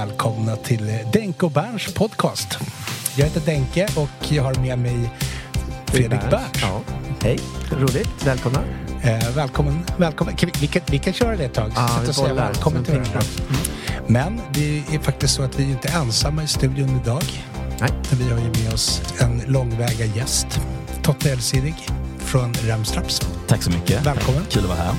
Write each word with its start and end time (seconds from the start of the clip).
Välkomna 0.00 0.56
till 0.56 0.98
Denke 1.12 1.46
och 1.46 1.52
Berns 1.52 1.94
podcast. 1.94 2.58
Jag 3.16 3.24
heter 3.24 3.40
Denke 3.40 3.88
och 3.96 4.32
jag 4.32 4.42
har 4.42 4.54
med 4.54 4.78
mig 4.78 5.10
Fredrik 5.86 6.20
Berns. 6.30 6.62
Ja. 6.62 6.80
Hej, 7.22 7.38
roligt. 7.70 8.26
Välkomna. 8.26 8.58
Eh, 9.02 9.30
välkommen, 9.34 9.84
välkommen. 9.96 10.36
Kan 10.36 10.50
vi, 10.54 10.60
vi, 10.60 10.66
kan, 10.66 10.82
vi 10.90 10.98
kan 10.98 11.12
köra 11.12 11.36
det 11.36 11.44
ett 11.44 11.54
tag. 11.54 11.72
Ja, 11.76 11.88
Sätta 11.88 12.00
vi 12.06 12.12
säga 12.12 12.28
bollar. 12.28 12.46
välkommen 12.46 12.84
till 12.84 12.94
varandra. 12.94 13.20
Men 14.06 14.40
det 14.52 14.78
är 14.78 14.98
faktiskt 14.98 15.34
så 15.34 15.42
att 15.42 15.58
vi 15.58 15.62
inte 15.62 15.88
är 15.88 16.00
ensamma 16.00 16.42
i 16.42 16.46
studion 16.46 17.00
idag. 17.04 17.24
Nej. 17.80 17.90
Vi 18.10 18.30
har 18.30 18.38
ju 18.38 18.64
med 18.64 18.72
oss 18.72 19.02
en 19.18 19.42
långväga 19.46 20.04
gäst. 20.04 20.60
Totte 21.02 21.32
Elsidig 21.32 21.74
från 22.18 22.54
Remstraps. 22.54 23.20
Tack 23.46 23.62
så 23.62 23.70
mycket. 23.70 24.06
Välkommen. 24.06 24.42
Kul 24.50 24.62
att 24.62 24.68
vara 24.68 24.78
här. 24.78 24.94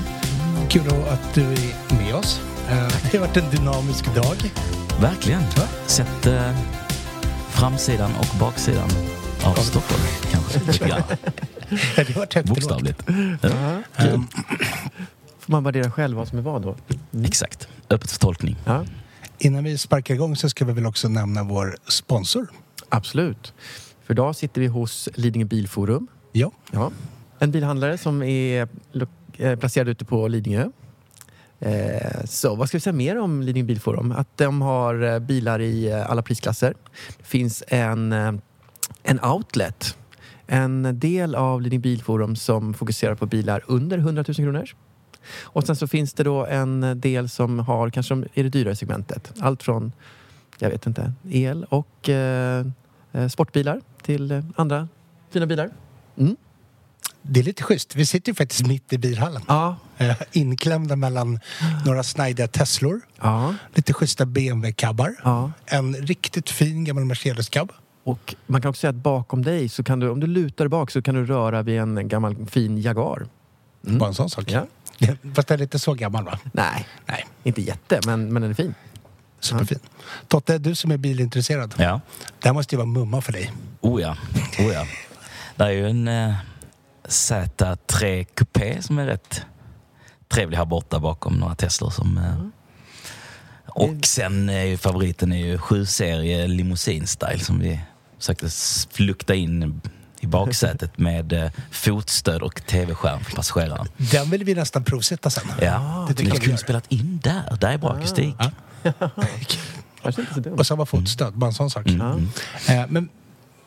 Kul 0.68 0.82
att 1.10 1.34
du 1.34 1.42
är 1.42 1.96
med 2.02 2.14
oss. 2.14 2.40
Eh, 2.68 2.92
det 3.12 3.18
har 3.18 3.26
varit 3.26 3.36
en 3.36 3.50
dynamisk 3.50 4.14
dag. 4.14 4.36
Verkligen. 5.00 5.42
Ja. 5.56 5.62
Sett 5.86 6.26
eh, 6.26 6.56
framsidan 7.50 8.10
och 8.18 8.38
baksidan 8.40 8.88
av 9.44 9.54
Stockholm 9.54 10.02
kanske. 10.30 10.88
Grann. 10.88 11.02
Det 11.96 12.08
har 12.08 12.14
varit 12.20 12.34
högt. 12.34 12.48
Bokstavligt. 12.48 13.02
Ja. 13.42 13.48
Ehm, 13.96 14.26
Får 15.38 15.52
man 15.52 15.64
värdera 15.64 15.90
själv 15.90 16.16
vad 16.16 16.28
som 16.28 16.38
är 16.38 16.42
vad 16.42 16.62
då? 16.62 16.76
Exakt. 17.24 17.68
Öppet 17.90 18.10
för 18.10 18.18
tolkning. 18.18 18.56
Ja, 18.64 18.84
Innan 19.38 19.64
vi 19.64 19.78
sparkar 19.78 20.14
igång 20.14 20.36
så 20.36 20.48
ska 20.48 20.64
vi 20.64 20.72
väl 20.72 20.86
också 20.86 21.08
nämna 21.08 21.42
vår 21.42 21.76
sponsor. 21.88 22.46
absolut. 22.88 23.52
För 24.06 24.14
idag 24.14 24.36
sitter 24.36 24.60
vi 24.60 24.66
hos 24.66 25.08
Lidingö 25.14 25.44
Bilforum. 25.46 26.06
Ja, 26.32 26.50
Ja. 26.72 26.90
En 27.38 27.50
bilhandlare 27.50 27.98
som 27.98 28.22
är 28.22 28.68
eh, 29.38 29.56
placerad 29.58 29.88
ute 29.88 30.04
på 30.04 30.28
Lidingö. 30.28 30.68
Eh, 31.64 32.24
så 32.24 32.54
vad 32.54 32.68
ska 32.68 32.76
vi 32.76 32.80
säga 32.80 32.92
mer 32.92 33.18
om 33.18 33.42
Lidingö 33.42 33.66
Bilforum? 33.66 34.12
Att 34.12 34.36
de 34.36 34.62
har 34.62 35.02
eh, 35.02 35.18
bilar 35.18 35.60
i 35.60 35.90
eh, 35.90 36.10
alla 36.10 36.22
prisklasser. 36.22 36.74
Det 37.18 37.24
finns 37.24 37.64
en, 37.68 38.12
en 39.02 39.24
outlet, 39.24 39.96
en 40.46 40.98
del 41.00 41.34
av 41.34 41.62
Lidingö 41.62 41.82
Bilforum 41.82 42.36
som 42.36 42.74
fokuserar 42.74 43.14
på 43.14 43.26
bilar 43.26 43.62
under 43.66 43.98
100 43.98 44.24
000 44.28 44.34
kronor. 44.34 44.64
Och 45.42 45.64
sen 45.64 45.76
så 45.76 45.86
finns 45.86 46.14
det 46.14 46.22
då 46.22 46.46
en 46.46 47.00
del 47.00 47.28
som 47.28 47.58
har 47.58 47.90
kanske 47.90 48.24
i 48.34 48.42
det 48.42 48.48
dyrare 48.48 48.76
segmentet. 48.76 49.32
Allt 49.40 49.62
från, 49.62 49.92
jag 50.58 50.70
vet 50.70 50.86
inte, 50.86 51.12
el 51.30 51.64
och 51.64 52.08
eh, 52.08 52.66
sportbilar 53.30 53.80
till 54.02 54.42
andra 54.56 54.88
fina 55.30 55.46
bilar. 55.46 55.70
Mm 56.16 56.36
det 57.22 57.40
är 57.40 57.44
lite 57.44 57.62
schysst. 57.62 57.96
Vi 57.96 58.06
sitter 58.06 58.30
ju 58.32 58.34
faktiskt 58.34 58.66
mitt 58.66 58.92
i 58.92 58.98
bilhallen. 58.98 59.42
Ja, 59.48 59.76
Eh, 59.98 60.16
Inklämda 60.32 60.96
mellan 60.96 61.40
några 61.86 62.02
snajdiga 62.02 62.48
Teslor, 62.48 63.00
ja, 63.20 63.54
lite 63.74 63.92
schyssta 63.92 64.24
BMW-cabbar, 64.24 65.14
ja. 65.24 65.52
en 65.66 65.94
riktigt 65.94 66.50
fin 66.50 66.84
gammal 66.84 67.04
Mercedes-cab. 67.04 67.68
Och 68.04 68.34
man 68.46 68.62
kan 68.62 68.68
också 68.68 68.80
säga 68.80 68.88
att 68.90 68.96
bakom 68.96 69.42
dig, 69.42 69.68
så 69.68 69.82
kan 69.84 70.00
du, 70.00 70.08
om 70.10 70.20
du 70.20 70.26
lutar 70.26 70.68
bak 70.68 70.90
så 70.90 71.02
kan 71.02 71.14
du 71.14 71.26
röra 71.26 71.62
vid 71.62 71.78
en 71.80 72.08
gammal 72.08 72.46
fin 72.46 72.78
Jaguar. 72.82 73.26
Mm. 73.86 73.98
Bara 73.98 74.08
en 74.08 74.14
sån 74.14 74.30
sak. 74.30 74.44
Ja. 74.50 74.66
Fast 75.34 75.48
den 75.48 75.58
är 75.58 75.62
inte 75.62 75.78
så 75.78 75.94
gammal 75.94 76.24
va? 76.24 76.38
Nej, 76.52 76.86
Nej, 77.06 77.26
inte 77.42 77.60
jätte, 77.62 78.00
men, 78.06 78.32
men 78.32 78.42
den 78.42 78.50
är 78.50 78.54
fin. 78.54 78.74
superfin. 79.40 79.78
Totte, 80.28 80.58
du 80.58 80.74
som 80.74 80.90
är 80.90 80.96
bilintresserad. 80.96 81.74
Ja. 81.78 82.00
Det 82.40 82.48
här 82.48 82.54
måste 82.54 82.74
ju 82.74 82.76
vara 82.76 82.86
mumma 82.88 83.20
för 83.20 83.32
dig. 83.32 83.52
Oh 83.80 84.02
ja. 84.02 84.16
Oh 84.58 84.72
ja. 84.72 84.86
Det 85.56 85.64
är 85.64 85.70
ju 85.70 85.86
en 85.88 86.08
eh, 86.08 86.34
Z3 87.08 88.24
Coupé 88.24 88.82
som 88.82 88.98
är 88.98 89.06
rätt 89.06 89.46
trevlig 90.28 90.56
här 90.56 90.64
borta 90.64 90.98
bakom 91.00 91.34
några 91.34 91.54
Teslor 91.54 91.90
som... 91.90 92.18
Eh, 92.18 92.46
och 93.66 94.04
sen 94.06 94.48
är 94.48 94.64
ju 94.64 94.76
favoriten 94.76 95.32
är 95.32 95.46
ju 95.46 95.56
7-serie 95.56 96.46
limousin-style 96.46 97.38
som 97.38 97.58
vi 97.58 97.80
försökte 98.18 98.48
flukta 98.90 99.34
in 99.34 99.80
i 100.20 100.26
baksätet 100.26 100.98
med 100.98 101.32
eh, 101.32 101.50
fotstöd 101.70 102.42
och 102.42 102.66
tv-skärm 102.66 103.24
för 103.24 103.36
passageraren. 103.36 103.86
Den 103.96 104.30
vill 104.30 104.44
vi 104.44 104.54
nästan 104.54 104.84
provsätta 104.84 105.30
sen. 105.30 105.44
Ja, 105.60 106.06
det 106.08 106.14
tycker 106.14 106.30
jag 106.30 106.40
vi 106.40 106.44
kunde 106.44 106.58
spelat 106.58 106.92
in 106.92 107.20
där. 107.22 107.56
Där 107.60 107.68
är 107.68 107.78
bra 107.78 107.90
akustik. 107.92 108.34
Inte 110.04 110.34
så 110.34 110.40
dumt. 110.40 110.58
Och 110.58 110.66
samma 110.66 110.86
fotstöd, 110.86 111.34
bara 111.34 111.46
en 111.46 111.52
sån 111.52 111.70
sak. 111.70 111.86
Mm. 111.86 112.28
Eh, 112.68 112.84
Men 112.88 113.08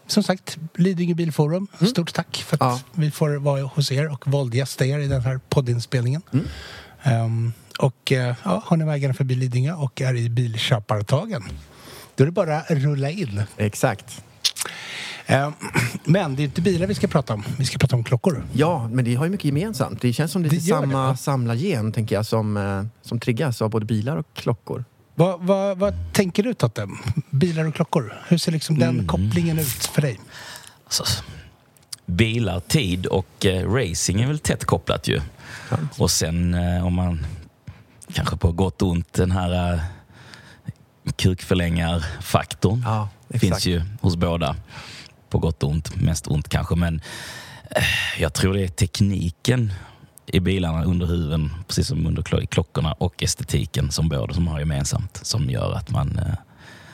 som 0.07 0.23
sagt, 0.23 0.57
Lidingö 0.75 1.13
Bilforum, 1.13 1.67
stort 1.91 2.13
tack 2.13 2.43
för 2.47 2.55
att 2.55 2.61
Ja. 2.61 2.79
vi 2.91 3.11
får 3.11 3.35
vara 3.35 3.61
hos 3.63 3.91
er 3.91 4.11
och 4.11 4.27
våldgästa 4.27 4.85
er 4.85 4.99
i 4.99 5.07
den 5.07 5.21
här 5.21 5.39
poddinspelningen. 5.49 6.21
Mm. 6.33 6.45
Ehm, 7.03 7.53
och 7.79 8.11
eh, 8.11 8.35
ja, 8.43 8.61
har 8.65 8.77
ni 8.77 8.85
vägarna 8.85 9.13
förbi 9.13 9.35
Lidingö 9.35 9.73
och 9.73 10.01
är 10.01 10.15
i 10.15 10.29
bilköpartagen, 10.29 11.43
då 12.15 12.23
är 12.23 12.25
det 12.25 12.31
bara 12.31 12.57
att 12.57 12.69
rulla 12.71 13.09
in. 13.09 13.41
Exakt. 13.57 14.23
Ehm, 15.25 15.53
men 16.03 16.35
det 16.35 16.41
är 16.41 16.45
inte 16.45 16.61
bilar 16.61 16.87
vi 16.87 16.95
ska 16.95 17.07
prata 17.07 17.33
om, 17.33 17.43
vi 17.57 17.65
ska 17.65 17.77
prata 17.77 17.95
om 17.95 18.03
klockor. 18.03 18.43
Ja, 18.53 18.87
men 18.91 19.05
det 19.05 19.15
har 19.15 19.25
ju 19.25 19.31
mycket 19.31 19.45
gemensamt. 19.45 20.01
Det 20.01 20.13
känns 20.13 20.31
som 20.31 20.43
det 20.43 20.47
är 20.47 20.49
Det 20.49 20.55
det, 20.55 20.61
samma 20.61 21.07
va? 21.07 21.17
samlargen, 21.17 21.91
tänker 21.91 22.15
jag, 22.15 22.25
som, 22.25 22.57
eh, 22.57 22.83
som 23.01 23.19
triggas 23.19 23.61
av 23.61 23.69
både 23.69 23.85
bilar 23.85 24.17
och 24.17 24.25
klockor. 24.33 24.85
Vad, 25.15 25.41
vad, 25.41 25.77
vad 25.77 25.93
tänker 26.13 26.43
du 26.43 26.53
Totte? 26.53 26.87
Bilar 27.29 27.65
och 27.65 27.75
klockor? 27.75 28.13
Hur 28.27 28.37
ser 28.37 28.51
liksom 28.51 28.79
den 28.79 29.07
kopplingen 29.07 29.59
ut 29.59 29.67
för 29.67 30.01
dig? 30.01 30.19
Alltså, 30.85 31.03
bilar, 32.05 32.59
tid 32.59 33.05
och 33.05 33.45
eh, 33.45 33.71
racing 33.71 34.21
är 34.21 34.27
väl 34.27 34.39
tätt 34.39 34.65
kopplat 34.65 35.07
ju. 35.07 35.21
Och 35.97 36.11
sen 36.11 36.53
eh, 36.53 36.85
om 36.85 36.93
man 36.93 37.25
kanske 38.13 38.37
på 38.37 38.51
gott 38.51 38.81
och 38.81 38.89
ont 38.89 39.13
den 39.13 39.31
här 39.31 39.73
eh, 39.73 39.79
kukförlängarfaktorn 41.15 42.81
Ja, 42.85 43.09
finns 43.39 43.65
ju 43.65 43.81
hos 44.01 44.15
båda. 44.15 44.55
På 45.29 45.39
gott 45.39 45.63
och 45.63 45.69
ont, 45.69 45.95
mest 45.95 46.27
ont 46.27 46.49
kanske. 46.49 46.75
Men 46.75 47.01
eh, 47.71 48.21
jag 48.21 48.33
tror 48.33 48.53
det 48.53 48.63
är 48.63 48.67
tekniken 48.67 49.73
i 50.27 50.39
bilarna 50.39 50.83
under 50.83 51.05
huven, 51.05 51.53
precis 51.67 51.87
som 51.87 52.07
under 52.07 52.21
klo- 52.21 52.45
klockorna 52.45 52.91
och 52.93 53.23
estetiken 53.23 53.91
som 53.91 54.09
båda 54.09 54.33
som 54.33 54.47
har 54.47 54.59
gemensamt 54.59 55.19
som 55.23 55.49
gör 55.49 55.73
att 55.73 55.89
man 55.89 56.19
eh, 56.19 56.33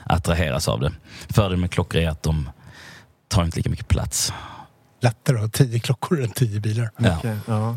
attraheras 0.03 0.67
av 0.67 0.79
det. 0.79 0.91
Fördelen 1.29 1.59
med 1.59 1.71
klockor 1.71 2.01
är 2.01 2.09
att 2.09 2.23
de 2.23 2.49
tar 3.27 3.43
inte 3.43 3.57
lika 3.57 3.69
mycket 3.69 3.87
plats. 3.87 4.33
Lättare 5.01 5.35
att 5.37 5.41
ha 5.41 5.49
tio 5.49 5.79
klockor 5.79 6.23
än 6.23 6.29
tio 6.29 6.59
bilar. 6.59 6.89
Ja. 6.97 7.17
Okej, 7.17 7.37
ja. 7.47 7.75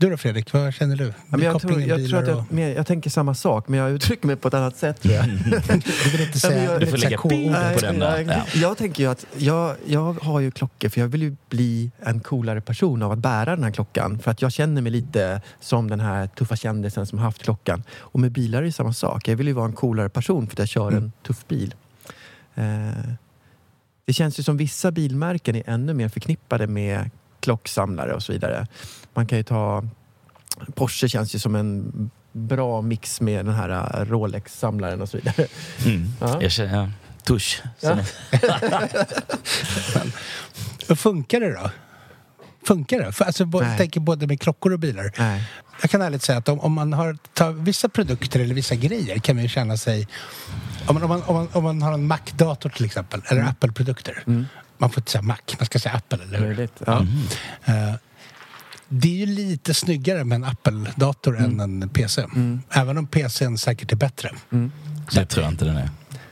Du 0.00 0.10
då 0.10 0.16
Fredrik, 0.16 0.52
vad 0.52 0.74
känner 0.74 0.96
du? 0.96 1.12
Men 1.26 1.40
jag, 1.42 1.60
tror, 1.60 1.80
jag, 1.80 2.08
tror 2.08 2.18
att 2.22 2.28
jag, 2.28 2.52
mer, 2.52 2.74
jag 2.76 2.86
tänker 2.86 3.10
samma 3.10 3.34
sak, 3.34 3.68
men 3.68 3.80
jag 3.80 3.90
uttrycker 3.90 4.26
mig 4.26 4.36
på 4.36 4.48
ett 4.48 4.54
annat 4.54 4.76
sätt 4.76 5.02
tror 5.02 5.14
jag. 5.14 5.24
Du 6.04 6.10
vill 6.10 6.20
inte 6.20 6.40
säga... 6.40 6.64
jag- 6.64 6.80
du 6.80 6.86
får 6.86 6.96
lägga 6.98 7.16
ord 7.18 7.30
på 7.30 7.36
Nej, 7.36 7.76
den 7.80 7.98
där. 7.98 8.18
jag, 8.18 8.26
Ja. 8.36 8.42
jag 8.54 8.78
tänker 8.78 9.02
ju 9.02 9.10
att 9.10 9.26
jag, 9.36 9.76
jag 9.86 10.12
har 10.22 10.40
ju 10.40 10.50
klockor 10.50 10.88
för 10.88 11.00
jag 11.00 11.08
vill 11.08 11.22
ju 11.22 11.36
bli 11.48 11.90
en 12.00 12.20
coolare 12.20 12.60
person 12.60 13.02
av 13.02 13.12
att 13.12 13.18
bära 13.18 13.54
den 13.56 13.64
här 13.64 13.70
klockan. 13.70 14.18
För 14.18 14.30
att 14.30 14.42
jag 14.42 14.52
känner 14.52 14.82
mig 14.82 14.92
lite 14.92 15.40
som 15.60 15.90
den 15.90 16.00
här 16.00 16.26
tuffa 16.26 16.56
kändisen 16.56 17.06
som 17.06 17.18
har 17.18 17.24
haft 17.24 17.42
klockan. 17.42 17.82
Och 17.98 18.20
med 18.20 18.32
bilar 18.32 18.58
är 18.58 18.62
det 18.66 18.72
samma 18.72 18.92
sak. 18.92 19.28
Jag 19.28 19.36
vill 19.36 19.46
ju 19.46 19.52
vara 19.52 19.66
en 19.66 19.72
coolare 19.72 20.08
person 20.08 20.46
för 20.46 20.52
att 20.54 20.58
jag 20.58 20.68
kör 20.68 20.88
Mm. 20.90 21.04
en 21.04 21.12
tuff 21.26 21.48
bil. 21.48 21.74
Eh, 22.54 22.64
det 24.04 24.12
känns 24.12 24.38
ju 24.38 24.42
som 24.42 24.56
vissa 24.56 24.90
bilmärken 24.90 25.56
är 25.56 25.62
ännu 25.66 25.94
mer 25.94 26.08
förknippade 26.08 26.66
med 26.66 27.10
klocksamlare 27.40 28.14
och 28.14 28.22
så 28.22 28.32
vidare. 28.32 28.66
Man 29.14 29.26
kan 29.26 29.38
ju 29.38 29.44
ta... 29.44 29.84
Porsche 30.74 31.08
känns 31.08 31.34
ju 31.34 31.38
som 31.38 31.54
en 31.54 32.10
bra 32.32 32.82
mix 32.82 33.20
med 33.20 33.44
den 33.44 33.54
här 33.54 34.00
eh, 34.00 34.04
Rolex-samlaren 34.04 35.02
och 35.02 35.08
så 35.08 35.16
vidare. 35.16 35.46
Mm. 35.86 36.12
Ja. 36.20 36.42
Jag 36.42 36.52
känner, 36.52 36.76
ja. 36.76 36.90
Tusch. 37.24 37.62
Ja. 37.80 37.98
Hur 40.88 40.94
funkar 40.94 41.40
det 41.40 41.52
då? 41.52 41.70
Funkar 42.66 42.98
det? 43.00 43.12
För, 43.12 43.24
alltså, 43.24 43.44
Nej. 43.44 43.68
jag 43.68 43.78
tänker 43.78 44.00
både 44.00 44.26
med 44.26 44.40
klockor 44.40 44.72
och 44.72 44.78
bilar. 44.78 45.12
Nej. 45.18 45.44
Jag 45.80 45.90
kan 45.90 46.02
ärligt 46.02 46.22
säga 46.22 46.38
att 46.38 46.48
om, 46.48 46.60
om 46.60 46.72
man 46.72 46.92
har 46.92 47.18
tar 47.34 47.52
vissa 47.52 47.88
produkter 47.88 48.40
eller 48.40 48.54
vissa 48.54 48.74
grejer 48.74 49.18
kan 49.18 49.36
man 49.36 49.42
ju 49.42 49.48
känna 49.48 49.76
sig... 49.76 50.08
Om 50.86 50.94
man, 50.94 51.02
om 51.02 51.08
man, 51.08 51.22
om 51.22 51.34
man, 51.34 51.48
om 51.52 51.64
man 51.64 51.82
har 51.82 51.92
en 51.92 52.06
Mac-dator 52.06 52.70
till 52.70 52.84
exempel, 52.84 53.22
eller 53.26 53.42
Apple-produkter. 53.42 54.22
Man 54.80 54.90
får 54.90 55.00
inte 55.00 55.10
säga 55.10 55.22
Mac, 55.22 55.36
man 55.58 55.66
ska 55.66 55.78
säga 55.78 55.94
Apple, 55.94 56.18
eller 56.24 56.38
hur? 56.38 56.46
Möjligt. 56.46 56.82
Ja. 56.86 57.06
Eh, 57.64 57.94
det 58.88 59.08
är 59.08 59.26
ju 59.26 59.26
lite 59.26 59.74
snyggare 59.74 60.24
med 60.24 60.36
en 60.36 60.44
Apple-dator 60.44 61.38
än 61.38 61.60
en 61.60 61.88
PC. 61.88 62.26
Även 62.70 62.98
om 62.98 63.06
PCn 63.06 63.58
säkert 63.58 63.92
är 63.92 63.96
bättre. 63.96 64.30
Det 65.12 65.26
tror 65.26 65.44
jag 65.44 65.52
inte 65.52 65.64
den 65.64 65.76
är. 65.76 65.90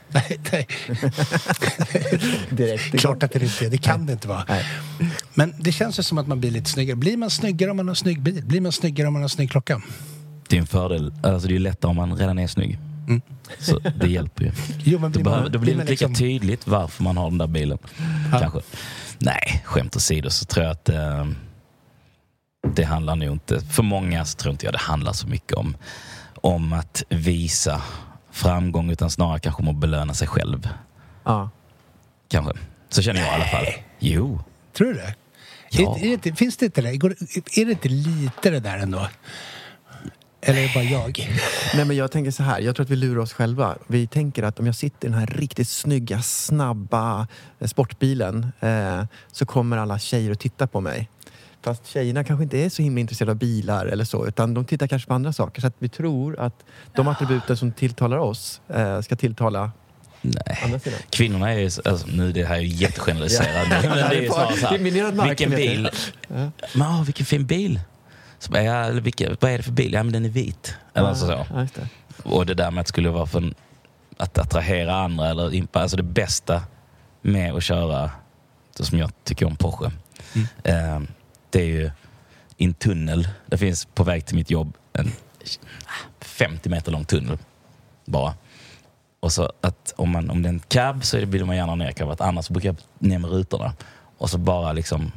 Nej, 0.11 0.39
nej. 0.51 0.67
Direkt. 2.49 2.99
Klart 2.99 3.23
att 3.23 3.31
det 3.31 3.43
inte 3.43 3.65
är. 3.65 3.69
Det 3.69 3.77
kan 3.77 4.05
det 4.05 4.13
inte 4.13 4.27
vara. 4.27 4.45
Nej. 4.47 4.65
Men 5.33 5.53
det 5.59 5.71
känns 5.71 5.99
ju 5.99 6.03
som 6.03 6.17
att 6.17 6.27
man 6.27 6.39
blir 6.39 6.51
lite 6.51 6.69
snyggare. 6.69 6.95
Blir 6.95 7.17
man 7.17 7.29
snyggare 7.29 7.71
om 7.71 7.77
man 7.77 7.87
har 7.87 7.95
snygg 7.95 8.21
bil? 8.21 8.43
Blir 8.45 8.61
man 8.61 8.71
snyggare 8.71 9.07
om 9.07 9.13
man 9.13 9.21
har 9.21 9.29
snygg 9.29 9.51
klocka? 9.51 9.81
Det 10.47 10.55
är 10.55 10.59
en 10.59 10.67
fördel. 10.67 11.13
Alltså 11.23 11.47
det 11.47 11.55
är 11.55 11.59
lättare 11.59 11.89
om 11.89 11.95
man 11.95 12.15
redan 12.17 12.39
är 12.39 12.47
snygg. 12.47 12.79
Så 13.59 13.79
det 13.79 14.07
hjälper 14.07 14.43
ju. 14.43 14.51
Jo, 14.83 14.99
men 14.99 15.11
Då, 15.11 15.19
blir 15.19 15.23
behöver, 15.23 15.49
då 15.49 15.59
blir 15.59 15.75
det 15.75 15.81
inte 15.81 15.91
lika 15.91 16.07
liksom- 16.07 16.15
tydligt 16.15 16.67
varför 16.67 17.03
man 17.03 17.17
har 17.17 17.29
den 17.29 17.37
där 17.37 17.47
bilen. 17.47 17.77
Kanske. 18.39 18.59
Nej, 19.19 19.61
skämt 19.65 19.95
åsido 19.95 20.29
så 20.29 20.45
tror 20.45 20.65
jag 20.65 20.71
att 20.71 20.89
eh, 20.89 21.27
det 22.75 22.83
handlar 22.83 23.15
nog 23.15 23.31
inte... 23.33 23.61
För 23.61 23.83
många 23.83 24.25
så 24.25 24.37
tror 24.37 24.51
inte 24.51 24.65
jag 24.65 24.73
det 24.73 24.79
handlar 24.79 25.13
så 25.13 25.27
mycket 25.27 25.53
om, 25.53 25.77
om 26.35 26.73
att 26.73 27.03
visa 27.09 27.81
framgång 28.31 28.91
utan 28.91 29.09
snarare 29.09 29.39
kanske 29.39 29.61
om 29.61 29.67
att 29.67 29.75
belöna 29.75 30.13
sig 30.13 30.27
själv. 30.27 30.69
Ja. 31.23 31.49
Kanske. 32.27 32.53
Så 32.89 33.01
känner 33.01 33.19
jag 33.21 33.29
i 33.29 33.33
alla 33.33 33.45
fall. 33.45 33.65
Jo. 33.99 34.39
Tror 34.73 34.87
du 34.87 34.93
det? 34.93 35.15
Ja. 35.71 35.97
Är, 35.97 36.05
är 36.13 36.19
det 36.23 36.35
finns 36.35 36.57
det 36.57 36.65
inte 36.65 36.81
det? 36.81 36.89
Är 36.89 37.65
det 37.65 37.71
inte 37.71 37.89
lite 37.89 38.49
det 38.49 38.59
där 38.59 38.77
ändå? 38.77 39.07
Eller 40.49 40.61
är 40.61 40.67
det 40.67 40.73
bara 40.73 40.83
jag? 40.83 41.29
Nej, 41.75 41.85
men 41.85 41.95
jag 41.95 42.11
tänker 42.11 42.31
så 42.31 42.43
här, 42.43 42.59
jag 42.59 42.75
tror 42.75 42.83
att 42.83 42.89
vi 42.89 42.95
lurar 42.95 43.21
oss 43.21 43.33
själva. 43.33 43.75
Vi 43.87 44.07
tänker 44.07 44.43
att 44.43 44.59
om 44.59 44.65
jag 44.65 44.75
sitter 44.75 45.07
i 45.07 45.11
den 45.11 45.19
här 45.19 45.27
riktigt 45.27 45.69
snygga, 45.69 46.21
snabba 46.21 47.27
eh, 47.59 47.67
sportbilen 47.67 48.51
eh, 48.59 49.03
så 49.31 49.45
kommer 49.45 49.77
alla 49.77 49.99
tjejer 49.99 50.31
att 50.31 50.39
titta 50.39 50.67
på 50.67 50.81
mig. 50.81 51.09
Fast 51.61 51.87
tjejerna 51.87 52.23
kanske 52.23 52.43
inte 52.43 52.57
är 52.57 52.69
så 52.69 52.81
himla 52.81 52.99
intresserade 53.01 53.31
av 53.31 53.37
bilar 53.37 53.85
eller 53.85 54.05
så, 54.05 54.27
utan 54.27 54.53
de 54.53 54.65
tittar 54.65 54.87
kanske 54.87 55.07
på 55.07 55.13
andra 55.13 55.33
saker. 55.33 55.61
Så 55.61 55.67
att 55.67 55.75
vi 55.79 55.89
tror 55.89 56.39
att 56.39 56.65
de 56.95 57.07
attributen 57.07 57.57
som 57.57 57.71
tilltalar 57.71 58.17
oss 58.17 58.61
eh, 58.67 59.01
ska 59.01 59.15
tilltala 59.15 59.71
Nej. 60.21 60.79
Kvinnorna 61.09 61.53
är 61.53 61.59
ju, 61.59 61.65
alltså, 61.85 62.07
nu 62.07 62.31
det 62.31 62.45
här 62.45 62.55
är 62.55 62.59
ju 62.59 62.67
jättegeneraliserat. 62.67 63.67
Ja. 63.69 63.79
men 63.81 63.97
det 63.97 64.15
är 64.17 64.21
ju 64.21 64.29
snarare 64.33 64.55
så 64.57 64.69
Det 64.69 64.75
är 64.75 64.79
minerad 64.79 65.09
här, 65.09 65.15
mark, 65.15 65.29
vilken 65.29 65.49
bil? 65.49 65.89
Men, 66.27 66.51
åh, 66.81 67.03
vilken 67.03 67.25
fin 67.25 67.45
bil. 67.45 67.79
Så 68.39 68.51
bara, 68.51 68.63
ja, 68.63 68.73
eller 68.73 69.01
vilken, 69.01 69.37
vad 69.39 69.51
är 69.51 69.57
det 69.57 69.63
för 69.63 69.71
bil? 69.71 69.93
Ja 69.93 70.03
men 70.03 70.13
den 70.13 70.25
är 70.25 70.29
vit. 70.29 70.75
Eller 70.93 71.13
så. 71.13 71.25
så. 71.25 71.45
Ja, 71.49 71.61
just 71.61 71.75
det. 71.75 71.87
Och 72.23 72.45
det 72.45 72.53
där 72.53 72.71
med 72.71 72.81
att 72.81 72.87
det 72.87 72.89
skulle 72.89 73.09
vara 73.09 73.25
för 73.25 73.37
en, 73.37 73.53
att 74.17 74.37
attrahera 74.37 74.95
andra 74.95 75.27
eller 75.29 75.53
impa, 75.53 75.79
alltså 75.81 75.97
det 75.97 76.03
bästa 76.03 76.63
med 77.21 77.53
att 77.53 77.63
köra, 77.63 78.11
så 78.77 78.85
som 78.85 78.99
jag 78.99 79.11
tycker 79.23 79.45
om 79.45 79.55
Porsche, 79.55 79.91
eh, 80.63 80.99
det 81.49 81.61
är 81.61 81.65
ju 81.65 81.91
i 82.57 82.65
en 82.65 82.73
tunnel. 82.73 83.27
Det 83.45 83.57
finns 83.57 83.85
på 83.85 84.03
väg 84.03 84.25
till 84.25 84.35
mitt 84.35 84.51
jobb 84.51 84.73
en 84.93 85.11
50 86.21 86.69
meter 86.69 86.91
lång 86.91 87.05
tunnel 87.05 87.37
bara. 88.05 88.33
Och 89.19 89.31
så 89.31 89.51
att 89.61 89.93
om, 89.97 90.09
man, 90.09 90.29
om 90.29 90.41
det 90.41 90.49
är 90.49 90.53
en 90.53 90.59
cab 90.59 91.05
så 91.05 91.25
vill 91.25 91.45
man 91.45 91.55
gärna 91.55 91.75
ner 91.75 92.21
annars 92.21 92.49
brukar 92.49 92.69
jag 92.69 92.77
ner 92.99 93.19
med 93.19 93.31
rutorna. 93.31 93.73
Och 94.17 94.29
så 94.29 94.37
bara 94.37 94.73
liksom 94.73 95.11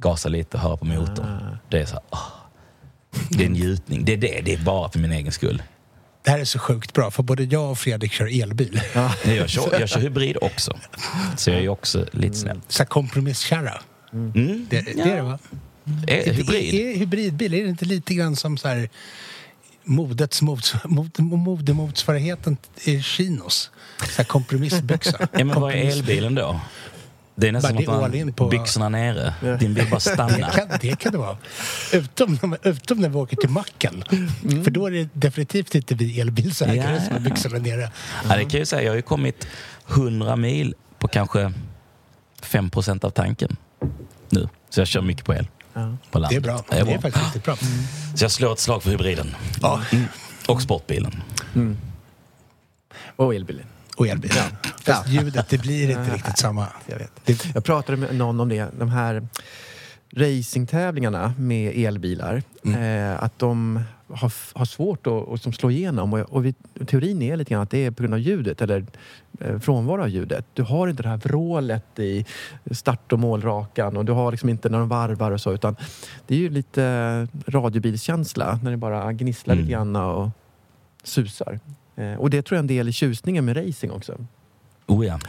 gasa 0.00 0.28
lite 0.28 0.56
och 0.56 0.62
höra 0.62 0.76
på 0.76 0.84
motorn. 0.84 1.58
Det 1.70 1.78
är 1.78 1.86
så 1.86 1.92
här, 1.92 2.02
åh. 2.10 2.28
Det 3.30 3.42
är 3.42 3.46
en 3.46 3.52
njutning. 3.52 4.04
Det 4.04 4.12
är 4.12 4.16
det. 4.16 4.40
Det 4.44 4.54
är 4.54 4.58
bara 4.58 4.90
för 4.90 4.98
min 4.98 5.12
egen 5.12 5.32
skull. 5.32 5.62
Det 6.24 6.30
här 6.30 6.38
är 6.38 6.44
så 6.44 6.58
sjukt 6.58 6.92
bra, 6.92 7.10
för 7.10 7.22
både 7.22 7.44
jag 7.44 7.70
och 7.70 7.78
Fredrik 7.78 8.12
kör 8.12 8.42
elbil. 8.42 8.80
Nej, 8.94 9.36
Jag 9.36 9.48
kör, 9.48 9.80
jag 9.80 9.88
kör 9.88 10.00
hybrid 10.00 10.36
också. 10.40 10.78
Så 11.36 11.50
jag 11.50 11.56
är 11.56 11.62
ju 11.62 11.68
också 11.68 12.06
lite 12.12 12.36
snäll. 12.36 12.60
Så 12.68 12.84
kompromisskärra. 12.84 13.80
Mm. 14.12 14.66
Det, 14.70 14.80
det 14.80 15.00
är 15.00 15.16
det 15.16 15.22
va? 15.22 15.38
Är, 16.06 16.32
hybrid? 16.32 16.74
Är, 16.74 16.88
är 16.88 16.96
hybridbil, 16.96 17.54
är 17.54 17.62
det 17.62 17.68
inte 17.68 17.84
lite 17.84 18.14
grann 18.14 18.36
som 18.36 18.58
så 18.58 18.68
här 18.68 18.88
modets 19.84 20.42
mots, 20.42 20.74
mod, 20.84 21.20
modemotsvarigheten 21.20 22.56
i 22.84 23.02
chinos? 23.02 23.70
Så 23.98 24.16
här 24.16 24.24
kompromissbyxa. 24.24 25.28
Ja, 25.32 25.44
men 25.44 25.60
vad 25.60 25.72
är 25.72 25.76
elbilen 25.76 26.34
då? 26.34 26.60
Det 27.40 27.48
är 27.48 27.52
nästan 27.52 27.68
som 27.70 27.84
det 27.84 27.92
att 28.20 28.24
man 28.26 28.32
på- 28.32 28.48
byxorna 28.48 28.88
nere. 28.88 29.34
Din 29.60 29.74
vill 29.74 29.84
bara 29.90 29.94
Det 29.96 30.00
stanna. 30.00 30.50
kan, 30.50 30.68
det 30.80 30.98
kan 30.98 31.12
det 31.12 31.18
vara. 31.18 31.36
Utom, 31.92 32.38
när- 32.42 32.68
utom 32.68 32.98
när 33.00 33.08
vi 33.08 33.16
åker 33.16 33.36
till 33.36 33.48
macken. 33.50 34.04
För 34.64 34.70
då 34.70 34.86
är 34.86 34.90
det 34.90 35.08
definitivt 35.12 35.74
inte 35.74 35.94
vi 35.94 36.20
elbilsägare 36.20 36.94
Ja. 36.94 37.00
som 37.04 37.12
har 37.12 37.20
byxorna 37.20 37.58
nere. 37.58 37.90
Ja, 38.28 38.28
det 38.28 38.28
kan 38.28 38.38
jag 38.38 38.52
ju 38.52 38.66
säga. 38.66 38.82
Jag 38.82 38.90
har 38.90 38.96
ju 38.96 39.02
kommit 39.02 39.46
100 39.88 40.36
mil 40.36 40.74
på 40.98 41.08
kanske 41.08 41.52
5 42.42 42.70
procent 42.70 43.04
av 43.04 43.10
tanken 43.10 43.56
nu. 44.30 44.48
Så 44.70 44.80
jag 44.80 44.88
kör 44.88 45.02
mycket 45.02 45.24
på 45.24 45.34
el. 45.34 45.48
Ja. 45.74 45.96
På 46.10 46.18
land. 46.18 46.32
Det 46.32 46.36
är 46.36 46.40
bra. 46.40 46.56
Det 46.56 46.62
Det 46.70 46.76
är 46.76 46.80
är 46.80 46.84
bra. 46.84 47.00
faktiskt 47.00 47.24
riktigt 47.24 47.44
bra. 47.44 47.56
Så 48.16 48.24
jag 48.24 48.30
slår 48.30 48.52
ett 48.52 48.58
slag 48.58 48.82
för 48.82 48.90
hybriden. 48.90 49.34
Ja, 49.62 49.80
Och 50.48 50.62
sportbilen. 50.62 51.22
Och 53.16 53.34
elbilen. 53.34 53.66
Och 53.98 54.06
elbil. 54.06 54.30
Fast 54.84 55.08
ljudet, 55.08 55.48
det 55.48 55.58
blir 55.58 55.90
inte 55.90 56.14
riktigt 56.14 56.38
samma. 56.38 56.66
Jag 56.86 56.98
vet. 56.98 57.54
Jag 57.54 57.64
pratade 57.64 57.98
med 57.98 58.14
någon 58.14 58.40
om 58.40 58.48
det, 58.48 58.68
de 58.78 58.88
här 58.88 59.28
racingtävlingarna 60.16 61.34
med 61.38 61.86
elbilar. 61.86 62.42
Eh, 62.64 63.22
att 63.22 63.38
de 63.38 63.80
har, 64.08 64.58
har 64.58 64.64
svårt 64.64 65.06
att, 65.06 65.28
att 65.28 65.42
som 65.42 65.52
slå 65.52 65.70
igenom. 65.70 66.12
Och, 66.12 66.20
och 66.20 66.44
vi, 66.44 66.54
teorin 66.86 67.22
är 67.22 67.36
lite 67.36 67.50
grann 67.50 67.62
att 67.62 67.70
det 67.70 67.84
är 67.84 67.90
på 67.90 68.02
grund 68.02 68.14
av 68.14 68.20
ljudet 68.20 68.62
eller 68.62 68.86
eh, 69.40 69.58
frånvaro 69.58 70.02
av 70.02 70.08
ljudet. 70.08 70.46
Du 70.54 70.62
har 70.62 70.88
inte 70.88 71.02
det 71.02 71.08
här 71.08 71.16
vrålet 71.16 71.98
i 71.98 72.26
start 72.70 73.12
och 73.12 73.18
målrakan 73.18 73.96
och 73.96 74.04
du 74.04 74.12
har 74.12 74.30
liksom 74.30 74.48
inte 74.48 74.68
när 74.68 74.78
de 74.78 74.88
varvar 74.88 75.30
och 75.30 75.40
så 75.40 75.52
utan 75.52 75.76
det 76.26 76.34
är 76.34 76.38
ju 76.38 76.50
lite 76.50 77.28
radiobilskänsla 77.46 78.60
när 78.62 78.70
det 78.70 78.76
bara 78.76 79.12
gnisslar 79.12 79.54
Mm. 79.54 79.64
lite 79.64 79.72
grann 79.72 79.96
och 79.96 80.28
susar. 81.04 81.60
Eh, 81.98 82.14
och 82.14 82.30
det 82.30 82.42
tror 82.42 82.56
jag 82.56 82.58
är 82.58 82.62
en 82.62 82.66
del 82.66 82.88
i 82.88 82.92
tjusningen 82.92 83.44
med 83.44 83.56
racing 83.56 83.92
också. 83.92 84.16
Oh 84.86 85.06
ja. 85.06 85.20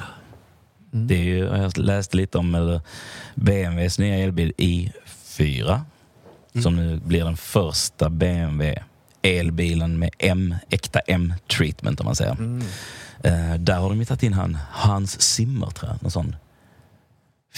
Det 0.91 1.15
är 1.15 1.23
ju, 1.23 1.37
jag 1.37 1.77
läste 1.77 2.17
lite 2.17 2.37
om 2.37 2.79
BMWs 3.35 3.99
nya 3.99 4.15
elbil 4.15 4.53
i4. 4.57 5.79
Som 6.63 6.75
nu 6.75 6.99
blir 6.99 7.23
den 7.25 7.37
första 7.37 8.09
BMW 8.09 8.83
elbilen 9.21 9.99
med 9.99 10.09
M, 10.17 10.55
äkta 10.69 10.99
M-treatment 10.99 11.99
om 11.99 12.05
man 12.05 12.15
säger. 12.15 12.61
Eh, 13.23 13.53
där 13.53 13.77
har 13.77 13.89
de 13.89 13.99
ju 13.99 14.05
tagit 14.05 14.23
in 14.23 14.33
han, 14.33 14.57
Hans 14.71 15.21
Zimmer 15.21 15.67
tror 15.67 15.91
jag, 15.91 16.03
någon 16.03 16.11
sån 16.11 16.35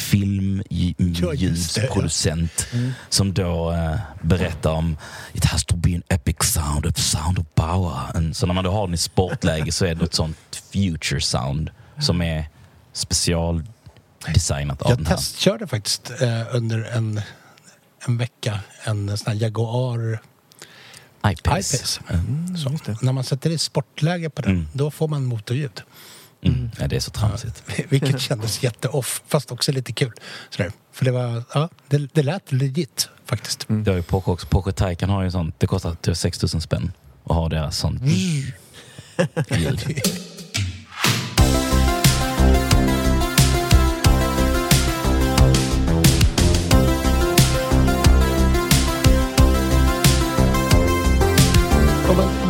filmljusproducent 0.02 2.68
som 3.10 3.34
då 3.34 3.72
eh, 3.72 3.96
berättar 4.22 4.72
om 4.72 4.98
It 5.34 5.46
has 5.46 5.66
to 5.66 5.76
be 5.76 5.96
an 5.96 6.04
epic 6.10 6.36
sound, 6.42 6.86
a 6.86 6.92
sound 6.96 7.40
of 7.40 7.46
power. 7.56 7.94
En, 8.16 8.34
så 8.34 8.46
när 8.46 8.54
man 8.54 8.64
då 8.64 8.72
har 8.72 8.88
den 8.88 8.94
i 8.94 8.98
sportläge 8.98 9.72
så 9.72 9.86
är 9.86 9.96
det 9.96 10.06
ett 10.06 10.14
sånt 10.14 10.64
future 10.74 11.22
sound 11.22 11.70
som 12.00 12.22
är 12.22 12.50
specialdesignat 12.94 14.82
av 14.82 14.90
jag 14.90 14.98
den 14.98 15.06
här. 15.06 15.16
testkörde 15.16 15.68
faktiskt 15.68 16.12
eh, 16.22 16.56
under 16.56 16.84
en, 16.84 17.22
en 18.08 18.18
vecka 18.18 18.60
en 18.84 19.18
sån 19.18 19.32
här 19.34 19.42
Jaguar 19.42 20.20
iPace. 21.28 21.78
Så, 22.58 22.78
när 23.02 23.12
man 23.12 23.24
sätter 23.24 23.50
i 23.50 23.58
sportläge 23.58 24.30
på 24.30 24.42
den, 24.42 24.52
Mm. 24.52 24.68
då 24.74 24.92
får 24.92 25.08
man 25.08 25.26
motorljud. 25.26 25.82
Mm. 26.42 26.72
Ja, 26.80 26.88
det 26.88 26.96
är 26.96 27.00
så 27.00 27.12
tramsigt. 27.12 27.64
Vilket 27.90 28.22
kändes 28.30 28.64
jätteoff, 28.64 29.22
fast 29.28 29.52
också 29.52 29.72
lite 29.72 29.94
kul. 29.94 30.12
Sådär. 30.50 30.72
För 30.92 31.06
det 31.06 31.12
var, 31.12 31.44
ja, 31.54 31.70
det, 31.88 32.14
det 32.14 32.24
lät 32.24 32.52
legit 32.52 33.10
faktiskt. 33.26 33.66
Det 33.68 33.92
har 33.92 33.98
ju 33.98 34.04
Porsche 34.04 34.32
också. 34.32 34.48
Porsche 34.48 34.72
Taycan 34.72 35.10
har 35.10 35.24
ju 35.24 35.32
sånt. 35.32 35.56
Det 35.58 35.68
kostar 35.68 35.96
typ 35.96 36.18
6 36.18 36.54
000 36.54 36.62
spänn 36.62 36.92
att 37.24 37.36
ha 37.36 37.50
deras 37.50 37.78
sånt 37.78 38.02
ljud. 38.06 38.54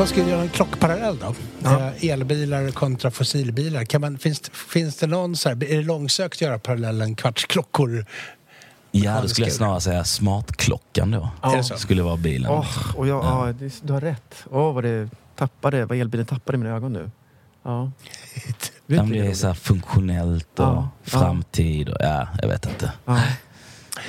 man, 0.01 0.07
skulle 0.07 0.29
göra 0.29 0.41
en 0.41 0.49
klockparallell 0.49 1.17
då? 1.17 1.35
Eh, 1.69 2.09
elbilar 2.11 2.71
kontra 2.71 3.11
fossilbilar. 3.11 3.85
Kan 3.85 4.01
man, 4.01 4.17
finns, 4.17 4.41
finns 4.49 4.97
det 4.97 5.07
någon 5.07 5.35
så 5.35 5.49
här, 5.49 5.63
är 5.63 5.77
det 5.77 5.83
långsökt 5.83 6.37
att 6.37 6.41
göra 6.41 6.59
parallellen 6.59 7.15
kvartsklockor? 7.15 8.05
Ja, 8.91 9.21
då 9.21 9.27
skulle 9.27 9.47
jag 9.47 9.55
snarare 9.55 9.81
säga 9.81 10.03
smartklockan 10.03 11.11
då. 11.11 11.29
Så? 11.63 11.77
Skulle 11.77 12.03
vara 12.03 12.17
bilen. 12.17 12.51
Åh, 12.51 12.95
och 12.95 13.07
jag, 13.07 13.23
ja. 13.23 13.53
det, 13.59 13.73
du 13.81 13.93
har 13.93 14.01
rätt. 14.01 14.35
Åh, 14.51 14.73
vad 14.73 14.83
det 14.83 15.09
tappade, 15.35 15.85
vad 15.85 15.97
elbilen 15.97 16.25
tappade 16.25 16.55
i 16.55 16.59
mina 16.59 16.75
ögon 16.75 16.93
nu. 16.93 17.11
Ja. 17.63 17.91
Ja, 18.85 19.03
det 19.03 19.19
är 19.19 19.33
så 19.33 19.47
här 19.47 19.53
funktionellt 19.53 20.59
och 20.59 20.65
Ja, 20.65 20.89
ja. 21.03 21.09
framtid 21.19 21.89
och 21.89 21.97
ja, 21.99 22.27
jag 22.41 22.47
vet 22.47 22.65
inte. 22.65 22.91
Ja. 23.05 23.21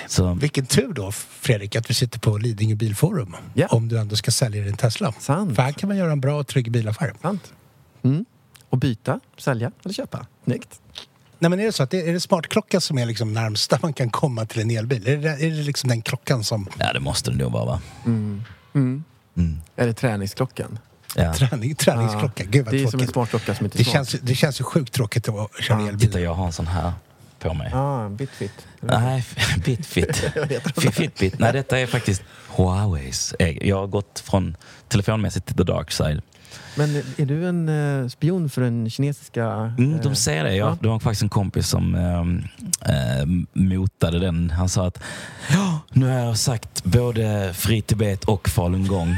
Så 0.06 0.34
Vilken 0.34 0.66
tur 0.66 0.92
då, 0.92 1.12
Fredrik, 1.12 1.76
att 1.76 1.90
vi 1.90 1.94
sitter 1.94 2.18
på 2.20 2.38
Lidingö 2.38 2.74
Bilforum. 2.74 3.36
Ja. 3.54 3.66
Om 3.70 3.88
du 3.88 3.98
ändå 3.98 4.16
ska 4.16 4.30
sälja 4.30 4.64
din 4.64 4.76
Tesla. 4.76 5.12
Sant. 5.18 5.56
För 5.56 5.62
här 5.62 5.72
kan 5.72 5.88
man 5.88 5.96
göra 5.96 6.12
en 6.12 6.20
bra 6.20 6.40
och 6.40 6.46
trygg 6.46 6.70
bilaffär. 6.72 7.14
Sant. 7.22 7.52
Mm. 8.02 8.24
Och 8.68 8.78
byta, 8.78 9.20
sälja 9.38 9.72
eller 9.84 9.94
köpa. 9.94 10.26
Snyggt. 10.44 10.80
Nej, 11.38 11.50
men 11.50 11.60
är 11.60 11.64
det 11.64 11.72
så 11.72 11.82
att 11.82 11.90
det 11.90 12.08
är 12.08 12.12
det 12.12 12.20
smartklockan 12.20 12.80
som 12.80 12.98
är 12.98 13.06
liksom 13.06 13.32
närmsta 13.32 13.78
man 13.82 13.92
kan 13.92 14.10
komma 14.10 14.46
till 14.46 14.60
en 14.62 14.70
elbil? 14.70 15.08
Är 15.08 15.16
det, 15.16 15.28
är 15.28 15.50
det 15.50 15.62
liksom 15.62 15.88
den 15.88 16.02
klockan 16.02 16.44
som 16.44 16.68
ja, 16.78 16.92
det 16.92 17.00
måste 17.00 17.30
det 17.30 17.36
nog 17.36 17.52
vara 17.52 17.64
va? 17.64 17.80
Mm. 18.06 18.44
Mm. 18.74 19.60
Eller 19.76 19.92
träningsklockan. 19.92 20.78
Ja. 21.16 21.34
träning, 21.34 21.74
träningsklocka? 21.74 22.44
Gud 22.44 22.64
vad 22.64 22.74
det 22.74 22.78
är 22.78 22.80
som 22.80 22.86
en 22.86 22.90
tråkigt. 22.90 23.10
smartklocka 23.12 23.54
som 23.54 23.66
inte 23.66 23.76
är 23.76 23.78
Det 23.78 23.84
smart. 23.84 23.94
känns, 23.94 24.22
det 24.22 24.34
känns 24.34 24.60
ju 24.60 24.64
sjukt 24.64 24.92
tråkigt 24.92 25.28
att 25.28 25.50
köra 25.60 25.80
Ja, 25.80 25.88
elbil. 25.88 26.06
Titta, 26.06 26.20
jag 26.20 26.34
har 26.34 26.46
en 26.46 26.52
sån 26.52 26.66
här 26.66 26.92
på 27.42 27.54
mig. 27.54 27.72
Ah, 27.74 28.08
Bitfit. 28.08 28.66
Nej, 28.80 29.24
Bitfit. 29.64 30.16
Fitbit. 30.92 31.38
Nej, 31.38 31.52
detta 31.52 31.78
är 31.78 31.86
faktiskt 31.86 32.22
Huaweis. 32.56 33.34
Jag 33.60 33.76
har 33.78 33.86
gått 33.86 34.22
från 34.26 34.56
telefonmässigt 34.88 35.46
till 35.46 35.56
the 35.56 35.62
dark 35.64 35.90
side. 35.90 36.22
Men 36.76 36.96
är 37.16 37.26
du 37.26 37.48
en 37.48 37.68
eh, 38.02 38.08
spion 38.08 38.50
för 38.50 38.62
den 38.62 38.90
kinesiska... 38.90 39.44
Mm, 39.78 39.94
eh, 39.94 40.00
de 40.00 40.14
säger 40.14 40.44
det. 40.44 40.54
Jag, 40.56 40.70
ja. 40.70 40.76
Det 40.80 40.88
var 40.88 40.98
faktiskt 40.98 41.22
en 41.22 41.28
kompis 41.28 41.68
som 41.68 41.94
ähm, 41.94 42.48
äh, 42.80 43.26
motade 43.52 44.18
den. 44.18 44.50
Han 44.50 44.68
sa 44.68 44.86
att 44.86 44.98
ja, 45.52 45.80
nu 45.90 46.06
har 46.06 46.18
jag 46.18 46.38
sagt 46.38 46.84
både 46.84 47.54
Fri 47.54 47.82
Tibet 47.82 48.24
och 48.24 48.48
falungong 48.48 49.16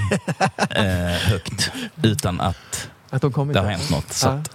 äh, 0.70 0.84
högt 1.30 1.70
utan 2.02 2.40
att 2.40 2.88
Att 3.10 3.22
de 3.22 3.52
det 3.52 3.60
har 3.60 3.70
hänt 3.70 3.90
något. 3.90 4.12
Så 4.12 4.26
Ja. 4.28 4.32
att, 4.32 4.50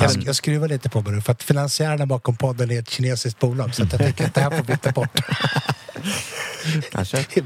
Jag, 0.00 0.22
jag 0.26 0.36
skruvar 0.36 0.68
lite 0.68 0.88
på 0.88 1.00
mig 1.00 1.12
nu 1.12 1.20
för 1.20 1.32
att 1.32 1.42
finansiärerna 1.42 2.06
bakom 2.06 2.36
podden 2.36 2.70
är 2.70 2.78
ett 2.78 2.90
kinesiskt 2.90 3.38
bolag 3.40 3.74
så 3.74 3.82
att 3.82 3.92
jag 3.92 4.00
tänker 4.00 4.26
att 4.26 4.34
det 4.34 4.40
här 4.40 4.50
får 4.50 4.64
vi 4.64 4.76
ta 4.76 4.90
bort. 4.92 5.20
Kanske. 6.92 7.16
nej, 7.34 7.44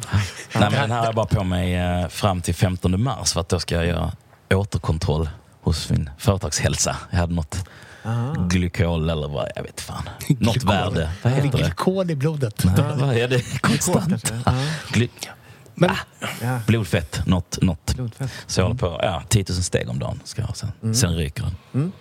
men 0.52 0.72
den 0.72 0.90
här 0.90 0.98
har 0.98 1.04
jag 1.04 1.14
bara 1.14 1.26
på 1.26 1.44
mig 1.44 1.74
äh, 1.76 2.08
fram 2.08 2.42
till 2.42 2.54
15 2.54 3.02
mars 3.02 3.32
för 3.32 3.40
att 3.40 3.48
då 3.48 3.60
ska 3.60 3.74
jag 3.74 3.86
göra 3.86 4.12
återkontroll 4.54 5.28
hos 5.62 5.90
min 5.90 6.10
företagshälsa. 6.18 6.96
Jag 7.10 7.18
hade 7.18 7.34
något 7.34 7.64
Ah. 8.06 8.32
glykol 8.48 9.10
eller 9.10 9.28
vad, 9.28 9.48
jag 9.56 9.62
vet 9.62 9.80
fan. 9.80 10.02
Något 10.28 10.54
Glykol. 10.54 10.68
värde. 10.70 11.10
Vad 11.22 11.32
heter 11.32 11.50
det? 11.58 11.58
glykol 11.64 12.10
i 12.10 12.14
blodet? 12.16 12.64
Nej, 12.64 12.74
vad 12.96 13.16
är 13.16 13.28
det? 13.28 13.60
Konstant. 13.60 14.32
Ja. 14.46 14.52
Gly- 14.92 15.08
Men, 15.74 15.90
Ja. 16.42 16.58
blodfett, 16.66 17.26
något, 17.26 17.58
något. 17.62 17.94
Blodfett. 17.94 18.30
Så 18.46 18.60
jag 18.60 18.64
håller 18.66 18.78
på, 18.78 19.00
ja, 19.02 19.22
10 19.28 19.44
000 19.48 19.62
steg 19.62 19.88
om 19.88 19.98
dagen 19.98 20.20
ska 20.24 20.42
jag 20.42 20.46
ha 20.48 20.54
sen. 20.54 20.94
Sen 20.94 21.16
ryker 21.16 21.42
den. 21.72 21.92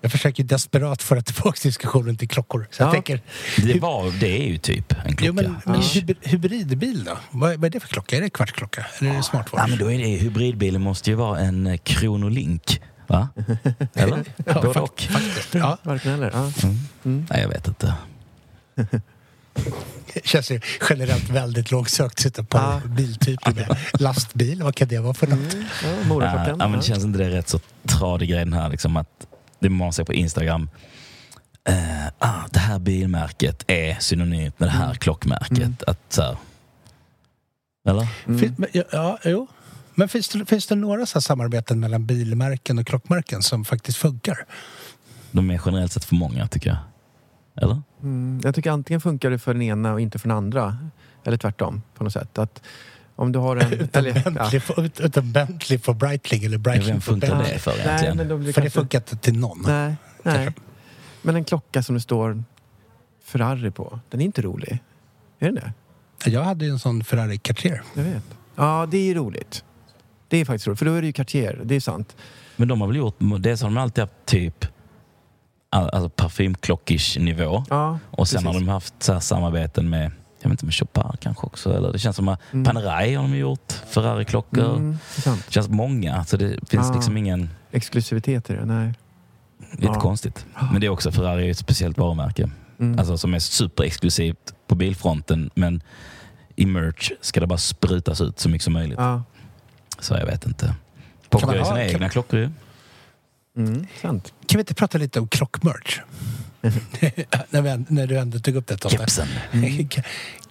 Jag 0.00 0.12
försöker 0.12 0.44
desperat 0.44 1.02
föra 1.02 1.20
tillbaka 1.22 1.58
diskussionen 1.62 2.16
till 2.16 2.28
klockor. 2.28 2.66
Så 2.70 2.82
jag 2.82 2.88
Ja. 2.88 2.92
tänker, 2.92 3.20
Det, 3.56 3.80
var, 3.80 4.20
det 4.20 4.42
är 4.42 4.46
ju 4.48 4.58
typ 4.58 4.92
en 4.92 5.16
klocka. 5.16 5.24
jo, 5.24 5.32
men, 5.32 5.56
men 5.64 5.74
Ja. 5.80 5.86
hybrid, 5.94 6.16
hybridbil 6.22 7.04
då? 7.04 7.18
Vad, 7.30 7.56
vad 7.56 7.64
är 7.64 7.70
det 7.70 7.80
för 7.80 7.88
klocka? 7.88 8.16
Är 8.16 8.20
det 8.20 8.30
kvartsklocka? 8.30 8.86
Eller 8.98 9.10
är 9.10 9.16
det 9.16 9.22
smartwatch? 9.22 9.60
Ja, 9.62 9.66
men 9.66 9.78
då 9.78 9.92
är 9.92 9.98
det, 9.98 10.04
hybridbilen 10.08 10.80
måste 10.82 11.10
ju 11.10 11.16
vara 11.16 11.38
en 11.40 11.66
eh, 11.66 11.76
Kronolink. 11.76 12.80
Va? 13.06 13.28
Eller? 13.94 14.24
Ja, 14.46 14.54
Både 14.54 14.66
fakt- 14.74 14.76
och. 14.76 15.00
faktiskt. 15.00 15.54
Ja, 15.54 15.78
Varken 15.82 16.12
eller. 16.12 16.30
Ja. 16.30 16.52
Nej, 17.02 17.40
jag 17.40 17.48
vet 17.48 17.68
inte. 17.68 17.94
det 20.14 20.24
känns 20.26 20.50
ju 20.50 20.60
generellt 20.90 21.28
väldigt 21.30 21.70
långsökt 21.70 22.12
att 22.14 22.20
sitta 22.20 22.44
på 22.44 22.58
Ja. 22.58 22.80
biltyper 22.86 23.52
med 23.54 23.76
lastbil. 24.00 24.62
Vad 24.62 24.74
kan 24.74 24.88
det 24.88 24.98
vara 24.98 25.14
för 25.14 25.26
något? 25.26 25.54
Ja, 25.84 26.24
Ja, 26.24 26.56
ja, 26.58 26.68
men 26.68 26.82
känns 26.82 27.04
inte 27.04 27.18
det 27.18 27.30
rätt 27.30 27.48
så 27.48 27.60
tradig 27.86 28.28
grej 28.30 28.38
den 28.38 28.52
här 28.52 28.68
liksom 28.68 28.96
att 28.96 29.08
det 29.60 29.68
man 29.68 29.92
ser 29.92 30.04
på 30.04 30.14
Instagram. 30.14 30.68
Eh, 31.64 32.06
ah, 32.18 32.42
det 32.50 32.58
här 32.58 32.78
bilmärket 32.78 33.64
är 33.66 33.96
synonymt 34.00 34.60
med 34.60 34.68
det 34.68 34.72
här 34.72 34.94
klockmärket. 34.94 35.82
Att, 35.86 36.00
så 36.08 36.22
här, 36.22 36.36
eller? 37.86 38.06
Fin, 38.38 38.54
men, 38.58 38.68
ja, 38.72 38.82
ja, 38.92 39.18
jo. 39.24 39.46
Men 39.94 40.08
finns 40.08 40.28
det, 40.28 40.46
finns 40.46 40.66
det 40.66 40.74
några 40.74 41.06
så 41.06 41.18
här 41.18 41.20
samarbeten 41.20 41.80
mellan 41.80 42.06
bilmärken 42.06 42.78
och 42.78 42.86
klockmärken 42.86 43.42
som 43.42 43.64
faktiskt 43.64 43.98
funkar? 43.98 44.44
De 45.30 45.50
är 45.50 45.60
generellt 45.66 45.92
sett 45.92 46.04
för 46.04 46.14
många 46.14 46.48
tycker 46.48 46.70
jag. 46.70 46.78
Eller? 47.62 47.82
Mm, 48.02 48.40
jag 48.44 48.54
tycker 48.54 48.70
antingen 48.70 49.00
funkar 49.00 49.30
det 49.30 49.38
för 49.38 49.54
den 49.54 49.62
ena 49.62 49.92
och 49.92 50.00
inte 50.00 50.18
för 50.18 50.28
den 50.28 50.36
andra. 50.36 50.78
Eller 51.24 51.36
tvärtom 51.36 51.82
på 51.94 52.04
något 52.04 52.12
sätt. 52.12 52.38
Att 52.38 52.62
om 53.20 53.32
du 53.32 53.38
har 53.38 53.56
en... 53.56 53.72
Utan, 53.80 54.06
eller, 54.06 54.24
Bentley, 54.24 54.60
för, 54.60 54.84
ut- 54.84 55.00
utan 55.00 55.32
Bentley 55.32 55.78
för 55.78 55.92
Breitling 55.92 56.44
eller 56.44 56.56
Ja, 56.56 56.62
Breitling 56.62 57.00
för 57.00 57.12
funkar 57.12 57.28
Bentley. 57.28 57.52
det 57.52 57.58
för 57.58 57.70
Nej, 57.70 57.80
egentligen? 57.86 58.16
men 58.16 58.28
då 58.28 58.36
blir 58.36 58.46
det 58.46 58.52
För 58.52 58.60
det 58.62 58.70
funkar 58.70 58.98
inte 58.98 59.16
till 59.16 59.38
någon. 59.38 59.62
Nej, 59.66 59.94
nej. 60.22 60.52
Men 61.22 61.36
en 61.36 61.44
klocka 61.44 61.82
som 61.82 61.94
det 61.94 62.00
står 62.00 62.44
Ferrari 63.24 63.70
på, 63.70 64.00
den 64.10 64.20
är 64.20 64.24
inte 64.24 64.42
rolig. 64.42 64.78
Är 65.38 65.46
den 65.46 65.54
det? 65.54 65.72
Jag 66.30 66.42
hade 66.44 66.64
ju 66.64 66.70
en 66.70 66.78
sån 66.78 67.04
Ferrari 67.04 67.38
Cartier. 67.38 67.82
Jag 67.94 68.02
vet. 68.02 68.22
Ja, 68.56 68.88
det 68.90 68.98
är 68.98 69.02
ju 69.04 69.14
roligt. 69.14 69.64
Det 70.28 70.36
är 70.36 70.44
faktiskt 70.44 70.66
roligt, 70.66 70.78
för 70.78 70.86
då 70.86 70.92
är 70.94 71.00
det 71.00 71.06
ju 71.06 71.12
Cartier. 71.12 71.60
Det 71.64 71.74
är 71.74 71.80
sant. 71.80 72.16
Men 72.56 72.68
de 72.68 72.80
har 72.80 72.88
väl 72.88 72.96
gjort, 72.96 73.16
det 73.40 73.50
har 73.62 73.68
de 73.68 73.76
alltid 73.76 74.02
haft 74.02 74.14
typ 74.26 74.66
all- 75.70 75.90
alltså 75.90 76.08
parfymklockish 76.08 77.18
nivå. 77.18 77.64
Ja, 77.70 77.98
Och 78.10 78.28
sen 78.28 78.36
precis. 78.42 78.46
har 78.46 78.60
de 78.60 78.68
haft 78.68 78.94
så 79.02 79.12
här 79.12 79.20
samarbeten 79.20 79.90
med, 79.90 80.10
jag 80.42 80.48
vet 80.50 80.52
inte 80.52 80.64
med 80.64 80.74
Chopin 80.74 81.02
kanske 81.20 81.46
också. 81.46 81.76
Eller 81.76 81.92
det 81.92 81.98
känns 81.98 82.16
som 82.16 82.28
att 82.28 82.40
Mm. 82.52 82.64
Panerai 82.64 83.14
har 83.14 83.22
de 83.22 83.36
gjort, 83.36 83.72
Ferrari-klockor. 83.72 84.76
Mm, 84.76 84.98
det 85.16 85.52
känns 85.52 85.68
många, 85.68 86.24
så 86.24 86.36
det 86.36 86.48
finns 86.68 86.86
Ja. 86.88 86.94
liksom 86.94 87.16
ingen, 87.16 87.50
Exklusivitet 87.72 88.50
i 88.50 88.52
det, 88.52 88.64
nej. 88.64 88.94
lite 89.72 89.84
Ja. 89.84 90.00
konstigt. 90.00 90.46
Men 90.72 90.80
det 90.80 90.86
är 90.86 90.90
också, 90.90 91.12
Ferrari 91.12 91.46
är 91.46 91.50
ett 91.50 91.58
speciellt 91.58 91.98
varumärke. 91.98 92.50
Mm. 92.78 92.98
Alltså 92.98 93.18
som 93.18 93.34
är 93.34 93.38
superexklusivt 93.38 94.54
på 94.66 94.74
bilfronten 94.74 95.50
men 95.54 95.82
i 96.56 96.66
merch 96.66 97.10
ska 97.20 97.40
det 97.40 97.46
bara 97.46 97.58
sprutas 97.58 98.20
ut 98.20 98.38
så 98.40 98.48
mycket 98.48 98.64
som 98.64 98.72
möjligt. 98.72 98.98
ja. 98.98 99.22
Så 99.98 100.14
jag 100.14 100.26
vet 100.26 100.46
inte. 100.46 100.74
Kan 101.30 101.40
man 101.46 101.48
har 101.58 101.64
sina 101.64 101.76
kan- 101.76 101.78
egna 101.86 102.08
klockor 102.08 102.38
ju. 102.40 102.50
Mm, 103.56 103.86
sant. 104.02 104.32
Kan 104.46 104.58
vi 104.58 104.60
inte 104.60 104.74
prata 104.74 104.98
lite 104.98 105.20
om 105.20 105.28
klockmerch? 105.28 106.00
när, 107.50 107.84
när 107.92 108.06
du 108.06 108.18
ändå 108.18 108.38
tog 108.38 108.56
upp 108.56 108.66
det 108.66 108.76
Totte. 108.76 108.96
Kepsen. 108.96 109.28
Kan- 109.90 110.04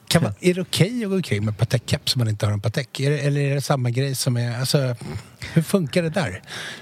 Kan 0.07 0.23
man, 0.23 0.33
är 0.39 0.53
det 0.53 0.61
okej 0.61 1.03
att 1.03 1.09
gå 1.09 1.15
omkring 1.15 1.45
med 1.45 1.57
Patek-keps 1.57 2.15
om 2.15 2.19
man 2.19 2.27
inte 2.27 2.45
har 2.45 2.53
en 2.53 2.59
Patek? 2.61 2.99
Är 2.99 3.09
det, 3.11 3.19
eller 3.19 3.41
är 3.41 3.55
det 3.55 3.61
samma 3.61 3.89
grej 3.89 4.15
som 4.15 4.37
är... 4.37 4.59
Alltså, 4.59 4.95
hur 5.53 5.61
funkar 5.61 6.03
det 6.03 6.09
där? 6.09 6.41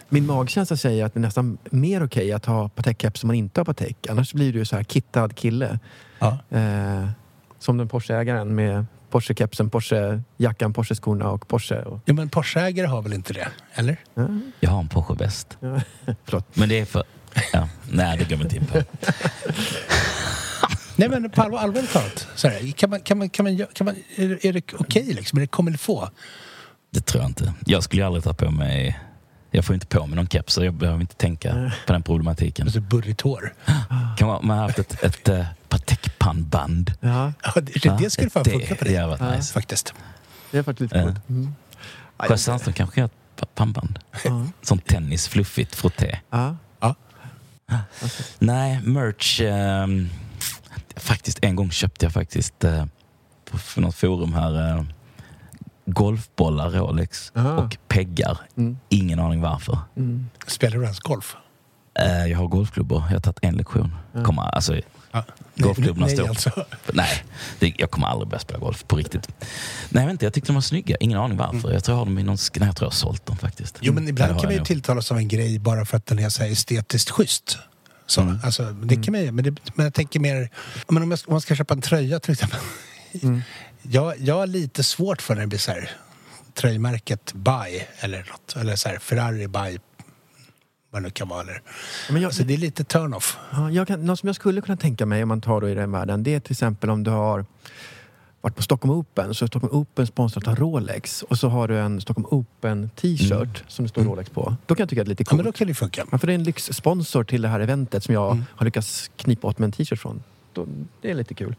Min 0.09 0.25
magkänsla 0.25 0.77
säger 0.77 1.05
att 1.05 1.13
det 1.13 1.19
är 1.19 1.21
nästan 1.21 1.57
mer 1.71 2.03
okej 2.05 2.31
att 2.31 2.45
ha 2.45 2.67
Patek-keps 2.75 3.23
om 3.23 3.27
man 3.27 3.35
inte 3.35 3.59
har 3.59 3.65
Patek. 3.65 4.07
Annars 4.09 4.33
blir 4.33 4.53
du 4.53 4.59
ju 4.59 4.65
så 4.65 4.75
här 4.75 4.83
kittad 4.83 5.35
kille. 5.35 5.79
Ja. 6.19 6.37
Eh, 6.49 7.07
som 7.59 7.77
den 7.77 7.87
Porsche-ägaren 7.89 8.55
med 8.55 8.85
Porsche-kepsen, 9.11 9.69
Porsche-jackan, 9.69 10.73
Porsche-skorna 10.73 11.29
och 11.29 11.47
Porsche. 11.47 11.81
Och, 11.83 11.99
Ja, 12.05 12.13
men 12.13 12.29
Porsche-ägare 12.29 12.87
har 12.87 13.01
väl 13.01 13.13
inte 13.13 13.33
det? 13.33 13.47
Eller? 13.73 13.97
ja, 14.13 14.27
Jag 14.59 14.69
har 14.69 14.79
en 14.79 14.87
Porsche 14.87 15.15
bäst. 15.15 15.57
ja. 15.59 15.81
Men 16.53 16.69
det 16.69 16.79
är 16.79 16.85
för... 16.85 17.03
Ja, 17.53 17.69
nej, 17.91 18.17
det 18.17 18.29
går 18.29 18.35
vi 18.37 18.43
inte 18.43 18.55
in 18.55 18.65
på. 18.65 18.83
Nej 20.95 21.09
men 21.09 21.29
på 21.29 21.41
allvar, 21.41 21.59
allvarligt 21.59 21.91
talat. 21.93 22.27
Så 22.35 22.47
här, 22.47 22.71
kan 22.71 22.89
man, 22.89 22.99
kan 23.01 23.17
man, 23.17 23.29
kan 23.29 23.43
man, 23.45 23.65
kan 23.73 23.85
man, 23.85 23.95
är, 24.15 24.27
det- 24.29 24.45
är 24.45 24.53
det 24.53 24.73
okej 24.73 25.03
liksom? 25.05 25.37
Är 25.37 25.41
det 25.41 25.47
comme 25.47 25.77
faut? 25.77 26.09
Det 26.91 27.05
tror 27.05 27.21
jag 27.23 27.29
inte. 27.29 27.53
Jag 27.65 27.83
skulle 27.83 28.05
aldrig 28.05 28.23
ta 28.23 28.33
på 28.33 28.51
mig... 28.51 28.99
Jag 29.51 29.65
får 29.65 29.73
inte 29.73 29.87
på 29.87 30.05
mig 30.05 30.15
någon 30.15 30.27
keps 30.27 30.53
så 30.53 30.65
jag 30.65 30.73
behöver 30.73 31.01
inte 31.01 31.15
tänka 31.15 31.71
på 31.87 31.93
den 31.93 32.03
problematiken. 32.03 32.67
Alltså 32.67 32.79
burrigt 32.79 33.21
hår. 33.21 33.53
Kan 34.17 34.27
man, 34.27 34.47
man 34.47 34.57
har 34.57 34.65
haft 34.65 34.79
ett, 34.79 35.03
ett, 35.03 35.27
ett 35.29 35.47
Patek 35.69 36.19
pannband. 36.19 36.93
Ja, 36.99 37.33
Ja, 37.43 37.61
det, 37.61 37.97
det 37.99 38.09
skulle 38.09 38.29
fan 38.29 38.45
funka 38.45 38.75
på 38.75 38.83
Det 38.85 38.89
dig. 38.89 38.95
hade 38.99 39.07
varit 39.07 39.21
Ja. 39.21 39.35
nice. 39.35 39.53
Faktiskt. 39.53 39.93
det 40.51 40.57
är 40.57 40.63
faktiskt 40.63 40.81
lite 40.93 40.97
Ja. 40.97 41.03
coolt. 41.03 41.29
Mm. 41.29 41.55
Kanske 42.73 42.99
gör 43.01 43.05
ett 43.05 43.11
pa- 43.35 43.45
pannband. 43.55 43.99
Ja. 44.25 44.45
Sånt 44.61 44.85
tennis, 44.85 45.27
fluffigt, 45.27 45.75
frotté. 45.75 46.19
Ja. 46.29 46.55
Nej, 48.39 48.81
merch. 48.83 49.41
ehm, 49.41 50.09
faktiskt 50.95 51.39
en 51.41 51.55
gång 51.55 51.71
köpte 51.71 52.05
jag 52.05 52.13
faktiskt 52.13 52.63
eh, 52.63 52.85
på 53.51 53.57
för 53.57 53.81
något 53.81 53.95
forum 53.95 54.33
här 54.33 54.69
eh, 54.77 54.83
golfbollar 55.85 56.69
Rolex 56.69 57.31
Aha. 57.35 57.49
och 57.51 57.77
peggar. 57.87 58.37
Mm. 58.57 58.77
Ingen 58.89 59.19
aning 59.19 59.41
varför. 59.41 59.77
Mm. 59.97 60.29
Spelar 60.47 60.77
du 60.77 60.83
ens 60.83 60.99
golf? 60.99 61.35
Eh, 61.99 62.25
jag 62.25 62.37
har 62.37 62.47
golfklubbor. 62.47 63.03
Jag 63.07 63.15
har 63.15 63.19
tagit 63.19 63.39
en 63.41 63.55
lektion. 63.55 63.95
Kommer, 64.23 64.41
alltså, 64.41 64.79
Ja. 65.11 65.23
Golfklubbarna 65.55 66.05
nej, 66.05 66.15
nej, 66.17 66.27
alltså. 66.27 66.65
nej, 66.93 67.23
det, 67.59 67.73
jag 67.77 67.91
kommer 67.91 68.07
aldrig 68.07 68.29
börja 68.29 68.39
spela 68.39 68.59
golf 68.59 68.83
på 68.87 68.95
riktigt. 68.95 69.27
Nej, 69.89 70.09
inte. 70.11 70.25
Jag 70.25 70.33
tyckte 70.33 70.49
de 70.49 70.53
var 70.53 70.61
snygga. 70.61 70.97
Ingen 70.99 71.19
aning 71.19 71.37
varför. 71.37 71.73
Jag 71.73 71.83
tror 71.83 71.93
jag 71.95 71.99
har 71.99 72.05
dem 72.05 72.19
i 72.19 72.23
någon... 72.23 72.37
Nej, 72.55 72.67
jag 72.67 72.75
tror 72.75 72.85
jag 72.85 72.91
har 72.91 72.95
sålt 72.95 73.25
dem 73.25 73.37
faktiskt. 73.37 73.77
Jo, 73.81 73.93
men 73.93 74.07
ibland 74.07 74.35
kan 74.39 74.45
man 74.45 74.53
ju 74.53 74.65
tilltalas 74.65 75.11
av 75.11 75.17
en 75.17 75.27
grej 75.27 75.59
bara 75.59 75.85
för 75.85 75.97
att 75.97 76.05
den 76.05 76.19
är 76.19 76.29
så 76.29 76.43
här 76.43 76.51
estetiskt 76.51 77.09
schysst. 77.09 77.57
Så, 78.05 78.21
Mm. 78.21 78.39
alltså, 78.43 78.63
det 78.71 78.95
kan 79.03 79.11
man 79.11 79.21
ju, 79.21 79.31
men, 79.31 79.43
det, 79.45 79.55
men 79.75 79.83
jag 79.83 79.93
tänker 79.93 80.19
mer... 80.19 80.49
Men 80.87 81.03
om, 81.03 81.11
jag, 81.11 81.19
om 81.27 81.33
man 81.33 81.41
ska 81.41 81.55
köpa 81.55 81.73
en 81.73 81.81
tröja 81.81 82.19
till 82.19 82.31
exempel. 82.31 82.59
Mm. 83.21 83.41
Jag, 83.81 84.13
jag 84.19 84.35
har 84.35 84.47
lite 84.47 84.83
svårt 84.83 85.21
för 85.21 85.35
när 85.35 85.41
det 85.41 85.47
blir 85.47 85.59
så 85.59 85.71
här 85.71 85.91
tröjmärket 86.53 87.33
Buy 87.33 87.81
eller 87.99 88.19
något. 88.31 88.55
Eller 88.55 88.75
så 88.75 88.89
här 88.89 88.99
Ferrari 88.99 89.47
Buy. 89.47 89.77
Vad 90.97 91.03
det 91.03 91.07
nu 91.07 91.11
kan 91.11 91.27
vara. 91.27 91.41
Eller. 91.41 91.61
Men 92.11 92.21
jag, 92.21 92.29
Alltså, 92.29 92.43
det 92.43 92.53
är 92.53 92.57
lite 92.57 92.83
turn-off. 92.83 93.37
Ja, 93.71 93.85
kan, 93.85 94.05
något 94.05 94.19
som 94.19 94.27
jag 94.27 94.35
skulle 94.35 94.61
kunna 94.61 94.77
tänka 94.77 95.05
mig 95.05 95.23
om 95.23 95.29
man 95.29 95.41
tar 95.41 95.61
då 95.61 95.69
i 95.69 95.73
den 95.73 95.91
världen 95.91 96.23
det 96.23 96.33
är 96.33 96.39
till 96.39 96.51
exempel 96.51 96.89
om 96.89 97.03
du 97.03 97.11
har 97.11 97.45
varit 98.41 98.55
på 98.55 98.61
Stockholm 98.63 98.93
Open 98.99 99.33
så 99.33 99.45
är 99.45 99.47
Stockholm 99.47 99.75
Open 99.75 100.07
sponsrat 100.07 100.47
av 100.47 100.55
Rolex 100.55 101.21
och 101.23 101.37
så 101.37 101.49
har 101.49 101.67
du 101.67 101.79
en 101.79 102.01
Stockholm 102.01 102.27
Open 102.31 102.89
t-shirt 102.95 103.63
som 103.67 103.85
det 103.85 103.89
står 103.89 104.03
Rolex 104.03 104.29
på. 104.29 104.55
Då 104.65 104.75
kan 104.75 104.81
jag 104.83 104.89
tycka 104.89 105.01
att 105.01 105.05
det 105.05 105.09
är 105.09 105.11
lite 105.11 105.23
Ja, 105.23 105.35
men 105.35 105.45
coolt. 105.45 105.55
då 105.55 105.57
kan 105.59 105.67
det 105.67 105.73
funka. 105.73 106.05
Ja, 106.11 106.17
för 106.17 106.27
det 106.27 106.33
är 106.33 106.35
en 106.35 106.43
lyxsponsor 106.43 107.23
till 107.23 107.41
det 107.41 107.47
här 107.47 107.59
eventet 107.59 108.03
som 108.03 108.13
jag 108.13 108.31
Mm. 108.31 108.45
har 108.49 108.65
lyckats 108.65 109.11
knipa 109.15 109.47
åt 109.47 109.59
med 109.59 109.65
en 109.67 109.71
t-shirt 109.71 109.99
från. 109.99 110.23
Då, 110.53 110.67
det 111.01 111.11
är 111.11 111.15
lite 111.15 111.33
kul. 111.33 111.55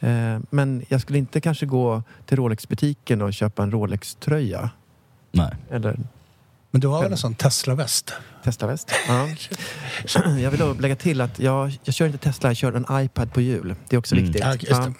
Eh, 0.00 0.38
men 0.50 0.84
jag 0.88 1.00
skulle 1.00 1.18
inte 1.18 1.40
kanske 1.40 1.66
gå 1.66 2.02
till 2.26 2.36
Rolex-butiken 2.36 3.22
och 3.22 3.32
köpa 3.34 3.62
en 3.62 3.70
Rolex-tröja. 3.70 4.70
Nej. 5.32 5.54
Eller 5.70 5.98
Men 6.74 6.80
du 6.80 6.86
har 6.88 7.02
väl 7.02 7.12
en 7.12 7.18
sån 7.18 7.34
Tesla-väst? 7.34 8.12
Tesla-väst. 8.44 8.90
Ja. 9.08 9.28
Jag 10.38 10.50
vill 10.50 10.60
då 10.60 10.72
lägga 10.72 10.96
till 10.96 11.20
att 11.20 11.38
jag, 11.38 11.78
jag 11.84 11.94
kör 11.94 12.06
inte 12.06 12.18
Tesla, 12.18 12.48
jag 12.50 12.56
kör 12.56 12.72
en 12.72 13.04
iPad 13.04 13.32
på 13.32 13.40
hjul. 13.40 13.74
Det 13.88 13.96
är 13.96 13.98
också 13.98 14.14
Mm. 14.14 14.24
viktigt. 14.24 14.42
Ja, 14.44 14.52
just 14.52 14.66
det. 14.68 14.74
Ja. 14.76 14.92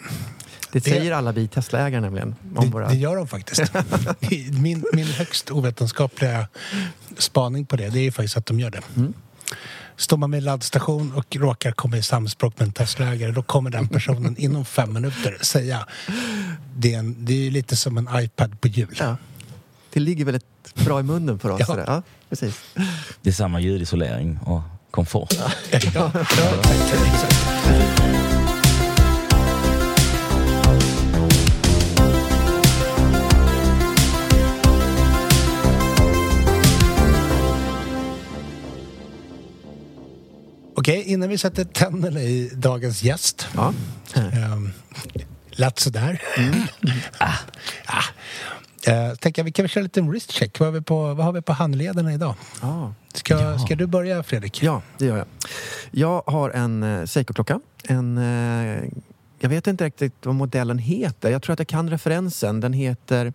Det 0.72 0.80
säger 0.80 1.12
alla 1.12 1.32
vi 1.32 1.48
Tesla-ägare 1.48 2.00
nämligen. 2.00 2.34
Om 2.56 2.64
Det, 2.64 2.70
våra... 2.72 2.88
det 2.88 2.96
gör 2.96 3.16
de 3.16 3.28
faktiskt. 3.28 3.72
min, 4.62 4.84
min 4.92 5.06
högst 5.06 5.50
ovetenskapliga 5.50 6.48
spaning 7.18 7.66
på 7.66 7.76
det, 7.76 7.88
det 7.88 7.98
är 7.98 8.02
ju 8.02 8.12
faktiskt 8.12 8.36
att 8.36 8.46
de 8.46 8.60
gör 8.60 8.70
det. 8.70 8.80
Mm. 8.96 9.12
Står 9.96 10.16
man 10.16 10.30
med 10.30 10.42
laddstation 10.42 11.12
och 11.12 11.36
råkar 11.36 11.72
komma 11.72 11.96
i 11.96 12.02
samspråk 12.02 12.58
med 12.58 12.66
en 12.66 12.72
Tesla-ägare 12.72 13.32
då 13.32 13.42
kommer 13.42 13.70
den 13.70 13.88
personen 13.88 14.36
inom 14.38 14.64
fem 14.64 14.92
minuter 14.92 15.38
säga 15.40 15.86
det 16.76 16.94
är, 16.94 16.98
en, 16.98 17.24
det 17.24 17.46
är 17.46 17.50
lite 17.50 17.76
som 17.76 17.98
en 17.98 18.08
iPad 18.14 18.60
på 18.60 18.68
hjul. 18.68 18.96
ja. 18.98 19.16
Det 19.92 20.00
ligger 20.00 20.24
väldigt 20.24 20.44
bra 20.74 21.00
i 21.00 21.02
munnen 21.02 21.38
för 21.38 21.50
oss. 21.50 21.60
Ja. 21.68 21.74
Ja. 21.78 21.84
Ja, 21.86 22.02
precis. 22.28 22.60
Det 23.22 23.30
är 23.30 23.34
samma 23.34 23.60
ljudisolering 23.60 24.38
och 24.44 24.60
komfort. 24.90 25.34
Ja, 25.38 25.50
ja. 25.94 26.10
Okej, 40.76 41.02
innan 41.06 41.28
vi 41.28 41.38
sätter 41.38 41.64
tänderna 41.64 42.20
i 42.20 42.50
dagens 42.54 43.02
gäst. 43.02 43.46
Ja. 43.54 43.74
Um, 44.14 44.72
lät 45.50 45.78
sådär. 45.78 46.22
ah. 47.18 47.32
Ah. 47.86 48.04
Uh, 48.88 49.14
tänker 49.14 49.40
jag, 49.40 49.44
vi 49.44 49.52
kan 49.52 49.62
väl 49.62 49.70
köra 49.70 49.80
en 49.80 49.84
liten 49.84 50.08
wristcheck. 50.08 50.58
Vad 50.58 50.66
har 50.66 50.72
vi 50.72 50.80
på, 50.80 51.14
vad 51.14 51.26
har 51.26 51.32
vi 51.32 51.42
på 51.42 51.52
handlederna 51.52 52.12
idag? 52.12 52.34
Ja. 52.62 52.94
Ska, 53.14 53.58
ska 53.58 53.76
du 53.76 53.86
börja 53.86 54.22
Fredrik? 54.22 54.62
ja, 54.62 54.82
det 54.98 55.06
gör 55.06 55.16
jag. 55.16 55.26
Jag 55.90 56.22
har 56.26 56.50
en 56.50 56.82
eh, 56.82 57.04
Seiko-klocka. 57.04 57.60
En, 57.84 58.18
eh, 58.18 58.82
jag 59.38 59.48
vet 59.48 59.66
inte 59.66 59.84
riktigt 59.84 60.26
vad 60.26 60.34
modellen 60.34 60.78
heter. 60.78 61.30
Jag 61.30 61.42
tror 61.42 61.52
att 61.52 61.58
jag 61.58 61.68
kan 61.68 61.90
referensen. 61.90 62.60
Den 62.60 62.72
heter 62.72 63.32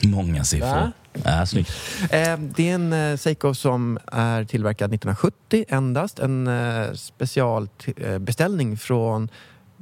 Många 0.02 0.44
siffror. 0.44 0.68
Va? 0.68 0.92
Ja, 1.24 1.46
snyggt. 1.46 1.70
Eh, 2.10 2.38
det 2.38 2.70
är 2.70 2.74
en 2.74 2.92
eh, 2.92 3.16
Seiko 3.16 3.54
som 3.54 3.98
är 4.12 4.44
tillverkad 4.44 4.94
1970 4.94 5.64
endast. 5.68 6.18
En 6.18 6.46
eh, 6.46 6.92
specialbeställning 6.92 8.76
från 8.76 9.28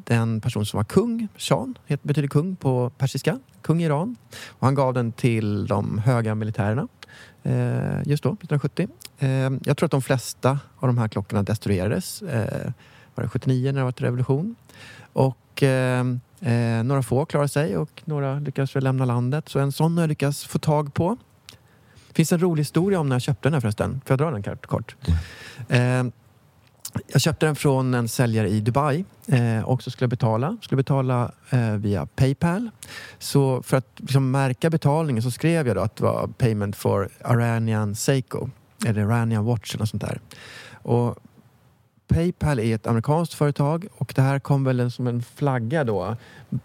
den 0.05 0.41
person 0.41 0.67
som 0.67 0.77
var 0.77 0.85
kung, 0.85 1.29
Shan, 1.37 1.79
betyder 2.03 2.29
kung 2.29 2.57
på 2.57 2.91
persiska, 2.91 3.39
kung 3.63 3.83
i 3.83 3.85
Iran. 3.85 4.17
Och 4.49 4.67
han 4.67 4.75
gav 4.75 4.95
den 4.95 5.13
till 5.13 5.67
de 5.67 5.99
höga 5.99 6.35
militärerna 6.35 6.89
eh, 7.43 8.03
just 8.05 8.23
då, 8.23 8.29
1970. 8.29 8.89
Eh, 9.19 9.29
jag 9.65 9.77
tror 9.77 9.85
att 9.85 9.91
de 9.91 10.03
flesta 10.03 10.59
av 10.77 10.87
de 10.87 10.99
här 10.99 11.09
klockorna 11.09 11.43
destruerades. 11.43 12.23
Eh, 12.23 12.73
var 13.15 13.25
det 13.25 13.31
79 13.31 13.73
när 13.73 13.81
det 13.81 13.85
var 13.85 13.93
revolution. 13.93 14.57
Och 15.13 15.39
några 16.85 17.03
få 17.03 17.25
klarade 17.25 17.49
sig 17.49 17.77
och 17.77 18.03
några 18.05 18.39
lyckades 18.39 18.77
väl 18.77 18.85
lämna 18.85 19.05
landet. 19.05 19.49
Så 19.49 19.59
en 19.59 19.73
sån 19.73 19.97
har 19.97 20.03
jag 20.03 20.09
lyckats 20.09 20.45
få 20.45 20.59
tag 20.59 20.95
på. 20.95 21.17
Det 22.09 22.15
finns 22.15 22.33
en 22.33 22.39
rolig 22.39 22.61
historia 22.61 23.01
om 23.01 23.09
när 23.09 23.15
jag 23.17 23.23
köpte 23.23 23.49
den 23.49 23.55
här 23.55 23.61
förresten. 23.61 24.01
Får 24.05 24.13
jag 24.13 24.19
dra 24.19 24.31
den 24.31 24.43
kort? 24.43 24.67
kort? 24.67 24.97
Jag 27.07 27.21
köpte 27.21 27.47
den 27.47 27.57
från 27.57 27.95
en 27.95 28.09
säljare 28.09 28.49
i 28.49 28.61
Dubai 28.61 29.05
eh, 29.27 29.69
och 29.69 29.83
så 29.83 29.91
skulle 29.91 30.05
jag 30.05 30.11
betala. 30.11 30.57
Skulle 30.63 30.77
betala 30.77 31.33
eh, 31.51 31.73
via 31.73 32.07
Paypal. 32.07 32.71
Så 33.19 33.63
för 33.63 33.77
att 33.77 33.89
liksom 33.97 34.31
märka 34.31 34.71
betalningen 34.71 35.23
så 35.23 35.31
skrev 35.31 35.67
jag 35.67 35.77
då 35.77 35.83
att 35.83 35.97
det 35.97 36.05
var 36.05 36.27
payment 36.27 36.77
for 36.77 37.09
Iranian 37.21 37.95
Seiko. 37.95 38.51
Eller 38.87 39.01
Iranian 39.01 39.45
Watch 39.45 39.75
eller 39.75 39.83
något 39.83 39.89
sånt 39.89 40.03
där. 40.03 40.21
Och 40.73 41.19
Paypal 42.09 42.59
är 42.59 42.75
ett 42.75 42.87
amerikanskt 42.87 43.35
företag 43.35 43.87
och 43.99 44.13
det 44.17 44.23
här 44.23 44.39
kom 44.39 44.65
väl 44.65 44.91
som 44.91 45.07
en 45.07 45.23
flagga 45.23 45.85
då. 45.85 46.17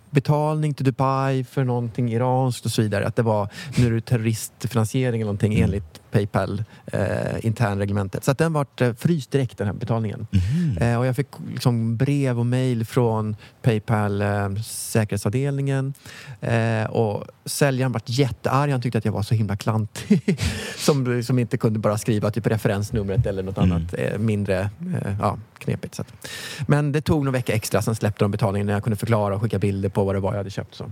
Betalning 0.10 0.74
till 0.74 0.86
Dubai 0.86 1.44
för 1.44 1.64
någonting 1.64 2.12
iranskt 2.14 2.66
och 2.66 2.72
så 2.72 2.82
vidare. 2.82 3.08
Att 3.08 3.16
det 3.16 3.22
var 3.22 3.50
nu 3.78 3.88
är 3.88 3.92
det 3.92 4.02
terroristfinansiering 4.02 5.22
eller 5.22 5.26
någonting 5.26 5.54
Mm. 5.54 5.64
enligt 5.64 5.99
Paypal 6.12 6.64
eh, 6.86 7.46
internreglementet. 7.46 8.24
Så 8.24 8.32
att 8.32 8.38
den 8.38 8.54
vart 8.54 8.82
eh, 8.82 8.94
fryst 8.94 9.32
direkt 9.32 9.58
den 9.58 9.68
här 9.68 9.74
betalningen. 9.74 10.28
Mhm. 10.32 10.78
Eh, 10.78 11.00
och 11.00 11.06
jag 11.06 11.16
fick 11.16 11.28
liksom 11.54 11.98
brev 11.98 12.40
och 12.40 12.46
mejl 12.46 12.86
från 12.86 13.36
Paypal 13.62 14.22
eh, 14.22 14.56
säkerhetsavdelningen. 14.66 15.94
Eh, 16.42 16.84
och 16.84 17.24
säljaren 17.46 17.92
vart 17.92 18.10
jättearg. 18.10 18.72
Han 18.72 18.82
tyckte 18.82 18.98
att 18.98 19.06
jag 19.06 19.12
var 19.12 19.22
så 19.24 19.36
himla 19.36 19.56
klantig. 19.56 20.40
som, 20.78 21.24
som 21.24 21.40
inte 21.40 21.58
kunde 21.58 21.80
bara 21.80 21.98
skriva 21.98 22.32
typ 22.32 22.48
referensnumret 22.48 23.26
eller 23.26 23.44
något 23.44 23.58
Mm. 23.60 23.72
annat 23.72 23.94
eh, 23.98 24.18
mindre 24.18 24.60
eh, 25.04 25.16
ja, 25.20 25.38
knepigt. 25.58 25.96
Så 25.96 26.02
att. 26.02 26.14
Men 26.68 26.92
det 26.92 27.02
tog 27.02 27.26
någon 27.26 27.34
vecka 27.34 27.54
extra, 27.54 27.82
sen 27.82 27.96
släppte 27.96 28.24
de 28.24 28.32
betalningen 28.32 28.66
när 28.68 28.74
jag 28.74 28.84
kunde 28.84 28.98
förklara 28.98 29.36
och 29.36 29.42
skicka 29.42 29.60
bilder 29.60 29.90
på 29.90 30.04
vad 30.04 30.16
det 30.16 30.20
var 30.20 30.32
jag 30.32 30.38
hade 30.38 30.50
köpt. 30.50 30.76
Så. 30.76 30.92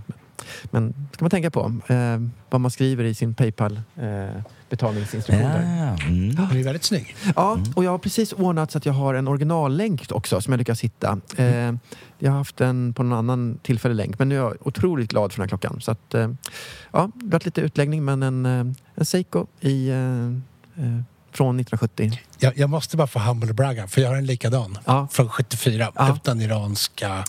Men 0.70 0.94
ska 1.12 1.24
man 1.24 1.30
tänka 1.30 1.50
på 1.50 1.72
vad 2.50 2.60
man 2.60 2.70
skriver 2.70 3.04
i 3.04 3.14
sin 3.14 3.34
Paypal 3.34 3.80
betalningsinstruktioner. 4.70 5.96
Ja, 5.98 6.04
mm. 6.06 6.34
Den 6.34 6.56
är 6.56 6.64
väldigt 6.64 6.84
snygg. 6.84 7.16
Ja, 7.36 7.58
och 7.74 7.84
jag 7.84 7.90
har 7.90 7.98
precis 7.98 8.32
ordnat 8.32 8.70
så 8.70 8.78
att 8.78 8.86
jag 8.86 8.92
har 8.92 9.14
en 9.14 9.28
originallänk 9.28 10.06
också 10.10 10.40
som 10.40 10.52
jag 10.52 10.58
lyckas 10.58 10.80
hitta. 10.80 11.20
Eh, 11.36 11.72
jag 12.18 12.30
har 12.30 12.38
haft 12.38 12.56
den 12.56 12.94
på 12.94 13.02
någon 13.02 13.18
annan 13.18 13.58
tillfällig 13.62 13.94
länk 13.96 14.18
men 14.18 14.28
nu 14.28 14.34
är 14.34 14.38
jag 14.38 14.56
otroligt 14.60 15.10
glad 15.10 15.32
för 15.32 15.38
den 15.38 15.42
här 15.50 15.58
klockan. 15.58 15.80
Så 15.80 15.90
att, 15.90 16.14
eh, 16.14 16.20
ja, 16.20 16.28
det 17.14 17.24
har 17.24 17.30
varit 17.30 17.44
lite 17.44 17.60
utläggning 17.60 18.04
men 18.04 18.22
en, 18.22 18.46
eh, 18.46 18.74
en 18.94 19.04
Seiko 19.04 19.46
i, 19.60 19.88
eh, 19.88 19.96
eh, 19.96 21.02
från 21.32 21.56
1970. 21.60 22.12
Jag, 22.38 22.58
jag 22.58 22.70
måste 22.70 22.96
bara 22.96 23.06
få 23.06 23.18
humble 23.18 23.52
bragga 23.52 23.86
för 23.88 24.00
jag 24.00 24.08
har 24.08 24.16
en 24.16 24.26
likadan. 24.26 24.78
Ja. 24.84 25.08
Från 25.10 25.28
74 25.28 25.92
Ja. 25.94 26.14
utan 26.14 26.40
iranska 26.40 27.24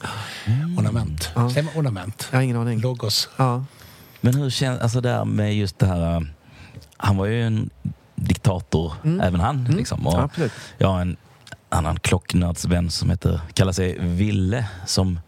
ornament. 0.78 1.32
Ja. 1.36 1.50
Säger 1.50 1.64
man 1.64 1.74
ornament? 1.76 2.28
Jag 2.32 2.38
har 2.38 2.44
ingen 2.44 2.58
aning. 2.58 2.80
Logos. 2.80 3.30
Ja. 3.38 3.66
Men 4.22 4.34
hur 4.36 4.50
känns 4.50 4.82
alltså 4.82 5.02
där 5.02 5.26
med 5.26 5.56
just 5.56 5.80
det 5.80 5.86
här... 5.86 6.34
Han 7.02 7.18
var 7.18 7.26
ju 7.26 7.44
en 7.48 7.70
diktator, 8.16 8.94
Mm. 9.04 9.22
även 9.22 9.40
han. 9.40 9.58
Mm. 9.60 9.78
Liksom. 9.78 10.08
Och 10.08 10.20
absolut. 10.20 10.52
jag 10.78 10.88
har 10.88 11.02
en 11.02 11.18
annan 11.70 12.00
klocknördsvän 12.00 12.90
som 12.92 13.10
heter, 13.10 13.42
kallar 13.54 13.72
sig 13.72 13.98
Ville 14.00 14.66
som 14.86 15.20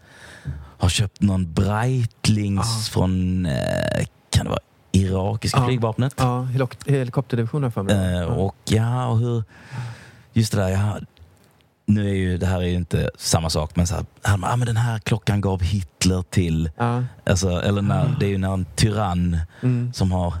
har 0.78 0.88
köpt 0.88 1.20
någon 1.22 1.52
Breitlings 1.52 2.88
Ah. 2.88 2.90
från, 2.92 3.46
eh, 3.46 4.06
kan 4.30 4.44
det 4.44 4.50
vara 4.50 4.60
irakiska 4.92 5.58
Ja. 5.58 5.66
flygvapnet. 5.66 6.14
Ja, 6.16 6.42
helik- 6.42 6.90
helikopterdivisionen 6.90 7.72
för 7.72 7.82
mig. 7.82 8.16
Eh, 8.16 8.22
och 8.24 8.56
ja, 8.64 9.06
och 9.06 9.18
hur... 9.18 9.44
Just 10.32 10.52
det 10.52 10.58
där, 10.58 10.68
ja, 10.68 10.98
nu 11.86 12.08
är 12.10 12.14
ju 12.14 12.38
det 12.38 12.46
här 12.46 12.58
är 12.58 12.66
ju 12.66 12.74
inte 12.74 13.10
samma 13.18 13.50
sak, 13.50 13.76
men 13.76 13.86
så 13.86 13.94
här, 13.94 14.04
ah, 14.22 14.36
men 14.56 14.66
den 14.66 14.76
här 14.76 14.98
klockan 14.98 15.40
gav 15.40 15.62
Hitler 15.62 16.22
till... 16.22 16.70
Ja. 16.76 17.04
Alltså, 17.26 17.50
eller 17.50 17.82
när, 17.82 18.16
det 18.20 18.26
är 18.26 18.30
ju 18.30 18.38
när 18.38 18.52
en 18.54 18.64
tyrann 18.76 19.38
Mm. 19.62 19.92
som 19.92 20.12
har... 20.12 20.34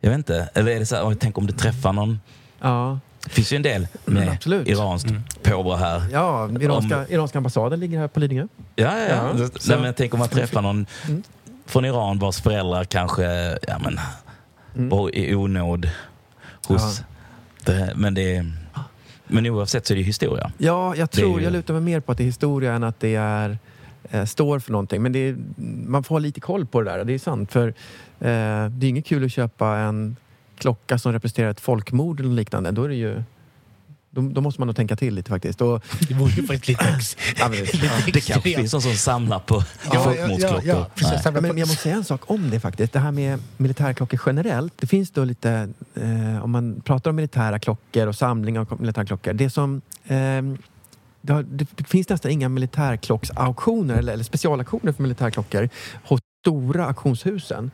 Jag 0.00 0.10
vet 0.10 0.18
inte, 0.18 0.48
eller 0.54 0.72
är 0.72 0.78
det 0.78 0.86
så 0.86 0.96
här, 0.96 1.14
tänk 1.20 1.38
om 1.38 1.46
det 1.46 1.52
träffar 1.52 1.92
någon... 1.92 2.20
Ja. 2.60 2.98
Det 3.24 3.30
finns 3.30 3.52
ju 3.52 3.56
en 3.56 3.62
del 3.62 3.86
med 4.04 4.22
Mm, 4.22 4.34
absolut. 4.34 4.68
iranskt 4.68 5.08
påbrå 5.42 5.74
här. 5.76 6.02
Ja, 6.12 6.48
iranska, 6.60 7.08
iranska 7.08 7.38
ambassaden 7.38 7.80
ligger 7.80 7.98
här 7.98 8.08
på 8.08 8.20
Lidingö. 8.20 8.46
Ja, 8.76 8.98
ja, 8.98 9.06
ja. 9.08 9.30
Ja, 9.38 9.48
Så, 9.58 9.72
Nej, 9.72 9.80
men 9.82 9.94
tänk 9.94 10.14
om 10.14 10.18
man 10.20 10.28
träffar 10.28 10.62
någon 10.62 10.86
Mm. 11.08 11.22
från 11.66 11.84
Iran 11.84 12.18
vars 12.18 12.40
föräldrar 12.40 12.84
kanske 12.84 13.24
ja, 13.68 13.78
men, 13.84 14.00
Mm. 14.76 14.88
var 14.88 15.14
i 15.14 15.34
onåd 15.34 15.90
hos... 16.66 17.02
Det, 17.64 17.92
men, 17.96 18.14
det, 18.14 18.46
men 19.26 19.46
oavsett 19.46 19.86
så 19.86 19.92
är 19.92 19.94
det 19.94 20.00
ju 20.00 20.06
historia. 20.06 20.52
Ja, 20.58 20.96
jag 20.96 21.10
tror, 21.10 21.38
ju- 21.38 21.44
jag 21.44 21.52
lutar 21.52 21.74
mig 21.74 21.82
mer 21.82 22.00
på 22.00 22.12
att 22.12 22.18
det 22.18 22.24
är 22.24 22.26
historia 22.26 22.72
än 22.72 22.84
att 22.84 23.00
det 23.00 23.14
är, 23.14 23.58
eh, 24.10 24.24
står 24.24 24.58
för 24.58 24.72
någonting. 24.72 25.02
Men 25.02 25.12
det 25.12 25.18
är, 25.18 25.36
man 25.86 26.04
får 26.04 26.14
ha 26.14 26.18
lite 26.20 26.40
koll 26.40 26.66
på 26.66 26.80
det 26.82 26.90
där, 26.90 27.04
det 27.04 27.12
är 27.12 27.18
sant. 27.18 27.52
För 27.52 27.74
det 28.20 28.86
är 28.86 28.88
inget 28.88 29.06
kul 29.06 29.24
att 29.24 29.32
köpa 29.32 29.76
en 29.76 30.16
klocka 30.58 30.98
som 30.98 31.12
representerar 31.12 31.50
ett 31.50 31.60
folkmord 31.60 32.20
eller 32.20 32.34
liknande. 32.34 32.70
Då 32.70 32.84
är 32.84 32.88
det 32.88 32.94
ju... 32.94 33.22
Då, 34.12 34.22
då 34.22 34.40
måste 34.40 34.60
man 34.60 34.66
nog 34.66 34.76
tänka 34.76 34.96
till 34.96 35.14
lite 35.14 35.28
faktiskt. 35.30 35.60
Och, 35.60 35.84
Det 36.08 36.14
vore 36.14 36.30
ju 36.32 36.46
faktiskt 36.46 36.68
lite, 36.68 36.94
ex, 36.96 37.16
ja, 37.38 37.48
men, 37.48 37.58
lite 38.06 38.10
Det 38.12 38.20
kanske 38.20 38.54
finns 38.54 38.72
någon 38.72 38.82
som 38.82 38.94
samlar 38.94 39.38
på 39.38 39.54
Ja, 39.54 39.90
ja, 39.92 40.02
folkmordsklockor. 40.02 40.62
ja, 40.64 40.90
ja. 40.96 41.18
Samla 41.18 41.40
men 41.40 41.58
jag 41.58 41.68
måste 41.68 41.82
säga 41.82 41.94
en 41.94 42.04
sak 42.04 42.30
om 42.30 42.50
det 42.50 42.60
faktiskt. 42.60 42.92
Det 42.92 42.98
här 42.98 43.12
med 43.12 43.38
militärklockor 43.56 44.20
generellt. 44.26 44.72
Det 44.76 44.86
finns 44.86 45.10
då 45.10 45.24
lite, 45.24 45.68
eh, 45.94 46.44
om 46.44 46.50
man 46.50 46.80
pratar 46.84 47.10
om 47.10 47.16
militära 47.16 47.58
klockor 47.58 48.06
och 48.06 48.16
samling 48.16 48.58
av 48.58 48.80
militärklockor. 48.80 49.32
Det 49.32 49.50
som 49.50 49.82
ehm, 50.06 50.58
det, 51.20 51.32
har, 51.32 51.42
det 51.42 51.88
finns 51.88 52.08
nästan 52.08 52.30
inga 52.30 52.48
militärklocksauktioner 52.48 53.94
eller, 53.96 54.12
eller 54.12 54.24
specialauktioner 54.24 54.92
för 54.92 55.02
militärklockor 55.02 55.68
hos 56.04 56.20
stora 56.40 56.86
auktionshusen. 56.86 57.70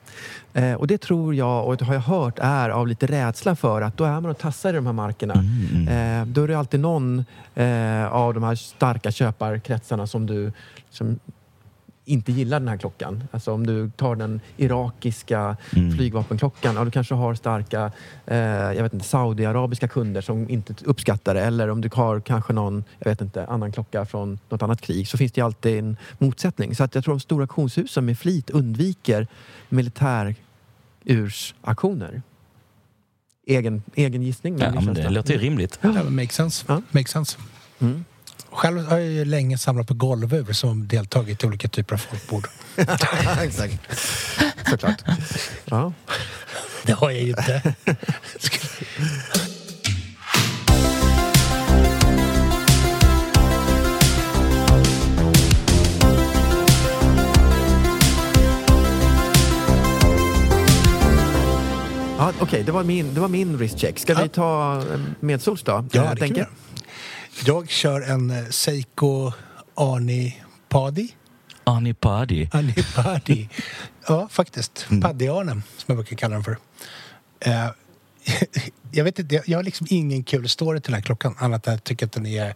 Eh, 0.52 0.74
och 0.74 0.86
det 0.86 0.98
tror 0.98 1.34
jag, 1.34 1.66
och 1.66 1.76
det 1.76 1.84
har 1.84 1.94
jag 1.94 2.00
hört, 2.00 2.38
är 2.38 2.70
av 2.70 2.86
lite 2.86 3.06
rädsla 3.06 3.56
för 3.56 3.82
att 3.82 3.96
då 3.96 4.04
är 4.04 4.20
man 4.20 4.26
och 4.26 4.38
tassar 4.38 4.70
i 4.70 4.76
de 4.76 4.86
här 4.86 4.92
markerna. 4.92 5.34
Mm, 5.34 5.88
mm. 5.88 6.22
Eh, 6.22 6.26
då 6.26 6.42
är 6.42 6.48
det 6.48 6.58
alltid 6.58 6.80
någon 6.80 7.24
eh, 7.54 8.06
av 8.06 8.34
de 8.34 8.42
här 8.42 8.54
starka 8.54 9.10
köparkretsarna 9.10 10.06
som 10.06 10.26
du 10.26 10.52
som 10.90 11.18
inte 12.08 12.32
gillar 12.32 12.60
den 12.60 12.68
här 12.68 12.76
klockan. 12.76 13.24
Alltså 13.30 13.52
om 13.52 13.66
du 13.66 13.90
tar 13.90 14.16
den 14.16 14.40
irakiska 14.56 15.56
Mm. 15.76 15.96
flygvapenklockan, 15.96 16.74
ja, 16.74 16.84
du 16.84 16.90
kanske 16.90 17.14
har 17.14 17.34
starka 17.34 17.92
eh, 18.26 18.36
jag 18.38 18.82
vet 18.82 18.92
inte, 18.92 19.06
saudiarabiska 19.06 19.88
kunder 19.88 20.20
som 20.20 20.50
inte 20.50 20.74
uppskattar 20.84 21.34
det. 21.34 21.40
Eller 21.40 21.70
om 21.70 21.80
du 21.80 21.90
har 21.92 22.20
kanske 22.20 22.52
någon 22.52 22.84
jag 22.98 23.10
vet 23.10 23.20
inte, 23.20 23.46
annan 23.46 23.72
klocka 23.72 24.04
från 24.04 24.38
något 24.48 24.62
annat 24.62 24.80
krig 24.80 25.08
så 25.08 25.18
finns 25.18 25.32
det 25.32 25.40
alltid 25.40 25.78
en 25.78 25.96
motsättning. 26.18 26.74
Så 26.74 26.84
att 26.84 26.94
jag 26.94 27.04
tror 27.04 27.14
de 27.14 27.20
stora 27.20 27.42
auktionshusen 27.42 28.04
med 28.06 28.18
flit 28.18 28.50
undviker 28.50 29.26
militärursaktioner. 29.68 32.22
Egen, 33.46 33.82
egen 33.94 34.22
gissning. 34.22 34.58
Ja, 34.58 34.64
men 34.66 34.74
men 34.74 34.84
känns 34.84 34.98
det 34.98 35.10
låter 35.10 35.32
ju 35.32 35.38
rimligt. 35.40 35.78
Ja, 35.82 35.92
men 35.92 36.14
makes 36.16 36.34
sense. 36.36 36.64
Ja. 36.68 36.82
Makes 36.90 37.10
sense. 37.10 37.38
Mm. 37.78 38.04
Själv 38.56 38.86
har 38.86 38.98
jag 38.98 39.08
ju 39.10 39.24
länge 39.24 39.58
samlat 39.58 39.86
på 39.88 39.94
golvur 39.94 40.52
som 40.52 40.88
deltagit 40.88 41.44
i 41.44 41.46
olika 41.46 41.68
typer 41.68 41.94
av 41.94 41.98
folkmord. 41.98 42.48
Exakt. 43.42 43.78
Såklart. 44.70 45.02
Ja. 45.64 45.92
Det 46.82 46.92
har 46.92 47.10
jag 47.10 47.20
ju 47.22 47.28
inte. 47.28 47.74
Ja, 62.18 62.32
Okej, 62.40 62.62
det, 62.66 62.72
var 62.72 62.84
min, 62.84 63.14
det 63.14 63.20
var 63.20 63.28
min 63.28 63.56
wristcheck. 63.56 63.98
Ska 63.98 64.12
Ja. 64.12 64.18
vi 64.22 64.28
ta 64.28 64.76
eh, 64.92 65.00
medsols 65.20 65.62
då? 65.62 65.72
Ja, 65.72 65.78
Eh, 65.78 65.90
det 65.92 66.06
kan 66.08 66.16
tänker- 66.16 66.48
jag. 67.46 67.70
Kör 67.70 68.00
en 68.00 68.30
eh, 68.30 68.44
Seiko 68.50 69.32
Arni 69.74 70.42
Padi. 70.68 71.14
Arni 71.64 71.94
Padi. 71.94 72.50
Arni 72.52 72.74
Padi. 72.94 73.48
Ja, 74.08 74.28
faktiskt. 74.30 74.86
Mm. 74.90 75.02
Paddy-Arne, 75.02 75.50
som 75.52 75.84
jag 75.86 75.96
brukar 75.96 76.16
kalla 76.16 76.34
den 76.34 76.44
för. 76.44 76.56
Eh, 77.40 77.66
jag 78.90 79.04
vet 79.04 79.18
inte, 79.18 79.34
jag- 79.34 79.48
jag 79.48 79.58
har 79.58 79.62
liksom 79.62 79.86
ingen 79.90 80.24
kul 80.24 80.48
story 80.48 80.80
till 80.80 80.92
den 80.92 81.00
här 81.00 81.06
klockan. 81.06 81.34
Annat 81.38 81.66
än 81.66 81.72
att 81.74 81.78
jag 81.78 81.84
tycker 81.84 82.06
att 82.06 82.12
den 82.12 82.26
är 82.26 82.54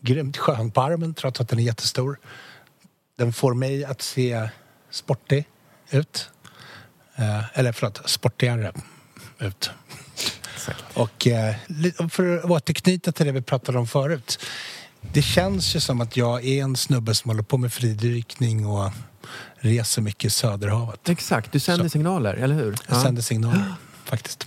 grymt 0.00 0.36
skön 0.36 0.70
på 0.70 0.80
armen 0.80 1.14
trots 1.14 1.40
att 1.40 1.48
den 1.48 1.58
är 1.58 1.62
jättestor. 1.62 2.18
Den 3.18 3.32
får 3.32 3.54
mig 3.54 3.84
att 3.84 4.02
se 4.02 4.48
sportig 4.90 5.44
ut. 5.90 6.30
Eh, 7.16 7.58
eller 7.58 7.72
förlåt, 7.72 8.08
sportigare 8.10 8.72
ut. 9.38 9.70
Och 10.94 11.26
eh, 11.26 11.54
li- 11.66 11.94
för 12.10 12.38
att 12.38 12.44
återknyta 12.44 13.12
till 13.12 13.26
det 13.26 13.32
vi 13.32 13.42
pratade 13.42 13.78
om 13.78 13.86
förut. 13.86 14.38
Det 15.12 15.22
känns 15.22 15.76
ju 15.76 15.80
som 15.80 16.00
att 16.00 16.16
jag 16.16 16.44
är 16.44 16.62
en 16.62 16.76
snubbe 16.76 17.14
som 17.14 17.28
håller 17.30 17.42
på 17.42 17.56
med 17.58 17.72
fridykning 17.72 18.66
och 18.66 18.90
reser 19.58 20.02
mycket 20.02 20.24
i 20.24 20.30
Söderhavet. 20.30 21.08
Exakt, 21.08 21.52
du 21.52 21.60
sänder 21.60 21.84
Så. 21.84 21.90
signaler, 21.90 22.34
eller 22.34 22.54
hur? 22.54 22.76
Jag 22.88 23.02
sänder 23.02 23.22
signaler, 23.22 23.74
faktiskt. 24.04 24.46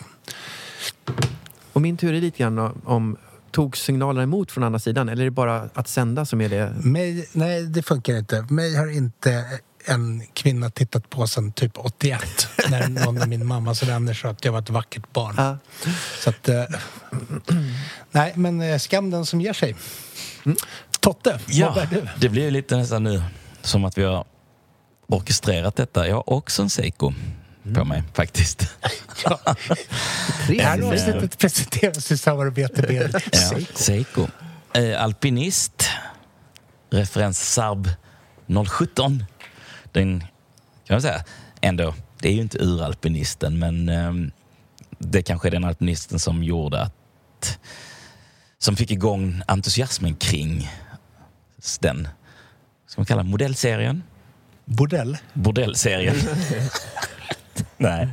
Och 1.74 1.82
min 1.82 1.98
är 2.02 2.22
lite 2.22 2.38
grann 2.44 2.82
om 2.86 3.18
tog 3.52 3.78
signalerna 3.78 4.24
emot 4.24 4.52
från 4.52 4.64
andra 4.64 4.80
sidan 4.80 5.10
eller 5.10 5.22
är 5.22 5.26
det 5.26 5.32
bara 5.32 5.70
att 5.74 5.88
sända 5.88 6.26
som 6.26 6.42
är 6.42 6.50
det? 6.50 6.74
Mig, 6.84 7.30
nej, 7.34 7.64
det 7.64 7.84
funkar 7.84 8.18
inte. 8.18 8.42
Mig 8.50 8.76
har 8.76 8.88
inte 8.88 9.46
en 9.86 10.24
kvinna 10.34 10.70
tittat 10.70 11.10
på 11.10 11.28
sedan 11.28 11.52
typ 11.52 11.72
81 11.78 12.48
när 12.70 12.88
någon 12.88 13.22
av 13.22 13.28
min 13.28 13.46
mammas 13.46 13.84
vänner 13.84 14.14
sa 14.14 14.30
att 14.30 14.46
jag 14.46 14.52
var 14.52 14.60
ett 14.60 14.70
vackert 14.70 15.14
barn. 15.14 15.36
Ja. 15.38 15.58
Så 16.20 16.30
att... 16.30 16.50
Eh, 16.50 16.64
nej, 18.12 18.34
men 18.36 18.62
eh, 18.62 18.78
skam 18.78 19.10
den 19.10 19.26
som 19.26 19.42
ger 19.42 19.54
sig. 19.54 19.76
Totte, 21.00 21.32
vad 21.32 21.42
Ja, 21.48 21.74
bär 21.76 21.86
du? 21.86 22.08
det 22.18 22.30
blir 22.30 22.44
ju 22.44 22.52
lite 22.52 22.78
nästan 22.78 23.04
nu 23.04 23.24
som 23.62 23.86
att 23.86 23.98
vi 23.98 24.04
har 24.04 24.26
orkestrerat 25.08 25.76
detta. 25.76 26.08
Jag 26.08 26.16
har 26.16 26.30
också 26.34 26.62
en 26.62 26.70
Seiko 26.70 27.14
på 27.76 27.86
mig 27.86 28.04
faktiskt. 28.14 28.64
Ja. 29.26 29.40
Det 30.48 30.62
här 30.62 30.82
avsnittet 30.82 31.38
presenteras 31.38 32.12
i 32.12 32.18
samarbete 32.18 32.82
med 32.82 33.22
Ja, 33.32 33.40
Seiko. 33.40 33.72
Seiko. 33.76 34.28
Eh, 34.74 35.04
alpinist. 35.04 35.90
Referens 36.92 37.54
Sarb 37.54 37.90
017. 38.70 39.24
Den 39.94 40.20
kan 40.86 40.96
man 40.96 41.02
säga 41.02 41.24
ändå, 41.62 41.96
det 42.20 42.30
är 42.30 42.34
ju 42.34 42.42
inte 42.42 42.58
uralpinisten 42.58 43.60
men 43.60 43.90
ehm, 43.90 44.32
det 44.98 45.22
kanske 45.22 45.48
är 45.48 45.52
den 45.52 45.64
alpinisten 45.64 46.20
som 46.20 46.44
gjorde 46.44 46.82
att 46.82 47.60
som 48.58 48.76
fick 48.76 48.92
igång 48.92 49.42
entusiasmen 49.48 50.16
kring 50.16 50.70
den, 51.80 52.08
ska 52.88 53.02
man 53.02 53.06
kalla 53.06 53.24
modellserien? 53.24 54.04
Bordell. 54.66 55.18
Bordellserien. 55.34 56.16
Nej. 57.78 58.04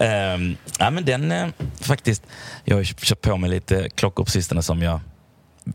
Um, 0.00 0.56
ja, 0.78 0.90
men 0.90 1.04
den 1.04 1.32
eh, 1.32 1.48
faktiskt, 1.80 2.22
jag 2.64 2.76
har 2.76 2.84
köpt 2.84 3.22
på 3.22 3.36
mig 3.36 3.50
lite 3.50 3.88
klockor 3.90 4.24
på 4.24 4.30
sistone 4.30 4.62
som 4.62 4.82
jag 4.82 5.00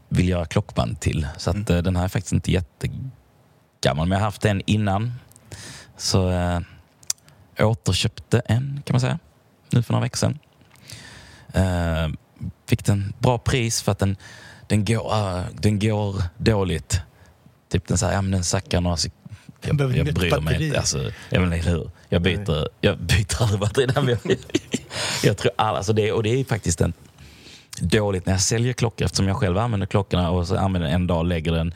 vill 0.10 0.30
göra 0.30 0.46
klockband 0.46 1.00
till. 1.00 1.28
Så 1.38 1.50
att, 1.50 1.70
eh, 1.70 1.78
den 1.78 1.96
här 1.96 2.04
är 2.04 2.08
faktiskt 2.08 2.34
inte 2.34 2.52
jättegammal, 2.52 4.08
men 4.08 4.12
jag 4.12 4.18
har 4.18 4.26
haft 4.26 4.46
en 4.46 4.62
innan. 4.66 5.14
Så 5.98 6.30
uh, 6.30 6.60
återköpte 7.60 8.40
en 8.40 8.82
kan 8.86 8.94
man 8.94 9.02
säga, 9.02 9.20
nu 9.70 9.84
för 9.84 9.94
några 9.94 10.04
veckor 10.04 10.18
sedan. 10.18 10.40
Eh, 11.54 12.08
fick 12.68 12.86
den 12.86 13.14
bra 13.20 13.38
pris 13.38 13.82
för 13.82 13.92
att 13.92 14.00
den, 14.00 14.18
den, 14.68 14.86
går, 14.86 15.14
eh, 15.14 15.44
den 15.54 15.80
går 15.80 16.24
dåligt. 16.38 17.02
Typ 17.70 17.88
den, 17.88 17.98
så 17.98 18.06
här, 18.06 18.14
ja, 18.14 18.22
men 18.22 18.32
den 18.32 18.44
sackar 18.44 18.82
några 18.82 18.96
sek- 18.96 19.12
Den 19.62 19.78
behöver 19.78 19.98
jag, 19.98 20.08
jag 20.08 20.16
bryr 20.16 20.40
mig 20.40 20.66
inte. 20.66 20.80
Alltså, 20.80 21.12
jag 21.30 21.44
inte 21.56 21.70
hur. 21.70 21.90
Jag 22.10 22.22
byter, 22.22 22.68
jag 22.82 22.98
byter 22.98 23.42
aldrig 23.42 23.60
batteri. 23.60 23.88
Jag, 23.96 24.38
jag 25.24 25.38
tror 25.38 25.52
alla, 25.56 25.78
alltså 25.78 25.94
det, 25.94 26.12
och 26.12 26.24
det 26.24 26.30
är 26.30 26.44
faktiskt 26.44 26.82
en 26.82 26.94
dåligt 27.82 28.26
när 28.26 28.34
jag 28.34 28.42
säljer 28.42 28.74
klockor 28.74 29.06
eftersom 29.06 29.28
jag 29.28 29.38
själv 29.38 29.58
använder 29.58 29.88
klockorna 29.88 30.30
och 30.30 30.48
så 30.48 30.58
använder 30.58 30.90
en 30.90 31.08
dag 31.08 31.18
och 31.18 31.26
lägger 31.26 31.52
den. 31.52 31.74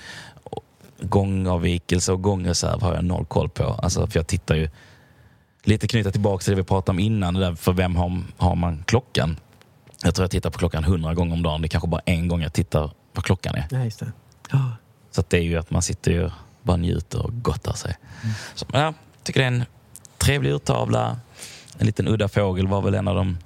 Gångavvikelse 1.02 2.12
och 2.12 2.22
gångreserv 2.22 2.82
har 2.82 2.96
jag 2.96 3.04
noll 3.04 3.26
koll 3.26 3.50
på. 3.50 3.64
Alltså, 3.64 4.08
för 4.08 4.20
jag 4.20 4.28
tittar 4.28 4.56
ju 4.56 4.70
lite 5.64 5.88
knyta 5.88 6.12
tillbaka 6.12 6.44
till 6.44 6.52
det 6.52 6.62
vi 6.62 6.64
pratade 6.64 6.92
om 6.92 7.00
innan. 7.00 7.34
Där, 7.34 7.56
för 7.56 7.74
vem 7.74 7.96
har, 7.96 8.22
har 8.38 8.56
man 8.56 8.84
klockan? 8.88 9.40
Jag 10.04 10.16
tror 10.16 10.24
jag 10.24 10.32
tittar 10.32 10.50
på 10.50 10.60
klockan 10.60 10.84
hundra 10.84 11.14
gånger 11.14 11.34
om 11.34 11.44
dagen. 11.44 11.62
Det 11.62 11.66
är 11.66 11.70
kanske 11.70 11.88
bara 11.88 12.02
en 12.06 12.28
gång 12.28 12.42
jag 12.42 12.54
tittar 12.54 12.92
vad 13.14 13.26
klockan 13.26 13.56
är. 13.56 13.68
Nej, 13.72 13.86
just 13.86 14.00
det. 14.00 14.12
Ja. 14.52 14.72
Så 15.12 15.24
det 15.28 15.38
är 15.38 15.42
ju 15.42 15.58
att 15.58 15.72
man 15.72 15.82
sitter 15.82 16.12
ju 16.12 16.30
bara 16.62 16.78
njuter 16.78 17.26
och 17.26 17.44
gottar 17.44 17.74
sig. 17.74 17.98
Så, 18.56 18.66
ja, 18.74 18.80
jag 18.80 18.94
tycker 19.24 19.40
det 19.40 19.46
är 19.46 19.52
en 19.52 19.66
trevlig 20.18 20.52
urtavla. 20.52 21.18
en 21.78 21.86
liten 21.86 22.08
udda 22.08 22.28
fågel 22.28 22.68
var 22.68 22.82
väl 22.82 22.94
en 22.94 23.08
av 23.08 23.16
de, 23.16 23.38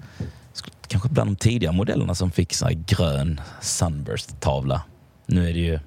kanske 0.88 1.10
bland 1.10 1.30
de 1.30 1.36
tidiga 1.36 1.72
modellerna 1.72 2.16
som 2.16 2.32
fick 2.32 2.54
så 2.54 2.66
här 2.66 2.74
grön 2.74 3.42
Sunburst-tavla. 3.62 4.82
Nu 5.26 5.50
är 5.50 5.54
det 5.54 5.60
ju 5.60 5.80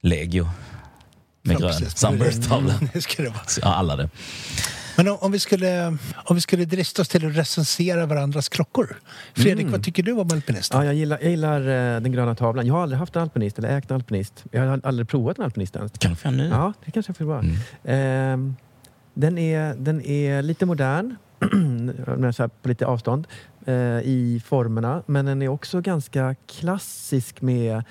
Legio 0.00 0.48
med 1.42 1.54
Ja, 1.54 1.58
grön. 1.58 1.90
Sunburst-tavla. 1.90 2.74
Det 2.92 3.18
vara. 3.18 3.44
Så, 3.46 3.60
Ja, 3.62 3.74
alla 3.74 3.96
det. 3.96 4.08
Men 4.96 5.08
om, 5.08 5.16
om, 5.20 5.32
vi 5.32 5.38
skulle, 5.38 5.96
om 6.24 6.34
vi 6.36 6.40
skulle 6.40 6.64
drista 6.64 7.02
oss 7.02 7.08
till 7.08 7.26
att 7.26 7.36
recensera 7.36 8.06
varandras 8.06 8.48
klockor. 8.48 8.96
Fredrik, 9.34 9.66
vad 9.66 9.84
tycker 9.84 10.02
du 10.02 10.12
om 10.12 10.30
alpinist? 10.32 10.72
Ja, 10.74 10.84
jag 10.84 10.94
gillar, 10.94 11.18
jag 11.22 11.30
gillar 11.30 11.60
eh, 11.60 12.00
den 12.00 12.12
gröna 12.12 12.34
tavlan. 12.34 12.66
Jag 12.66 12.74
har 12.74 12.82
aldrig 12.82 12.98
haft 12.98 13.16
en 13.16 13.22
alpinist 13.22 13.58
eller 13.58 13.76
ägt 13.76 13.90
en 13.90 13.94
alpinist. 13.94 14.44
Jag 14.50 14.66
har 14.66 14.80
aldrig 14.84 15.08
provat 15.08 15.38
en 15.38 15.44
alpinist 15.44 15.76
ens. 15.76 15.92
Kan 15.98 16.10
du 16.10 16.16
få 16.16 16.28
en 16.28 16.36
nu? 16.36 16.48
Ja, 16.48 16.72
det 16.84 16.90
kanske 16.90 17.10
jag 17.10 17.16
får 17.16 17.24
vara. 17.24 17.40
Mm. 17.40 17.56
Ehm, 17.84 18.56
den, 19.14 19.38
är, 19.38 19.74
den 19.74 20.02
är 20.02 20.42
lite 20.42 20.66
modern, 20.66 21.16
men 22.16 22.32
så 22.32 22.42
här 22.42 22.48
på 22.48 22.68
lite 22.68 22.86
avstånd, 22.86 23.26
eh, 23.66 23.74
i 24.04 24.42
formerna. 24.46 25.02
Men 25.06 25.26
den 25.26 25.42
är 25.42 25.48
också 25.48 25.80
ganska 25.80 26.34
klassisk 26.46 27.40
med 27.42 27.82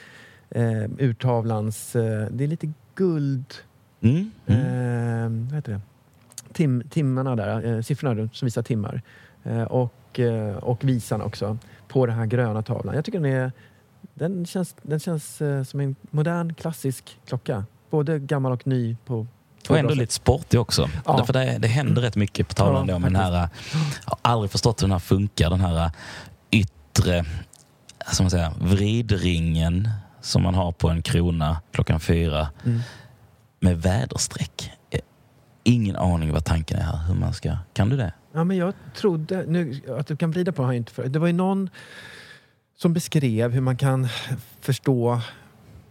eh, 0.50 0.84
urtavlans... 0.98 1.96
Eh, 1.96 2.28
det 2.32 2.44
är 2.44 2.48
lite 2.48 2.72
guld... 2.96 3.54
Mm. 4.02 4.32
Mm. 4.46 4.62
Eh, 4.62 5.50
vad 5.50 5.56
heter 5.56 5.72
det? 5.72 5.82
Tim, 6.54 6.84
timmarna 6.90 7.36
där, 7.36 7.76
eh, 7.76 7.82
siffrorna 7.82 8.30
som 8.34 8.46
visar 8.46 8.62
timmar. 8.62 9.02
Eh, 9.44 9.64
och, 9.64 10.20
eh, 10.20 10.56
och 10.56 10.84
visan 10.84 11.22
också 11.22 11.58
på 11.88 12.06
den 12.06 12.16
här 12.16 12.26
gröna 12.26 12.62
tavlan. 12.62 12.96
Jag 12.96 13.06
tycker 13.06 13.20
den 13.20 13.34
är... 13.34 13.52
Den 14.14 14.46
känns, 14.46 14.76
den 14.82 15.00
känns 15.00 15.42
eh, 15.42 15.64
som 15.64 15.80
en 15.80 15.96
modern 16.12 16.54
klassisk 16.54 17.20
klocka. 17.28 17.66
Både 17.90 18.20
gammal 18.20 18.52
och 18.52 18.68
ny 18.68 18.98
på 19.06 19.28
Och 19.70 19.78
ändå 19.78 19.94
lite 19.94 20.14
sportig 20.14 20.60
också. 20.60 20.90
Ja. 21.06 21.18
Därför 21.18 21.34
det, 21.34 21.58
det 21.60 21.68
händer 21.68 22.02
rätt 22.02 22.16
mycket 22.16 22.48
på 22.48 22.54
tavlan 22.54 22.88
Ja, 22.88 22.94
då. 22.94 23.00
Men 23.00 23.14
den 23.14 23.22
här, 23.22 23.32
jag 23.32 23.50
har 24.06 24.18
aldrig 24.22 24.52
förstått 24.52 24.82
hur 24.82 24.88
den 24.88 24.92
här 24.92 25.00
funkar. 25.00 25.50
Den 25.50 25.62
här 25.62 25.92
yttre 26.52 27.26
som 28.12 28.24
man 28.24 28.32
säger, 28.32 28.52
vridringen 28.60 29.90
som 30.22 30.44
man 30.44 30.56
har 30.56 30.72
på 30.72 30.90
en 30.90 31.02
krona 31.02 31.62
klockan 31.72 32.00
fyra 32.00 32.48
Mm. 32.66 32.80
med 33.60 33.82
väderstreck. 33.82 34.72
Eh, 34.90 35.00
Ingen 35.64 35.96
aning 35.96 36.34
vad 36.34 36.46
tanken 36.46 36.78
är 36.78 36.84
här. 36.84 36.98
Hur 37.08 37.14
man 37.16 37.34
ska... 37.34 37.58
Kan 37.74 37.90
du 37.90 37.98
det? 37.98 38.14
Ja, 38.34 38.44
men 38.44 38.58
jag 38.58 38.74
trodde... 38.96 39.44
Nu, 39.48 39.82
att 40.00 40.08
du 40.08 40.18
kan 40.18 40.32
vrida 40.32 40.52
på 40.52 40.64
har 40.64 40.70
jag 40.70 40.78
inte 40.78 40.92
för. 40.92 41.08
Det 41.08 41.20
var 41.20 41.28
ju 41.28 41.34
någon 41.34 41.70
som 42.78 42.94
beskrev 42.94 43.52
hur 43.52 43.62
man 43.62 43.78
kan 43.78 44.08
förstå 44.62 45.22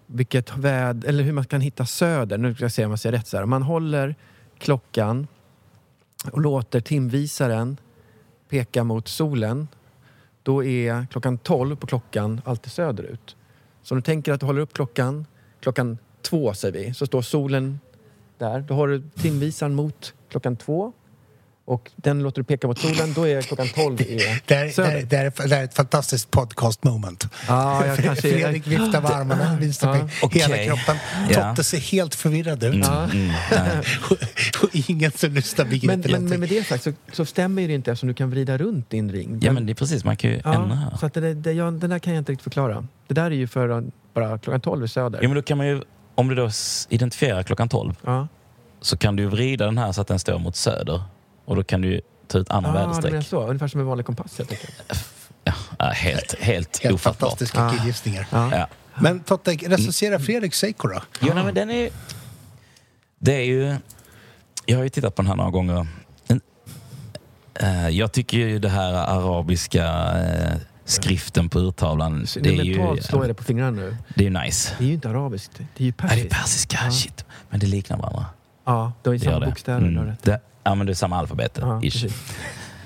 vilket 0.07 0.57
väd, 0.57 1.05
eller 1.05 1.25
hur 1.25 1.33
man 1.33 1.45
kan 1.45 1.61
hitta 1.61 1.87
söder. 1.87 2.39
Nu 2.39 2.55
ska 2.55 2.65
jag 2.65 2.73
se 2.73 2.85
om 2.85 2.91
jag 2.91 2.99
säger 3.01 3.17
rätt. 3.17 3.27
Så 3.27 3.37
här. 3.37 3.45
Man 3.47 3.63
håller 3.63 4.15
klockan 4.59 5.27
och 6.33 6.41
låter 6.41 6.81
timvisaren 6.81 7.77
peka 8.49 8.85
mot 8.85 9.09
solen. 9.09 9.69
Då 10.43 10.65
är 10.65 11.07
klockan 11.11 11.39
12 11.39 11.77
på 11.77 11.87
klockan 11.87 12.41
alltid 12.45 12.73
söderut. 12.73 13.37
Så 13.87 13.95
om 13.95 13.99
du 14.01 14.03
tänker 14.03 14.33
att 14.33 14.41
du 14.41 14.47
håller 14.47 14.61
upp 14.61 14.73
klockan, 14.73 15.27
klockan 15.61 15.99
två 16.23 16.55
säger 16.55 16.75
vi, 16.75 16.95
så 16.95 17.07
står 17.07 17.23
solen 17.23 17.81
där. 18.39 18.61
Då 18.61 18.75
har 18.75 18.89
du 18.89 19.03
timvisaren 19.15 19.75
mot 19.75 20.15
klockan 20.29 20.57
två 20.57 20.93
och 21.67 21.91
den 21.97 22.23
låter 22.23 22.41
du 22.41 22.45
peka 22.45 22.67
mot 22.67 22.79
solen, 22.79 23.13
då 23.15 23.29
är 23.29 23.43
klockan 23.43 23.67
12 23.75 24.01
är 24.01 24.07
Det 24.47 24.65
det, 24.65 24.71
söder. 24.75 25.03
det, 25.03 25.17
är- 25.17 25.49
det 25.49 25.57
är 25.57 25.65
ett 25.65 25.75
fantastiskt 25.75 26.31
podcast 26.31 26.85
moment. 26.85 27.29
Ja, 27.49 27.87
jag 27.87 27.99
kanske 27.99 28.29
är... 28.29 28.33
Fredrik 28.33 28.67
viftar 28.67 29.01
med 29.03 29.11
armarna, 29.11 29.57
visar 29.61 29.93
med 29.93 30.11
Okej. 30.23 30.43
hela 30.43 30.57
kroppen. 30.77 30.97
Ja. 31.31 31.49
Totte 31.51 31.65
ser 31.65 31.79
helt 31.79 32.15
förvirrad 32.15 32.65
ut. 32.65 32.75
Mm, 32.75 33.11
mm, 33.13 33.31
och 34.63 34.69
ingen 34.89 35.11
som 35.13 35.33
lyssnar 35.33 35.65
begriper 35.65 35.97
Men, 35.97 36.11
men, 36.13 36.25
men 36.29 36.41
med 36.41 36.49
det 36.49 36.67
sagt 36.67 36.85
så, 36.85 36.93
så 37.13 37.25
stämmer 37.25 37.69
det 37.69 37.75
inte 37.75 37.91
eftersom 37.93 38.09
du 38.09 38.15
kan 38.15 38.31
vrida 38.31 38.59
runt 38.59 38.91
din 38.91 39.13
ring. 39.13 39.39
Ja, 39.43 39.53
men 39.53 39.67
det 39.67 39.73
är 39.73 39.75
precis. 39.75 40.05
Man 40.05 40.17
kan 40.17 40.31
ju 40.31 40.37
ändra 40.37 40.53
ja, 40.69 40.75
här. 40.75 40.97
så 41.01 41.07
att 41.07 41.15
det, 41.15 41.35
det, 41.35 41.53
jag, 41.53 41.73
den 41.75 41.91
där 41.91 41.99
kan 41.99 42.15
jag 42.15 42.21
inte 42.21 42.33
riktigt 42.33 42.45
förklara. 42.45 42.87
Det 43.09 43.15
där 43.15 43.25
är 43.25 43.31
ju 43.31 43.47
för 43.47 43.85
bara 44.15 44.39
klockan 44.39 44.61
12 44.61 44.83
är 44.83 44.87
söder. 44.87 45.19
Ja, 45.23 45.29
men 45.29 45.35
då 45.37 45.43
kan 45.43 45.59
man 45.59 45.67
ju, 45.67 45.83
om 46.15 46.29
du 46.29 46.35
då 46.35 46.51
identifierar 46.89 47.43
klockan 47.43 47.69
12 47.69 47.95
Ja. 48.05 48.29
så 48.81 48.97
kan 48.97 49.17
du 49.17 49.23
ju 49.23 49.29
vrida 49.29 49.65
den 49.65 49.79
här 49.79 49.93
så 49.93 50.01
att 50.01 50.09
den 50.09 50.19
står 50.19 50.39
mot 50.39 50.57
söder. 50.57 51.03
Och 51.47 51.57
då 51.57 51.65
kan 51.65 51.81
du 51.81 52.01
ta 52.29 52.39
ut 52.39 52.51
andra 52.51 52.71
Ah, 52.71 52.73
väderstreck. 52.73 53.27
så? 53.27 53.47
Ungefär 53.47 53.69
som 53.69 53.81
en 53.81 53.87
vanlig 53.87 54.07
kompass 54.07 54.39
helt 54.39 54.51
enkelt. 54.53 54.83
Ja, 55.79 55.85
helt, 55.85 56.35
helt, 56.41 56.79
Helt 56.83 56.95
ofattbart. 56.95 57.21
fantastiska 57.31 57.65
Ah. 57.67 57.71
killgissningar. 57.71 58.27
Ja. 58.31 58.57
Ja. 58.57 58.69
Men 59.01 59.21
Totte, 59.21 59.51
recensera 59.51 60.19
Fredrik 60.19 60.55
Seiko 60.55 60.89
då. 60.89 61.03
Jo, 61.21 61.33
nej, 61.35 61.45
men 61.45 61.55
den 61.55 61.71
är 61.71 61.91
Det 63.19 63.35
är 63.35 63.45
ju... 63.45 63.77
Jag 64.67 64.77
har 64.77 64.83
ju 64.85 64.89
tittat 64.91 65.15
på 65.15 65.23
den 65.23 65.29
här 65.29 65.37
några 65.37 65.51
gånger. 65.51 65.87
Eh, 67.61 67.89
jag 67.89 68.13
tycker 68.13 68.37
ju 68.39 68.59
det 68.59 68.69
här 68.69 68.93
arabiska 68.95 69.85
eh, 70.19 70.57
skriften 70.85 71.49
på 71.49 71.59
urtavlan, 71.59 72.27
Så 72.27 72.41
det 72.41 72.49
är 72.49 72.65
ju, 72.65 72.79
mentalt 72.79 73.05
slår 73.05 73.23
jag 73.23 73.31
det 73.31 73.35
på 73.35 73.45
fingrarna 73.45 73.71
nu. 73.71 73.97
det 74.15 74.27
är 74.27 74.31
ju 74.31 74.39
nice. 74.41 74.75
Det 74.79 74.85
är 74.85 74.89
ju 74.89 74.95
inte 74.95 75.09
arabiskt, 75.09 75.51
det 75.77 75.85
är 75.85 75.87
ju 75.87 75.93
Ja, 75.99 76.03
det 76.03 76.05
är 76.05 76.09
persiskt. 76.09 76.31
persiska, 76.31 76.79
Ja. 76.85 76.91
shit. 76.91 77.25
Men 77.51 77.61
det 77.61 77.67
liknar 77.67 77.97
varandra. 77.99 78.27
Ja, 78.67 78.93
är 79.03 79.11
Det 79.11 79.17
gör 79.17 79.19
samma 79.19 79.41
det. 79.41 79.47
bokstäver. 79.47 79.81
har 79.81 79.89
Mm. 79.89 80.07
rätt. 80.07 80.23
det, 80.23 80.41
ja, 80.65 80.75
men 80.75 80.87
det 80.87 80.93
är 80.93 80.95
samma 80.95 81.19
alfabet. 81.19 81.59
Ja, 81.61 81.79
ish. 81.83 81.93
precis. 81.93 82.33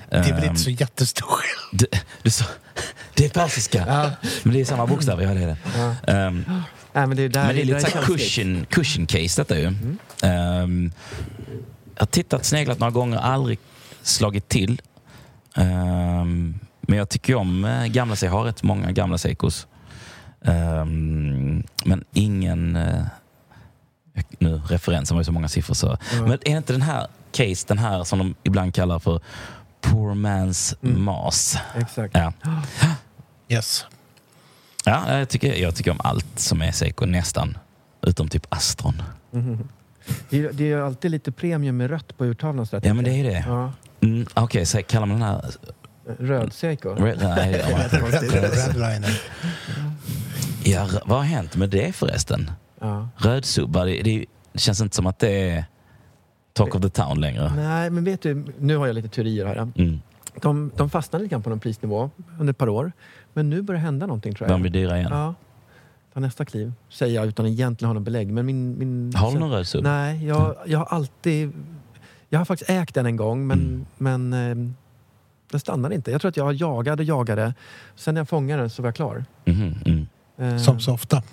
Det 0.09 0.15
är 0.17 0.23
väl 0.23 0.43
Ehm, 0.43 0.49
inte 0.49 0.61
så 0.61 0.69
jättestor 0.69 1.25
skillnad. 1.27 1.89
det, 1.91 1.99
du 2.23 2.29
sa, 2.29 2.45
det 3.13 3.25
är 3.25 3.29
persiska, 3.29 3.83
Ja. 3.87 4.11
men 4.43 4.53
det 4.53 4.61
är 4.61 4.65
samma 4.65 4.85
bokstäver. 4.87 5.23
Ja, 5.23 5.33
det 5.33 5.41
är 5.43 5.47
det. 5.47 5.57
Ja. 5.77 6.13
Ehm, 6.13 6.45
Nej, 6.93 7.07
men 7.07 7.17
det 7.17 7.23
är, 7.23 7.29
där, 7.29 7.45
Men 7.45 7.55
det 7.55 7.61
är 7.61 7.65
lite 7.65 7.73
där 7.79 7.79
så 7.79 7.85
här 7.97 8.05
känsligt. 8.05 8.17
cushion, 8.19 8.65
cushion 8.69 9.05
case 9.05 9.41
detta 9.41 9.59
ju. 9.59 9.65
Mm. 9.67 9.97
Ehm, 10.23 10.91
jag 11.95 12.01
har 12.01 12.05
tittat, 12.07 12.45
sneglat 12.45 12.79
några 12.79 12.91
gånger, 12.91 13.17
aldrig 13.17 13.59
slagit 14.01 14.49
till. 14.49 14.81
Ehm, 15.55 16.59
men 16.81 16.97
jag 16.97 17.09
tycker 17.09 17.35
om 17.35 17.65
eh, 17.65 17.85
gamla 17.85 18.15
Seiko, 18.15 18.35
har 18.35 18.43
rätt 18.43 18.63
många 18.63 18.91
gamla 18.91 19.17
Seikos. 19.17 19.67
Ehm, 20.45 21.63
men 21.85 22.03
ingen... 22.13 22.75
nu 24.39 24.61
referensen 24.67 25.15
var 25.15 25.21
ju 25.21 25.25
så 25.25 25.31
många 25.31 25.47
siffror 25.47 25.73
så. 25.75 25.97
Ja. 26.13 26.21
Men 26.21 26.39
är 26.45 26.57
inte 26.57 26.73
den 26.73 26.81
här 26.81 27.07
case, 27.31 27.65
den 27.67 27.77
här 27.77 28.03
som 28.03 28.19
de 28.19 28.35
ibland 28.43 28.75
kallar 28.75 28.99
för 28.99 29.19
poor 29.81 30.13
man's 30.15 30.75
Mm. 30.83 31.03
mas? 31.03 31.57
Exakt. 31.75 32.15
Ja. 32.17 32.33
Yes. 33.47 33.85
Ja, 34.85 35.17
jag 35.17 35.29
tycker, 35.29 35.55
jag 35.55 35.75
tycker 35.75 35.91
om 35.91 35.99
allt 36.03 36.39
som 36.39 36.61
är 36.61 36.71
Seiko, 36.71 37.05
nästan. 37.05 37.57
Utom 38.01 38.27
typ 38.29 38.45
Astron. 38.49 39.01
Mhm. 39.31 39.67
Det, 40.29 40.37
är, 40.39 40.51
det 40.53 40.63
är 40.63 40.67
ju 40.67 40.85
alltid 40.85 41.11
lite 41.11 41.31
premium 41.31 41.77
med 41.77 41.89
rött 41.89 42.17
på 42.17 42.25
urtavlan. 42.25 42.67
Ja, 42.71 42.93
men 42.93 43.03
det 43.03 43.11
är 43.11 43.23
det. 43.23 43.43
Ja. 43.47 43.71
Mm, 44.01 44.27
Okej, 44.33 44.65
så 44.65 44.83
kallar 44.83 45.05
man 45.05 45.19
den 45.19 45.27
här... 45.27 45.45
Röd 46.19 46.53
Seiko. 46.53 46.89
Red, 46.89 47.19
nej, 47.21 47.51
det 47.51 48.01
var- 48.01 48.11
Red, 48.11 48.53
redliner. 48.53 49.21
ja, 50.63 50.87
vad 51.05 51.17
har 51.17 51.25
hänt 51.25 51.55
med 51.55 51.69
det 51.69 51.95
förresten? 51.95 52.51
Ja. 52.81 53.07
Rödsubbar, 53.17 53.85
det, 53.85 54.01
det, 54.01 54.25
det 54.53 54.59
känns 54.59 54.81
inte 54.81 54.95
som 54.95 55.07
att 55.07 55.19
det 55.19 55.49
är 55.49 55.65
talk 56.53 56.75
of 56.75 56.81
the 56.81 56.89
town 56.89 57.21
längre. 57.21 57.53
Nej, 57.55 57.89
men 57.89 58.03
vet 58.03 58.21
du, 58.21 58.45
nu 58.59 58.77
har 58.77 58.87
jag 58.87 58.93
lite 58.93 59.07
teorier 59.07 59.45
här. 59.45 59.55
Mm. 59.75 59.99
De, 60.41 60.71
de 60.77 60.89
fastnade 60.89 61.23
lite 61.23 61.33
grann 61.33 61.43
på 61.43 61.49
någon 61.49 61.59
prisnivå 61.59 62.09
under 62.39 62.51
ett 62.51 62.57
par 62.57 62.69
år. 62.69 62.91
Men 63.33 63.49
nu 63.49 63.61
börjar 63.61 63.79
det 63.79 63.85
hända 63.85 64.05
någonting 64.07 64.35
tror 64.35 64.49
jag. 64.49 64.55
De 64.55 64.61
blir 64.61 64.71
dyra 64.71 64.97
igen. 64.97 65.09
Ja. 65.11 65.35
Ta 66.13 66.19
nästa 66.19 66.45
kliv, 66.45 66.73
säger 66.89 67.15
jag 67.15 67.27
utan 67.27 67.45
egentligen 67.45 67.87
ha 67.89 67.93
någon 67.93 68.03
belägg. 68.03 68.27
Men 68.27 68.45
min, 68.45 68.77
min, 68.79 69.13
Har 69.15 69.31
du 69.31 69.39
någon 69.39 69.51
rödsub? 69.51 69.83
Nej, 69.83 70.25
jag, 70.27 70.55
jag 70.65 70.79
har 70.79 70.85
alltid... 70.85 71.51
Jag 72.29 72.39
har 72.39 72.45
faktiskt 72.45 72.69
ägt 72.69 72.95
den 72.95 73.05
en 73.05 73.15
gång, 73.15 73.47
men, 73.47 73.59
Mm. 73.59 73.85
men 73.97 74.33
eh, 74.33 74.73
den 75.51 75.59
stannade 75.59 75.95
inte. 75.95 76.11
Jag 76.11 76.21
tror 76.21 76.29
att 76.29 76.37
jag 76.37 76.53
jagade 76.53 77.01
och 77.03 77.07
jagade. 77.07 77.53
Sen 77.95 78.13
när 78.13 78.21
jag 78.21 78.29
fångade 78.29 78.61
den 78.61 78.69
så 78.69 78.81
var 78.81 78.87
jag 78.87 78.95
klar. 78.95 79.25
Mhm, 79.45 79.75
mm. 79.85 80.07
Eh, 80.37 80.57
Som 80.57 80.79
så 80.79 80.93
ofta 80.93 81.23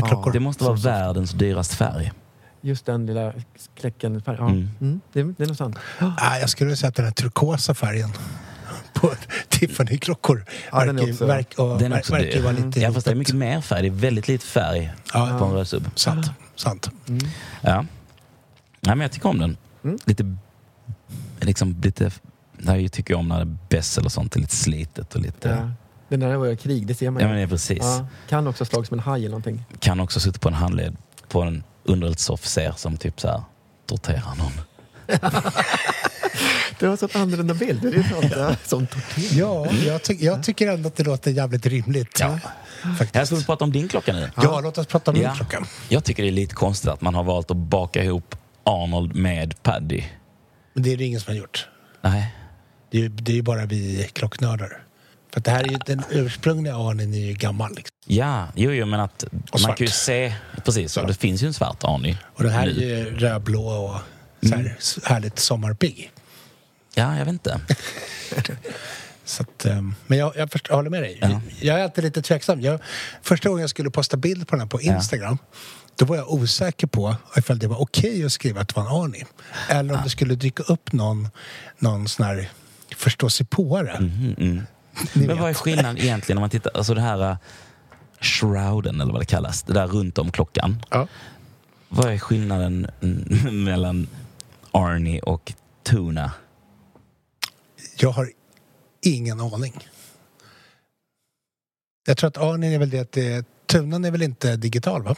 med 0.00 0.04
Ja. 0.04 0.08
klockor. 0.08 0.32
Det 0.32 0.40
måste 0.40 0.64
vara 0.64 0.76
Så- 0.76 0.82
så- 0.82 0.88
världens 0.88 1.30
dyraste 1.30 1.76
färg. 1.76 2.12
Just 2.60 2.86
den 2.86 3.06
lilla 3.06 3.32
kläcken. 3.74 4.22
Ja. 4.26 4.32
Mm. 4.32 4.68
Mm. 4.80 5.00
det, 5.12 5.22
det 5.22 5.42
är 5.42 5.46
nog 5.46 5.56
sant. 5.56 5.76
Ah, 5.98 6.38
jag 6.38 6.50
skulle 6.50 6.76
säga 6.76 6.88
att 6.88 6.94
den 6.94 7.04
här 7.04 7.12
turkosa 7.12 7.74
färgen 7.74 8.10
på 8.94 9.10
Tiffany-klockor 9.48 10.44
Ja, 10.72 10.78
verkar, 10.78 11.10
också- 11.12 11.26
verk, 11.26 11.54
och, 11.58 11.78
Den 11.78 11.92
är 11.92 11.96
ver- 11.96 12.00
också 12.00 12.12
verkar 12.12 12.32
dyr. 12.32 12.42
vara 12.42 12.52
lite... 12.52 12.80
Ja, 12.80 12.92
fast 12.92 13.06
det 13.06 13.12
är 13.12 13.14
mycket 13.14 13.34
mer 13.34 13.60
färg. 13.60 13.82
Det 13.82 13.88
är 13.88 14.00
väldigt 14.00 14.28
lite 14.28 14.46
färg 14.46 14.92
Ja, 15.14 15.36
på 15.38 15.44
en 15.44 15.52
rödsub. 15.52 15.90
sant. 15.94 16.26
sant. 16.56 16.90
Mm. 17.08 17.28
Ja. 17.60 17.76
Nej, 18.80 18.96
men 18.96 19.00
jag 19.00 19.12
tycker 19.12 19.28
om 19.28 19.38
den. 19.38 19.56
Mm. 19.84 19.98
Lite... 20.04 20.36
Liksom 21.40 21.80
lite... 21.82 22.10
Jag 22.62 22.92
tycker 22.92 23.14
om 23.14 23.28
när 23.28 23.36
det 23.36 23.42
är 23.50 23.56
bäst 23.68 23.98
eller 23.98 24.08
sånt. 24.08 24.32
Det 24.32 24.38
är 24.38 24.40
lite 24.40 24.56
slitet 24.56 25.14
och 25.14 25.20
lite... 25.20 25.72
Ja. 26.08 26.16
Den 26.16 26.20
där 26.20 26.36
var 26.36 26.46
ju 26.46 26.56
krig, 26.56 26.86
det 26.86 26.94
ser 26.94 27.10
man 27.10 27.20
Ja, 27.22 27.26
ju. 27.26 27.28
men 27.28 27.36
det 27.36 27.42
är 27.42 27.46
precis. 27.48 27.78
Ja, 27.80 28.06
kan 28.28 28.46
också 28.46 28.64
slagit 28.64 28.88
som 28.88 28.98
en 28.98 29.04
haj 29.04 29.20
eller 29.20 29.28
någonting. 29.28 29.64
Kan 29.80 30.00
också 30.00 30.20
sitta 30.20 30.38
på 30.38 30.48
en 30.48 30.54
handled 30.54 30.96
på 31.28 31.42
en 31.42 31.64
underrättelseofficer 31.84 32.72
som 32.76 32.96
typ 32.96 33.20
så 33.20 33.28
här 33.28 33.42
torterar 33.86 34.34
någon. 34.38 34.52
Det 36.78 36.86
var 36.88 36.96
så 36.96 37.08
annorlunda 37.14 37.54
bild. 37.54 37.82
Det 37.82 37.88
är 37.88 38.68
sånt, 38.68 38.90
ja. 39.32 39.66
Ja, 39.66 39.66
jag, 39.86 40.02
ty 40.02 40.14
jag 40.20 40.42
tycker 40.42 40.68
ändå 40.68 40.88
att 40.88 40.96
det 40.96 41.04
låter 41.04 41.30
jävligt 41.30 41.66
rimligt. 41.66 42.20
Ja. 42.20 42.38
Faktiskt. 42.98 43.14
Här 43.16 43.24
ska 43.24 43.36
vi 43.36 43.44
prata 43.44 43.64
om 43.64 43.72
din 43.72 43.88
klocka 43.88 44.12
nu. 44.12 44.30
Ja, 44.36 44.60
låt 44.60 44.78
oss 44.78 44.86
prata 44.86 45.10
om 45.10 45.14
min 45.14 45.24
Ja. 45.24 45.34
klocka. 45.34 45.64
Jag 45.88 46.04
tycker 46.04 46.22
det 46.22 46.28
är 46.28 46.32
lite 46.32 46.54
konstigt 46.54 46.90
att 46.90 47.00
man 47.00 47.14
har 47.14 47.24
valt 47.24 47.50
att 47.50 47.56
baka 47.56 48.04
ihop 48.04 48.34
Arnold 48.64 49.14
med 49.16 49.62
Paddy. 49.62 50.02
Men 50.74 50.82
det 50.82 50.92
är 50.92 50.96
det 50.96 51.04
ingen 51.04 51.20
som 51.20 51.30
har 51.32 51.38
gjort. 51.38 51.68
Nej. 52.02 52.34
Det 52.90 52.98
är 52.98 53.02
ju 53.02 53.08
det 53.08 53.32
är 53.32 53.36
ju 53.36 53.42
bara 53.42 53.66
vi 53.66 54.10
klocknördar. 54.12 54.82
För 55.38 55.42
det 55.44 55.50
här 55.50 55.64
är 55.64 55.68
ju, 55.68 55.78
den 55.86 56.02
ursprungliga 56.10 56.76
Arnin 56.76 57.14
är 57.14 57.18
ju 57.26 57.32
gammal. 57.32 57.70
Liksom. 57.76 57.96
Ja, 58.06 58.48
jo, 58.54 58.70
jo 58.72 58.86
men 58.86 59.00
att 59.00 59.24
man 59.52 59.60
svart. 59.60 59.76
kan 59.78 59.86
ju 59.86 59.90
se... 59.92 60.34
Precis, 60.64 60.96
och 60.96 61.00
Så. 61.02 61.06
det 61.08 61.14
finns 61.14 61.42
ju 61.42 61.46
en 61.46 61.54
svart 61.54 61.84
Arnie. 61.84 62.18
Och 62.34 62.42
den 62.42 62.52
här 62.52 62.66
är 62.66 62.74
nu. 62.74 62.80
ju 62.80 63.16
rödblå 63.18 63.66
och 63.68 64.00
så 64.48 64.54
här, 64.56 64.76
s- 64.78 64.98
härligt 65.04 65.38
sommarpigg. 65.38 66.10
Ja, 66.94 67.16
jag 67.18 67.24
vet 67.24 67.32
inte. 67.32 67.60
Så 69.24 69.42
att, 69.42 69.64
ehm, 69.64 69.94
men 70.06 70.18
jag, 70.18 70.36
jag, 70.36 70.52
först, 70.52 70.66
jag 70.68 70.76
håller 70.76 70.90
med 70.90 71.02
dig. 71.02 71.18
Ja. 71.22 71.40
Jag 71.60 71.80
är 71.80 71.84
alltid 71.84 72.04
lite 72.04 72.22
tveksam. 72.22 72.60
Jag, 72.60 72.80
första 73.22 73.48
gången 73.48 73.60
jag 73.60 73.70
skulle 73.70 73.90
posta 73.90 74.16
bild 74.16 74.48
på 74.48 74.56
den 74.56 74.60
här 74.60 74.68
på 74.68 74.80
Instagram 74.80 75.38
då 75.96 76.04
var 76.04 76.16
jag 76.16 76.30
osäker 76.32 76.86
på 76.86 77.16
ifall 77.36 77.58
det 77.58 77.66
var 77.68 77.80
okej 77.80 78.24
att 78.24 78.32
skriva 78.32 78.60
att 78.60 78.68
det 78.68 78.76
var 78.80 78.82
en 78.82 79.04
Arnie. 79.04 79.26
Eller 79.68 79.94
om 79.94 80.00
det 80.04 80.10
skulle 80.10 80.34
dyka 80.34 80.62
upp 80.62 80.92
någon, 80.92 81.28
någon 81.78 82.08
sån 82.08 82.26
här 82.26 82.48
förståsigpåare. 82.96 83.90
Mm, 83.92 84.34
mm. 84.38 84.66
Men 85.12 85.38
vad 85.38 85.50
är 85.50 85.54
skillnaden 85.54 85.98
egentligen 85.98 86.38
om 86.38 86.40
man 86.40 86.50
tittar, 86.50 86.70
alltså 86.74 86.94
det 86.94 87.00
här 87.00 87.30
uh, 87.30 87.36
shrouden 88.20 89.00
eller 89.00 89.12
vad 89.12 89.20
det 89.20 89.26
kallas, 89.26 89.62
det 89.62 89.72
där 89.72 89.86
runt 89.86 90.18
om 90.18 90.30
klockan. 90.30 90.82
Ja. 90.90 91.08
Vad 91.88 92.12
är 92.12 92.18
skillnaden 92.18 92.86
mellan 93.64 94.08
Arnie 94.72 95.20
och 95.20 95.52
Tuna? 95.82 96.32
Jag 97.98 98.10
har 98.10 98.30
ingen 99.02 99.40
aning. 99.40 99.88
Jag 102.06 102.16
tror 102.16 102.28
att 102.28 102.36
Arnie 102.36 102.74
är 102.74 102.78
väl 102.78 102.90
det 102.90 102.98
att 102.98 103.12
det, 103.12 103.46
tunan 103.66 104.04
är 104.04 104.10
väl 104.10 104.22
inte 104.22 104.56
digital 104.56 105.02
va? 105.02 105.14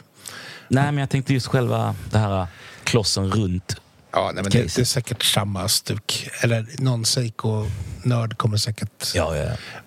Nej, 0.67 0.85
men 0.85 0.97
jag 0.97 1.09
tänkte 1.09 1.33
just 1.33 1.47
själva 1.47 1.95
det 2.11 2.17
här 2.17 2.41
uh, 2.41 2.47
klossen 2.83 3.31
runt. 3.31 3.80
Ja, 4.13 4.31
nej, 4.33 4.43
men 4.43 4.51
det, 4.51 4.75
det 4.75 4.77
är 4.81 4.83
säkert 4.85 5.23
samma 5.23 5.67
stuk. 5.67 6.29
Eller 6.41 6.67
någon 6.77 7.05
Seiko-nörd 7.05 8.37
kommer 8.37 8.57
säkert 8.57 9.11
Ja, 9.15 9.37
ja, 9.37 9.43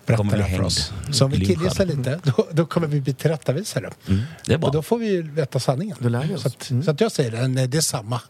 berätta 0.06 0.16
Kommer 0.16 0.36
det 0.38 0.42
här 0.44 0.56
för 0.56 0.64
oss. 0.64 0.92
Så 1.12 1.24
om 1.24 1.30
vi 1.30 1.46
killgissar 1.46 1.84
lite, 1.86 2.20
då, 2.24 2.48
då 2.52 2.66
kommer 2.66 2.86
vi 2.86 3.00
bli 3.00 3.14
tillrättavisade. 3.14 3.90
Mm, 4.08 4.22
det 4.46 4.54
är 4.54 4.58
bra. 4.58 4.66
Och 4.68 4.74
då 4.74 4.82
får 4.82 4.98
vi 4.98 5.06
ju 5.06 5.22
veta 5.22 5.60
sanningen. 5.60 5.96
Då 6.00 6.08
lär 6.08 6.22
vi 6.26 6.34
oss. 6.34 6.42
Så, 6.42 6.48
att, 6.48 6.70
Mm. 6.70 6.82
så 6.82 6.90
att 6.90 7.00
jag 7.00 7.12
säger 7.12 7.30
det, 7.30 7.48
nej, 7.48 7.66
det 7.68 7.76
är 7.76 7.80
samma. 7.82 8.20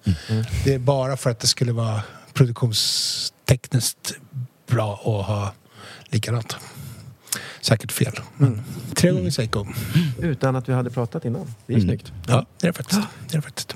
Det 0.65 0.75
är 0.75 0.79
bara 0.79 1.17
för 1.17 1.31
att 1.31 1.41
det 1.41 1.47
skulle 1.47 1.73
vara 1.73 2.03
produktionstekniskt 2.33 4.15
bra 4.67 4.93
att 4.95 5.27
ha 5.27 5.53
likadant. 6.05 6.57
Säkert 7.61 7.93
fel. 7.93 8.13
Men 8.37 8.65
tre 8.95 9.11
gånger 9.11 9.31
Seiko. 9.31 9.67
Utan 10.21 10.57
att 10.57 10.69
vi 10.69 10.73
hade 10.73 10.91
pratat 10.91 11.25
innan. 11.25 11.55
Det 11.67 11.73
är 11.73 11.77
Mm. 11.77 11.89
snyggt. 11.89 12.13
Ja, 12.27 12.47
det 12.61 12.67
är 12.67 12.73
det 12.73 12.77
faktiskt. 12.77 13.01
Det 13.29 13.35
är 13.35 13.39
det 13.39 13.43
faktiskt. 13.43 13.75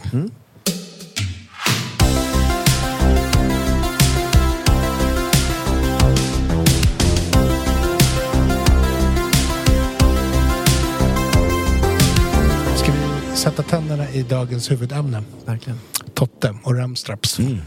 Ska 12.76 12.92
vi 12.92 13.36
sätta 13.36 13.62
tänderna 13.62 14.10
i 14.10 14.22
dagens 14.22 14.70
huvudämne? 14.70 15.22
Verkligen. 15.44 15.80
Totte 16.14 16.54
och 16.64 16.76
ramstraps. 16.76 17.38
Mm. 17.38 17.60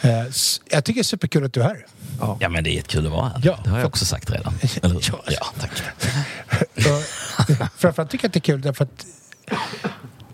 Eh, 0.00 0.10
Jag 0.70 0.84
tycker 0.84 0.94
det 0.94 1.00
är 1.00 1.02
superkul 1.02 1.44
att 1.44 1.52
du 1.52 1.60
är 1.60 1.64
här. 1.64 1.86
Ja. 2.20 2.36
Ja, 2.40 2.48
men 2.48 2.64
det 2.64 2.70
är 2.70 2.72
jättekul 2.72 3.06
att 3.06 3.12
vara 3.12 3.28
här. 3.28 3.40
Ja, 3.44 3.58
det 3.64 3.70
har 3.70 3.76
jag 3.76 3.82
för- 3.82 3.88
också 3.88 4.04
sagt 4.04 4.30
redan. 4.30 4.54
Eller 4.82 4.94
hur? 4.94 5.02
Ja. 5.10 5.20
Ja, 5.26 5.46
tack. 5.60 5.70
Och 6.76 7.70
Framförallt 7.76 8.10
tycker 8.10 8.24
jag 8.24 8.28
att 8.28 8.32
det 8.32 8.38
är 8.38 8.40
kul 8.40 8.60
därför 8.60 8.84
att 8.84 9.06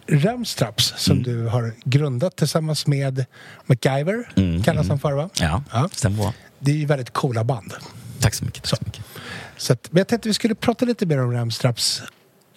Ramstraps 0.09 0.95
som 0.97 1.13
Mm. 1.19 1.23
du 1.23 1.47
har 1.49 1.73
grundat 1.85 2.37
tillsammans 2.37 2.87
med 2.87 3.25
MacGyver, 3.67 4.33
Mm, 4.37 4.63
kallas 4.63 4.85
mm. 4.85 4.91
han 4.91 4.99
för 4.99 5.13
va? 5.13 5.31
Ja, 5.41 5.63
Ja. 5.73 5.89
stämmer 5.93 6.17
bra. 6.17 6.35
Det 6.59 6.71
är 6.71 6.77
ju 6.77 6.87
väldigt 6.87 7.11
coola 7.13 7.45
band. 7.45 7.75
Tack 8.21 8.35
så 8.35 8.45
mycket. 8.45 8.63
Tack 8.65 8.79
så 8.79 8.85
mycket. 8.87 9.05
Så 9.57 9.73
att, 9.73 9.89
men 9.93 9.99
jag 10.01 10.09
tänkte 10.09 10.29
vi 10.29 10.35
skulle 10.35 10.55
prata 10.55 10.85
lite 10.85 11.07
mer 11.07 11.21
om 11.23 11.33
Ramstraps 11.33 12.03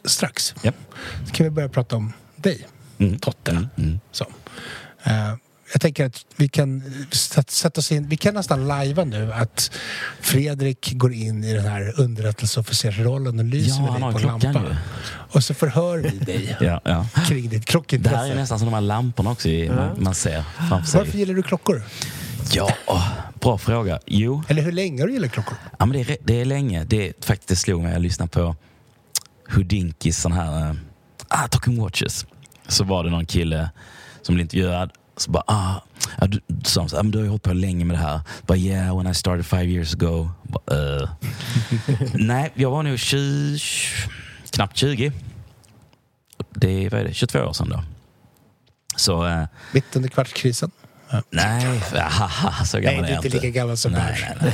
strax. 0.05 0.55
Ja. 0.62 0.71
Så 1.25 1.31
kan 1.34 1.43
vi 1.43 1.49
börja 1.49 1.69
prata 1.69 1.95
om 1.95 2.13
dig, 2.36 2.67
Mm. 2.97 3.19
Totte. 3.19 3.51
Mm, 3.51 3.67
mm. 3.77 3.99
Så. 4.12 4.25
Eh, 5.03 5.34
jag 5.71 5.82
tänker 5.82 6.06
att 6.06 6.25
vi 6.36 6.47
kan 6.47 6.84
sätt- 7.12 7.49
sätta 7.51 7.80
oss 7.80 7.91
in, 7.91 8.08
vi 8.10 8.17
kan 8.17 8.34
nästan 8.34 8.67
lajva 8.67 9.04
nu 9.04 9.34
att 9.34 9.71
Fredrik 10.19 10.93
går 10.93 11.13
in 11.13 11.43
i 11.43 11.54
den 11.54 11.65
här 11.65 11.99
underrättelseofficersrollen 11.99 13.39
och 13.39 13.45
lyser 13.45 13.84
Ja, 13.84 13.91
med 13.91 14.01
dig 14.01 14.13
på 14.13 14.19
ju 14.19 14.28
en 14.30 14.39
klockan 14.39 14.54
lampa. 14.54 14.69
ju. 14.69 14.75
Och 15.32 15.43
så 15.43 15.54
förhör 15.54 15.97
vi 15.97 16.10
dig 16.10 16.58
Ja, 16.62 16.82
ja. 16.84 17.06
kring 17.28 17.49
ditt 17.49 17.51
Det 17.51 17.71
klockintresse. 17.71 18.15
här 18.17 18.32
är 18.32 18.36
nästan 18.36 18.60
som 18.60 18.65
de 18.65 18.73
här 18.73 18.82
lamporna 18.82 19.32
också 19.32 19.49
i, 19.49 19.69
man, 19.69 20.04
man 20.04 20.15
ser 20.15 20.43
framför 20.69 20.91
sig. 20.91 20.99
Varför 20.99 21.17
gillar 21.17 21.34
du 21.34 21.43
klockor? 21.43 21.84
Ja, 22.51 22.69
bra 23.39 23.58
fråga. 23.58 23.99
Jo, 24.06 24.43
Eller 24.47 24.62
hur 24.62 24.71
länge 24.71 25.01
har 25.01 25.08
du 25.08 25.13
gillat 25.13 25.32
klockor? 25.32 25.58
ja, 25.80 25.86
men 25.86 25.91
det, 26.04 26.10
är, 26.12 26.17
det 26.23 26.41
är 26.41 26.45
länge. 26.45 26.84
Det 26.84 27.08
är, 27.08 27.13
faktiskt 27.21 27.47
det 27.49 27.56
slog 27.56 27.84
mig. 27.84 27.93
Jag 27.93 28.01
lyssnade 28.01 28.30
på 28.30 28.56
Houdinkis 29.56 30.21
sån 30.21 30.32
här... 30.32 30.69
Uh, 30.69 30.75
ah, 31.28 31.47
Talking 31.47 31.82
Watches. 31.82 32.25
Så 32.67 32.84
var 32.84 33.04
det 33.04 33.10
någon 33.10 33.25
kille 33.25 33.69
som 34.21 34.36
blev 34.36 34.43
intervjuad. 34.45 34.91
Så 35.17 35.32
bara, 35.32 35.43
ah, 35.47 35.82
ja, 36.19 36.28
du, 36.28 36.39
så, 36.63 36.88
så, 36.88 37.01
du 37.01 37.17
har 37.17 37.23
ju 37.23 37.30
hållit 37.30 37.43
på 37.43 37.54
länge 37.54 37.86
med 37.86 37.97
det 37.97 38.01
här. 38.01 38.19
Bara, 38.47 38.58
yeah, 38.58 38.97
when 38.97 39.08
I 39.08 39.13
started 39.13 39.45
five 39.45 39.65
years 39.65 39.93
ago. 39.93 40.30
Bara, 40.43 41.01
eh. 41.01 41.10
Nej, 42.13 42.51
jag 42.56 42.71
var 42.71 42.84
nog 42.84 42.99
20, 42.99 43.58
knappt 44.49 44.78
20. 44.78 45.12
Det 46.49 46.86
är, 46.86 46.89
vad 46.89 46.99
är 46.99 47.04
det, 47.06 47.13
22 47.13 47.39
år 47.39 47.54
sedan 47.54 47.69
då. 47.69 47.84
Så... 48.95 49.25
eh, 49.28 49.43
Mitt 49.71 49.95
under 49.95 50.10
kvartskrisen? 50.10 50.71
Nej, 51.30 51.82
haha, 51.93 52.65
så 52.65 52.78
Nej, 52.78 52.86
gammal 52.86 53.01
du 53.01 53.08
är 53.08 53.12
är 53.12 53.15
jag 53.15 53.25
inte 53.25 53.38
lika 53.38 53.49
gammal 53.49 53.78
som 53.78 53.91
nej, 53.91 54.36
nej, 54.41 54.54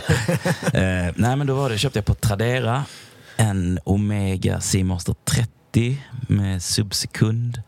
nej. 0.74 1.06
Eh, 1.08 1.14
nej, 1.16 1.36
men 1.36 1.48
då 1.48 1.56
var 1.56 1.70
det, 1.70 1.78
köpte 1.78 2.00
jag 2.00 2.06
på 2.06 2.14
Tradera 2.14 2.86
en 3.38 3.80
Omega 3.84 4.62
Seamaster 4.62 5.16
30 5.26 6.02
med 6.28 6.64
subsekund. 6.64 7.62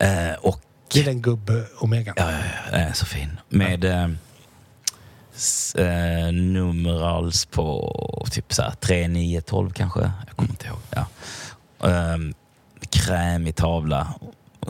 Eh, 0.00 0.32
och 0.40 0.60
Det 0.92 1.00
är 1.00 1.04
den 1.04 1.22
gubb-omegan. 1.22 2.14
Ja, 2.16 2.30
ja, 2.72 2.78
ja, 2.78 2.92
så 2.92 3.06
fin. 3.06 3.40
Med 3.48 3.84
eh, 3.84 4.08
s- 5.36 5.74
eh, 5.74 6.32
numerals 6.32 7.46
på 7.46 8.26
typ 8.30 8.52
så 8.54 8.62
här 8.62 8.70
3, 8.70 9.08
9, 9.08 9.40
12 9.40 9.70
kanske. 9.70 10.00
Jag 10.26 10.36
kommer 10.36 10.50
inte 10.50 10.66
ihåg. 10.66 10.78
Ja. 10.90 11.06
Um, 12.14 12.34
krämig 12.90 13.56
tavla 13.56 14.14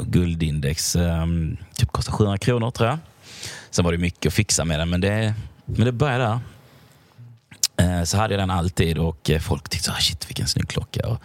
guldindex. 0.02 0.96
Um, 0.96 1.56
typ 1.74 1.92
kostar 1.92 2.12
700 2.12 2.38
kronor 2.38 2.70
tror 2.70 2.88
jag. 2.88 2.98
Sen 3.70 3.84
var 3.84 3.92
det 3.92 3.98
mycket 3.98 4.26
att 4.26 4.34
fixa 4.34 4.64
med 4.64 4.78
den, 4.78 4.90
men 4.90 5.00
det, 5.00 5.34
men 5.64 5.84
det 5.86 5.92
började 5.92 6.24
där. 6.24 6.40
Eh, 7.76 8.04
så 8.04 8.16
hade 8.16 8.34
jag 8.34 8.40
den 8.42 8.50
alltid 8.50 8.98
och 8.98 9.30
eh, 9.30 9.40
folk 9.40 9.68
tyckte 9.68 9.90
shit 9.90 10.28
vilken 10.30 10.46
snygg 10.48 10.68
klocka. 10.68 11.08
Och, 11.08 11.18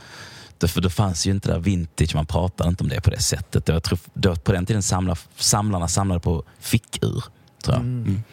då, 0.60 0.68
för 0.68 0.82
då 0.82 0.90
fanns 0.90 1.28
ju 1.28 1.32
inte 1.32 1.48
det 1.48 1.54
där 1.54 1.62
vintage, 1.62 2.16
man 2.16 2.26
pratade 2.26 2.70
inte 2.70 2.84
om 2.84 2.90
det 2.90 3.02
på 3.02 3.10
det 3.10 3.22
sättet. 3.22 3.68
Jag 3.68 3.84
tror, 3.84 4.00
då, 4.14 4.36
på 4.36 4.52
den 4.52 4.66
tiden 4.66 4.84
samlar, 4.84 5.20
samlarna 5.36 5.88
samlade 5.88 6.20
på 6.20 6.44
fickur, 6.60 7.24
tror 7.64 7.76
jag. 7.76 7.82
Mm. 7.82 8.24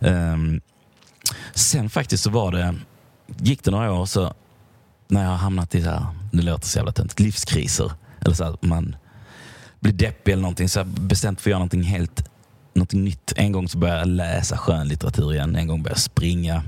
Ehm, 0.00 0.60
sen 1.54 1.90
faktiskt 1.90 2.24
så 2.24 2.30
var 2.30 2.52
det, 2.52 2.74
gick 3.38 3.64
det 3.64 3.70
några 3.70 3.92
år 3.92 4.06
så 4.06 4.34
när 5.08 5.22
jag 5.22 5.30
har 5.30 5.36
hamnat 5.36 5.74
i 5.74 5.82
så 5.82 5.90
här, 5.90 6.06
det 6.32 6.42
låter 6.42 6.66
så 6.66 6.78
jävla 6.78 6.92
tönt, 6.92 7.20
livskriser. 7.20 7.92
Eller 8.20 8.34
så 8.34 8.44
här, 8.44 8.56
man 8.60 8.96
blir 9.80 9.92
deppig 9.92 10.32
eller 10.32 10.42
någonting. 10.42 10.68
Så 10.68 10.78
jag 10.78 10.86
bestämt 10.86 11.40
för 11.40 11.50
att 11.50 11.50
göra 11.50 11.58
någonting 11.58 11.82
helt 11.82 12.30
någonting 12.72 13.04
nytt. 13.04 13.32
En 13.36 13.52
gång 13.52 13.68
så 13.68 13.78
började 13.78 14.00
jag 14.00 14.08
läsa 14.08 14.56
skönlitteratur 14.56 15.34
igen. 15.34 15.56
En 15.56 15.66
gång 15.66 15.82
började 15.82 15.98
jag 15.98 16.02
springa. 16.02 16.62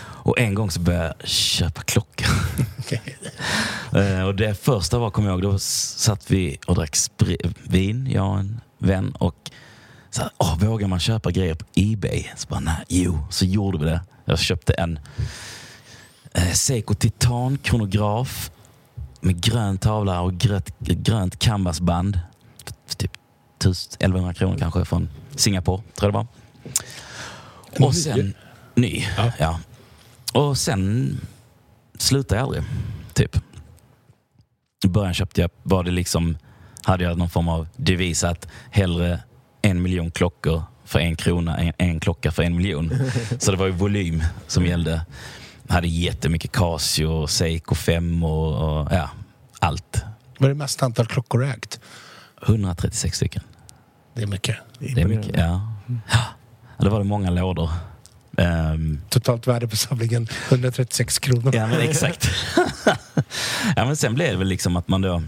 Och 0.00 0.38
en 0.38 0.54
gång 0.54 0.70
så 0.70 0.80
började 0.80 1.14
jag 1.18 1.28
köpa 1.28 1.82
klockor. 1.82 2.26
Eh, 3.94 4.22
och 4.22 4.34
det 4.34 4.54
första 4.54 4.98
var, 4.98 5.10
kommer 5.10 5.28
jag 5.28 5.34
ihåg, 5.44 5.52
då 5.52 5.58
satt 5.58 6.30
vi 6.30 6.58
och 6.66 6.74
drack 6.74 6.96
vin, 7.62 8.08
jag 8.10 8.30
och 8.30 8.38
en 8.38 8.60
vän. 8.78 9.12
Och 9.18 9.50
så 10.10 10.22
här, 10.22 10.30
åh, 10.38 10.58
vågar 10.58 10.88
man 10.88 11.00
köpa 11.00 11.30
grejer 11.30 11.54
på 11.54 11.64
Ebay? 11.74 12.26
Så 12.36 12.48
bara, 12.48 12.60
nej, 12.60 12.84
jo, 12.88 13.18
så 13.30 13.44
gjorde 13.44 13.78
vi 13.78 13.84
det. 13.84 14.00
Jag 14.24 14.38
köpte 14.38 14.72
en 14.72 14.98
eh, 16.34 16.52
Seiko 16.52 16.94
Titan 16.94 17.58
kronograf 17.58 18.50
med 19.20 19.40
grön 19.40 19.78
tavla 19.78 20.20
och 20.20 20.34
grönt, 20.38 20.78
grönt 20.78 21.38
canvasband. 21.38 22.20
För 22.86 22.96
typ 22.96 23.12
1100 23.58 24.34
kronor 24.34 24.58
kanske 24.58 24.84
från 24.84 25.08
Singapore, 25.36 25.82
tror 25.94 26.14
jag 26.14 26.26
det 26.26 26.28
var. 27.78 27.86
Och 27.86 27.94
sen, 27.94 28.34
ny, 28.74 29.04
Ja. 29.16 29.32
ja. 29.38 29.60
Och 30.32 30.58
sen 30.58 31.20
slutade 31.98 32.40
jag 32.40 32.44
aldrig, 32.44 32.62
typ. 33.12 33.36
I 34.84 34.88
början 34.88 35.14
köpte 35.14 35.40
jag, 35.40 35.50
var 35.62 35.84
det 35.84 35.90
liksom, 35.90 36.38
hade 36.82 37.04
jag 37.04 37.18
någon 37.18 37.30
form 37.30 37.48
av 37.48 37.68
devis 37.76 38.24
att 38.24 38.48
hellre 38.70 39.20
en 39.62 39.82
miljon 39.82 40.10
klockor 40.10 40.62
för 40.84 40.98
en 40.98 41.16
krona 41.16 41.58
än 41.58 41.72
en 41.78 42.00
klocka 42.00 42.30
för 42.30 42.42
en 42.42 42.56
miljon. 42.56 42.92
Så 43.38 43.50
det 43.50 43.56
var 43.56 43.66
ju 43.66 43.72
volym 43.72 44.22
som 44.46 44.66
gällde. 44.66 45.06
Jag 45.66 45.74
hade 45.74 45.88
jättemycket 45.88 46.52
Casio, 46.52 47.26
Seiko 47.26 47.74
5 47.74 48.24
och, 48.24 48.80
och 48.80 48.88
ja, 48.92 49.10
allt. 49.58 50.04
Vad 50.38 50.50
är 50.50 50.54
det 50.54 50.58
mest 50.58 50.82
antal 50.82 51.06
klockor 51.06 51.38
du 51.38 51.48
ägt? 51.48 51.80
136 52.42 53.16
stycken. 53.16 53.42
Det 54.14 54.22
är 54.22 54.26
mycket. 54.26 54.56
Det 54.78 55.00
är 55.00 55.06
mycket, 55.06 55.36
ja. 55.36 55.72
ja. 56.10 56.24
Det 56.78 56.88
var 56.88 56.98
det 56.98 57.04
många 57.04 57.30
lådor. 57.30 57.70
Ehm, 58.38 59.00
Totalt 59.08 59.46
värde 59.46 59.68
på 59.68 59.76
samlingen 59.76 60.28
136 60.48 61.18
kronor. 61.18 61.54
Ja, 61.54 61.66
men 61.66 61.80
exakt. 61.80 62.30
ja, 63.76 63.84
men 63.84 63.96
sen 63.96 64.14
blev 64.14 64.30
det 64.30 64.36
väl 64.36 64.48
liksom 64.48 64.76
att 64.76 64.88
man 64.88 65.00
då 65.00 65.22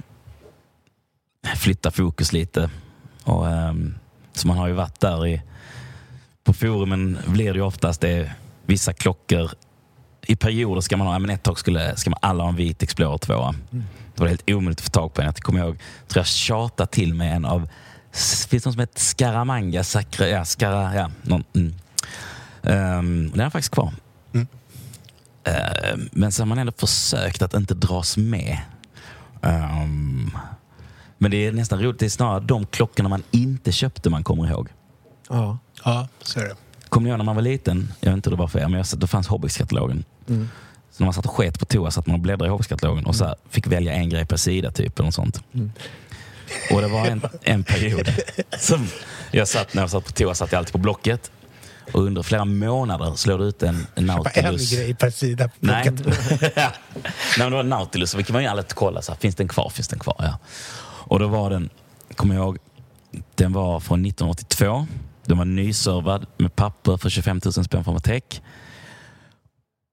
flyttar 1.56 1.90
fokus 1.90 2.32
lite. 2.32 2.70
Och, 3.24 3.48
ehm, 3.48 3.94
så 4.32 4.48
man 4.48 4.58
har 4.58 4.68
ju 4.68 4.74
varit 4.74 5.00
där 5.00 5.26
i... 5.26 5.42
På 6.44 6.52
forumen 6.52 7.18
blir 7.26 7.52
det 7.52 7.58
ju 7.58 7.64
oftast 7.64 8.00
det 8.00 8.32
vissa 8.66 8.92
klockor. 8.92 9.50
I 10.26 10.36
perioder 10.36 10.80
ska 10.80 10.96
man 10.96 11.06
ha, 11.06 11.14
ja, 11.14 11.18
men 11.18 11.30
ett 11.30 11.42
tag 11.42 11.58
skulle, 11.58 11.96
ska 11.96 12.10
man 12.10 12.18
alla 12.22 12.42
ha 12.42 12.50
en 12.50 12.56
vit 12.56 12.82
Explorer 12.82 13.18
2. 13.18 13.54
Det 14.14 14.20
var 14.20 14.28
helt 14.28 14.50
omöjligt 14.50 14.78
att 14.78 14.84
få 14.84 14.90
tag 14.90 15.14
på 15.14 15.20
en. 15.20 15.26
Jag 15.26 15.36
kommer 15.36 15.60
ihåg, 15.60 15.78
tror 16.08 16.20
jag 16.20 16.26
tjatade 16.26 16.90
till 16.90 17.14
mig 17.14 17.28
en 17.30 17.44
av, 17.44 17.68
finns 18.12 18.46
det 18.50 18.64
någon 18.64 18.72
som 18.72 18.80
heter 18.80 19.00
Scaramanga? 19.00 19.84
Sacra, 19.84 20.28
ja, 20.28 20.44
Scara, 20.44 20.94
ja, 20.94 21.10
någon, 21.22 21.44
mm. 21.54 21.74
Ehm, 22.62 23.30
den 23.30 23.40
är 23.40 23.50
faktiskt 23.50 23.74
kvar. 23.74 23.92
Eh, 25.44 25.96
Men 26.12 26.32
så 26.32 26.42
har 26.42 26.46
man 26.46 26.58
ändå 26.58 26.72
försökt 26.76 27.42
att 27.42 27.54
inte 27.54 27.74
dras 27.74 28.16
med. 28.16 28.58
Ehm, 29.42 30.30
men 31.18 31.30
det 31.30 31.46
är 31.46 31.52
nästan 31.52 31.82
roligt. 31.82 31.98
Det 31.98 32.04
är 32.06 32.10
snarare 32.10 32.40
de 32.40 32.66
klockorna 32.66 33.08
man 33.08 33.22
inte 33.30 33.72
köpte 33.72 34.10
man 34.10 34.24
kommer 34.24 34.50
ihåg. 34.50 34.68
Ja. 35.28 35.58
Ja, 35.84 36.08
så 36.22 36.40
är 36.40 36.44
det. 36.44 36.54
Kommer 36.88 37.04
ni 37.04 37.10
ihåg 37.10 37.18
när 37.18 37.24
man 37.24 37.34
var 37.36 37.42
liten? 37.42 37.92
Jag 38.00 38.10
vet 38.10 38.16
inte 38.16 38.30
hur 38.30 38.36
det 38.36 38.40
var 38.40 38.48
för 38.48 38.58
er, 38.58 38.68
men 38.68 38.72
jag, 38.78 38.86
satt- 38.86 39.00
då 39.00 39.06
fanns 39.06 39.28
Hobbyx-katalogen. 39.28 40.04
Så 40.92 41.02
när 41.02 41.04
man 41.04 41.14
satt 41.14 41.24
och 41.26 41.30
sket 41.32 41.58
på 41.58 41.64
toa 41.64 41.90
satt 41.90 42.06
man 42.06 42.14
och 42.14 42.20
bläddrade 42.20 42.46
i 42.46 42.50
Hobbyx-katalogen 42.50 43.06
och 43.06 43.16
så 43.16 43.24
här, 43.24 43.34
fick 43.50 43.66
välja 43.66 43.92
en 43.92 44.08
grej 44.08 44.26
per 44.26 44.36
sida 44.36 44.70
typ. 44.70 44.98
Eller 44.98 45.06
något 45.06 45.14
sånt. 45.14 45.42
Och 46.72 46.80
det 46.80 46.88
var 46.88 47.06
en, 47.06 47.22
en 47.42 47.64
period 47.64 48.08
som 48.58 48.86
jag 49.30 49.48
satt, 49.48 49.74
när 49.74 49.82
jag 49.82 49.90
satt 49.90 50.04
på 50.04 50.12
toa 50.12 50.34
satt 50.34 50.52
jag 50.52 50.58
alltid 50.58 50.72
på 50.72 50.78
Blocket. 50.78 51.30
Och 51.92 52.00
under 52.02 52.22
flera 52.22 52.44
månader 52.44 53.14
slog 53.14 53.40
det 53.40 53.44
ut 53.44 53.62
en, 53.62 53.86
en 53.94 54.06
Bara 54.06 54.30
en 54.30 54.44
Nautilus. 54.44 54.72
grej 54.72 54.94
per 54.94 55.10
sida. 55.10 55.50
Nej. 55.60 55.90
Nej, 56.56 56.72
men 57.38 57.50
det 57.50 57.56
var 57.56 57.62
Nautilus, 57.62 58.14
vi 58.14 58.24
kan 58.24 58.42
ju 58.42 58.46
alltid 58.48 58.74
kolla. 58.74 59.02
Så 59.02 59.12
här, 59.12 59.18
finns 59.18 59.34
den 59.34 59.48
kvar? 59.48 59.68
Finns 59.70 59.88
den 59.88 59.98
kvar? 59.98 60.16
Ja. 60.18 60.38
Och 60.82 61.18
då 61.18 61.28
var 61.28 61.50
den, 61.50 61.70
kommer 62.16 62.34
jag 62.34 62.42
ihåg, 62.44 62.58
den 63.34 63.52
var 63.52 63.80
från 63.80 64.06
1982. 64.06 64.86
Den 65.24 65.38
var 65.38 65.44
nyservad 65.44 66.26
med 66.36 66.56
papper 66.56 66.96
för 66.96 67.10
25 67.10 67.40
000 67.44 67.52
spänn 67.64 67.84
från 67.84 67.94
Matek. 67.94 68.42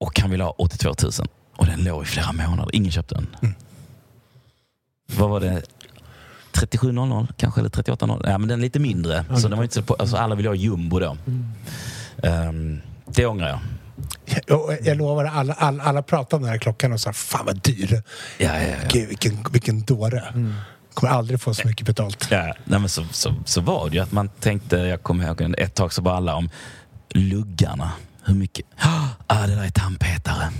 Och 0.00 0.20
han 0.20 0.30
ville 0.30 0.44
ha 0.44 0.50
82 0.50 0.94
000. 1.02 1.12
Och 1.56 1.66
den 1.66 1.84
låg 1.84 2.02
i 2.02 2.06
flera 2.06 2.32
månader. 2.32 2.70
Ingen 2.74 2.92
köpte 2.92 3.14
den. 3.14 3.54
Vad 5.16 5.30
var 5.30 5.40
det? 5.40 5.62
3700 6.60 7.26
kanske, 7.36 7.60
eller 7.60 7.70
3800? 7.70 8.30
Ja, 8.30 8.38
men 8.38 8.48
den 8.48 8.58
är 8.58 8.62
lite 8.62 8.78
mindre. 8.78 9.24
Så 9.36 9.48
den 9.48 9.58
var 9.58 9.62
inte 9.64 9.74
så 9.74 9.82
på, 9.82 9.94
alltså 9.94 10.16
alla 10.16 10.34
ville 10.34 10.48
ha 10.48 10.54
jumbo 10.54 10.98
då. 10.98 11.16
Ehm, 12.22 12.80
det 13.06 13.26
ångrar 13.26 13.48
jag. 13.48 13.60
Och 14.60 14.72
jag 14.82 14.96
lovar, 14.96 15.24
alla, 15.24 15.52
alla, 15.52 15.82
alla 15.82 16.02
pratar 16.02 16.36
om 16.36 16.42
den 16.42 16.52
här 16.52 16.58
klockan 16.58 16.92
och 16.92 17.00
sa 17.00 17.12
fan 17.12 17.46
vad 17.46 17.62
dyr. 17.62 18.02
Ja, 18.38 18.60
ja, 18.60 18.68
ja. 18.68 18.76
Gud, 18.92 19.08
vilken, 19.08 19.44
vilken 19.52 19.82
dåre. 19.82 20.24
Kommer 20.94 21.12
aldrig 21.12 21.40
få 21.40 21.54
så 21.54 21.68
mycket 21.68 21.86
betalt. 21.86 22.28
Ja, 22.30 22.54
nej 22.64 22.80
men 22.80 22.88
så, 22.88 23.04
så, 23.10 23.34
så 23.44 23.60
var 23.60 23.90
det 23.90 23.96
ju 23.96 24.02
att 24.02 24.12
man 24.12 24.28
tänkte, 24.28 24.76
jag 24.76 25.02
kommer 25.02 25.26
ihåg 25.26 25.54
ett 25.58 25.74
tag 25.74 25.92
så 25.92 26.02
var 26.02 26.12
alla 26.12 26.34
om 26.34 26.50
luggarna. 27.10 27.92
Hur 28.24 28.34
mycket? 28.34 28.66
Ah, 29.26 29.46
det 29.46 29.54
där 29.54 29.64
är 29.64 29.70
tandpetare. 29.70 30.50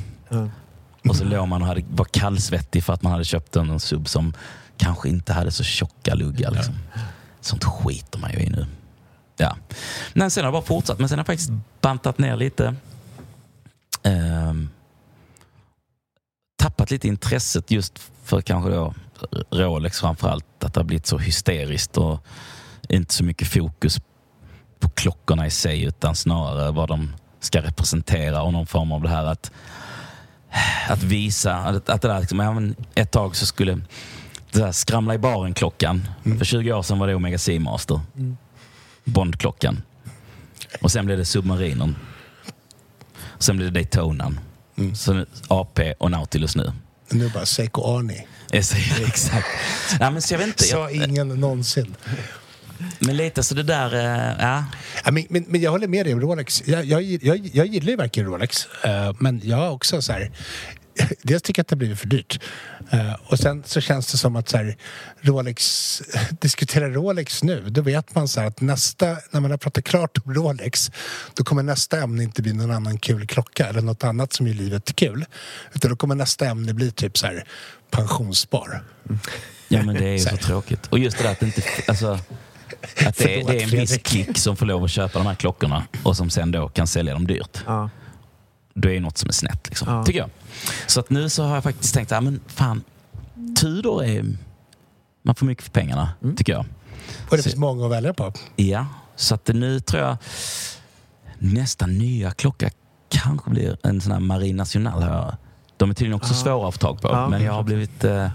Och 1.08 1.16
så 1.16 1.24
låg 1.24 1.48
man 1.48 1.62
och 1.62 1.68
hade, 1.68 1.82
var 1.90 2.04
kallsvettig 2.04 2.84
för 2.84 2.92
att 2.92 3.02
man 3.02 3.12
hade 3.12 3.24
köpt 3.24 3.56
en 3.56 3.80
sub 3.80 4.08
som 4.08 4.34
kanske 4.78 5.08
inte 5.08 5.32
hade 5.32 5.50
så 5.50 5.64
tjocka 5.64 6.14
luggar. 6.14 6.50
Liksom. 6.50 6.74
Sånt 7.40 7.64
skiter 7.64 8.18
man 8.18 8.32
ju 8.32 8.38
i 8.38 8.50
nu. 8.50 8.66
Ja. 9.36 9.56
Men 10.12 10.30
sen 10.30 10.44
har 10.44 10.52
det 10.52 10.56
bara 10.56 10.62
fortsatt. 10.62 10.98
Men 10.98 11.08
sen 11.08 11.18
har 11.18 11.20
jag 11.20 11.26
faktiskt 11.26 11.50
bantat 11.80 12.18
ner 12.18 12.36
lite. 12.36 12.74
Ehm, 14.02 14.70
tappat 16.62 16.90
lite 16.90 17.08
intresset 17.08 17.70
just 17.70 17.98
för 18.24 18.40
kanske 18.40 18.70
då 18.70 18.94
Rolex 19.50 20.00
framförallt. 20.00 20.64
Att 20.64 20.74
det 20.74 20.80
har 20.80 20.84
blivit 20.84 21.06
så 21.06 21.18
hysteriskt 21.18 21.96
och 21.96 22.26
inte 22.88 23.14
så 23.14 23.24
mycket 23.24 23.48
fokus 23.48 24.00
på 24.80 24.88
klockorna 24.88 25.46
i 25.46 25.50
sig 25.50 25.82
utan 25.82 26.16
snarare 26.16 26.70
vad 26.70 26.88
de 26.88 27.14
ska 27.40 27.62
representera 27.62 28.42
och 28.42 28.52
någon 28.52 28.66
form 28.66 28.92
av 28.92 29.02
det 29.02 29.08
här 29.08 29.24
att, 29.24 29.50
att 30.88 31.02
visa 31.02 31.56
att, 31.56 31.88
att 31.88 32.02
det 32.02 32.08
där 32.08 32.20
liksom, 32.20 32.40
ja, 32.40 32.52
men 32.52 32.76
ett 32.94 33.10
tag 33.10 33.36
så 33.36 33.46
skulle 33.46 33.80
där 34.52 34.72
skramla 34.72 35.14
i 35.14 35.18
baren-klockan. 35.18 36.08
För 36.38 36.44
20 36.44 36.72
år 36.72 36.82
sedan 36.82 36.98
var 36.98 37.06
det 37.06 37.14
Omega 37.14 37.38
Seamaster. 37.38 38.00
Bondklockan. 39.04 39.82
Och 40.80 40.92
sen 40.92 41.06
blev 41.06 41.18
det 41.18 41.24
Submarinen. 41.24 41.96
Sen 43.38 43.56
blev 43.56 43.72
det 43.72 43.80
Daytonan. 43.80 44.40
Så 44.94 45.12
nu, 45.12 45.26
AP 45.48 45.92
och 45.98 46.10
Nautilus 46.10 46.56
nu. 46.56 46.72
Nu 47.10 47.30
bara 47.34 47.46
Seiko 47.46 47.96
Arni. 47.98 48.26
Exakt. 49.06 49.46
Ja, 50.00 50.10
men 50.10 50.22
så 50.22 50.34
jag 50.34 50.38
vet 50.38 50.46
inte. 50.48 50.64
Sa 50.64 50.90
ingen 50.90 51.28
någonsin. 51.28 51.94
men 52.98 53.16
lite 53.16 53.42
så 53.42 53.54
det 53.54 53.62
där, 53.62 53.94
eh, 53.94 54.36
ja. 54.46 54.64
Ja, 55.04 55.10
men, 55.10 55.26
men, 55.30 55.44
men 55.48 55.60
jag 55.60 55.70
håller 55.70 55.88
med 55.88 56.06
dig 56.06 56.14
om 56.14 56.20
Rolex. 56.20 56.62
Jag, 56.66 56.84
jag, 56.84 57.02
jag, 57.02 57.50
jag 57.52 57.66
gillar 57.66 57.90
ju 57.90 57.96
verkligen 57.96 58.28
Rolex. 58.28 58.66
eh, 58.84 59.12
men 59.18 59.40
jag 59.44 59.56
har 59.56 59.70
också 59.70 60.02
så 60.02 60.12
här... 60.12 60.30
Dels 61.22 61.42
tycker 61.42 61.60
jag 61.60 61.64
att 61.64 61.68
det 61.68 61.74
har 61.74 61.78
blivit 61.78 61.98
för 61.98 62.06
dyrt. 62.06 62.40
Eh, 62.90 63.14
och 63.26 63.38
sen 63.38 63.62
så 63.66 63.80
känns 63.80 64.12
det 64.12 64.18
som 64.18 64.36
att 64.36 64.48
så 64.48 64.56
här, 64.56 64.76
Rolex... 65.20 66.02
Diskutera 66.40 66.88
Rolex 66.88 67.42
nu, 67.42 67.64
då 67.70 67.82
vet 67.82 68.14
man 68.14 68.28
så 68.28 68.40
här 68.40 68.46
att 68.46 68.60
nästa... 68.60 69.06
När 69.30 69.40
man 69.40 69.50
har 69.50 69.58
pratat 69.58 69.84
klart 69.84 70.18
om 70.24 70.34
Rolex, 70.34 70.90
då 71.34 71.44
kommer 71.44 71.62
nästa 71.62 71.98
ämne 72.02 72.22
inte 72.22 72.42
bli 72.42 72.52
någon 72.52 72.70
annan 72.70 72.98
kul 72.98 73.26
klocka 73.26 73.66
eller 73.66 73.80
något 73.80 74.04
annat 74.04 74.32
som 74.32 74.46
gör 74.46 74.54
livet 74.54 74.96
kul. 74.96 75.24
Utan 75.74 75.90
då 75.90 75.96
kommer 75.96 76.14
nästa 76.14 76.46
ämne 76.46 76.74
bli 76.74 76.90
typ 76.90 77.18
så 77.18 77.26
här 77.26 77.44
pensionsspar. 77.90 78.82
Ja 79.68 79.82
men 79.82 79.94
det 79.94 80.04
är 80.04 80.12
ju 80.12 80.18
så 80.18 80.36
tråkigt. 80.46 80.86
Och 80.86 80.98
just 80.98 81.18
det 81.18 81.24
där 81.24 81.30
att 81.32 81.40
det 81.40 81.46
inte... 81.46 81.62
Alltså, 81.88 82.18
att 83.06 83.16
det, 83.16 83.34
är- 83.40 83.44
det 83.46 83.58
är 83.58 83.62
en 83.62 83.70
viss 83.70 83.98
klick 84.02 84.38
som 84.38 84.56
får 84.56 84.66
lov 84.66 84.84
att 84.84 84.90
köpa 84.90 85.18
de 85.18 85.26
här 85.26 85.34
klockorna 85.34 85.84
och 86.02 86.16
som 86.16 86.30
sen 86.30 86.50
då 86.50 86.68
kan 86.68 86.86
sälja 86.86 87.12
dem 87.14 87.26
dyrt. 87.26 87.58
Ja. 87.66 87.90
Då 88.80 88.88
är 88.88 88.94
det 88.94 89.00
något 89.00 89.18
som 89.18 89.28
är 89.28 89.32
snett 89.32 89.68
liksom, 89.68 89.88
Ja. 89.92 90.04
tycker 90.04 90.18
jag. 90.18 90.30
Så 90.86 91.00
att 91.00 91.10
nu 91.10 91.28
så 91.28 91.42
har 91.44 91.54
jag 91.54 91.64
faktiskt 91.64 91.94
tänkt, 91.94 92.10
ja 92.10 92.20
men 92.20 92.40
fan, 92.46 92.82
Tudor 93.60 94.04
är... 94.04 94.36
Man 95.22 95.34
får 95.34 95.46
mycket 95.46 95.64
för 95.64 95.70
pengarna, 95.70 96.10
Mm. 96.22 96.36
tycker 96.36 96.52
jag. 96.52 96.64
Och 97.30 97.36
det 97.36 97.42
Så- 97.42 97.42
finns 97.42 97.56
många 97.56 97.84
att 97.86 97.90
välja 97.92 98.14
på. 98.14 98.32
Ja, 98.56 98.86
så 99.16 99.34
att 99.34 99.48
nu 99.48 99.80
tror 99.80 100.02
jag 100.02 100.16
nästa 101.38 101.86
nya 101.86 102.30
klocka 102.30 102.70
kanske 103.08 103.50
blir 103.50 103.78
en 103.82 104.00
sån 104.00 104.12
här 104.12 104.20
Marine 104.20 104.56
National. 104.56 105.02
Här. 105.02 105.36
De 105.76 105.90
är 105.90 105.94
tydligen 105.94 106.14
också 106.16 106.34
svåra 106.34 106.68
att 106.68 106.74
få 106.74 106.78
tag 106.78 107.00
på, 107.02 107.08
Ja, 107.08 107.28
men 107.28 107.42
jag 107.42 107.52
har 107.52 107.62
blivit... 107.62 108.04
Eh, 108.04 108.30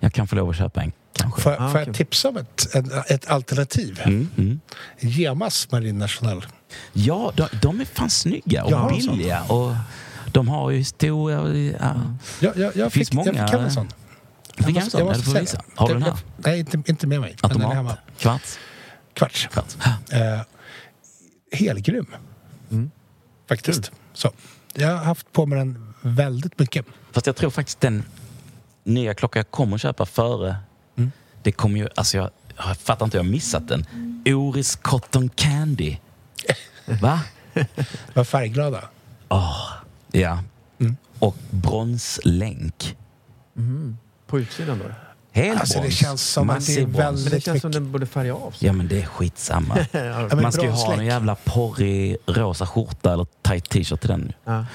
jag 0.00 0.12
kan 0.12 0.26
få 0.26 0.36
lov 0.36 0.50
att 0.50 0.56
köpa 0.56 0.82
en 0.82 0.92
kanske. 1.12 1.40
Får, 1.40 1.52
Ah, 1.52 1.56
får 1.70 1.80
jag 1.80 1.88
okej. 1.88 1.94
tipsa 1.94 2.28
om 2.28 2.36
ett, 2.36 2.74
ett, 2.74 3.10
ett 3.10 3.26
alternativ? 3.30 4.00
Mm, 4.04 4.28
mm. 4.38 4.60
Gemas 5.00 5.70
Marine 5.70 5.98
National. 5.98 6.46
Ja, 6.92 7.32
de, 7.36 7.48
de 7.62 7.80
är 7.80 7.84
fan 7.84 8.10
snygga 8.10 8.64
och 8.64 8.70
Jag 8.72 9.02
sån. 9.02 9.16
billiga. 9.16 9.42
Och 9.42 9.74
de 10.32 10.48
har 10.48 10.70
ju 10.70 10.78
historia. 10.78 11.40
Och, 11.40 11.56
ja. 11.56 11.94
Jag, 12.40 12.56
jag, 12.56 12.76
jag, 12.76 12.92
fick, 12.92 13.12
många- 13.12 13.32
jag 13.32 13.50
fick 13.50 13.60
en 13.60 13.70
sån. 13.72 13.88
Fick 14.56 14.76
Jag 14.76 14.84
en 14.84 14.90
sån? 14.90 15.06
Ja, 15.06 15.12
du 15.14 15.22
får 15.22 15.30
säga 15.30 15.40
visa. 15.40 15.56
det. 15.56 15.64
Har 15.74 15.88
du 15.88 15.94
den 15.94 16.02
Jag- 16.02 16.08
här? 16.12 16.20
Nej, 16.36 16.58
inte, 16.58 16.82
inte 16.86 17.06
med 17.06 17.20
mig. 17.20 17.36
Automat? 17.42 17.98
Kvarts? 18.18 18.58
Kvarts. 19.14 19.46
Kvarts. 19.52 19.76
Eh, 20.10 20.40
helgrym. 21.52 22.06
Mm. 22.70 22.90
Faktiskt. 23.48 23.90
Så. 24.12 24.30
Jag 24.74 24.88
har 24.88 24.96
haft 25.04 25.32
på 25.32 25.46
mig 25.46 25.58
den 25.58 25.94
väldigt 26.00 26.58
mycket. 26.58 26.86
Fast 27.12 27.26
jag 27.26 27.36
tror 27.36 27.50
faktiskt 27.50 27.80
den 27.80 28.02
nya 28.84 29.14
klocka 29.14 29.38
jag 29.38 29.50
kommer 29.50 29.78
köpa 29.78 30.06
före. 30.06 30.56
Det 31.42 31.52
kommer 31.52 31.78
ju, 31.78 31.88
alltså 31.96 32.16
jag, 32.16 32.30
jag 32.56 32.76
fattar 32.76 33.04
inte 33.04 33.16
jag 33.16 33.24
har 33.24 33.30
missat 33.30 33.68
den. 33.68 33.86
Oris 34.26 34.76
Cotton 34.76 35.28
Candy. 35.28 35.96
Va? 37.00 37.20
Var 38.14 38.24
färgglada. 38.24 38.84
Ja. 40.12 40.42
Mm. 40.80 40.96
Och 41.18 41.36
bronslänk. 41.50 42.96
På 44.26 44.40
utsidan 44.40 44.78
då? 44.78 44.84
Helt 45.34 45.60
Alltså, 45.60 45.74
det 45.78 45.80
brons. 45.80 45.94
känns 45.98 46.22
som 46.30 46.50
att 46.50 46.66
det 46.66 46.72
är 46.72 46.86
Massiv 46.86 46.88
väldigt- 46.96 47.24
Men 47.24 47.32
det 47.34 47.40
känns 47.40 47.60
som 47.60 47.72
den 47.72 47.92
borde 47.92 48.06
färga 48.06 48.34
av 48.34 48.50
sig. 48.50 48.66
Ja 48.66 48.72
men 48.72 48.88
det 48.88 49.02
är 49.02 49.06
skitsamma. 49.06 49.78
Ja, 49.92 50.28
men 50.30 50.42
Man 50.42 50.52
ska 50.52 50.62
ju 50.62 50.70
ha 50.70 50.94
en 50.94 51.04
jävla 51.06 51.34
porrig 51.34 52.16
rosa 52.26 52.66
skjorta 52.66 53.12
eller 53.12 53.26
tight 53.42 53.68
t-shirt 53.70 54.00
till 54.00 54.08
den. 54.08 54.32
Ja. 54.44 54.66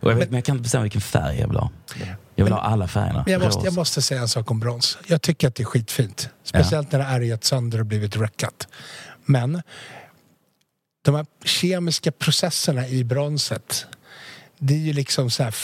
Och 0.00 0.10
jag 0.10 0.16
vet, 0.16 0.30
men 0.30 0.34
jag 0.38 0.44
kan 0.44 0.54
inte 0.56 0.62
bestämma 0.62 0.82
vilken 0.82 1.00
färg 1.00 1.40
jag 1.40 1.48
vill 1.48 1.56
ha. 1.56 1.70
Jag 2.34 2.44
vill 2.44 2.52
ha 2.52 2.60
alla 2.60 2.88
färgerna. 2.88 3.22
Men 3.26 3.32
jag 3.32 3.42
måste, 3.42 3.64
jag 3.64 3.74
måste 3.74 4.02
säga 4.02 4.20
en 4.20 4.28
sak 4.28 4.50
om 4.50 4.60
brons. 4.60 4.98
Jag 5.06 5.22
tycker 5.22 5.48
att 5.48 5.54
det 5.54 5.62
är 5.62 5.64
skitfint. 5.64 6.28
Speciellt 6.44 6.92
när 6.92 6.98
det 6.98 7.04
är 7.04 7.20
gett 7.20 7.44
sönder 7.44 7.80
och 7.80 7.86
blivit 7.86 8.16
wreckat. 8.16 8.68
Men 9.24 9.62
de 11.04 11.14
här 11.14 11.26
kemiska 11.44 12.12
processerna 12.12 12.88
i 12.88 13.04
bronset 13.04 13.86
det 14.58 14.74
är 14.74 14.78
ju 14.78 14.92
liksom 14.92 15.30
så 15.30 15.42
här 15.42 15.54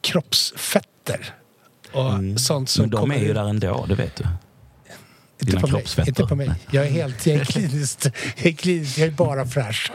kroppsfetter. 0.00 1.34
Och 1.92 2.40
sånt 2.40 2.70
som 2.70 2.84
Mm. 2.84 2.90
Men 2.90 2.90
de 2.90 3.00
kommer 3.00 3.14
är 3.14 3.18
ju 3.20 3.28
ut- 3.28 3.34
där 3.34 3.44
ändå, 3.48 3.86
det 3.88 3.94
vet 3.94 4.16
du. 4.16 4.24
Inte 5.40 5.56
på, 5.60 5.66
mig. 5.68 5.84
inte 6.06 6.26
på 6.26 6.34
mig. 6.34 6.50
Jag 6.70 6.86
är 6.86 6.90
helt 6.90 7.26
jag 7.26 7.36
är 7.40 7.44
kliniskt, 7.44 8.04
jag 8.36 8.46
är, 8.46 8.52
kliniskt, 8.52 8.98
jag 8.98 9.06
är 9.08 9.12
bara 9.12 9.46
fräsch. 9.46 9.92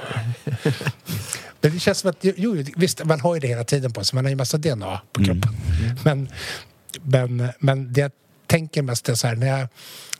Men 1.62 1.74
det 1.74 1.80
känns 1.80 2.00
som 2.00 2.10
att, 2.10 2.18
jo, 2.22 2.64
visst, 2.76 3.06
man 3.06 3.20
har 3.20 3.34
ju 3.34 3.40
det 3.40 3.48
hela 3.48 3.64
tiden 3.64 3.94
på 3.94 4.04
sig. 4.04 4.16
Man 4.16 4.26
har 4.26 4.30
ju 4.30 4.36
massa 4.36 4.58
DNA 4.58 5.02
på 5.12 5.24
kroppen. 5.24 5.56
Men, 6.04 6.30
men, 7.02 7.50
men 7.60 7.94
det 7.94 8.02
jag 8.02 8.12
tänker 8.48 8.82
mest 8.82 9.10
är 9.10 9.16
så 9.16 9.28
här, 9.28 9.36
när, 9.36 9.48
jag, 9.48 9.68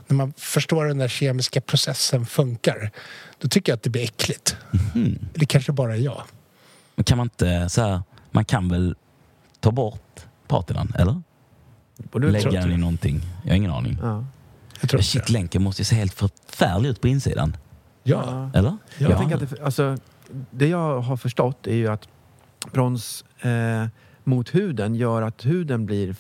när 0.08 0.18
man 0.18 0.34
förstår 0.38 0.82
hur 0.82 0.88
den 0.88 0.98
där 0.98 1.08
kemiska 1.08 1.62
processen 1.62 2.26
funkar, 2.26 2.92
då 3.40 3.48
tycker 3.48 3.72
jag 3.72 3.78
att 3.78 3.84
det 3.84 3.90
blir 3.90 4.04
äckligt. 4.04 4.58
Det 5.34 5.46
kanske 5.46 5.72
bara 5.72 5.96
är 5.96 6.00
jag. 6.00 6.24
Men 6.96 7.04
kan 7.04 7.18
man 7.18 7.26
inte 7.26 7.70
så 7.70 7.82
här, 7.82 8.02
man 8.32 8.46
kan 8.46 8.70
väl 8.70 8.96
ta 9.60 9.72
bort 9.72 10.20
patinan, 10.48 10.94
eller? 11.00 11.22
Lägga 12.32 12.52
den 12.52 12.72
i 12.72 12.78
någonting. 12.78 13.22
Jag 13.44 13.50
har 13.52 13.56
ingen 13.56 13.72
aning. 13.72 13.98
Ja. 14.02 14.26
Jag 14.82 14.90
tror 14.90 15.02
Shit, 15.02 15.30
länken 15.30 15.64
måste 15.64 15.82
ju 15.82 15.86
se 15.86 15.96
helt 15.96 16.14
förfärlig 16.14 16.90
ut 16.90 17.02
på 17.02 17.08
insidan. 17.08 17.58
Ja. 18.04 18.52
Eller? 18.54 18.78
Ja. 18.98 19.10
Jag 19.10 19.18
tänker 19.18 19.36
att 19.36 19.50
det, 19.50 19.64
alltså, 19.64 19.98
det 20.52 20.68
jag 20.68 21.00
har 21.02 21.18
förstått 21.18 21.68
är 21.68 21.76
ju 21.76 21.88
att 21.88 22.08
brons 22.72 23.26
eh, 23.42 23.86
mot 24.24 24.56
huden 24.56 24.96
gör 24.96 25.22
att 25.22 25.46
huden 25.46 25.86
blir, 25.86 26.16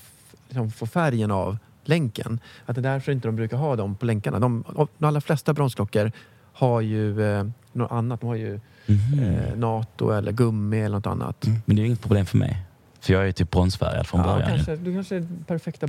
liksom, 0.48 0.72
får 0.72 0.86
färgen 0.88 1.32
av 1.32 1.58
länken. 1.84 2.40
Att 2.66 2.76
det 2.76 2.80
är 2.80 2.84
därför 2.94 3.12
inte 3.12 3.28
de 3.28 3.36
brukar 3.36 3.58
ha 3.58 3.76
dem 3.76 3.96
på 3.96 4.06
länkarna. 4.06 4.40
De, 4.40 4.64
de 4.98 5.06
allra 5.06 5.22
flesta 5.22 5.54
bronsklockor 5.54 6.12
har 6.54 6.82
ju 6.82 7.22
eh, 7.26 7.46
något 7.74 7.92
annat. 7.92 8.22
De 8.22 8.28
har 8.28 8.36
ju 8.36 8.60
Mhm. 8.86 9.20
eh, 9.20 9.56
NATO 9.58 10.10
eller 10.12 10.32
gummi 10.32 10.80
eller 10.80 10.96
något 10.98 11.08
annat. 11.08 11.48
Men 11.66 11.76
det 11.76 11.82
är 11.82 11.86
inget 11.86 12.02
problem 12.02 12.26
för 12.26 12.38
mig. 12.38 12.58
För 13.02 13.14
jag 13.14 13.22
är 13.22 13.26
ju 13.26 13.32
typ 13.32 13.52
bronsfärgad 13.52 14.08
från 14.08 14.22
Ja, 14.22 14.28
början. 14.28 14.50
kanske, 14.50 14.76
du 14.76 14.94
kanske 14.94 15.16
är 15.16 15.20
den 15.20 15.44
perfekta. 15.48 15.88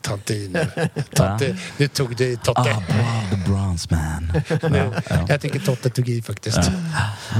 Ta 0.00 0.14
inte 0.14 0.34
i 0.34 0.48
nu. 0.48 1.56
Nu 1.76 1.88
tog 1.88 2.16
du 2.16 2.24
i 2.24 2.36
Totte. 2.36 2.60
Ah, 2.60 2.64
bra, 2.64 3.22
the 3.30 3.50
bronze 3.50 3.88
man. 3.90 4.32
Ja. 4.76 4.92
Ja. 5.10 5.26
Jag 5.28 5.40
tycker 5.40 5.60
Totte 5.60 5.90
tog 5.90 6.08
i 6.08 6.22
faktiskt. 6.22 6.70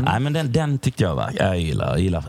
Nej, 0.05 0.20
men 0.20 0.33
den, 0.33 0.53
den 0.53 0.79
tyckte 0.79 1.03
jag 1.03 1.14
var... 1.14 1.33
Jag 1.37 1.59
gillar, 1.59 1.89
jag 1.89 2.01
gillar 2.01 2.24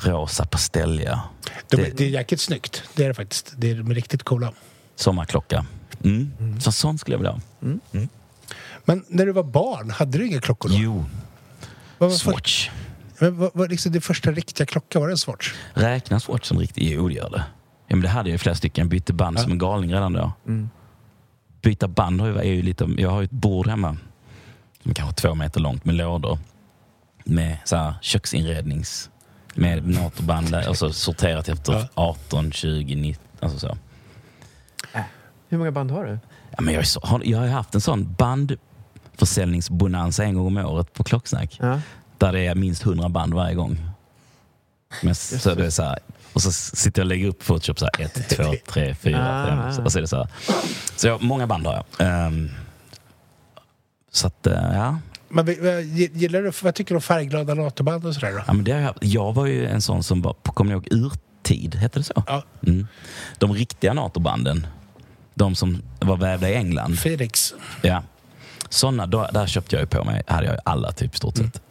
rosa 0.00 0.46
pastelliga. 0.46 1.20
De, 1.68 1.76
Det- 1.76 1.96
det 1.96 2.04
är 2.04 2.08
jäkligt 2.08 2.40
snyggt. 2.40 2.82
Det 2.94 3.04
är 3.04 3.08
det 3.08 3.14
faktiskt. 3.14 3.52
Det 3.56 3.70
är, 3.70 3.74
de 3.74 3.90
är 3.90 3.94
riktigt 3.94 4.22
coola. 4.22 4.52
Sommarklocka. 4.96 5.66
Mm. 6.04 6.60
Så 6.60 6.72
sån 6.72 6.98
skulle 6.98 7.14
jag 7.14 7.18
vilja 7.18 7.32
ha. 7.32 7.40
Men 8.84 9.04
när 9.08 9.26
du 9.26 9.32
var 9.32 9.42
barn, 9.42 9.90
hade 9.90 10.18
du 10.18 10.26
inga 10.26 10.40
klockor 10.40 10.68
då? 10.68 10.74
Jo, 10.78 11.04
var 11.98 12.10
för, 12.10 12.16
Swatch. 12.16 12.70
Men 13.18 13.36
vad, 13.36 13.50
vad, 13.54 13.70
liksom 13.70 13.92
din 13.92 14.02
första 14.02 14.32
riktiga 14.32 14.66
klocka? 14.66 15.00
Var 15.00 15.06
det 15.06 15.12
en 15.12 15.18
Swatch? 15.18 15.54
Räknas 15.74 16.24
Swatch 16.24 16.48
som 16.48 16.58
riktig? 16.58 16.92
Jo, 16.92 17.08
det 17.08 17.14
gör 17.14 17.30
det. 17.30 17.44
Ja, 17.86 17.96
men 17.96 18.00
det 18.00 18.08
hade 18.08 18.28
jag 18.28 18.34
ju 18.34 18.38
flera 18.38 18.54
stycken. 18.54 18.82
Jag 18.82 18.90
bytte 18.90 19.12
band 19.12 19.40
som 19.40 19.52
en 19.52 19.58
galning 19.58 19.92
redan 19.92 20.12
då. 20.12 20.32
Mm. 20.46 20.70
Byta 21.62 21.88
band 21.88 22.20
har 22.20 22.28
ju, 22.28 22.38
är 22.38 22.42
ju 22.42 22.62
lite... 22.62 22.88
Jag 22.98 23.10
har 23.10 23.20
ju 23.20 23.24
ett 23.24 23.30
bord 23.30 23.66
hemma 23.66 23.96
som 24.82 24.90
är 24.90 24.94
kanske 24.94 25.14
två 25.14 25.34
meter 25.34 25.60
långt 25.60 25.84
med 25.84 25.94
lådor. 25.94 26.38
Med 27.24 27.58
så 27.64 27.76
här 27.76 27.94
köksinrednings... 28.02 29.10
Med 29.54 29.88
NATO-band 29.88 30.50
där 30.50 30.68
och 30.68 30.76
så 30.76 30.92
sorterat 30.92 31.48
efter 31.48 31.72
Ja. 31.72 31.88
18, 31.94 32.52
20, 32.52 32.96
19. 32.96 33.24
Alltså 33.40 33.58
så. 33.58 33.76
Hur 35.48 35.58
många 35.58 35.72
band 35.72 35.90
har 35.90 36.04
du? 36.04 36.18
Ja, 36.50 36.60
men 36.60 36.74
jag, 36.74 36.86
så, 36.86 37.00
har, 37.00 37.22
jag 37.24 37.38
har 37.38 37.46
haft 37.46 37.74
en 37.74 37.80
sån 37.80 38.14
bandförsäljningsbonanza 38.14 40.24
en 40.24 40.34
gång 40.34 40.46
om 40.46 40.56
året 40.56 40.94
på 40.94 41.04
Klocksnack. 41.04 41.56
Ja. 41.60 41.80
Där 42.18 42.32
det 42.32 42.46
är 42.46 42.54
minst 42.54 42.82
100 42.86 43.08
band 43.08 43.34
varje 43.34 43.54
gång. 43.54 43.78
Men, 45.02 45.14
så 45.14 45.54
det 45.54 45.66
är 45.66 45.70
så 45.70 45.82
här, 45.82 45.98
och 46.32 46.42
så 46.42 46.52
sitter 46.52 47.00
jag 47.00 47.04
och 47.04 47.08
lägger 47.08 47.28
upp 47.28 47.44
Photoshop 47.46 47.78
så 47.78 47.84
här 47.98 48.04
1, 48.04 48.28
2, 48.28 48.54
3, 48.72 48.94
4, 48.94 49.18
Ah, 49.42 49.46
5. 49.46 49.58
ah. 49.58 49.84
Och 49.84 49.92
så 49.92 49.98
är 49.98 50.02
det 50.02 50.08
så 50.08 50.16
här. 50.16 50.28
Så 50.96 51.06
jag, 51.06 51.22
många 51.22 51.46
band 51.46 51.66
har 51.66 51.74
jag. 51.74 52.06
Ehm, 52.08 52.50
så 54.10 54.26
att, 54.26 54.46
eh, 54.46 54.52
ja. 54.72 54.98
Men, 55.28 55.46
gillar 55.94 56.42
du, 56.42 56.52
vad 56.62 56.74
tycker 56.74 56.94
du 56.94 56.96
om 56.96 57.02
färgglada 57.02 57.54
NATO-band 57.54 58.06
och 58.06 58.14
sådär 58.14 58.32
då? 58.32 58.42
ja 58.46 58.52
men 58.52 58.64
det 58.64 58.72
har 58.72 58.80
jag, 58.80 58.94
jag 59.00 59.32
var 59.32 59.46
ju 59.46 59.66
en 59.66 59.82
sån 59.82 60.02
som 60.02 60.22
var, 60.22 60.32
kommer 60.34 60.68
ni 60.70 60.74
ihåg 60.74 60.88
Urtid? 60.90 61.74
Hette 61.74 61.98
det 61.98 62.04
så? 62.04 62.22
Ja. 62.26 62.42
Mm. 62.66 62.86
De 63.38 63.52
riktiga 63.54 63.94
NATO-banden. 63.94 64.66
De 65.34 65.54
som 65.54 65.82
var 66.00 66.16
vävda 66.16 66.50
i 66.50 66.54
England. 66.54 66.98
Felix. 66.98 67.54
Ja. 67.82 68.02
Såna, 68.68 69.06
då, 69.06 69.28
där 69.32 69.46
köpte 69.46 69.76
jag 69.76 69.80
ju 69.82 69.86
på 69.86 70.04
mig, 70.04 70.22
hade 70.26 70.46
jag 70.46 70.54
ju 70.54 70.60
alla 70.64 70.92
typ 70.92 71.16
stort 71.16 71.36
sett. 71.36 71.62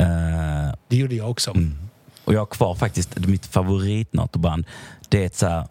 Eh, 0.00 0.74
Det 0.88 0.96
gjorde 0.96 1.14
jag 1.14 1.30
också. 1.30 1.50
Mm. 1.50 1.78
Och 2.24 2.34
jag 2.34 2.40
har 2.40 2.46
kvar 2.46 2.74
faktiskt 2.74 3.18
mitt 3.18 3.46
favorit 3.46 4.12
NATO-band. 4.12 4.64
Det 5.08 5.22
är 5.22 5.26
ett 5.26 5.36
så 5.36 5.46
här 5.46 5.66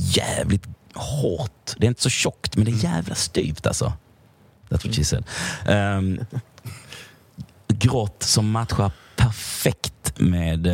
jävligt 0.00 0.66
hårt. 0.94 1.74
Det 1.78 1.86
är 1.86 1.88
inte 1.88 2.02
så 2.02 2.10
tjockt, 2.10 2.56
men 2.56 2.64
det 2.64 2.70
är 2.70 2.84
jävla 2.84 3.14
styvt 3.14 3.66
alltså. 3.66 3.92
That's 4.68 4.86
what 4.86 4.94
she 4.96 5.04
said. 5.04 5.24
Ehm, 5.66 6.20
grått 7.68 8.22
som 8.22 8.50
matchar 8.50 8.90
perfekt 9.16 10.18
med 10.20 10.66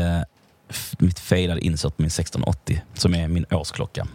f- 0.68 0.94
mitt 0.98 1.18
fejdade 1.18 1.60
insert 1.60 1.96
på 1.96 2.02
min 2.02 2.10
1680 2.10 2.82
som 2.94 3.14
är 3.14 3.28
min 3.28 3.46
årsklocka. 3.50 4.06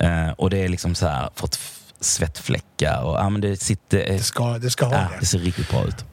Eh, 0.00 0.28
och 0.30 0.50
det 0.50 0.58
är 0.58 0.68
liksom 0.68 0.94
så 0.94 1.06
här 1.08 1.30
fått 1.34 1.58
svettfläckar 2.00 3.02
och 3.02 3.14
ja, 3.14 3.28
men 3.30 3.40
det 3.40 3.56
sitter... 3.56 3.98
Det 4.08 4.18
ska, 4.22 4.58
det 4.58 4.70
ska 4.70 4.86
ha 4.86 4.92
ja, 4.94 4.98
det. 5.00 5.16
det 5.20 5.26
ser 5.26 5.38
riktigt 5.38 5.70
bra 5.70 5.84
ut. 5.86 6.04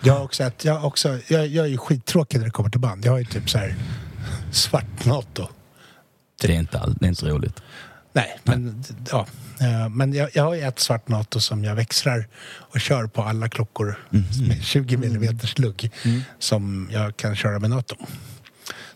Jag, 0.00 0.14
har 0.14 0.24
också, 0.24 0.50
jag, 0.62 0.84
också, 0.84 1.18
jag, 1.28 1.46
jag 1.46 1.64
är 1.64 1.70
ju 1.70 1.78
skittråkig 1.78 2.38
när 2.38 2.44
det 2.44 2.50
kommer 2.50 2.70
till 2.70 2.80
band. 2.80 3.04
Jag 3.04 3.12
har 3.12 3.18
ju 3.18 3.24
typ 3.24 3.50
så 3.50 3.58
här 3.58 3.76
svart 4.52 5.04
NATO. 5.04 5.48
Det 6.40 6.54
är 6.54 6.58
inte, 6.58 6.78
all, 6.78 6.94
det 6.94 7.06
är 7.06 7.08
inte 7.08 7.26
roligt. 7.26 7.62
Nej, 8.12 8.38
men, 8.44 8.84
ja. 9.10 9.26
Eh, 9.60 9.88
men 9.88 10.12
jag, 10.12 10.30
jag 10.34 10.44
har 10.44 10.54
ju 10.54 10.62
ett 10.62 10.78
svart 10.78 11.08
NATO 11.08 11.40
som 11.40 11.64
jag 11.64 11.74
växlar 11.74 12.28
och 12.58 12.80
kör 12.80 13.06
på 13.06 13.22
alla 13.22 13.48
klockor 13.48 13.98
med 14.48 14.62
20 14.62 14.94
mm 14.94 15.38
lugg 15.56 15.90
som 16.38 16.88
jag 16.92 17.16
kan 17.16 17.36
köra 17.36 17.58
med 17.58 17.70
NATO. 17.70 17.96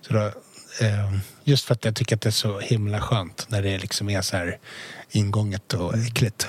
Så 0.01 0.13
då, 0.13 0.21
eh, 0.81 1.13
just 1.45 1.65
för 1.65 1.75
att 1.75 1.85
jag 1.85 1.97
tycker 1.97 2.17
att 2.17 2.23
det 2.23 2.29
är 2.29 2.31
så 2.31 2.61
himla 2.61 3.01
skönt 3.01 3.47
när 3.49 3.63
det 3.63 3.79
liksom 3.79 4.11
är 4.11 4.23
så 4.23 4.37
här 4.37 4.59
ingånget 5.11 5.75
och 5.75 5.99
äckligt. 5.99 6.49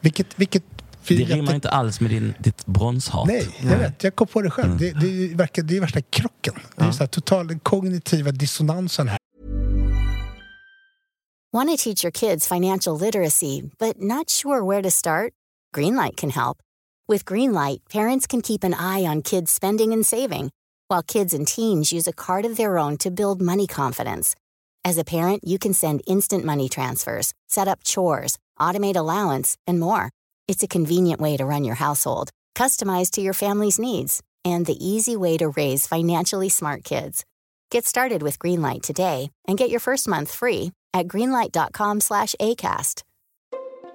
vilket, 0.00 0.26
vilket 0.36 0.64
Det 1.08 1.14
rimmar 1.14 1.54
inte 1.54 1.70
alls 1.70 2.00
med 2.00 2.10
din, 2.10 2.34
ditt 2.38 2.66
bronshat. 2.66 3.26
Nej, 3.26 3.48
jag 3.62 3.78
vet. 3.78 4.04
Jag 4.04 4.16
kom 4.16 4.26
på 4.26 4.42
det 4.42 4.50
själv. 4.50 4.78
Det, 4.78 4.92
det, 4.92 5.34
verkar, 5.34 5.62
det 5.62 5.76
är 5.76 5.80
värsta 5.80 6.00
krocken. 6.00 6.54
Det 6.76 6.84
är 6.84 6.92
så 6.92 6.98
här 6.98 7.06
total 7.06 7.46
den 7.46 7.58
kognitiva 7.58 8.30
dissonansen 8.30 9.08
här. 9.08 9.18
Want 11.52 11.68
to 11.68 11.76
teach 11.76 12.04
your 12.04 12.12
kids 12.12 12.48
financial 12.48 12.96
literacy, 12.96 13.62
but 13.78 14.00
not 14.00 14.30
sure 14.30 14.64
where 14.64 14.82
to 14.82 14.90
start? 14.90 15.32
Greenlight 15.76 16.16
can 16.16 16.30
help. 16.30 16.56
With 17.08 17.26
Greenlight, 17.26 17.80
parents 17.90 18.26
can 18.26 18.40
keep 18.40 18.64
an 18.64 18.72
eye 18.74 19.04
on 19.04 19.22
kids' 19.22 19.52
spending 19.52 19.92
and 19.92 20.06
saving, 20.06 20.50
while 20.88 21.02
kids 21.02 21.34
and 21.34 21.46
teens 21.46 21.92
use 21.92 22.06
a 22.06 22.12
card 22.12 22.46
of 22.46 22.56
their 22.56 22.78
own 22.78 22.96
to 22.98 23.10
build 23.10 23.42
money 23.42 23.66
confidence. 23.66 24.34
As 24.84 24.98
a 24.98 25.04
parent, 25.04 25.44
you 25.44 25.58
can 25.58 25.74
send 25.74 26.00
instant 26.06 26.44
money 26.44 26.68
transfers, 26.68 27.34
set 27.48 27.68
up 27.68 27.84
chores, 27.84 28.38
automate 28.58 28.96
allowance, 28.96 29.58
and 29.66 29.78
more. 29.78 30.10
It's 30.48 30.62
a 30.62 30.68
convenient 30.68 31.20
way 31.20 31.36
to 31.36 31.44
run 31.44 31.64
your 31.64 31.76
household, 31.76 32.30
customized 32.54 33.12
to 33.12 33.20
your 33.20 33.32
family's 33.34 33.78
needs, 33.78 34.22
and 34.44 34.66
the 34.66 34.78
easy 34.84 35.16
way 35.16 35.36
to 35.38 35.48
raise 35.50 35.86
financially 35.86 36.48
smart 36.48 36.84
kids. 36.84 37.24
Get 37.70 37.86
started 37.86 38.22
with 38.22 38.38
Greenlight 38.38 38.82
today 38.82 39.30
and 39.48 39.56
get 39.56 39.70
your 39.70 39.80
first 39.80 40.06
month 40.06 40.30
free 40.30 40.72
at 40.92 41.08
greenlight.com 41.08 42.00
slash 42.00 42.34
ACAST. 42.40 43.02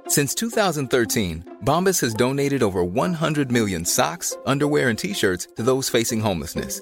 Since 0.07 0.33
2013, 0.35 1.57
Bombas 1.65 2.01
has 2.01 2.13
donated 2.13 2.63
over 2.63 2.83
100 2.83 3.51
million 3.51 3.83
socks, 3.83 4.37
underwear, 4.45 4.89
and 4.89 4.97
t 4.97 5.13
shirts 5.13 5.47
to 5.57 5.63
those 5.63 5.89
facing 5.89 6.21
homelessness. 6.21 6.81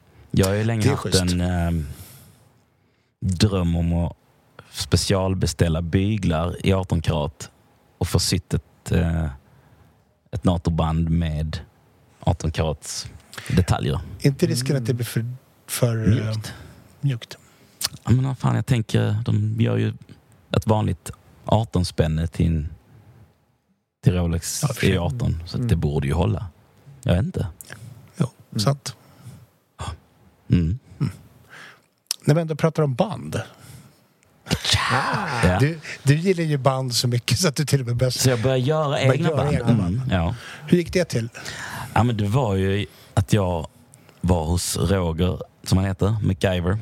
Jag 0.31 0.47
har 0.47 0.53
ju 0.53 0.63
länge 0.63 0.85
är 0.85 0.89
haft 0.89 1.01
schysst. 1.03 1.21
en 1.21 1.41
eh, 1.41 1.83
dröm 3.19 3.75
om 3.75 3.93
att 3.93 4.15
specialbeställa 4.71 5.81
byglar 5.81 6.65
i 6.65 6.73
18 6.73 7.01
karat 7.01 7.49
och 7.97 8.07
få 8.07 8.19
sytt 8.19 8.53
ett, 8.53 8.91
eh, 8.91 9.25
ett 10.31 10.43
NATO-band 10.43 11.09
med 11.09 11.59
18 12.19 12.51
karats 12.51 13.07
detaljer. 13.49 13.99
inte 14.19 14.45
risken 14.47 14.75
att 14.77 14.85
det 14.85 14.93
blir 14.93 15.05
för, 15.05 15.25
för 15.67 15.95
Mjukt. 16.07 16.25
mjukt. 16.25 16.53
mjukt. 17.01 17.37
Ja, 18.03 18.11
men 18.11 18.25
vad 18.27 18.37
fan, 18.37 18.55
jag 18.55 18.65
tänker, 18.65 19.15
de 19.25 19.55
gör 19.61 19.77
ju 19.77 19.93
ett 20.55 20.67
vanligt 20.67 21.11
18-spänne 21.45 22.27
till, 22.27 22.45
en- 22.47 22.69
till 24.03 24.13
Rolex 24.13 24.59
Ja, 24.63 24.67
för 24.67 24.73
sig. 24.81 24.97
E18. 24.97 25.33
Så 25.47 25.57
att 25.61 25.69
det 25.69 25.75
borde 25.75 26.07
ju 26.07 26.13
hålla. 26.13 26.47
Jag 27.03 27.15
vet 27.15 27.25
inte. 27.25 27.47
Jo, 28.17 28.27
sant. 28.59 28.95
Mm. 30.51 30.79
När 32.25 32.35
vi 32.35 32.41
ändå 32.41 32.55
pratar 32.55 32.83
om 32.83 32.93
band. 32.95 33.41
Ja. 35.43 35.57
Du, 35.59 35.79
du 36.03 36.15
gillar 36.15 36.43
ju 36.43 36.57
band 36.57 36.95
så 36.95 37.07
mycket 37.07 37.39
så 37.39 37.47
att 37.47 37.55
du 37.55 37.65
till 37.65 37.81
och 37.81 37.87
med 37.87 37.95
börjar... 37.95 38.11
Så 38.11 38.29
jag 38.29 38.41
började 38.41 38.61
göra 38.61 38.89
Började 38.89 39.13
egna 39.15 39.29
göra 39.29 39.37
band. 39.43 39.53
egna 39.53 39.65
band. 39.73 39.95
Mm, 39.95 40.09
ja. 40.11 40.35
Hur 40.67 40.77
gick 40.77 40.93
det 40.93 41.05
till? 41.05 41.29
ja, 41.93 42.03
men 42.03 42.17
det 42.17 42.25
var 42.27 42.55
ju 42.55 42.85
att 43.13 43.33
jag 43.33 43.67
var 44.21 44.45
hos 44.45 44.77
Roger, 44.77 45.39
som 45.63 45.77
han 45.77 45.87
heter, 45.87 46.15
MacGyver. 46.23 46.77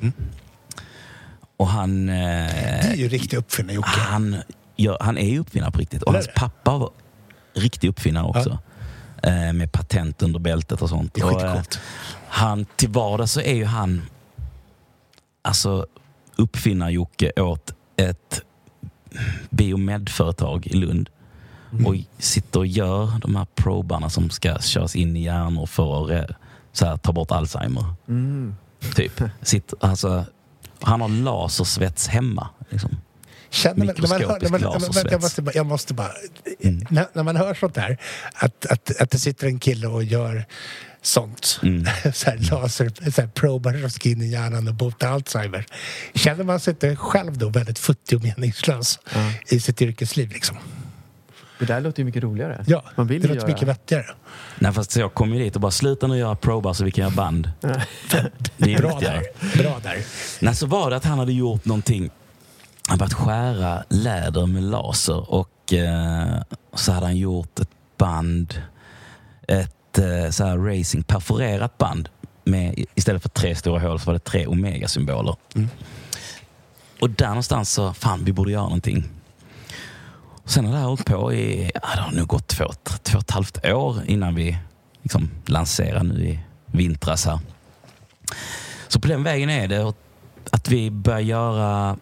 Och 1.58 1.68
han... 1.68 2.10
Eh, 2.10 2.16
Det 2.16 2.90
är 2.92 2.96
ju 2.96 3.08
riktig 3.10 3.38
uppfinning 3.38 3.76
Jocke. 3.76 3.90
han, 3.90 4.38
gör, 4.76 4.98
han 5.02 5.18
är 5.18 5.30
ju 5.30 5.40
uppfinnare 5.40 5.72
på 5.72 5.80
riktigt. 5.80 6.04
Och 6.04 6.10
Är 6.12 6.14
hans 6.14 6.30
pappa 6.36 6.78
var 6.78 6.92
riktig 7.54 7.88
uppfinnare 7.90 8.26
också. 8.26 8.50
Eh, 8.50 8.58
med 9.54 9.72
patent 9.72 10.22
under 10.22 10.40
bältet 10.40 10.82
och 10.82 10.90
sånt. 10.90 11.14
Det 11.14 11.22
är 11.22 11.26
och, 11.26 11.32
eh, 11.32 11.38
skitcoolt. 11.38 11.80
han, 12.28 12.66
till 12.76 12.90
vardags 12.90 13.32
så 13.32 13.42
är 13.42 13.56
ju 13.56 13.66
han 13.66 14.02
alltså 15.42 15.86
uppfinnar-Jocke 16.36 17.32
åt 17.42 17.74
ett 17.96 18.42
biomedföretag 19.50 20.68
i 20.68 20.74
Lund. 20.74 21.10
Mm. 21.72 21.86
Och 21.86 21.96
sitter 22.18 22.60
och 22.60 22.68
gör 22.68 23.20
de 23.22 23.36
här 23.36 23.48
probarna 23.56 24.10
som 24.10 24.30
ska 24.30 24.60
köras 24.60 24.96
in 24.96 25.16
i 25.16 25.24
hjärnor 25.24 25.66
för 25.66 26.06
att 26.06 26.30
eh, 26.30 26.36
så 26.72 26.86
här, 26.86 26.98
ta 26.98 27.14
bort 27.14 27.32
Alzheimer. 27.32 27.86
Mm. 28.08 28.56
Typ. 28.96 29.24
Sitter, 29.42 29.78
alltså, 29.82 30.26
han 30.82 31.02
har 31.02 31.10
lasersvets 31.10 32.08
hemma. 32.08 32.50
Liksom. 32.70 32.98
Känner 33.50 33.86
man, 33.86 33.96
när 33.98 34.08
man 34.10 34.22
hör, 34.22 34.40
när 34.42 34.50
man, 34.50 34.62
Mikroskopisk 34.62 34.96
när 34.96 35.04
man, 35.04 35.12
jag 35.12 35.22
måste 35.22 35.42
bara, 35.42 35.52
jag 35.56 35.66
måste 35.66 35.94
bara 35.94 36.12
Mm. 36.64 36.86
när, 36.90 37.06
när 37.14 37.24
man 37.24 37.36
hör 37.36 37.54
sånt 37.54 37.76
där, 37.76 37.98
att, 38.34 38.66
att, 38.66 39.02
att 39.02 39.12
det 39.12 39.20
sitter 39.20 39.48
en 39.48 39.60
kille 39.60 39.88
och 39.88 40.04
gör 40.04 40.46
sånt, 41.02 41.60
Mm. 41.64 41.86
så 42.14 42.30
här 42.30 42.38
laser, 42.52 43.12
så 43.12 43.22
här 43.22 43.28
probar 43.30 43.90
ska 43.90 44.10
in 44.10 44.22
i 44.22 44.28
hjärnan 44.28 44.68
och 44.68 44.74
bota 44.74 45.10
Alzheimer. 45.10 45.66
Känner 46.14 46.44
man 46.44 46.60
sig 46.60 46.72
inte 46.72 46.96
själv 46.96 47.38
då 47.38 47.50
väldigt 47.50 47.80
futtig 47.80 48.18
och 48.18 48.24
meningslös 48.24 49.00
i 49.50 49.60
sitt 49.60 49.82
yrkesliv 49.82 50.30
liksom? 50.32 50.58
Det 51.60 51.66
där 51.66 51.82
låter 51.82 52.00
ju 52.00 52.06
mycket 52.06 52.24
roligare. 52.24 52.64
Ja, 52.68 52.84
Man 52.96 53.08
vill 53.08 53.22
det 53.22 53.28
låter 53.28 53.42
göra. 53.42 53.48
mycket 53.54 53.68
vettigare. 53.68 54.06
Nej, 54.60 54.72
fast 54.74 54.96
jag 54.96 55.14
kom 55.14 55.34
ju 55.34 55.40
dit 55.40 55.56
och 55.56 55.62
bara 55.62 55.72
sluta 55.72 56.08
nu 56.08 56.18
göra 56.18 56.36
probar 56.36 56.74
så 56.74 56.84
vi 56.84 56.92
kan 56.92 57.02
göra 57.04 57.16
band. 57.16 57.52
Det 58.58 58.74
är 58.74 58.78
Bra 58.78 58.90
viktigare. 58.90 59.24
där. 59.54 59.64
Bra 59.64 59.80
där. 59.84 59.98
Nej, 60.40 60.56
så 60.56 60.66
var 60.66 60.90
det 60.90 60.96
att 60.96 61.06
han 61.06 61.20
hade 61.20 61.34
gjort 61.34 61.66
någonting. 61.66 62.10
Han 62.90 62.98
börjat 62.98 63.14
skära 63.14 63.84
läder 63.90 64.46
med 64.46 64.64
laser 64.64 65.34
och 65.34 65.74
eh, 65.74 66.42
så 66.74 66.92
hade 66.92 67.06
han 67.06 67.18
gjort 67.18 67.60
ett 67.60 67.70
band, 67.98 68.62
ett 69.48 69.98
eh, 69.98 70.30
så 70.30 70.46
här 70.46 70.58
racing, 70.58 71.04
perforerat 71.04 71.78
band. 71.78 72.10
Med, 72.44 72.86
istället 72.96 73.22
för 73.22 73.30
tre 73.30 73.56
stora 73.56 73.80
hål 73.80 74.00
så 74.00 74.06
var 74.06 74.14
det 74.14 74.20
tre 74.20 74.48
omega-symboler. 74.48 75.36
Och 77.02 77.10
där 77.10 77.28
någonstans 77.28 77.72
så, 77.72 77.94
fan 77.94 78.26
vi 78.26 78.34
borde 78.34 78.52
göra 78.52 78.64
någonting. 78.64 79.10
Och 80.44 80.50
sen 80.50 80.66
har 80.66 80.74
det 80.74 80.80
här 80.80 80.86
hållit 80.86 81.06
på 81.06 81.34
i, 81.34 81.72
ja, 81.74 81.90
det 81.96 82.02
har 82.02 82.12
nog 82.12 82.28
gått 82.28 82.48
två, 82.48 82.66
två 83.04 83.18
och 83.18 83.24
ett 83.24 83.32
halvt 83.32 83.66
år 83.66 83.98
innan 84.06 84.36
vi 84.36 84.58
liksom 85.02 85.30
lanserar 85.46 86.04
nu 86.04 86.28
i 86.28 86.40
vintras 86.66 87.26
här. 87.26 87.40
Så 88.88 89.00
på 89.00 89.08
den 89.08 89.24
vägen 89.24 89.50
är 89.50 89.68
det. 89.68 89.94
Att 90.52 90.70
vi 90.70 90.92
börjar 90.92 91.20
göra 91.20 91.98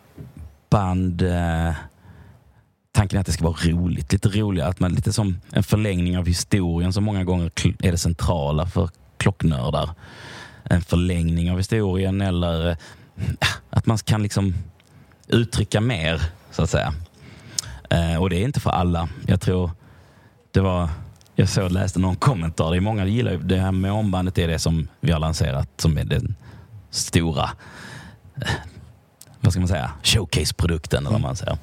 band... 0.77 1.21
Eh, 1.21 1.73
tanken 2.91 3.17
är 3.17 3.19
att 3.19 3.25
det 3.25 3.31
ska 3.31 3.43
vara 3.43 3.57
roligt. 3.63 4.11
Lite 4.11 4.29
roligare. 4.29 4.69
Att 4.69 4.79
man, 4.79 4.91
lite 4.91 5.13
som 5.13 5.39
en 5.51 5.63
förlängning 5.63 6.17
av 6.17 6.25
historien 6.25 6.93
som 6.93 7.03
många 7.03 7.23
gånger 7.23 7.51
är 7.79 7.91
det 7.91 7.97
centrala 7.97 8.65
för 8.65 8.89
klocknördar. 9.17 9.89
En 10.63 10.81
förlängning 10.81 11.51
av 11.51 11.57
historien 11.57 12.21
eller 12.21 12.69
eh, 12.69 12.77
att 13.69 13.85
man 13.85 13.97
kan 13.97 14.23
liksom 14.23 14.55
uttrycka 15.27 15.81
mer, 15.81 16.21
så 16.51 16.63
att 16.63 16.69
säga. 16.69 16.93
Eh, 17.89 18.21
och 18.21 18.29
det 18.29 18.35
är 18.35 18.43
inte 18.43 18.59
för 18.59 18.69
alla. 18.69 19.09
Jag 19.27 19.41
tror 19.41 19.71
det 20.51 20.61
var... 20.61 20.89
Jag 21.35 21.49
såg 21.49 21.71
läste 21.71 21.99
någon 21.99 22.15
kommentar. 22.15 22.71
Det 22.71 22.77
är 22.77 22.81
många 22.81 23.01
som 23.01 23.11
gillar 23.11 23.37
det 23.37 23.57
här 23.57 23.71
med 23.71 23.91
ombandet 23.91 24.37
är 24.37 24.47
det 24.47 24.59
som 24.59 24.87
vi 25.01 25.11
har 25.11 25.19
lanserat 25.19 25.69
som 25.77 25.97
är 25.97 26.05
den 26.05 26.35
stora 26.91 27.49
eh, 28.35 28.49
vad 29.47 29.53
ska 29.53 29.59
man 29.59 29.67
säga, 29.67 29.91
showcase-produkten 30.03 30.99
eller 30.99 31.11
vad 31.11 31.21
man 31.21 31.35
säger. 31.35 31.57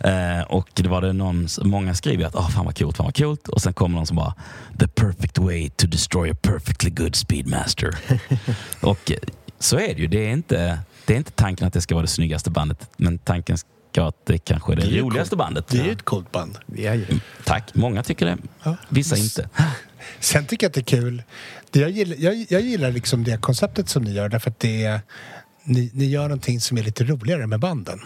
Eh, 0.00 0.42
och 0.42 0.68
det 0.74 0.88
var 0.88 1.00
det 1.00 1.12
någon, 1.12 1.48
många 1.62 1.94
skriver 1.94 2.26
att 2.26 2.34
oh, 2.34 2.50
fan 2.50 2.64
vad 2.64 2.78
coolt, 2.78 2.96
fan 2.96 3.06
vad 3.06 3.16
coolt. 3.16 3.48
Och 3.48 3.60
sen 3.60 3.72
kommer 3.72 3.96
någon 3.96 4.06
som 4.06 4.16
bara 4.16 4.34
the 4.78 4.88
perfect 4.88 5.38
way 5.38 5.70
to 5.70 5.86
destroy 5.86 6.30
a 6.30 6.34
perfectly 6.42 6.90
good 6.90 7.16
speedmaster. 7.16 7.98
och 8.80 9.12
så 9.58 9.76
är 9.76 9.94
det 9.94 10.00
ju. 10.00 10.06
Det 10.06 10.26
är, 10.26 10.32
inte, 10.32 10.78
det 11.04 11.12
är 11.12 11.16
inte 11.16 11.30
tanken 11.30 11.66
att 11.66 11.72
det 11.72 11.80
ska 11.80 11.94
vara 11.94 12.02
det 12.02 12.08
snyggaste 12.08 12.50
bandet, 12.50 12.90
men 12.96 13.18
tanken 13.18 13.58
ska 13.58 14.00
vara 14.00 14.08
att 14.08 14.26
det 14.26 14.38
kanske 14.38 14.72
är 14.72 14.76
det, 14.76 14.86
Det 14.86 15.00
roligaste 15.00 15.36
bandet. 15.36 15.68
Det 15.68 15.78
är 15.78 15.84
ju 15.84 15.92
ett 15.92 16.04
coolt 16.04 16.32
band. 16.32 16.58
Det 16.66 16.86
är 16.86 16.94
ju. 16.94 17.06
Tack, 17.44 17.74
många 17.74 18.02
tycker 18.02 18.26
det. 18.26 18.36
Ja. 18.62 18.76
Vissa 18.88 19.16
inte. 19.16 19.48
Sen 20.20 20.46
tycker 20.46 20.64
jag 20.64 20.68
att 20.68 20.74
det 20.74 20.80
är 20.80 21.00
kul. 21.00 21.22
Det 21.70 21.80
jag, 21.80 21.90
gillar, 21.90 22.16
jag, 22.18 22.46
jag 22.48 22.60
gillar 22.60 22.90
liksom 22.90 23.24
det 23.24 23.40
konceptet 23.40 23.88
som 23.88 24.02
ni 24.02 24.12
gör 24.12 24.28
därför 24.28 24.50
att 24.50 24.60
det 24.60 24.84
är, 24.84 25.00
ni, 25.64 25.90
ni 25.94 26.04
gör 26.04 26.22
någonting 26.22 26.60
som 26.60 26.78
är 26.78 26.82
lite 26.82 27.04
roligare 27.04 27.46
med 27.46 27.60
banden. 27.60 28.00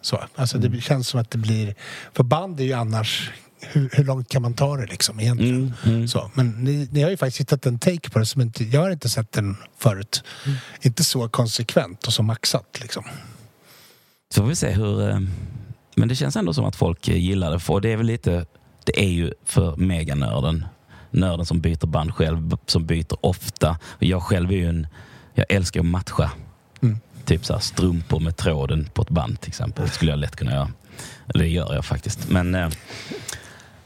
Så, 0.00 0.20
alltså 0.34 0.56
Mm. 0.56 0.72
Det 0.72 0.80
känns 0.80 1.08
som 1.08 1.20
att 1.20 1.30
det 1.30 1.38
blir... 1.38 1.74
För 2.12 2.22
band 2.24 2.60
är 2.60 2.64
ju 2.64 2.72
annars... 2.72 3.30
Hur, 3.60 3.90
hur 3.92 4.04
långt 4.04 4.28
kan 4.28 4.42
man 4.42 4.54
ta 4.54 4.76
det 4.76 4.86
liksom 4.86 5.20
egentligen? 5.20 5.74
Mm, 5.84 5.94
mm. 5.96 6.08
Så, 6.08 6.30
men 6.34 6.64
ni, 6.64 6.88
ni 6.92 7.02
har 7.02 7.10
ju 7.10 7.16
faktiskt 7.16 7.40
hittat 7.40 7.66
en 7.66 7.78
take 7.78 8.10
på 8.10 8.18
det 8.18 8.26
som 8.26 8.40
inte... 8.42 8.64
Jag 8.64 8.80
har 8.80 8.90
inte 8.90 9.08
sett 9.08 9.32
den 9.32 9.56
förut. 9.78 10.22
Mm. 10.46 10.58
Inte 10.80 11.04
så 11.04 11.28
konsekvent 11.28 12.06
och 12.06 12.12
så 12.12 12.22
maxat 12.22 12.78
liksom. 12.80 13.04
Så 14.34 14.42
får 14.42 14.48
vi 14.48 14.54
se 14.56 14.70
hur... 14.70 15.08
eh, 15.10 15.20
Men 15.96 16.08
det 16.08 16.14
känns 16.14 16.36
ändå 16.36 16.54
som 16.54 16.64
att 16.64 16.76
folk 16.76 17.08
eh, 17.08 17.16
gillar 17.16 17.50
det. 17.50 17.60
För 17.60 17.80
det 17.80 17.88
är 17.92 17.96
väl 17.96 18.06
lite... 18.06 18.46
Det 18.84 19.00
är 19.04 19.08
ju 19.08 19.32
för 19.44 19.76
meganörden. 19.76 20.66
Nörden 21.10 21.46
som 21.46 21.60
byter 21.60 21.86
band 21.86 22.14
själv, 22.14 22.56
som 22.66 22.86
byter 22.86 23.26
ofta. 23.26 23.78
Jag 23.98 24.22
själv 24.22 24.50
är 24.50 24.56
ju 24.56 24.68
en... 24.68 24.86
Jag 25.34 25.46
älskar 25.48 25.80
att 25.80 25.86
matcha. 25.86 26.30
Typ 27.24 27.44
så 27.44 27.52
här 27.52 27.60
strumpor 27.60 28.20
med 28.20 28.36
tråden 28.36 28.88
på 28.94 29.02
ett 29.02 29.10
band 29.10 29.40
till 29.40 29.48
exempel. 29.48 29.84
Det 29.84 29.90
skulle 29.90 30.10
jag 30.12 30.18
lätt 30.18 30.36
kunna 30.36 30.52
göra. 30.52 30.70
Eller 31.28 31.44
det 31.44 31.50
gör 31.50 31.74
jag 31.74 31.84
faktiskt. 31.84 32.28
Men... 32.30 32.54
eh, 32.54 32.68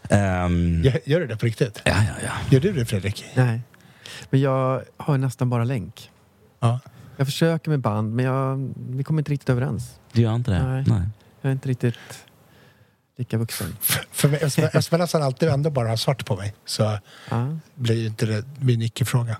ehm, 0.08 0.82
Gör, 0.84 1.00
gör 1.04 1.20
du 1.20 1.26
det 1.26 1.36
på 1.36 1.46
riktigt? 1.46 1.82
ja, 1.84 1.92
ja, 1.96 2.14
ja. 2.24 2.32
Gör 2.50 2.60
du 2.60 2.72
det 2.72 2.84
Fredrik? 2.86 3.24
Nej. 3.34 3.60
Men 4.30 4.40
jag 4.40 4.82
har 4.96 5.18
nästan 5.18 5.50
bara 5.50 5.64
länk. 5.64 6.10
Ja. 6.60 6.80
Jag 7.16 7.26
försöker 7.26 7.70
med 7.70 7.80
band, 7.80 8.14
men 8.14 8.24
jag, 8.24 8.72
vi 8.90 9.04
kommer 9.04 9.20
inte 9.20 9.30
riktigt 9.32 9.48
överens. 9.50 9.98
Du 10.12 10.22
gör 10.22 10.34
inte 10.34 10.50
det? 10.50 10.62
Nej. 10.66 10.84
Nej. 10.86 11.08
Jag 11.40 11.48
är 11.48 11.52
inte 11.52 11.68
riktigt 11.68 11.94
lika 13.18 13.38
vuxen. 13.38 13.76
För 14.12 14.28
mig, 14.28 14.36
eftersom 14.42 14.62
jag- 14.62 14.74
eftersom 14.74 14.96
jag 14.98 15.04
nästan 15.04 15.22
alltid 15.22 15.48
ändå 15.48 15.70
bara 15.70 15.88
har 15.88 15.96
svart 15.96 16.26
på 16.26 16.36
mig 16.36 16.54
så 16.64 16.98
Ja. 17.30 17.56
blir 17.74 17.96
ju 18.00 18.06
inte 18.06 18.26
det 18.26 18.44
min 18.60 18.82
icke-fråga. 18.82 19.36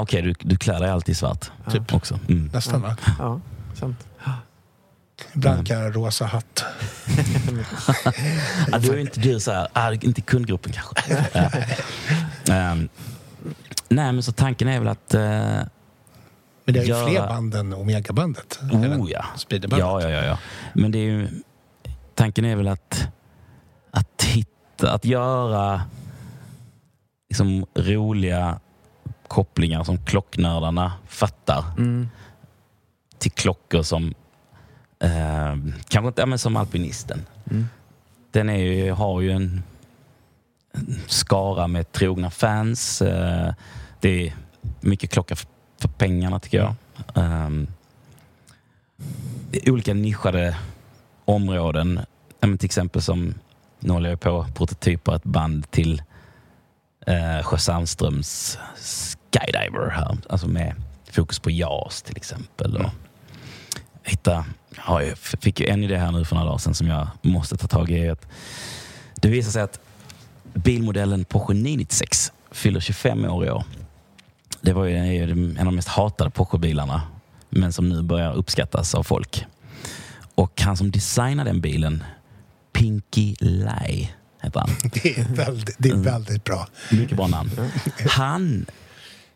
Okej, 0.00 0.22
du, 0.22 0.34
du 0.40 0.56
klär 0.56 0.80
dig 0.80 0.90
alltid 0.90 1.12
i 1.12 1.14
svart. 1.14 1.50
Typ. 1.70 1.94
Också. 1.94 2.18
Mm. 2.28 2.50
Nästan 2.52 2.82
va? 2.82 2.96
ja, 3.18 3.40
sant. 3.74 4.06
Ibland 5.34 5.66
kan 5.66 5.78
jag 5.80 5.96
rosa 5.96 6.24
hatt. 6.26 6.64
Ja, 8.72 8.78
du 8.78 8.90
är 8.92 8.98
inte 8.98 9.20
du 9.20 9.40
så 9.40 9.66
här, 9.74 10.04
inte 10.04 10.20
kundgruppen 10.20 10.72
kanske. 10.72 11.26
Ja. 12.44 12.54
Ehm, 12.54 12.88
nej, 13.88 14.12
men 14.12 14.22
så 14.22 14.32
tanken 14.32 14.68
är 14.68 14.78
väl 14.78 14.88
att... 14.88 15.14
eh, 15.14 15.20
Men 15.20 15.68
det 16.64 16.78
är 16.78 16.82
ju 16.82 16.88
Göra- 16.88 17.08
fler 17.08 17.26
band 17.26 17.54
än 17.54 17.72
Omega-bandet. 17.74 18.58
Oh 18.72 19.10
ja. 19.10 19.24
Ja, 19.70 20.02
ja, 20.02 20.08
ja, 20.10 20.24
ja. 20.24 20.38
Men 20.74 20.90
det 20.92 20.98
är 20.98 21.02
ju, 21.02 21.28
tanken 22.14 22.44
är 22.44 22.56
väl 22.56 22.68
att, 22.68 23.08
att 23.90 24.22
hitta, 24.24 24.92
att 24.92 25.04
göra 25.04 25.82
liksom 27.28 27.66
roliga 27.74 28.60
kopplingar 29.28 29.84
som 29.84 29.98
klocknördarna 30.04 30.92
fattar 31.06 31.64
Mm. 31.78 32.08
till 33.18 33.32
klockor 33.32 33.82
som 33.82 34.14
eh, 35.00 35.56
kanske 35.88 36.08
inte, 36.08 36.22
ja, 36.22 36.26
men 36.26 36.38
som 36.38 36.56
alpinisten. 36.56 37.26
Mm. 37.50 37.68
Den 38.30 38.48
är 38.48 38.56
ju, 38.56 38.90
har 38.92 39.20
ju 39.20 39.30
en, 39.30 39.62
en 40.72 41.00
skara 41.06 41.66
med 41.66 41.92
trogna 41.92 42.30
fans. 42.30 43.02
Eh, 43.02 43.54
det 44.00 44.26
är 44.28 44.34
mycket 44.80 45.10
klocka 45.10 45.36
för, 45.36 45.48
för 45.80 45.88
pengarna 45.88 46.40
tycker 46.40 46.58
jag. 46.58 46.74
Um, 47.14 47.66
olika 49.66 49.94
nischade 49.94 50.56
områden. 51.24 52.00
Ja, 52.40 52.48
till 52.56 52.64
exempel 52.66 53.02
som, 53.02 53.34
nu 53.80 53.92
håller 53.92 54.10
jag 54.10 54.20
på 54.20 54.40
att 54.40 54.54
prototypa 54.54 55.16
ett 55.16 55.24
band 55.24 55.70
till 55.70 56.02
eh, 57.06 57.42
Sjö 57.42 57.58
Sandströms 57.58 58.58
Skydiver 59.32 59.90
här. 59.90 60.18
Alltså 60.28 60.48
med 60.48 60.74
fokus 61.10 61.38
på 61.38 61.50
JAS 61.50 62.02
till 62.02 62.16
exempel. 62.16 62.76
Och 62.76 62.90
hitta, 64.02 64.44
ja, 64.86 65.02
jag 65.02 65.18
fick 65.18 65.60
ju 65.60 65.66
en 65.66 65.84
idé 65.84 65.96
här 65.96 66.12
nu 66.12 66.24
för 66.24 66.34
några 66.34 66.46
dagar 66.46 66.58
sedan 66.58 66.74
som 66.74 66.86
jag 66.86 67.08
måste 67.22 67.56
ta 67.56 67.66
tag 67.66 67.90
i. 67.90 68.08
Att 68.08 68.26
det 69.14 69.28
visar 69.28 69.50
sig 69.50 69.62
att 69.62 69.80
bilmodellen 70.54 71.24
Porsche 71.24 71.54
996 71.54 72.32
fyller 72.50 72.80
25 72.80 73.24
år 73.24 73.46
i 73.46 73.50
år. 73.50 73.64
Det 74.60 74.72
var 74.72 74.84
ju 74.84 74.96
en 74.96 75.58
av 75.58 75.64
de 75.64 75.74
mest 75.74 75.88
hatade 75.88 76.30
Porsche-bilarna. 76.30 77.02
Men 77.50 77.72
som 77.72 77.88
nu 77.88 78.02
börjar 78.02 78.32
uppskattas 78.32 78.94
av 78.94 79.02
folk. 79.02 79.44
Och 80.34 80.60
han 80.60 80.76
som 80.76 80.90
designade 80.90 81.50
den 81.50 81.60
bilen, 81.60 82.04
Pinky 82.72 83.36
Lai, 83.40 84.12
heter 84.42 84.60
han. 84.60 84.70
Det 85.02 85.18
är 85.18 85.24
väldigt, 85.24 85.76
det 85.78 85.88
är 85.88 85.96
väldigt 85.96 86.44
bra. 86.44 86.68
Mycket 86.90 87.16
bra 87.16 87.26
namn. 87.26 87.50
Han 88.10 88.66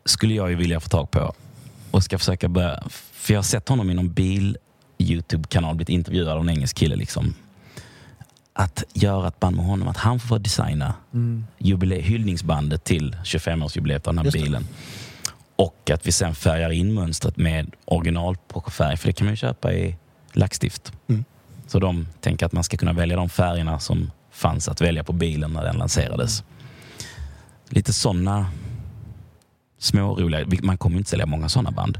skulle 0.05 0.33
jag 0.33 0.49
ju 0.49 0.55
vilja 0.55 0.79
få 0.79 0.89
tag 0.89 1.11
på 1.11 1.33
och 1.91 2.03
ska 2.03 2.17
försöka 2.19 2.47
börja... 2.47 2.83
För 2.89 3.33
jag 3.33 3.37
har 3.37 3.43
sett 3.43 3.69
honom 3.69 3.89
i 3.89 3.93
någon 3.93 4.13
bil-Youtube-kanal 4.13 5.75
blivit 5.75 5.89
intervjuad 5.89 6.29
av 6.29 6.41
en 6.41 6.49
engelsk 6.49 6.77
kille. 6.77 6.95
Liksom. 6.95 7.33
Att 8.53 8.83
göra 8.93 9.27
ett 9.27 9.39
band 9.39 9.55
med 9.55 9.65
honom, 9.65 9.87
att 9.87 9.97
han 9.97 10.19
får 10.19 10.39
designa 10.39 10.93
jubile- 11.57 12.01
hyllningsbandet 12.01 12.83
till 12.83 13.15
25-årsjubileet 13.23 14.07
av 14.07 14.13
den 14.13 14.17
här 14.17 14.25
Just 14.25 14.37
det. 14.37 14.43
bilen. 14.43 14.67
Och 15.55 15.89
att 15.93 16.07
vi 16.07 16.11
sen 16.11 16.35
färgar 16.35 16.69
in 16.69 16.93
mönstret 16.93 17.37
med 17.37 17.71
original 17.85 18.37
färg 18.71 18.97
för 18.97 19.07
det 19.07 19.13
kan 19.13 19.25
man 19.25 19.33
ju 19.33 19.37
köpa 19.37 19.73
i 19.73 19.95
lackstift. 20.33 20.91
Mm. 21.09 21.23
Så 21.67 21.79
de 21.79 22.07
tänker 22.21 22.45
att 22.45 22.51
man 22.51 22.63
ska 22.63 22.77
kunna 22.77 22.93
välja 22.93 23.15
de 23.15 23.29
färgerna 23.29 23.79
som 23.79 24.11
fanns 24.31 24.67
att 24.67 24.81
välja 24.81 25.03
på 25.03 25.13
bilen 25.13 25.53
när 25.53 25.63
den 25.63 25.75
lanserades. 25.75 26.43
Lite 27.69 27.93
sådana 27.93 28.47
små 29.83 30.15
roliga. 30.15 30.45
Man 30.63 30.77
kommer 30.77 30.97
inte 30.97 31.09
sälja 31.09 31.25
många 31.25 31.49
sådana 31.49 31.71
band. 31.71 31.99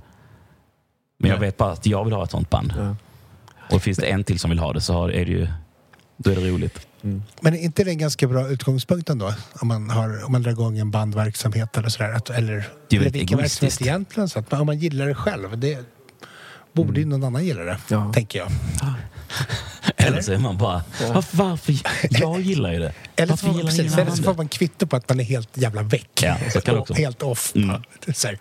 Men 1.20 1.32
jag 1.32 1.38
vet 1.40 1.58
bara 1.58 1.72
att 1.72 1.86
jag 1.86 2.04
vill 2.04 2.14
ha 2.14 2.24
ett 2.24 2.32
sånt 2.32 2.50
band. 2.50 2.74
Ja. 2.78 2.96
Och 3.76 3.82
finns 3.82 3.98
det 3.98 4.06
en 4.06 4.24
till 4.24 4.40
som 4.40 4.50
vill 4.50 4.60
ha 4.60 4.74
det 4.74 4.82
så 4.82 5.06
är 5.08 5.26
det 5.26 5.32
ju, 5.32 5.48
då 6.18 6.32
är 6.32 6.36
det 6.36 6.50
roligt. 6.50 6.88
Men 7.42 7.54
är 7.54 7.58
inte 7.58 7.84
det 7.84 7.92
en 7.92 7.98
ganska 7.98 8.28
bra 8.28 8.48
utgångspunkt 8.48 9.10
ändå? 9.10 9.34
Om 9.62 9.68
man, 9.68 9.90
har, 9.90 10.26
om 10.26 10.32
man 10.32 10.42
drar 10.44 10.52
igång 10.52 10.78
en 10.78 10.92
bandverksamhet 10.92 11.78
eller 11.78 11.90
sådär. 11.90 12.14
Att, 12.14 12.30
eller, 12.30 12.54
Det 12.54 12.56
är 12.56 12.64
eller 12.90 13.00
väldigt 13.00 13.16
vilken 13.22 13.38
verksamhet 13.38 13.62
egoistiskt. 13.62 13.82
egentligen. 13.82 14.30
Så 14.30 14.40
att 14.40 14.52
man, 14.52 14.62
om 14.62 14.66
man 14.68 14.78
gillar 14.78 15.08
det 15.08 15.16
själv. 15.16 15.60
Det 15.60 15.80
borde 16.74 17.00
ju 17.00 17.06
någon 17.06 17.24
annan 17.24 17.46
gilla 17.46 17.64
det, 17.64 17.78
Ja. 17.90 18.14
tänker 18.14 18.40
jag. 18.40 18.48
Eller 19.98 20.22
så 20.22 20.34
är 20.34 20.38
man 20.38 20.58
bara, 20.58 20.84
varför, 21.14 21.38
varför? 21.38 21.76
Jag 22.10 22.42
gillar 22.42 22.74
ju 22.74 22.80
det. 22.80 22.94
Eller 23.16 23.36
så, 23.36 23.48
gillar 23.48 23.64
precis, 23.64 23.98
eller 23.98 24.12
så 24.12 24.24
får 24.24 24.34
man 24.34 24.48
kvitto 24.48 24.88
på 24.88 24.96
att 24.96 25.10
man 25.10 25.20
är 25.20 25.24
helt 25.24 25.58
jävla 25.58 25.84
väck. 25.84 26.24
Ja, 26.24 26.38
så 26.54 26.62
kan 26.62 26.78
också. 26.78 26.94
Helt 26.94 27.24
off. 27.24 27.56
Mm. 27.56 27.70
Här. 28.24 28.38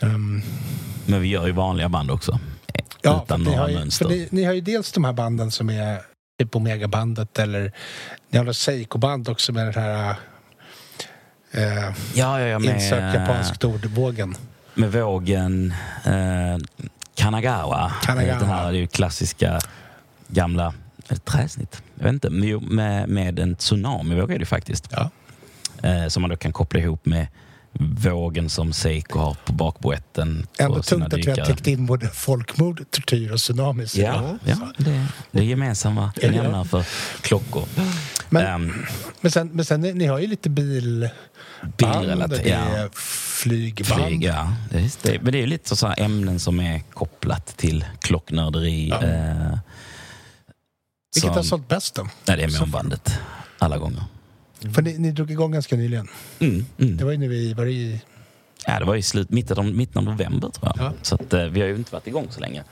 Um, 0.00 0.42
Men 1.06 1.20
vi 1.20 1.28
gör 1.28 1.46
ju 1.46 1.52
vanliga 1.52 1.88
band 1.88 2.10
också. 2.10 2.40
Ja, 3.02 3.22
utan 3.24 3.42
några 3.42 3.70
ju, 3.70 3.78
mönster. 3.78 4.08
ni, 4.08 4.28
ni 4.30 4.44
har 4.44 4.52
ju 4.52 4.60
dels 4.60 4.92
de 4.92 5.04
här 5.04 5.12
banden 5.12 5.50
som 5.50 5.70
är 5.70 6.00
typ 6.38 6.56
Omega-bandet 6.56 7.38
eller 7.38 7.72
ni 8.30 8.38
har 8.38 8.44
något 8.44 8.56
Seiko-band 8.56 9.28
också 9.28 9.52
med 9.52 9.66
den 9.66 9.74
här 9.74 10.14
eh, 11.52 11.64
ja, 12.14 12.40
ja, 12.40 12.40
ja, 12.40 12.58
med, 12.58 12.74
insökt 12.74 13.14
japanskt 13.14 13.64
ord, 13.64 13.86
vågen. 13.86 14.34
med 14.74 14.92
vågen 14.92 15.74
eh, 16.04 16.56
Kanagawa. 17.14 17.92
Kanagawa. 18.02 18.38
Den 18.38 18.48
här 18.48 18.72
det 18.72 18.86
klassiska 18.86 19.60
gamla 20.28 20.74
det 21.08 21.24
träsnitt. 21.24 21.82
Jag 21.94 22.04
vet 22.04 22.12
inte. 22.12 22.30
Med, 22.30 23.08
med 23.08 23.38
en 23.38 23.56
tsunamivåg 23.56 24.40
det 24.40 24.46
faktiskt. 24.46 24.88
Ja. 24.90 25.10
Eh, 25.82 26.08
som 26.08 26.20
man 26.20 26.30
då 26.30 26.36
kan 26.36 26.52
koppla 26.52 26.80
ihop 26.80 27.06
med 27.06 27.26
vågen 27.72 28.50
som 28.50 28.72
Seiko 28.72 29.18
har 29.18 29.36
på 29.44 29.52
bakboetten. 29.52 30.46
Ändå 30.58 30.82
tungt 30.82 31.14
att 31.14 31.26
vi 31.26 31.30
har 31.30 31.36
täckt 31.36 31.66
in 31.66 31.86
både 31.86 32.08
folkmord, 32.08 32.84
tortyr 32.90 33.32
och 33.32 33.38
tsunamis. 33.38 33.96
Ja, 33.96 34.38
ja 34.44 34.56
det, 34.76 35.06
det 35.30 35.38
är 35.38 35.42
gemensamma 35.42 36.12
ja. 36.20 36.30
nämnare 36.30 36.64
för 36.64 36.84
klockor. 37.20 37.64
Men, 38.28 38.46
Ehm, 38.46 38.86
men 39.20 39.30
sen, 39.32 39.48
men 39.52 39.64
sen 39.64 39.80
ni, 39.80 39.92
ni 39.92 40.06
har 40.06 40.18
ju 40.18 40.26
lite 40.26 40.50
bil... 40.50 41.08
Bilrelaterat, 41.76 42.30
det 42.30 42.50
är 42.50 42.82
ja. 42.82 42.88
flygband. 43.42 44.02
Flyg, 44.02 44.24
ja. 44.24 44.52
Det 44.70 45.02
det, 45.02 45.22
men 45.22 45.32
det 45.32 45.38
är 45.38 45.40
ju 45.40 45.46
lite 45.46 45.76
så 45.76 45.86
här 45.86 46.00
ämnen 46.00 46.40
som 46.40 46.60
är 46.60 46.80
kopplat 46.80 47.56
till 47.56 47.84
klocknörderi. 48.00 48.88
Ja. 48.88 49.02
Eh, 49.02 49.58
Vilket 51.14 51.20
som- 51.20 51.30
har 51.30 51.42
sålt 51.42 51.68
bäst 51.68 51.94
då? 51.94 52.08
Nej, 52.24 52.36
det 52.36 52.42
är 52.42 52.60
månbandet. 52.60 53.18
Alla 53.58 53.78
gånger. 53.78 54.02
För 54.74 54.82
ni, 54.82 54.98
ni 54.98 55.10
drog 55.10 55.30
igång 55.30 55.52
ganska 55.52 55.76
nyligen. 55.76 56.08
Mm, 56.38 56.66
mm. 56.78 56.96
Det 56.96 57.04
var 57.04 57.12
ju 57.12 57.18
nu 57.18 57.34
i... 57.34 57.54
Var 57.54 57.66
i 57.66 58.00
Ja, 58.66 58.78
det 58.78 58.84
var 58.84 58.96
i 58.96 59.02
slut, 59.02 59.30
mitten, 59.30 59.58
av, 59.58 59.64
mitten 59.64 59.98
av 59.98 60.04
november 60.04 60.48
tror 60.50 60.72
jag. 60.76 60.86
Ja. 60.86 60.92
Så 61.02 61.14
att, 61.14 61.32
eh, 61.32 61.44
vi 61.44 61.60
har 61.60 61.68
ju 61.68 61.76
inte 61.76 61.92
varit 61.92 62.06
igång 62.06 62.26
så 62.30 62.40
länge. 62.40 62.64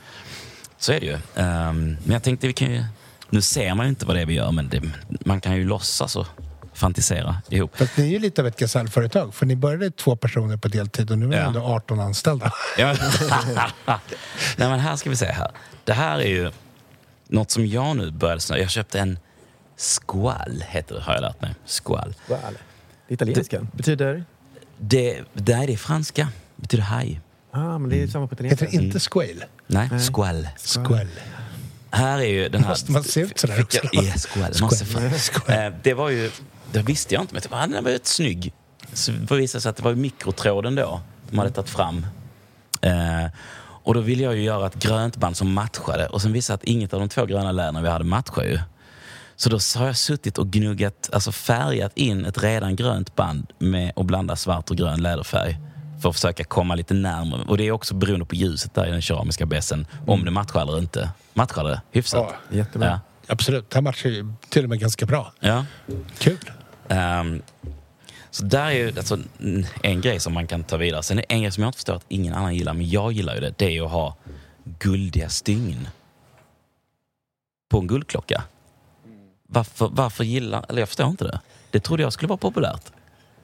Så 0.77 0.91
är 0.93 0.99
det 0.99 1.05
ju. 1.05 1.13
Ehm, 1.35 1.97
men 2.03 2.13
jag 2.13 2.23
tänkte 2.23 2.47
vi 2.47 2.53
kan 2.53 2.71
ju... 2.71 2.83
Nu 3.29 3.41
ser 3.41 3.75
man 3.75 3.85
ju 3.85 3.89
inte 3.89 4.05
vad 4.05 4.15
det 4.15 4.21
är 4.21 4.25
vi 4.25 4.33
gör, 4.33 4.51
men 4.51 4.69
det, 4.69 4.81
man 5.25 5.41
kan 5.41 5.55
ju 5.55 5.65
låtsas 5.65 6.15
och 6.15 6.25
fantisera 6.73 7.35
ihop. 7.49 7.77
för 7.77 7.85
att 7.85 7.97
ni 7.97 8.03
är 8.03 8.09
ju 8.09 8.19
lite 8.19 8.41
av 8.41 8.47
ett 8.47 8.59
gasellföretag. 8.59 9.33
För 9.35 9.45
ni 9.45 9.55
började 9.55 9.91
två 9.91 10.15
personer 10.15 10.57
på 10.57 10.67
deltid 10.67 11.11
och 11.11 11.17
nu 11.17 11.25
är 11.25 11.31
Ja. 11.37 11.41
ni 11.41 11.47
ändå 11.47 11.61
18 11.61 11.99
anställda. 11.99 12.51
Ja. 12.77 12.95
Nej, 14.57 14.69
men 14.69 14.79
här 14.79 14.95
ska 14.95 15.09
vi 15.09 15.15
se 15.15 15.25
här. 15.25 15.51
Det 15.83 15.93
här 15.93 16.19
är 16.19 16.27
ju 16.29 16.51
något 17.27 17.51
som 17.51 17.67
jag 17.67 17.97
nu 17.97 18.11
började 18.11 18.41
snöa. 18.41 18.59
Jag 18.59 18.69
köpte 18.69 18.99
en 18.99 19.19
Squall, 19.79 20.63
heter 20.67 20.95
det, 20.95 21.01
har 21.01 21.13
jag 21.13 21.21
lärt 21.21 21.41
mig. 21.41 21.55
Squall. 21.65 22.13
Det 23.07 23.13
italienska 23.13 23.67
betyder... 23.73 24.23
Det, 24.77 25.23
det 25.33 25.53
är 25.53 25.67
det 25.67 25.77
franska. 25.77 26.27
betyder 26.55 26.83
haj. 26.83 27.21
Ah, 27.51 27.77
men 27.77 27.89
det 27.89 28.03
är 28.03 28.07
samma 28.07 28.27
på 28.27 28.35
Heter 28.35 28.45
italienska. 28.53 28.77
det 28.79 28.85
inte 28.85 28.99
Squale? 28.99 29.45
Nej, 29.67 29.89
squall. 29.99 30.47
Squall. 30.57 31.07
Här 31.91 32.19
är 32.19 32.23
ju 32.23 32.49
den 32.49 32.61
här... 32.63 32.69
Måste 32.69 32.91
man 32.91 33.03
se 33.03 33.21
ut 33.21 33.39
sådär 33.39 33.61
också? 33.61 33.79
Ja, 33.91 34.01
squall. 34.01 34.53
Squall. 34.53 34.61
Måste 34.61 34.85
fan. 34.85 35.55
Eh, 35.55 35.73
Det 35.83 35.93
var 35.93 36.09
ju... 36.09 36.31
Det 36.71 36.81
visste 36.81 37.13
jag 37.13 37.23
inte, 37.23 37.33
men 37.33 37.41
jag 37.51 37.69
den 37.71 37.83
var 37.83 37.91
rätt 37.91 38.07
snygg. 38.07 38.53
Så 38.93 39.11
det 39.11 39.35
visade 39.35 39.61
sig 39.61 39.69
att 39.69 39.75
det 39.75 39.83
var 39.83 39.95
mikrotråden 39.95 40.75
då 40.75 41.01
de 41.31 41.37
hade 41.39 41.51
tagit 41.51 41.69
fram. 41.69 42.05
Eh, 42.81 43.25
och 43.61 43.93
då 43.93 44.01
ville 44.01 44.23
jag 44.23 44.35
ju 44.35 44.41
göra 44.43 44.67
ett 44.67 44.75
grönt 44.75 45.17
band 45.17 45.37
som 45.37 45.53
matchade 45.53 46.07
och 46.07 46.21
sen 46.21 46.33
visade 46.33 46.55
att 46.55 46.63
inget 46.63 46.93
av 46.93 46.99
de 46.99 47.09
två 47.09 47.25
gröna 47.25 47.51
läderna 47.51 47.81
vi 47.81 47.89
hade 47.89 48.05
matchar 48.05 48.43
ju. 48.43 48.59
Så 49.41 49.49
då 49.49 49.59
har 49.75 49.85
jag 49.85 49.97
suttit 49.97 50.37
och 50.37 50.51
gnuggat, 50.51 51.09
alltså 51.13 51.31
färgat 51.31 51.91
in 51.95 52.25
ett 52.25 52.43
redan 52.43 52.75
grönt 52.75 53.15
band 53.15 53.53
med 53.59 53.91
och 53.95 54.05
blanda 54.05 54.35
svart 54.35 54.69
och 54.69 54.77
grön 54.77 55.01
läderfärg 55.01 55.59
för 56.01 56.09
att 56.09 56.15
försöka 56.15 56.43
komma 56.43 56.75
lite 56.75 56.93
närmare. 56.93 57.41
Och 57.47 57.57
det 57.57 57.63
är 57.67 57.71
också 57.71 57.95
beroende 57.95 58.25
på 58.25 58.35
ljuset 58.35 58.73
där 58.73 58.87
i 58.87 58.91
den 58.91 59.01
keramiska 59.01 59.45
bässen, 59.45 59.87
om 60.07 60.25
det 60.25 60.31
matchar 60.31 60.61
eller 60.61 60.77
inte. 60.77 61.09
Matchar 61.33 61.63
det 61.63 61.81
hyfsat? 61.91 62.27
Ja, 62.49 62.57
Jättebra. 62.57 62.87
Ja. 62.87 62.99
Absolut. 63.33 63.69
Det 63.69 63.75
här 63.75 63.81
matchar 63.81 64.09
ju 64.09 64.33
till 64.49 64.63
och 64.63 64.69
med 64.69 64.79
ganska 64.79 65.05
bra. 65.05 65.33
ja. 65.39 65.65
Kul. 66.17 66.51
Ehm, 66.87 67.41
så 68.31 68.43
där 68.43 68.65
är 68.65 68.71
ju 68.71 68.87
alltså, 68.87 69.19
en 69.81 70.01
grej 70.01 70.19
som 70.19 70.33
man 70.33 70.47
kan 70.47 70.63
ta 70.63 70.77
vidare. 70.77 71.03
Sen 71.03 71.17
är 71.17 71.21
det 71.21 71.33
en 71.33 71.41
grej 71.41 71.51
som 71.51 71.63
jag 71.63 71.69
inte 71.69 71.77
förstår 71.77 71.95
att 71.95 72.05
ingen 72.07 72.33
annan 72.33 72.55
gillar, 72.55 72.73
men 72.73 72.89
jag 72.89 73.11
gillar 73.11 73.35
ju 73.35 73.41
det. 73.41 73.53
Det 73.57 73.65
är 73.65 73.71
ju 73.71 73.85
att 73.85 73.91
ha 73.91 74.15
guldiga 74.79 75.29
stygn 75.29 75.87
på 77.71 77.79
en 77.79 77.87
guldklocka. 77.87 78.43
Varför, 79.51 79.89
varför 79.91 80.23
gillar... 80.23 80.65
Eller 80.69 80.79
jag 80.81 80.87
förstår 80.89 81.07
inte 81.07 81.23
det. 81.23 81.39
Det 81.71 81.79
trodde 81.79 82.03
jag 82.03 82.13
skulle 82.13 82.29
vara 82.29 82.37
populärt. 82.37 82.83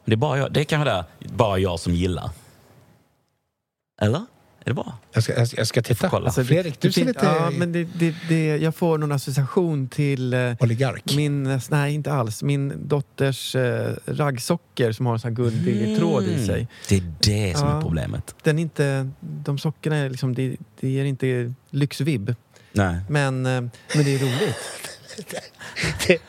Det 0.06 0.12
är, 0.12 0.16
bara 0.18 0.38
jag, 0.38 0.52
det 0.54 0.60
är 0.60 0.64
kanske 0.64 0.90
det, 0.92 1.06
bara 1.20 1.60
jag 1.60 1.80
som 1.80 1.94
gillar. 1.94 2.30
Eller? 4.02 4.18
Är 4.20 4.70
det 4.70 4.74
bra? 4.74 4.98
Jag 5.14 5.24
ska, 5.24 5.38
jag 5.38 5.48
ska, 5.48 5.58
jag 5.58 5.68
ska 5.68 5.82
titta. 5.82 6.10
kolla. 6.10 6.26
Alltså, 6.26 6.44
Fredrik, 6.44 6.82
du 6.82 6.88
det 6.88 6.94
ser 6.94 7.06
lite 7.06 7.26
Ja, 7.26 7.50
men 7.50 7.72
det, 7.72 7.84
det, 7.84 8.16
det, 8.30 8.46
jag 8.58 8.76
får 8.76 8.98
någon 8.98 9.12
association 9.12 9.88
till 9.88 10.34
eh, 10.34 10.54
oligark. 10.60 11.16
min... 11.16 11.60
Nej, 11.70 11.94
inte 11.94 12.14
alls. 12.14 12.44
Min 12.44 12.88
dotters 12.88 13.56
eh, 13.56 13.94
raggsockor 14.06 14.92
som 14.92 15.06
har 15.06 15.14
en 15.14 15.20
sån 15.20 15.30
här 15.30 15.36
guldig 15.36 15.98
tråd 15.98 16.24
i 16.24 16.46
sig. 16.46 16.68
Det 16.90 16.96
är 16.96 17.04
det 17.20 17.58
som 17.58 17.68
Ja. 17.70 17.78
är 17.78 17.82
problemet. 17.82 18.36
Den 18.44 18.58
är 18.60 18.62
inte, 18.62 19.10
de 19.20 19.58
sockorna 19.58 19.96
är 19.96 20.10
liksom, 20.10 20.34
det, 20.36 20.56
det 20.80 20.90
ger 20.90 21.06
inte 21.06 21.54
lyxvibb. 21.70 22.36
Nej. 22.72 22.96
Men, 23.10 23.46
eh, 23.46 23.52
men 23.96 24.04
det 24.06 24.16
är 24.16 24.20
roligt. 24.20 24.56
Det, 26.08 26.20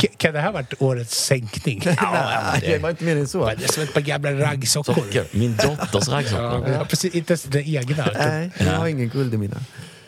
det, 0.00 0.06
kan 0.16 0.32
det 0.32 0.38
här 0.40 0.46
ha 0.46 0.52
varit 0.52 0.74
årets 0.78 1.24
sänkning? 1.24 1.82
Nej, 1.84 2.60
det 2.60 2.78
var 2.78 2.90
inte 2.90 3.04
mer 3.04 3.16
än 3.16 3.28
så. 3.28 3.46
Det 3.46 3.64
är 3.64 3.72
som 3.72 3.82
ett 3.82 3.94
par 3.94 4.00
gamla 4.00 4.32
raggsockor. 4.32 4.94
Socker. 4.94 5.26
Min 5.32 5.56
dotters 5.56 6.08
raggsockor. 6.12 6.68
Ja, 6.68 6.84
precis, 6.84 7.14
inte 7.14 7.32
ens 7.32 7.42
den 7.42 7.62
egna. 7.66 8.08
Nej, 8.14 8.50
jag 8.58 8.66
har 8.72 8.86
ingen 8.86 9.08
guld 9.08 9.34
i 9.34 9.36
mina. 9.36 9.56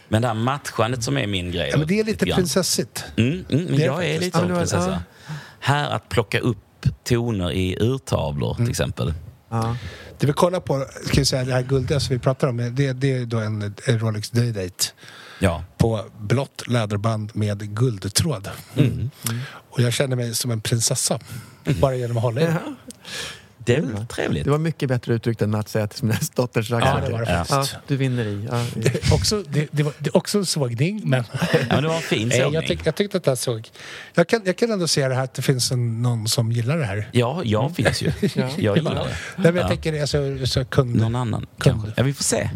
Men 0.09 0.23
det 0.23 0.29
här 0.29 0.35
matchandet 0.35 1.03
som 1.05 1.17
är 1.19 1.27
min 1.27 1.51
grej. 1.53 1.69
Ja, 1.73 1.79
men 1.79 1.87
det 1.89 2.01
är 2.01 2.05
lite 2.05 2.27
grann. 2.27 2.37
prinsessigt. 2.37 3.05
Mm, 3.17 3.33
mm, 3.33 3.45
men 3.65 3.77
Det 3.77 3.83
är 3.83 3.87
jag 3.87 4.05
är 4.07 4.21
lite 4.21 4.39
Ja, 4.39 4.41
som 4.47 4.57
prinsessa. 4.57 5.03
Här 5.61 5.91
att 5.91 6.09
plocka 6.09 6.39
upp 6.39 6.59
toner 7.09 7.53
i 7.53 7.77
urtavlor 7.81 8.55
Mm. 8.55 8.67
till 8.67 8.71
exempel. 8.71 9.15
Ja. 9.51 9.77
Det 10.19 10.27
vi 10.27 10.33
kollar 10.33 10.61
på, 10.61 10.87
ska 11.07 11.17
jag 11.21 11.27
säga, 11.27 11.45
det 11.45 11.53
här 11.53 11.63
guldiga 11.63 12.01
som 12.01 12.15
vi 12.17 12.19
pratar 12.21 12.49
om, 12.49 12.57
det, 12.57 12.93
det 12.93 13.13
är 13.17 13.27
då 13.27 13.39
en, 13.39 13.75
en 13.87 13.99
Rolex 13.99 14.31
Day-Date 14.33 14.93
Ja. 15.43 15.65
på 15.79 16.05
blått 16.19 16.63
läderband 16.69 17.31
med 17.37 17.75
guldtråd. 17.77 18.49
Mm. 18.77 19.11
Och 19.71 19.81
jag 19.81 19.93
känner 19.93 20.17
mig 20.17 20.35
som 20.35 20.51
en 20.51 20.61
prinsessa, 20.61 21.19
bara 21.81 21.95
genom 21.97 22.17
att 22.17 22.23
hålla 22.23 22.41
i 22.41 22.45
den. 22.45 22.77
Det 23.65 23.77
är 23.77 23.81
väl 23.81 24.07
trevligt. 24.07 24.45
Det 24.45 24.51
var 24.51 24.59
mycket 24.59 24.89
bättre 24.89 25.15
uttryckt 25.15 25.43
än 25.43 25.55
att 25.55 25.69
säga 25.69 25.87
till 25.87 25.99
sin 25.99 26.15
dotters 26.35 26.71
Ja, 26.71 26.77
det 27.07 27.13
var 27.13 27.19
det 27.25 27.31
Ja. 27.33 27.45
Ja, 27.51 27.67
du 27.87 27.97
vinner 27.97 28.25
i. 28.25 28.49
Ja, 28.51 28.63
i- 28.63 28.67
Det, 28.81 29.05
är 29.11 29.15
också, 29.15 29.43
det, 29.49 29.69
det, 29.73 29.83
var, 29.83 29.93
det 29.99 30.11
är 30.11 30.17
också 30.17 30.39
en 30.39 30.47
sågning, 30.47 31.01
men... 31.05 31.25
Ja, 31.53 31.59
men 31.69 31.83
det 31.83 31.89
var 31.89 31.97
en 31.97 32.03
fin 32.03 32.31
sågning. 32.31 32.53
jag, 32.55 32.67
tyck, 32.67 32.81
jag 32.85 32.95
tyckte 32.95 33.17
att 33.17 33.25
det 33.25 33.37
såg... 33.37 33.69
Jag 34.15 34.29
kan, 34.29 34.43
jag 34.45 34.57
kan 34.57 34.71
ändå 34.73 34.89
se 34.89 35.09
det 35.09 35.15
här 35.15 35.25
att 35.25 35.35
det 35.35 35.43
finns 35.43 35.71
en, 35.73 36.03
någon 36.03 36.29
som 36.29 36.53
gillar 36.53 36.79
det 36.79 36.85
här. 36.85 37.09
Ja, 37.13 37.41
jag 37.45 37.77
finns 37.77 38.03
ju. 38.03 38.13
Jag 38.59 38.77
gillar 38.77 38.95
det. 38.95 39.01
Nej, 39.01 39.17
men 39.37 39.55
jag 39.55 39.65
Ja. 39.65 39.69
tänker 39.69 40.01
alltså, 40.01 40.47
så 40.47 40.65
kund... 40.65 40.97
Någon 40.97 41.15
annan 41.15 41.41
Kund. 41.59 41.83
kanske. 41.83 41.93
Ja, 41.97 42.03
vi 42.03 42.13
får 42.15 42.25
se. 42.25 42.51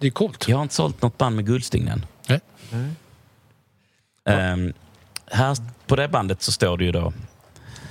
Det 0.00 0.06
är 0.06 0.10
coolt. 0.10 0.48
Jag 0.48 0.56
har 0.56 0.62
inte 0.62 0.74
sålt 0.74 1.02
något 1.02 1.18
band 1.18 1.36
med 1.36 1.46
guldstygn 1.46 1.88
än. 1.88 2.06
Nej. 2.28 2.40
Nej. 2.70 2.90
Ehm, 4.24 4.72
här 5.26 5.56
på 5.86 5.96
det 5.96 6.08
bandet 6.08 6.42
så 6.42 6.52
står 6.52 6.78
det 6.78 6.84
ju 6.84 6.92
då... 6.92 7.12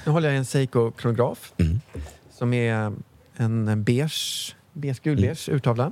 Nu 0.05 0.11
håller 0.11 0.27
jag 0.27 0.35
i 0.35 0.37
en 0.37 0.45
Seiko-kronograf 0.45 1.51
Mm. 1.57 1.81
som 2.37 2.53
är 2.53 2.93
en 3.35 3.83
beige, 3.83 4.55
beige 4.73 4.99
gulbeige 5.03 5.49
urtavla. 5.51 5.91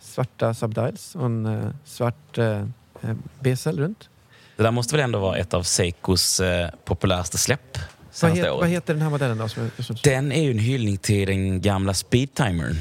Svarta 0.00 0.54
subdials 0.54 1.14
och 1.14 1.26
en 1.26 1.46
eh, 1.46 1.68
svart 1.84 2.38
eh, 2.38 2.60
eh, 3.02 3.14
bezel 3.40 3.78
runt. 3.78 4.08
Det 4.56 4.62
där 4.62 4.70
måste 4.70 4.94
väl 4.96 5.04
ändå 5.04 5.18
vara 5.18 5.36
ett 5.36 5.54
av 5.54 5.62
Seikos 5.62 6.40
eh, 6.40 6.70
populäraste 6.84 7.38
släpp 7.38 7.78
Vad, 7.78 7.84
senaste 8.10 8.40
het, 8.40 8.50
året. 8.50 8.60
vad 8.60 8.68
heter 8.68 8.94
den 8.94 9.02
här 9.02 9.10
modellen 9.10 9.38
då? 9.38 9.48
Som 9.48 9.70
som, 9.78 9.96
Den 10.04 10.32
är 10.32 10.42
ju 10.42 10.50
en 10.50 10.58
hyllning 10.58 10.96
till 10.98 11.28
den 11.28 11.60
gamla 11.60 11.94
Speedtimern. 11.94 12.76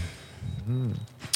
Mm. 0.65 0.93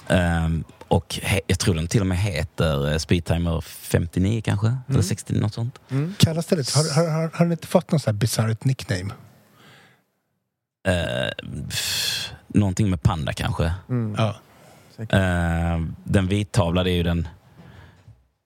Ehm, 0.07 0.63
och 0.89 1.19
he, 1.21 1.41
jag 1.47 1.59
tror 1.59 1.75
den 1.75 1.87
till 1.87 2.01
och 2.01 2.07
med 2.07 2.17
heter 2.17 2.91
eh, 2.91 2.97
Speedtimer 2.97 3.61
59 3.61 4.41
kanske? 4.45 4.77
Eller 4.89 5.01
60, 5.01 5.33
något 5.33 5.53
sånt. 5.53 5.79
mm. 5.89 6.13
Kallas 6.19 6.45
det 6.45 6.55
det? 6.55 6.75
Har, 6.75 6.95
har, 6.95 7.11
har, 7.11 7.21
har 7.33 7.45
den 7.45 7.51
inte 7.51 7.67
fått 7.67 7.91
någon 7.91 7.99
sån 7.99 8.13
här 8.13 8.19
bisarrt 8.19 8.65
nickname? 8.65 9.13
Uh, 10.87 11.49
pff, 11.69 12.31
någonting 12.47 12.89
med 12.89 13.01
panda 13.01 13.33
kanske. 13.33 13.73
Mm. 13.89 14.15
Ja. 14.17 14.35
Ehm, 15.09 15.95
den 16.03 16.27
vittavlade 16.27 16.89
är 16.91 16.95
ju 16.95 17.03
den 17.03 17.27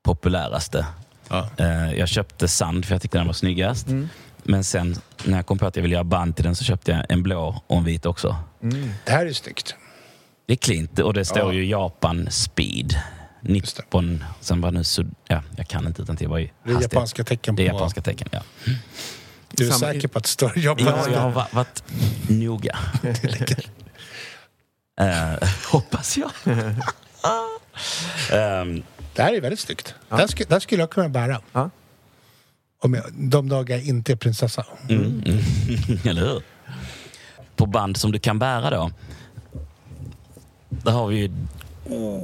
populäraste. 0.03 0.85
ja. 1.29 1.49
Eh, 1.57 1.93
jag 1.93 2.07
köpte 2.09 2.47
sand 2.47 2.85
för 2.85 2.95
jag 2.95 3.01
tyckte 3.01 3.17
den 3.17 3.27
var 3.27 3.33
snyggast. 3.33 3.87
Mm. 3.87 4.09
Men 4.43 4.63
sen 4.63 4.95
när 5.25 5.37
jag 5.37 5.45
kom 5.45 5.57
på 5.57 5.65
att 5.65 5.75
jag 5.75 5.83
ville 5.83 5.93
göra 5.93 6.03
band 6.03 6.35
till 6.35 6.45
den 6.45 6.55
så 6.55 6.63
köpte 6.63 6.91
jag 6.91 7.05
en 7.09 7.23
blå 7.23 7.61
och 7.67 7.77
en 7.77 7.83
vit 7.83 8.05
också. 8.05 8.35
Mm. 8.63 8.89
Det 9.05 9.11
här 9.11 9.25
är 9.25 9.33
snyggt. 9.33 9.75
Det 10.45 10.53
är 10.53 10.57
klint 10.57 10.99
och 10.99 11.13
det 11.13 11.25
står 11.25 11.39
Ja. 11.39 11.53
ju 11.53 11.65
Japan 11.65 12.27
Speed. 12.31 12.95
Nippon. 13.41 14.23
Sen 14.39 14.61
var 14.61 14.71
nu 14.71 14.83
sud... 14.83 15.11
Ja, 15.27 15.43
jag 15.57 15.67
kan 15.67 15.87
inte 15.87 16.01
utan 16.01 16.17
till 16.17 16.27
var 16.27 16.39
Det 16.39 16.49
är 16.71 16.81
japanska 16.81 17.23
tecken 17.23 17.55
på... 17.55 17.61
Det 17.61 17.67
är 17.67 17.73
japanska 17.73 18.01
tecken, 18.01 18.27
ja. 18.31 18.41
Du 19.51 19.67
är 19.67 19.71
Samma- 19.71 19.93
säker 19.93 20.07
på 20.07 20.17
att 20.17 20.23
det 20.23 20.29
står 20.29 20.51
Ja, 20.55 20.61
japanska? 20.79 21.11
jag 21.11 21.19
har 21.19 21.31
va- 21.31 21.47
varit 21.51 21.83
noga. 22.29 22.77
Eh, 25.01 25.47
hoppas 25.71 26.17
jag. 26.17 26.31
Ehm, 28.31 28.83
Det 29.15 29.21
här 29.21 29.33
är 29.33 29.41
väldigt 29.41 29.59
snyggt. 29.59 29.95
Det, 30.09 30.15
här 30.15 30.27
skulle, 30.27 30.47
det 30.47 30.55
här 30.55 30.59
skulle 30.59 30.81
jag 30.81 30.89
kunna 30.89 31.09
bära. 31.09 31.41
Ja. 31.53 31.69
Om 32.81 32.93
jag, 32.93 33.03
de 33.13 33.49
dagar 33.49 33.75
jag 33.77 33.85
inte 33.85 34.11
är 34.11 34.15
prinsessa. 34.15 34.65
mm, 34.89 35.23
mm, 35.25 35.99
eller 36.03 36.21
hur? 36.21 36.41
På 37.55 37.65
band 37.65 37.97
som 37.97 38.11
du 38.11 38.19
kan 38.19 38.39
bära 38.39 38.69
då. 38.69 38.91
Där 40.84 40.91
har 40.91 41.07
vi 41.07 41.15
ju 41.15 41.32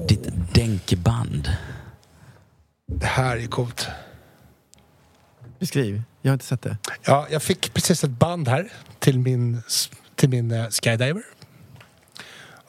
ditt 0.07 0.27
Denke-band. 0.53 1.49
Det 2.87 3.05
här 3.05 3.37
är 3.37 3.47
coolt. 3.47 3.87
Beskriv. 5.59 6.03
Jag 6.21 6.31
har 6.31 6.33
inte 6.33 6.45
sett 6.45 6.61
det. 6.61 6.77
Ja, 7.05 7.27
jag 7.31 7.43
fick 7.43 7.73
precis 7.73 8.03
ett 8.03 8.09
band 8.09 8.47
här 8.47 8.71
till 8.99 9.19
min, 9.19 9.61
till 10.15 10.29
min 10.29 10.51
eh, 10.51 10.69
skydiver. 10.69 11.23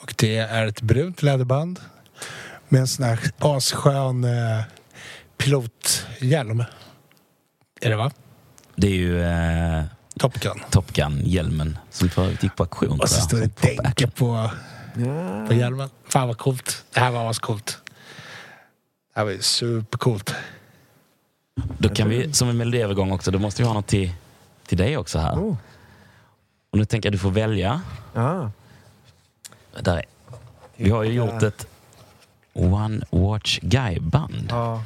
Och 0.03 0.15
det 0.19 0.37
är 0.37 0.67
ett 0.67 0.83
brunt 0.83 1.23
läderband 1.23 1.81
med 2.69 2.81
en 2.81 2.87
sån 2.87 3.05
här 3.05 3.21
asskön 3.39 4.25
eh, 4.25 4.63
pilothjälm. 5.37 6.65
Är 7.81 7.91
det 7.91 7.97
va? 7.97 8.11
Det 8.77 8.87
är 8.87 8.97
ju 8.97 9.23
eh, 9.23 9.85
Top 10.19 10.41
Gun. 10.41 10.61
Top 10.71 10.93
Gun-hjälmen 10.93 11.79
som 11.91 12.09
för 12.09 12.25
övrigt 12.25 12.43
gick 12.43 12.57
på 12.57 12.63
auktion. 12.63 13.01
Och 13.01 13.09
så 13.09 13.21
står 13.21 13.39
det 13.39 13.63
Denke 13.63 14.07
på, 14.07 14.51
Ja. 15.07 15.47
på 15.47 15.55
hjälmen. 15.55 15.91
Fan 16.05 16.29
vad 16.29 16.39
coolt. 16.39 16.85
Det 16.93 17.01
här 17.01 17.11
var 17.11 17.31
ascoolt. 17.31 17.79
Det 19.15 19.21
här 19.21 19.25
var 19.25 19.33
ju 19.33 19.43
supercoolt. 19.43 20.35
Då 21.79 21.89
kan 21.89 22.09
vi, 22.09 22.33
som 22.33 22.49
en 22.49 22.57
melodiövergång 22.57 23.13
också, 23.13 23.31
då 23.31 23.39
måste 23.39 23.63
vi 23.63 23.67
ha 23.67 23.75
något 23.75 23.87
till, 23.87 24.11
till 24.67 24.79
dig 24.79 24.97
också 24.97 25.19
här. 25.19 25.35
Oh. 25.35 25.57
Och 26.71 26.79
nu 26.79 26.85
tänker 26.85 27.07
jag 27.07 27.11
att 27.11 27.15
du 27.15 27.23
får 27.23 27.31
välja. 27.31 27.83
Ja. 28.15 28.51
Där 29.81 29.97
är. 29.97 30.05
Vi 30.77 30.91
har 30.91 31.03
ju 31.03 31.13
gjort 31.13 31.43
ett 31.43 31.67
One 32.53 33.05
Watch 33.11 33.59
Guy-band. 33.63 34.47
ja. 34.51 34.83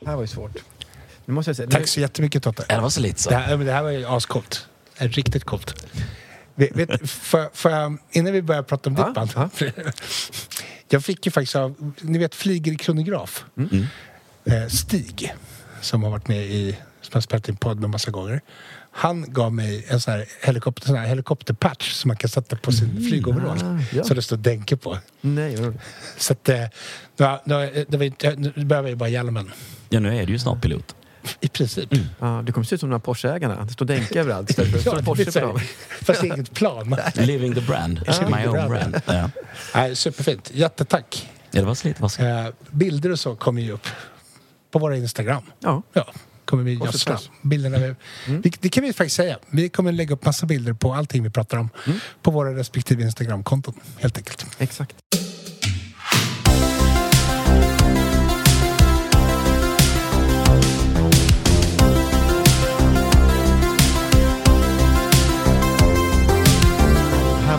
Det 0.00 0.06
här 0.06 0.14
var 0.14 0.22
ju 0.22 0.28
svårt. 0.28 0.56
Nu 1.24 1.34
måste 1.34 1.48
jag 1.48 1.56
säga. 1.56 1.70
Tack 1.70 1.88
så 1.88 2.00
jättemycket 2.00 2.42
Totte. 2.42 2.64
Det 2.68 2.80
var 2.80 2.90
så 2.90 3.00
lite 3.00 3.22
så. 3.22 3.30
Det 3.30 3.36
här, 3.36 3.56
det 3.56 3.72
här 3.72 3.82
var 3.82 3.90
ju 3.90 4.06
ascoolt. 4.06 4.68
Riktigt 4.94 5.44
coolt. 5.44 5.86
Vet, 6.54 7.10
för, 7.10 7.48
för, 7.52 7.96
innan 8.10 8.32
vi 8.32 8.42
börjar 8.42 8.62
prata 8.62 8.90
om 8.90 8.96
ditt 8.96 9.14
band. 9.14 9.30
ja. 9.34 9.50
Jag 10.92 11.04
fick 11.04 11.26
ju 11.26 11.32
faktiskt 11.32 11.56
av, 11.56 11.92
ni 12.00 12.18
vet 12.18 12.34
Flyger 12.34 12.72
i 12.72 12.76
kronograf. 12.76 13.44
Mm. 13.56 13.86
Eh, 14.44 14.68
Stig, 14.68 15.34
som 15.80 16.02
har 16.02 16.10
varit 16.10 16.28
med 16.28 16.46
i, 16.46 16.76
som 17.00 17.10
har 17.12 17.20
spelat 17.20 17.48
in 17.48 17.56
podd 17.56 17.80
med 17.80 17.90
massa 17.90 18.10
gånger. 18.10 18.40
Han 18.92 19.32
gav 19.32 19.52
mig 19.52 19.86
en 19.88 20.00
sån 20.00 20.12
här, 20.12 20.26
helikopter, 20.42 20.86
sån 20.86 20.96
här 20.96 21.06
helikopterpatch 21.06 21.92
som 21.92 22.08
man 22.08 22.16
kan 22.16 22.30
sätta 22.30 22.56
på 22.56 22.72
sin 22.72 23.08
flygoverall. 23.08 23.58
ah, 23.62 23.78
ja. 23.92 24.04
Så 24.04 24.14
det 24.14 24.22
står 24.22 24.36
Denke 24.36 24.76
på. 24.76 24.98
Nej. 25.20 25.72
Så 26.16 26.32
att, 26.32 26.48
eh, 26.48 26.64
nu, 27.16 27.38
nu, 27.44 27.84
det 27.88 27.96
var 27.96 28.04
inte, 28.04 28.36
nu 28.36 28.64
behöver 28.64 28.88
jag 28.88 28.98
bara 28.98 29.08
hjälmen. 29.08 29.50
Ja, 29.88 30.00
nu 30.00 30.18
är 30.18 30.26
du 30.26 30.32
ju 30.32 30.38
snart 30.38 30.62
pilot. 30.62 30.94
I 31.40 31.48
princip. 31.48 31.88
Ja, 32.18 32.42
du 32.44 32.52
kommer 32.52 32.64
se 32.64 32.74
ut 32.74 32.80
som 32.80 32.90
de 32.90 32.94
här 32.94 33.00
Porsche-ägarna. 33.00 33.64
Det 33.64 33.72
står 33.72 33.86
Denke 33.86 34.20
överallt 34.20 34.50
istället 34.50 34.82
för 34.82 34.90
det 34.90 34.96
det 34.96 35.02
Porsche 35.02 35.32
på 35.32 35.40
dem. 35.40 35.60
Fast 36.02 36.24
inget 36.24 36.54
plan. 36.54 36.96
Living 37.14 37.54
the 37.54 37.60
brand. 37.60 38.00
Living 38.06 38.36
My 38.36 38.46
own 38.46 38.68
brand. 38.68 39.00
brand. 39.04 39.30
Ja. 39.74 39.94
Superfint. 39.94 40.50
Jättetack. 40.54 41.30
ja, 41.50 41.60
det 41.60 41.66
var 41.66 41.74
så 41.74 41.88
lite. 41.88 42.02
Varsågod. 42.02 42.30
Eh, 42.30 42.46
bilder 42.70 43.10
och 43.10 43.18
så 43.20 43.36
kommer 43.36 43.62
ju 43.62 43.72
upp 43.72 43.86
på 44.70 44.78
våra 44.78 44.96
Instagram. 44.96 45.42
Ja. 45.60 45.82
Ja, 45.92 46.12
kommer 46.44 46.62
vi 46.62 46.74
gödsla. 46.74 47.18
Bilderna 47.42 47.78
vi, 47.78 47.94
vi, 48.26 48.52
det 48.60 48.68
kan 48.68 48.84
vi 48.84 48.92
faktiskt 48.92 49.16
säga. 49.16 49.38
Vi 49.50 49.68
kommer 49.68 49.92
lägga 49.92 50.14
upp 50.14 50.24
massa 50.24 50.46
bilder 50.46 50.72
på 50.72 50.94
allting 50.94 51.22
vi 51.22 51.30
pratar 51.30 51.56
om 51.58 51.70
på 52.22 52.30
våra 52.30 52.56
respektive 52.56 53.02
Instagramkonton, 53.02 53.74
helt 53.98 54.16
enkelt. 54.16 54.46
Exakt. 54.58 54.96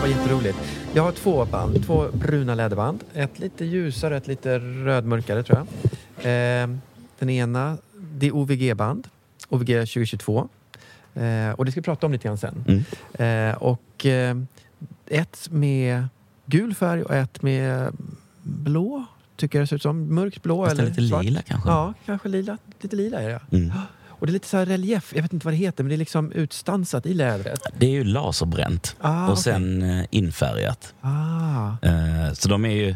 Var 0.02 0.08
jätteroligt. 0.08 0.58
Jag 0.94 1.02
har 1.02 1.12
två 1.12 1.44
band, 1.44 1.86
två 1.86 2.06
bruna 2.12 2.54
läderband. 2.54 3.04
Ett 3.14 3.38
lite 3.38 3.64
ljusare 3.64 4.16
ett 4.16 4.26
lite 4.26 4.58
rödmörkare 4.58 5.42
tror 5.42 5.58
jag. 5.58 5.66
Eh, 6.62 6.76
den 7.18 7.30
ena, 7.30 7.78
det 7.94 8.26
är 8.26 8.34
OVG-band. 8.34 9.08
OVG 9.48 9.66
2022. 9.66 10.48
Eh, 11.14 11.50
och 11.50 11.64
det 11.64 11.70
ska 11.70 11.80
vi 11.80 11.84
prata 11.84 12.06
om 12.06 12.12
lite 12.12 12.28
grann 12.28 12.38
sen. 12.38 12.64
Mm. 12.68 13.50
Eh, 13.50 13.62
och 13.62 14.06
eh, 14.06 14.36
ett 15.06 15.48
med 15.50 16.08
gul 16.46 16.74
färg 16.74 17.02
och 17.02 17.14
ett 17.14 17.42
med 17.42 17.92
blå, 18.42 19.04
tycker 19.36 19.58
jag 19.58 19.62
det 19.62 19.68
ser 19.68 19.76
ut 19.76 19.82
som. 19.82 20.14
Mörkt 20.14 20.42
blå 20.42 20.64
Fast 20.64 20.78
eller 20.78 20.88
lite 20.90 21.08
svart. 21.08 21.24
lila 21.24 21.42
kanske. 21.42 21.68
Ja, 21.68 21.94
kanske 22.06 22.28
lila. 22.28 22.58
Lite 22.80 22.96
lila 22.96 23.20
är 23.20 23.28
det. 23.28 23.56
Mm. 23.56 23.72
Och 24.22 24.26
det 24.26 24.30
är 24.30 24.32
lite 24.32 24.48
så 24.48 24.58
relief, 24.64 25.12
jag 25.16 25.22
vet 25.22 25.32
inte 25.32 25.44
vad 25.44 25.54
det 25.54 25.58
heter, 25.58 25.84
men 25.84 25.88
det 25.88 25.96
är 25.96 25.98
liksom 25.98 26.32
utstansat 26.32 27.06
i 27.06 27.14
lädret. 27.14 27.60
Det 27.78 27.86
är 27.86 27.90
ju 27.90 28.04
laserbränt 28.04 28.96
Ah, 29.00 29.24
och 29.26 29.30
okej. 29.32 29.42
sen 29.42 29.82
eh, 29.82 30.04
infärgat. 30.10 30.94
Ah, 31.00 31.68
Eh, 31.82 32.32
så 32.32 32.48
de 32.48 32.64
är 32.64 32.70
ju 32.70 32.94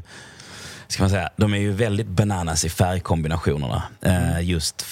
ska 0.88 1.02
man 1.02 1.10
säga, 1.10 1.30
de 1.36 1.54
är 1.54 1.58
ju 1.58 1.72
väldigt 1.72 2.06
bananas 2.06 2.64
i 2.64 2.68
färgkombinationerna. 2.68 3.82
Mm. 4.00 4.32
Eh, 4.36 4.48
just 4.48 4.82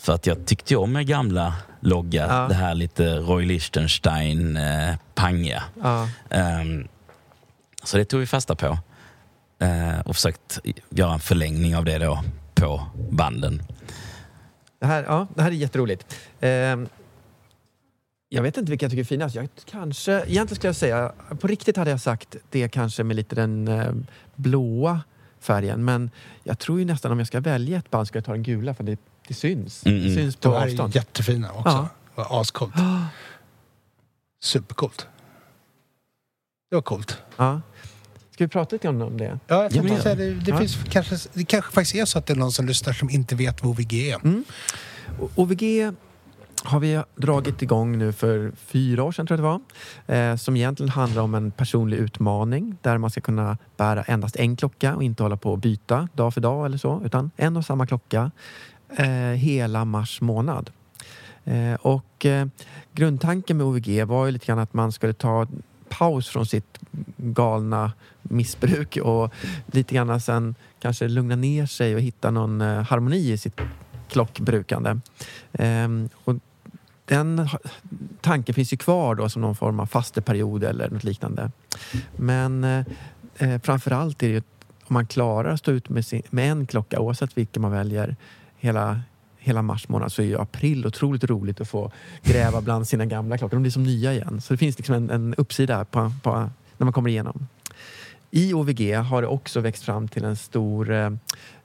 för 0.00 0.12
att 0.14 0.26
jag 0.26 0.46
tyckte 0.46 0.74
ju 0.74 0.78
om 0.80 0.92
med 0.92 1.06
gamla 1.06 1.54
logga, 1.80 2.26
Ja. 2.28 2.46
det 2.48 2.54
här 2.54 2.74
lite 2.74 3.14
Roy 3.16 3.46
Lichtenstein 3.46 4.56
eh, 4.56 4.94
pangiga. 5.14 5.62
ah. 5.82 6.06
Ehm, 6.30 6.88
så 7.84 7.96
det 7.96 8.04
tog 8.04 8.20
vi 8.20 8.26
fasta 8.26 8.54
på. 8.54 8.78
Och 10.04 10.14
försökt 10.16 10.58
göra 10.90 11.12
en 11.12 11.20
förlängning 11.20 11.76
av 11.76 11.84
det 11.84 11.98
då 11.98 12.24
på 12.54 12.86
banden. 13.10 13.62
Det, 14.80 14.86
här, 14.86 15.02
ja, 15.02 15.26
det 15.34 15.42
här 15.42 15.50
är 15.50 15.54
jätteroligt. 15.54 16.16
Ehm, 16.40 16.88
jag 18.28 18.42
vet 18.42 18.56
inte 18.56 18.70
vilka 18.70 18.84
jag 18.84 18.90
tycker 18.90 19.00
är 19.00 19.04
finast. 19.04 19.34
Jag 19.34 19.48
kanske, 19.64 20.12
egentligen 20.12 20.56
ska 20.56 20.68
jag 20.68 20.76
säga, 20.76 21.12
på 21.40 21.46
riktigt 21.46 21.76
hade 21.76 21.90
jag 21.90 22.00
sagt 22.00 22.36
det 22.50 22.68
kanske 22.68 23.04
med 23.04 23.16
lite 23.16 23.34
den 23.34 23.68
eh, 23.68 23.92
blåa 24.34 25.00
färgen. 25.40 25.84
Men 25.84 26.10
jag 26.44 26.58
tror 26.58 26.78
ju 26.78 26.84
nästan 26.84 27.12
om 27.12 27.18
jag 27.18 27.26
ska 27.26 27.40
välja 27.40 27.78
ett 27.78 27.90
band 27.90 28.06
ska 28.08 28.16
jag 28.16 28.24
ta 28.24 28.32
den 28.32 28.42
gula 28.42 28.74
för 28.74 28.84
det, 28.84 28.98
det 29.28 29.34
syns. 29.34 29.86
Mm, 29.86 29.98
Det 29.98 30.04
mm. 30.06 30.16
syns 30.16 30.36
på 30.36 30.48
De 30.48 30.54
här 30.54 30.66
är 30.66 30.70
avstånd. 30.70 30.94
jättefina 30.94 31.52
också. 31.52 31.88
Ja. 32.16 32.40
Ascoolt. 32.40 32.74
Supercoolt. 34.42 35.08
Det 36.70 36.76
var 36.76 36.82
coolt. 36.82 37.18
Ja. 37.36 37.60
Ska 38.40 38.44
vi 38.44 38.48
prata 38.48 38.74
lite 38.76 38.88
om 38.88 39.16
det? 39.16 39.38
Ja, 39.46 39.62
jag 39.62 39.72
tänkte 39.72 40.02
säga 40.02 40.14
det, 40.14 40.34
det, 40.34 40.50
Ja. 40.50 40.58
finns 40.58 40.78
kanske, 40.90 41.16
det 41.32 41.44
kanske 41.44 41.72
faktiskt 41.72 41.94
är 41.94 42.04
så 42.04 42.18
att 42.18 42.26
det 42.26 42.32
är 42.32 42.36
någon 42.36 42.52
som 42.52 42.66
lyssnar 42.66 42.92
som 42.92 43.10
inte 43.10 43.34
vet 43.34 43.62
vad 43.62 43.70
OVG 43.70 44.10
är. 44.10 44.14
Mm. 44.14 44.44
OVG 45.34 45.92
har 46.64 46.80
vi 46.80 47.02
dragit 47.16 47.62
igång 47.62 47.98
nu 47.98 48.12
för 48.12 48.52
fyra 48.56 49.02
år 49.02 49.12
sedan 49.12 49.26
tror 49.26 49.40
jag 49.40 49.44
det 49.44 49.60
var. 50.06 50.30
Eh, 50.30 50.36
som 50.36 50.56
egentligen 50.56 50.90
handlar 50.90 51.22
om 51.22 51.34
en 51.34 51.50
personlig 51.50 51.96
utmaning 51.96 52.76
där 52.82 52.98
man 52.98 53.10
ska 53.10 53.20
kunna 53.20 53.58
bära 53.76 54.02
endast 54.02 54.36
en 54.36 54.56
klocka 54.56 54.96
och 54.96 55.02
inte 55.02 55.22
hålla 55.22 55.36
på 55.36 55.52
att 55.54 55.60
byta 55.60 56.08
dag 56.14 56.34
för 56.34 56.40
dag 56.40 56.66
eller 56.66 56.78
så. 56.78 57.02
Utan 57.04 57.30
en 57.36 57.56
och 57.56 57.64
samma 57.64 57.86
klocka 57.86 58.30
eh, 58.96 59.06
hela 59.34 59.84
mars 59.84 60.20
månad. 60.20 60.70
Eh, 61.44 61.74
och 61.74 62.26
eh, 62.26 62.46
grundtanken 62.92 63.56
med 63.56 63.66
OVG 63.66 64.04
var 64.06 64.26
ju 64.26 64.32
lite 64.32 64.46
grann 64.46 64.58
att 64.58 64.74
man 64.74 64.92
skulle 64.92 65.12
ta 65.12 65.46
paus 65.98 66.28
från 66.28 66.46
sitt 66.46 66.78
galna 67.16 67.92
missbruk 68.22 68.96
och 68.96 69.34
lite 69.66 69.94
grann 69.94 70.20
sen 70.20 70.54
kanske 70.80 71.08
lugna 71.08 71.36
ner 71.36 71.66
sig 71.66 71.94
och 71.94 72.00
hitta 72.00 72.30
någon 72.30 72.60
eh, 72.60 72.82
harmoni 72.82 73.30
i 73.32 73.38
sitt 73.38 73.60
klockbrukande. 74.08 75.00
Ehm, 75.52 76.08
och 76.24 76.34
den 77.04 77.48
tanken 78.20 78.54
finns 78.54 78.72
ju 78.72 78.76
kvar 78.76 79.14
då 79.14 79.28
som 79.28 79.42
någon 79.42 79.56
form 79.56 79.80
av 79.80 79.86
fasteperiod 79.86 80.64
eller 80.64 80.90
något 80.90 81.04
liknande. 81.04 81.50
Men 82.16 82.84
framför 83.38 83.54
allt 83.54 83.64
framförallt 83.64 84.22
är 84.22 84.28
det 84.28 84.34
ju 84.34 84.42
om 84.90 84.94
man 84.94 85.06
klarar 85.06 85.52
att 85.52 85.58
stå 85.58 85.70
ut 85.72 85.88
med, 85.88 86.06
sin, 86.06 86.22
med 86.30 86.50
en 86.50 86.66
klocka 86.66 87.00
oavsett 87.00 87.38
vilken 87.38 87.62
man 87.62 87.70
väljer 87.70 88.16
hela, 88.56 89.00
hela 89.40 89.62
mars 89.62 89.88
månad 89.88 90.12
så 90.12 90.22
är 90.22 90.26
ju 90.26 90.38
april 90.40 90.86
otroligt 90.86 91.24
roligt 91.24 91.60
att 91.60 91.68
få 91.68 91.92
gräva 92.22 92.60
bland 92.60 92.88
sina 92.88 93.06
gamla 93.06 93.38
klockor. 93.38 93.56
De 93.56 93.62
blir 93.62 93.72
som 93.72 93.82
nya 93.82 94.12
igen. 94.12 94.40
Så 94.40 94.54
det 94.54 94.58
finns 94.58 94.78
liksom 94.78 94.94
en, 94.94 95.10
en 95.10 95.34
uppsida 95.34 95.84
på, 95.84 96.12
på, 96.22 96.30
när 96.76 96.84
man 96.84 96.92
kommer 96.92 97.10
igenom. 97.10 97.46
I 98.30 98.54
OVG 98.54 98.96
har 98.96 99.22
det 99.22 99.28
också 99.28 99.60
växt 99.60 99.82
fram 99.82 100.08
till 100.08 100.24
en 100.24 100.36
stor 100.36 100.90
eh, 100.90 101.10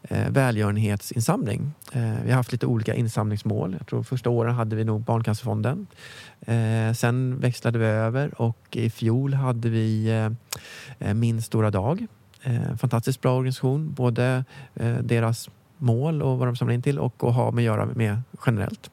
eh, 0.03 0.29
välgörenhetsinsamling. 0.29 1.71
Eh, 1.91 2.13
vi 2.23 2.29
har 2.29 2.37
haft 2.37 2.51
lite 2.51 2.65
olika 2.65 2.95
insamlingsmål. 2.95 3.75
Jag 3.77 3.87
tror 3.87 4.03
första 4.03 4.29
åren 4.29 4.55
hade 4.55 4.75
vi 4.75 4.83
nog 4.83 5.01
Barncancerfonden. 5.01 5.87
Eh, 6.41 6.93
sen 6.93 7.39
växlade 7.39 7.79
vi 7.79 7.85
över 7.85 8.41
och 8.41 8.57
i 8.71 8.89
fjol 8.89 9.33
hade 9.33 9.69
vi 9.69 10.09
eh, 10.09 10.29
eh, 11.09 11.13
Min 11.13 11.41
stora 11.41 11.71
dag. 11.71 12.07
Eh, 12.43 12.75
fantastiskt 12.77 13.21
bra 13.21 13.37
organisation. 13.37 13.93
Både 13.93 14.45
eh, 14.75 14.97
deras 14.97 15.49
mål 15.77 16.21
och 16.21 16.37
vad 16.37 16.47
de 16.47 16.55
samlar 16.55 16.73
in 16.73 16.81
till 16.81 16.99
och 16.99 17.23
att 17.23 17.35
ha 17.35 17.51
med 17.51 17.61
att 17.61 17.65
göra 17.65 17.85
med 17.85 18.21
generellt. 18.45 18.91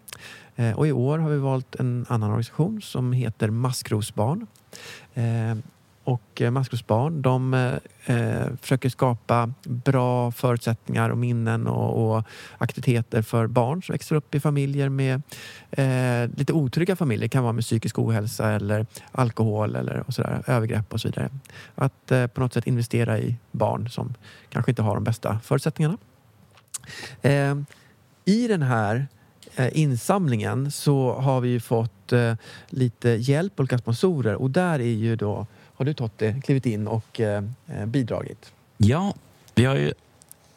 Eh, 0.56 0.78
och 0.78 0.86
i 0.86 0.92
år 0.92 1.18
har 1.18 1.30
vi 1.30 1.38
valt 1.38 1.74
en 1.74 2.06
annan 2.08 2.30
organisation 2.30 2.82
som 2.82 3.12
heter 3.12 3.50
Maskrosbarn. 3.50 4.46
Eh, 5.14 5.56
och 6.04 6.42
eh, 6.42 6.50
Maskrosbarn 6.50 7.22
de 7.22 7.54
eh, 7.54 8.16
eh, 8.16 8.46
försöker 8.60 8.88
skapa 8.88 9.52
bra 9.64 10.32
förutsättningar 10.32 11.10
och 11.10 11.18
minnen 11.18 11.66
och, 11.66 12.16
och 12.16 12.24
aktiviteter 12.58 13.22
för 13.22 13.46
barn 13.46 13.82
som 13.82 13.92
växer 13.92 14.16
upp 14.16 14.34
i 14.34 14.40
familjer 14.40 14.88
med 14.88 15.22
eh, 15.70 16.38
lite 16.38 16.52
otrygga 16.52 16.96
familjer. 16.96 17.24
Det 17.24 17.28
kan 17.28 17.42
vara 17.42 17.52
med 17.52 17.64
psykisk 17.64 17.98
ohälsa 17.98 18.50
eller 18.50 18.86
alkohol 19.12 19.76
eller 19.76 20.04
och 20.06 20.14
sådär, 20.14 20.42
övergrepp 20.46 20.92
och 20.92 21.00
så 21.00 21.08
vidare. 21.08 21.30
Att 21.74 22.10
eh, 22.10 22.26
på 22.26 22.40
något 22.40 22.52
sätt 22.52 22.66
investera 22.66 23.18
i 23.18 23.36
barn 23.50 23.88
som 23.88 24.14
kanske 24.48 24.70
inte 24.70 24.82
har 24.82 24.94
de 24.94 25.04
bästa 25.04 25.38
förutsättningarna. 25.44 25.96
Eh, 27.22 27.56
I 28.24 28.48
den 28.48 28.62
här 28.62 29.06
eh, 29.56 29.68
insamlingen 29.72 30.70
så 30.70 31.12
har 31.12 31.40
vi 31.40 31.48
ju 31.48 31.60
fått 31.60 32.12
eh, 32.12 32.34
lite 32.68 33.08
hjälp, 33.08 33.60
olika 33.60 33.78
sponsorer 33.78 34.34
och 34.34 34.50
där 34.50 34.78
är 34.78 34.94
ju 34.94 35.16
då, 35.16 35.46
har 35.74 35.84
du 35.84 35.94
Totte 35.94 36.40
klivit 36.44 36.66
in 36.66 36.88
och 36.88 37.20
eh, 37.20 37.42
bidragit? 37.86 38.52
Ja, 38.76 39.14
vi 39.54 39.64
har 39.64 39.74
ju 39.74 39.92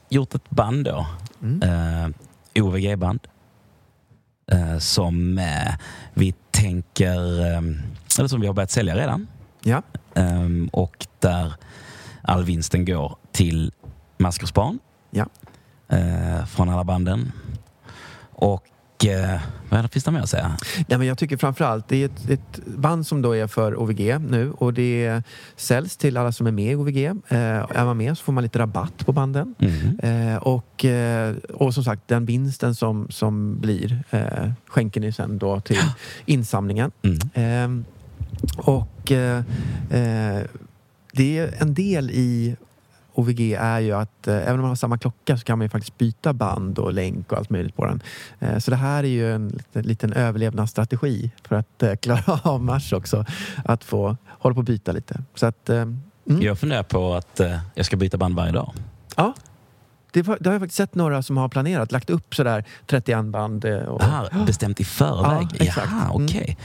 gjort 0.10 0.36
ett 0.36 0.50
band 0.50 0.86
då. 0.86 1.08
Mm. 1.44 1.62
Eh, 1.62 2.64
OVG-band. 2.64 3.20
Eh, 4.52 4.78
som 4.78 5.38
eh, 5.38 5.74
vi 6.14 6.34
tänker, 6.52 7.18
eller 8.20 8.28
som 8.28 8.42
vi 8.42 8.48
har 8.48 8.54
börjat 8.54 8.72
sälja 8.72 8.96
redan. 8.96 9.28
Ja. 9.64 9.82
Eh, 10.14 10.50
och 10.72 11.08
där 11.20 11.54
all 12.22 12.44
vinsten 12.44 12.86
går 12.86 13.16
till 13.32 13.72
Maskersbarn. 14.18 14.80
Ja. 15.12 15.26
Eh, 15.88 16.46
från 16.46 16.70
alla 16.70 16.84
banden. 16.84 17.32
Och 18.32 19.06
eh, 19.06 19.40
vad 19.70 19.92
finns 19.92 20.06
det 20.06 20.12
mer 20.12 20.20
att 20.20 20.30
säga? 20.30 20.58
Nej, 20.88 20.98
men 20.98 21.08
jag 21.08 21.18
tycker 21.18 21.38
framförallt, 21.38 21.88
det 21.88 22.04
är 22.04 22.06
ett, 22.06 22.30
ett 22.30 22.66
band 22.66 23.08
som 23.08 23.22
då 23.22 23.36
är 23.36 23.48
för 23.48 23.80
OVG 23.80 24.22
nu 24.22 24.52
och 24.52 24.74
det 24.74 25.24
säljs 25.56 25.98
till 25.98 26.18
alla 26.18 26.32
som 26.32 26.48
är 26.48 26.52
med 26.52 26.72
i 26.72 26.76
OVG. 26.76 27.06
Eh, 27.06 27.16
är 27.30 27.86
man 27.86 27.98
med 27.98 28.18
så 28.18 28.24
får 28.24 28.34
man 28.34 28.44
lite 28.44 28.60
rabatt 28.60 29.06
på 29.06 29.12
banden. 29.12 29.56
Mm. 29.60 30.00
Eh, 30.00 30.38
och, 30.38 30.86
eh, 30.86 31.36
och 31.54 31.74
som 31.74 31.84
sagt, 31.84 32.08
den 32.08 32.26
vinsten 32.26 32.76
som, 32.76 33.08
som 33.10 33.60
blir 33.60 34.04
eh, 34.10 34.52
skänker 34.68 35.02
ni 35.02 35.12
sen 35.12 35.38
då 35.38 35.60
till 35.60 35.82
insamlingen. 36.26 36.92
Mm. 37.02 37.20
Eh, 37.34 37.86
och 38.58 39.12
eh, 39.12 39.38
eh, 39.90 40.44
det 41.14 41.38
är 41.38 41.62
en 41.62 41.74
del 41.74 42.12
i 42.12 42.56
OVG 43.18 43.54
är 43.60 43.80
ju 43.80 43.92
att 43.92 44.28
eh, 44.28 44.36
även 44.36 44.54
om 44.54 44.60
man 44.62 44.70
har 44.70 44.76
samma 44.76 44.98
klocka 44.98 45.38
så 45.38 45.44
kan 45.44 45.58
man 45.58 45.66
ju 45.66 45.70
faktiskt 45.70 45.98
byta 45.98 46.34
band 46.34 46.80
och 46.80 46.94
länk 46.94 47.32
och 47.32 47.38
allt 47.38 47.50
möjligt 47.50 47.76
på 47.76 47.86
den. 47.86 48.02
Eh, 48.40 48.58
så 48.60 48.72
det 48.72 48.78
här 48.78 49.04
är 49.04 49.08
ju 49.08 49.34
en 49.34 49.48
liten, 49.48 49.84
liten 49.84 50.14
överlevnadsstrategi 50.14 51.32
för 51.44 51.56
att 51.56 51.84
eh, 51.84 51.96
klara 51.96 52.40
av 52.44 52.64
mars 52.64 52.94
också. 52.94 53.26
Att 53.66 53.84
få 53.84 54.18
hålla 54.28 54.54
på 54.56 54.60
och 54.60 54.66
byta 54.66 54.92
lite. 54.92 55.24
Så 55.36 55.46
att, 55.46 55.70
eh, 55.70 55.78
mm. 55.82 56.02
Jag 56.26 56.60
funderar 56.60 56.84
på 56.84 57.14
att 57.14 57.40
eh, 57.40 57.58
jag 57.76 57.86
ska 57.86 57.98
byta 57.98 58.18
band 58.18 58.36
varje 58.36 58.52
dag. 58.52 58.74
Ja. 59.16 59.34
Det, 60.12 60.22
var, 60.22 60.38
det 60.40 60.50
har 60.50 60.54
jag 60.54 60.62
faktiskt 60.62 60.78
sett 60.78 60.96
några 60.96 61.24
som 61.24 61.38
har 61.38 61.50
planerat, 61.50 61.92
lagt 61.92 62.10
upp 62.10 62.36
sådär 62.36 62.64
31 62.88 63.26
band. 63.26 63.66
eh, 63.66 63.78
Och, 63.78 64.02
här 64.04 64.46
bestämt 64.46 64.80
i 64.80 64.84
förväg? 64.86 65.48
Ja, 65.54 65.66
exakt. 65.66 65.88
Jaha, 65.92 66.12
Mm. 66.16 66.26
okej. 66.26 66.58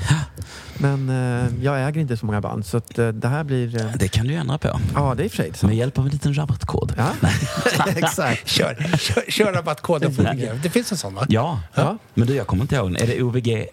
Men 0.80 1.08
eh, 1.08 1.64
jag 1.64 1.88
äger 1.88 2.00
inte 2.00 2.16
så 2.16 2.26
många 2.26 2.40
band 2.40 2.66
så 2.66 2.76
att, 2.76 2.98
eh, 2.98 3.08
det 3.08 3.28
här 3.28 3.44
blir... 3.44 3.80
Eh, 3.80 3.86
Det 3.96 4.08
kan 4.08 4.26
du 4.26 4.34
ändra 4.34 4.58
på. 4.58 4.80
ja, 4.94 5.14
det 5.14 5.22
är 5.22 5.24
i 5.24 5.28
och 5.28 5.32
för 5.32 5.36
sig 5.36 5.52
sant. 5.54 5.62
Med 5.62 5.76
hjälp 5.76 5.98
av 5.98 6.04
en 6.06 6.10
liten 6.10 6.34
rabattkod. 6.38 6.94
Ja, 6.96 7.28
exakt. 7.96 8.48
Kör, 8.48 8.74
kör, 8.98 9.24
kör 9.30 9.52
rabattkoden 9.52 10.14
på 10.16 10.22
OVG. 10.22 10.50
Det 10.62 10.70
finns 10.70 10.92
en 10.92 10.98
sån 10.98 11.14
va? 11.14 11.26
Ja, 11.28 11.60
Ja. 11.74 11.98
men 12.14 12.26
du 12.26 12.34
jag 12.34 12.46
kommer 12.46 12.62
inte 12.62 12.74
ihåg. 12.76 13.00
Är 13.00 13.06
det 13.06 13.22
OVG 13.22 13.66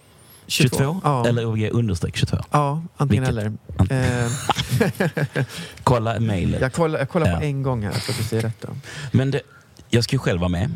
22 0.47 1.01
Ja. 1.03 1.28
eller 1.28 1.45
OVG 1.45 1.70
understreck 1.72 2.16
22? 2.18 2.38
Ja, 2.51 2.82
antingen 2.97 3.36
Vilket? 3.36 3.51
eller. 3.89 4.26
Eh, 4.26 5.45
Kolla 5.84 6.20
mejlet. 6.20 6.62
jag 6.62 6.74
kollar, 6.74 6.99
jag 6.99 7.10
kollar 7.10 7.28
Ja. 7.28 7.38
på 7.38 7.43
en 7.43 7.64
gång 7.64 7.84
här 7.84 7.91
så 7.91 8.12
att 8.12 8.18
du 8.18 8.24
ser 8.24 8.41
rätt. 8.41 8.62
Då. 8.62 8.68
Men 9.12 9.32
det, 9.32 9.41
jag 9.89 10.03
ska 10.03 10.16
ju 10.16 10.20
själv 10.20 10.39
vara 10.39 10.49
med. 10.49 10.72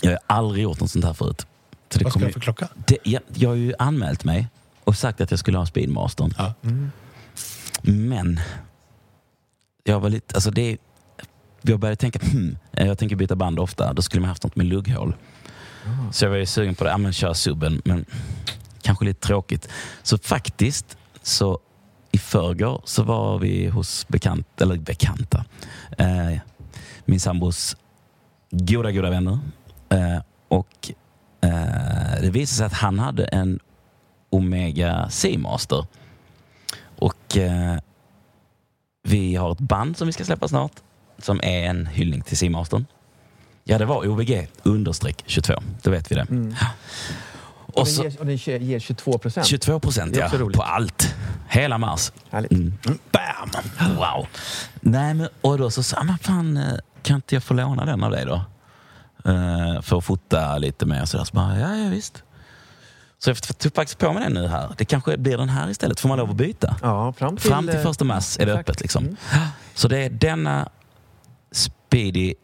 Jag 0.00 0.10
har 0.10 0.18
aldrig 0.26 0.62
gjort 0.62 0.80
något 0.80 0.90
sånt 0.90 1.04
här 1.04 1.12
förut. 1.14 1.46
Så 1.90 1.98
det 1.98 2.04
Vad 2.04 2.12
ska 2.12 2.20
du 2.24 2.32
för 2.32 2.40
klocka? 2.40 2.68
det, 2.86 2.98
jag, 3.02 3.22
jag 3.34 3.48
har 3.48 3.56
ju 3.56 3.74
anmält 3.78 4.24
mig 4.24 4.46
och 4.88 4.96
sagt 4.96 5.20
att 5.20 5.30
jag 5.30 5.40
skulle 5.40 5.58
ha 5.58 5.66
Speedmastern. 5.66 6.34
Ja. 6.38 6.54
Men 7.82 8.40
jag 9.84 10.00
var 10.00 10.10
lite, 10.10 10.34
alltså 10.34 10.50
det, 10.50 10.78
jag 11.62 11.80
började 11.80 11.96
tänka, 11.96 12.18
hmm, 12.18 12.58
jag 12.70 12.98
tänker 12.98 13.16
byta 13.16 13.36
band 13.36 13.58
ofta, 13.58 13.92
då 13.92 14.02
skulle 14.02 14.20
man 14.20 14.28
haft 14.28 14.44
något 14.44 14.56
med 14.56 14.66
lugghål. 14.66 15.14
Så 16.12 16.24
jag 16.24 16.30
var 16.30 16.36
ju 16.36 16.46
sugen 16.46 16.74
på 16.74 16.84
det, 16.84 16.90
ja 16.90 16.98
men 16.98 17.12
kör 17.12 17.34
subben, 17.34 17.82
men 17.84 18.04
kanske 18.82 19.04
lite 19.04 19.26
tråkigt. 19.26 19.68
Så 20.02 20.18
faktiskt, 20.18 20.98
så 21.22 21.58
i 22.12 22.18
förrgår 22.18 22.82
så 22.84 23.02
var 23.02 23.38
vi 23.38 23.66
hos 23.66 24.08
bekant, 24.08 24.60
eller 24.60 24.76
bekanta, 24.76 25.44
eh, 25.98 26.38
min 27.04 27.20
sambos 27.20 27.76
goda, 28.50 28.92
goda 28.92 29.10
vänner. 29.10 29.38
Eh, 29.88 30.18
och 30.48 30.92
eh, 31.40 32.20
det 32.20 32.30
visade 32.30 32.46
sig 32.46 32.66
att 32.66 32.72
han 32.72 32.98
hade 32.98 33.24
en 33.24 33.60
Omega 34.30 35.08
Seamaster. 35.10 35.86
Och 36.98 37.36
eh, 37.36 37.78
vi 39.02 39.34
har 39.36 39.52
ett 39.52 39.58
band 39.60 39.96
som 39.96 40.06
vi 40.06 40.12
ska 40.12 40.24
släppa 40.24 40.48
snart 40.48 40.72
som 41.18 41.40
är 41.42 41.64
en 41.64 41.86
hyllning 41.86 42.20
till 42.22 42.36
Seamastern. 42.36 42.86
Ja, 43.64 43.78
det 43.78 43.84
var 43.84 44.08
OVG 44.08 44.48
understreck 44.62 45.22
22. 45.26 45.54
Då 45.82 45.90
vet 45.90 46.10
vi 46.10 46.14
det. 46.14 46.20
Mm. 46.30 46.54
Och, 47.66 47.78
Och 47.78 47.84
den 47.84 47.94
så 47.94 48.02
ger, 48.02 48.20
och 48.20 48.26
den 48.26 48.36
ger- 48.36 48.58
ger 48.60 48.78
22 48.78 49.18
procent. 49.18 49.46
22 49.46 49.80
procent 49.80 50.16
ja, 50.16 50.28
roligt. 50.34 50.56
på 50.56 50.62
allt. 50.62 51.14
Hela 51.48 51.78
mars. 51.78 52.12
Härligt. 52.30 52.52
Mm. 52.52 52.72
Bam! 53.12 53.50
Wow. 53.96 54.26
Nej, 54.80 55.14
men, 55.14 55.28
och 55.40 55.58
då 55.58 55.70
så 55.70 55.82
sa 55.82 56.04
jag, 56.08 56.20
fan, 56.20 56.56
eh, 56.56 56.78
kan 57.02 57.16
inte 57.16 57.34
jag 57.34 57.42
få 57.42 57.54
låna 57.54 57.84
den 57.84 58.04
av 58.04 58.10
dig 58.10 58.24
då? 58.24 58.34
Eh, 59.30 59.80
för 59.82 59.98
att 59.98 60.04
fota 60.04 60.58
lite 60.58 60.86
mer. 60.86 61.04
Så, 61.04 61.16
där. 61.16 61.24
så 61.24 61.34
bara, 61.34 61.58
ja, 61.58 61.76
ja 61.76 61.88
visst. 61.90 62.22
Så 63.18 63.30
jag 63.30 63.58
tog 63.58 63.74
faktiskt 63.74 63.98
på 63.98 64.12
mig 64.12 64.22
den 64.24 64.32
nu 64.32 64.46
här. 64.46 64.74
Det 64.78 64.84
kanske 64.84 65.16
blir 65.18 65.36
den 65.38 65.48
här 65.48 65.70
istället. 65.70 66.00
Får 66.00 66.08
man 66.08 66.18
lov 66.18 66.30
att 66.30 66.36
byta? 66.36 66.76
Ja, 66.82 67.12
fram 67.12 67.36
till, 67.36 67.50
Fram 67.50 67.66
till 67.66 67.76
eh, 67.76 67.82
första 67.82 68.04
mars 68.04 68.38
är 68.38 68.46
det 68.46 68.52
exakt. 68.52 68.68
öppet. 68.68 68.80
Liksom. 68.80 69.04
Mm. 69.04 69.16
Så 69.74 69.88
det 69.88 69.98
är 69.98 70.10
denna 70.10 70.68
Speedy 71.50 72.34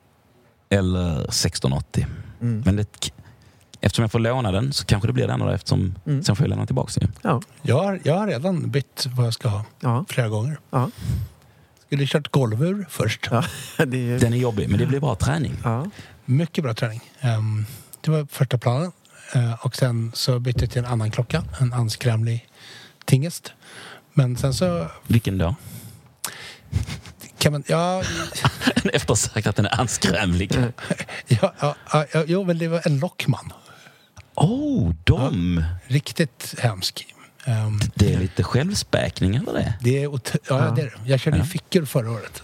eller 0.71 1.15
1680. 1.25 2.07
Mm. 2.41 2.63
Men 2.67 2.77
det, 2.77 3.11
eftersom 3.81 4.03
jag 4.03 4.13
får 4.13 4.19
låna 4.19 4.53
den 4.53 4.73
så 4.73 4.85
kanske 4.85 5.09
det 5.09 5.13
blir 5.13 5.27
den 5.29 5.41
då 5.41 5.49
eftersom 5.49 5.95
Mm. 6.07 6.25
sen 6.25 6.37
får 6.37 6.45
jag 6.45 6.49
lämna 6.51 6.67
tillbaka 6.67 6.93
den. 7.01 7.13
Ja. 7.23 7.41
Jag 7.63 7.83
har, 7.83 8.01
jag 8.05 8.15
har 8.19 8.27
redan 8.27 8.71
bytt 8.71 9.07
vad 9.17 9.27
jag 9.27 9.35
ska 9.35 9.49
ha 9.49 9.65
Ja. 9.81 10.05
flera 10.09 10.29
gånger. 10.29 10.59
Ja. 10.71 10.91
Skulle 11.87 12.07
kört 12.07 12.29
golvur 12.31 12.87
först. 12.91 13.29
ja. 13.31 13.45
Det 13.85 14.11
är, 14.11 14.19
Den 14.19 14.33
är 14.33 14.37
jobbig, 14.37 14.69
men 14.71 14.79
det 14.79 14.87
blir 14.87 15.01
bra 15.01 15.15
träning. 15.15 15.57
ja. 15.65 15.87
Mycket 16.25 16.65
bra 16.65 16.75
träning. 16.75 17.01
Ehm, 17.21 17.67
det 18.01 18.11
var 18.11 18.27
första 18.31 18.59
planen. 18.59 18.93
Eh, 19.35 19.53
och 19.67 19.77
sen 19.77 20.13
så 20.15 20.39
bytte 20.39 20.61
jag 20.61 20.71
till 20.71 20.79
en 20.79 20.87
annan 20.91 21.11
klocka. 21.11 21.45
En 21.61 21.73
anskrämlig 21.73 22.49
Tingest. 23.05 23.53
Men 24.13 24.37
sen 24.37 24.55
så 24.55 24.87
Vilken 25.07 25.39
då? 25.39 25.55
kan 27.39 27.53
man... 27.53 27.65
Ja, 27.67 28.03
Efter 28.93 29.15
sagt 29.15 29.47
att 29.47 29.57
den 29.57 29.67
är 29.67 29.81
anskrämlig. 29.81 30.53
Ja, 31.27 31.53
ja, 31.61 31.75
ja, 31.93 32.05
ja, 32.13 32.25
jo, 32.27 32.45
men 32.45 32.59
det 32.59 32.69
var 32.69 32.81
en 32.87 32.99
Lockman. 32.99 33.53
Oh, 34.35 34.93
de! 35.05 35.65
Riktigt 35.87 36.55
hemsk. 36.59 37.07
Ehm, 37.45 37.81
Det 37.95 38.15
är 38.15 38.19
lite 38.19 38.43
självspäkning 38.43 39.37
över 39.37 39.53
det. 39.53 39.75
det 39.81 39.99
är, 40.05 40.09
ja, 40.13 40.19
Ja. 40.49 40.71
det 40.77 40.83
är 40.83 40.87
det. 40.87 41.11
Jag 41.11 41.21
körde 41.21 41.37
ju 41.37 41.43
Ja. 41.43 41.47
fickor 41.49 41.85
förra 41.85 42.11
året. 42.11 42.43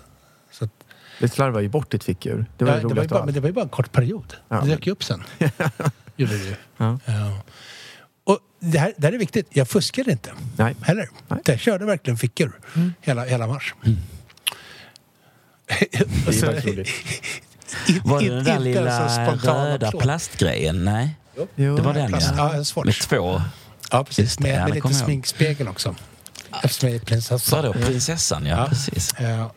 Så 0.52 0.64
att, 0.64 0.70
Det 1.18 1.28
slarvar 1.28 1.60
ju 1.60 1.68
bort 1.68 1.90
ditt 1.90 2.04
fickur. 2.04 2.46
Det 2.58 2.64
var 2.64 2.72
ja, 2.72 2.76
det 2.80 2.88
det, 2.88 2.94
var 2.94 3.04
bara, 3.04 3.24
men 3.24 3.34
det 3.34 3.40
var 3.40 3.48
ju 3.48 3.52
bara 3.52 3.62
en 3.62 3.68
kort 3.68 3.92
period. 3.92 4.34
Ja. 4.48 4.60
Det 4.60 4.68
dök 4.70 4.86
ju 4.86 4.92
upp 4.92 5.04
sen. 5.04 5.22
Gjorde 6.20 6.38
det 6.38 6.44
ju. 6.44 6.54
Ja. 6.76 6.98
Ja. 7.04 7.42
Och 8.24 8.38
det 8.60 8.78
här, 8.78 8.94
det 8.96 9.06
här 9.06 9.14
är 9.14 9.18
viktigt. 9.18 9.46
Jag 9.50 9.68
fuskade 9.68 10.12
inte 10.12 10.30
Nej. 10.56 10.76
heller. 10.82 11.08
Nej. 11.28 11.40
Jag 11.44 11.60
körde 11.60 11.84
verkligen 11.84 12.16
fickor 12.16 12.60
hela, 13.00 13.24
hela 13.24 13.46
mars. 13.46 13.74
Det 15.66 15.98
är 15.98 16.32
faktiskt 16.32 16.66
roligt. 16.66 16.88
Var 18.04 18.20
det 18.20 18.28
den 18.28 18.44
där 18.44 18.58
lilla 18.58 19.34
röda 19.36 19.92
plastgrejen? 19.92 20.84
Nej, 20.84 21.16
Jo. 21.56 21.76
det 21.76 21.82
var 21.82 21.94
den 21.94 22.08
Plast, 22.08 22.32
ja. 22.36 22.62
ja. 22.76 22.82
Med 22.84 22.94
två. 22.94 23.42
Ja, 23.90 24.04
precis. 24.04 24.24
Just 24.24 24.40
med, 24.40 24.64
med 24.64 24.74
lite 24.74 24.94
sminkspegel 24.94 25.68
också. 25.68 25.94
Eftersom 26.62 26.88
jag 26.88 26.96
är 26.96 27.00
prinsessa. 27.00 27.56
Vadå, 27.56 27.72
prinsessan? 27.72 28.46
Ja, 28.46 28.56
Ja. 28.56 28.66
precis. 28.68 29.14
Ja. 29.20 29.52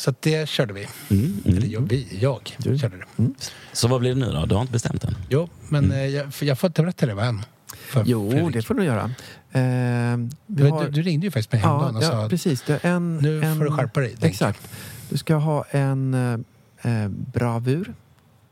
Så 0.00 0.10
att 0.10 0.22
det 0.22 0.48
körde 0.48 0.72
vi. 0.72 0.88
Mm, 1.10 1.42
Eller 1.44 1.56
mm. 1.58 1.70
jag, 1.70 1.80
vi, 1.80 2.18
jag 2.20 2.56
Du. 2.58 2.78
körde 2.78 2.96
det. 2.96 3.24
Så 3.72 3.88
vad 3.88 4.00
blir 4.00 4.14
det 4.14 4.20
nu 4.20 4.32
då? 4.32 4.46
Du 4.46 4.54
har 4.54 4.60
inte 4.62 4.72
bestämt 4.72 5.04
än? 5.04 5.14
Jo, 5.28 5.48
men 5.68 5.92
eh, 5.92 6.06
jag, 6.06 6.32
jag 6.40 6.58
får 6.58 6.68
inte 6.68 6.82
berätta 6.82 7.06
det 7.06 7.14
va 7.14 7.24
än. 7.24 7.42
För 7.76 8.02
Jo, 8.06 8.30
Fredrik. 8.30 8.54
det 8.54 8.62
får 8.62 8.74
du 8.74 8.84
göra. 8.84 9.02
Eh, 9.52 9.60
vi 10.16 10.30
Du, 10.46 10.64
har- 10.70 10.84
du, 10.84 10.90
du 10.90 11.02
ringde 11.02 11.26
ju 11.26 11.30
faktiskt 11.30 11.52
mig 11.52 11.60
ja, 11.64 11.68
häromdagen 11.68 11.96
och 11.96 12.02
ja, 12.02 12.10
sa 12.10 12.28
precis. 12.28 12.62
Det 12.62 12.84
är 12.84 12.90
en, 12.90 13.16
nu 13.18 13.42
en, 13.42 13.56
får 13.58 13.64
du 13.64 13.70
skärpa 13.70 14.00
dig. 14.00 14.16
Exakt. 14.20 14.60
Du 15.10 15.16
ska 15.18 15.34
ha 15.34 15.64
en 15.70 16.14
eh, 16.82 17.02
eh, 17.02 17.08
bravur. 17.08 17.94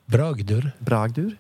Bragdur. 0.07 0.71
Bragdur. 0.79 1.37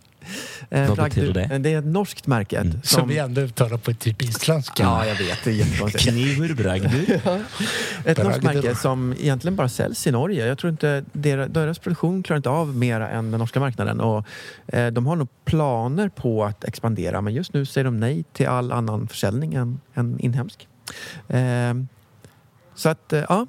Eh, 0.70 0.88
Vad 0.88 0.96
Bragdur. 0.96 1.20
betyder 1.32 1.48
det? 1.48 1.58
Det 1.58 1.72
är 1.72 1.78
ett 1.78 1.84
norskt 1.84 2.26
märke. 2.26 2.58
Mm. 2.58 2.80
Som 2.82 3.08
vi 3.08 3.18
ändå 3.18 3.40
uttalar 3.40 3.76
på 3.76 3.92
typ 3.94 4.22
isländska. 4.22 4.82
Ja, 4.82 5.06
jag 5.06 5.14
vet. 5.14 5.44
Det 5.44 5.50
är 5.50 5.54
jättekonstigt. 5.54 6.04
Knivurbragdur. 6.04 7.10
Ett 8.04 8.18
norskt 8.18 8.40
Bragdur. 8.40 8.62
märke 8.62 8.74
som 8.74 9.12
egentligen 9.12 9.56
bara 9.56 9.68
säljs 9.68 10.06
i 10.06 10.10
Norge. 10.10 10.46
Jag 10.46 10.58
tror 10.58 10.70
inte 10.70 11.04
deras, 11.12 11.50
deras 11.50 11.78
produktion 11.78 12.22
klarar 12.22 12.36
inte 12.36 12.50
av 12.50 12.76
mera 12.76 13.08
än 13.08 13.30
den 13.30 13.38
norska 13.40 13.60
marknaden. 13.60 14.00
Och, 14.00 14.26
eh, 14.66 14.86
de 14.92 15.06
har 15.06 15.16
nog 15.16 15.28
planer 15.44 16.08
på 16.08 16.44
att 16.44 16.64
expandera 16.64 17.20
men 17.20 17.34
just 17.34 17.52
nu 17.52 17.66
säger 17.66 17.84
de 17.84 18.00
nej 18.00 18.24
till 18.32 18.46
all 18.46 18.72
annan 18.72 19.08
försäljning 19.08 19.54
än, 19.54 19.80
än 19.94 20.20
inhemsk. 20.20 20.68
Eh, 21.28 21.74
så 22.74 22.88
att, 22.88 23.12
eh, 23.12 23.24
ja, 23.28 23.46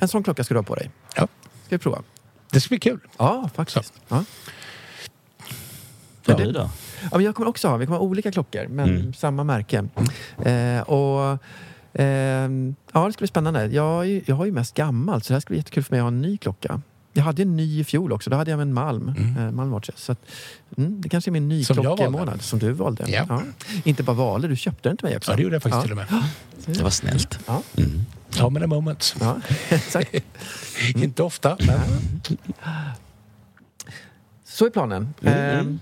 en 0.00 0.08
sån 0.08 0.22
klocka 0.24 0.44
ska 0.44 0.54
du 0.54 0.58
ha 0.58 0.64
på 0.64 0.74
dig. 0.74 0.90
Ja. 1.16 1.28
Ska 1.66 1.76
vi 1.76 1.78
prova? 1.78 2.02
Det 2.50 2.60
ska 2.60 2.68
bli 2.68 2.78
kul. 2.78 3.00
Ja, 3.18 3.50
faktiskt. 3.54 3.92
Ja. 4.08 4.24
Ja, 6.26 6.36
det- 6.36 6.44
du 6.44 6.52
då? 6.52 6.70
Ja, 7.02 7.08
men 7.12 7.24
jag 7.24 7.34
kommer 7.34 7.48
också 7.50 7.68
ha, 7.68 7.76
vi 7.76 7.86
kommer 7.86 7.98
ha 7.98 8.04
olika 8.04 8.32
klockor 8.32 8.66
men 8.68 8.88
Mm. 8.96 9.14
samma 9.14 9.44
märke. 9.44 9.84
Eh, 10.44 10.80
och, 10.80 11.38
ehm, 11.94 12.74
ja, 12.92 13.06
det 13.06 13.12
ska 13.12 13.18
bli 13.18 13.28
spännande. 13.28 13.66
Jag, 13.66 14.22
jag 14.26 14.36
har 14.36 14.46
ju 14.46 14.52
mest 14.52 14.74
gammalt 14.74 15.24
så 15.24 15.28
det 15.32 15.34
här 15.34 15.40
ska 15.40 15.48
bli 15.50 15.56
jättekul 15.58 15.82
för 15.84 15.92
mig 15.92 16.00
att 16.00 16.04
ha 16.04 16.08
en 16.08 16.22
ny 16.22 16.36
klocka. 16.36 16.80
Jag 17.16 17.24
hade 17.24 17.42
en 17.42 17.56
ny 17.56 17.80
i 17.80 17.84
fjol 17.84 18.12
också, 18.12 18.30
då 18.30 18.36
hade 18.36 18.50
jag 18.50 18.60
en 18.60 18.74
Malm, 18.74 19.14
Mm. 19.18 19.36
eh, 19.46 19.52
Malm 19.52 19.70
Watches. 19.70 20.00
Så 20.04 20.12
att, 20.12 20.18
mm, 20.76 21.00
det 21.00 21.08
kanske 21.08 21.28
är 21.30 21.32
min 21.32 21.48
nyklockemånad 21.48 22.42
som 22.42 22.58
du 22.58 22.72
valde. 22.72 23.04
Ja. 23.10 23.42
Inte 23.84 24.02
bara 24.02 24.16
valde, 24.16 24.48
du 24.48 24.56
köpte 24.56 24.88
den 24.88 24.96
till 24.96 25.06
mig 25.08 25.16
också. 25.16 25.30
Ja, 25.32 25.36
det 25.36 25.42
gjorde 25.42 25.54
jag 25.54 25.62
faktiskt 25.62 25.76
Ja. 25.76 25.82
till 25.82 25.90
och 25.92 25.96
med. 25.96 26.22
Det 26.76 26.82
var 26.82 26.90
snällt. 26.90 27.38
Ja, 27.46 27.62
Mm. 27.76 27.90
Ja, 28.38 28.48
men 28.48 28.60
det 28.62 28.66
moments. 28.68 29.16
ja 29.20 29.36
exakt. 29.68 30.14
Inte 30.96 31.22
ofta, 31.22 31.56
men 31.66 31.80
Så 34.44 34.66
är 34.66 34.70
planen. 34.70 35.14
Mm. 35.22 35.58
Ehm, 35.58 35.80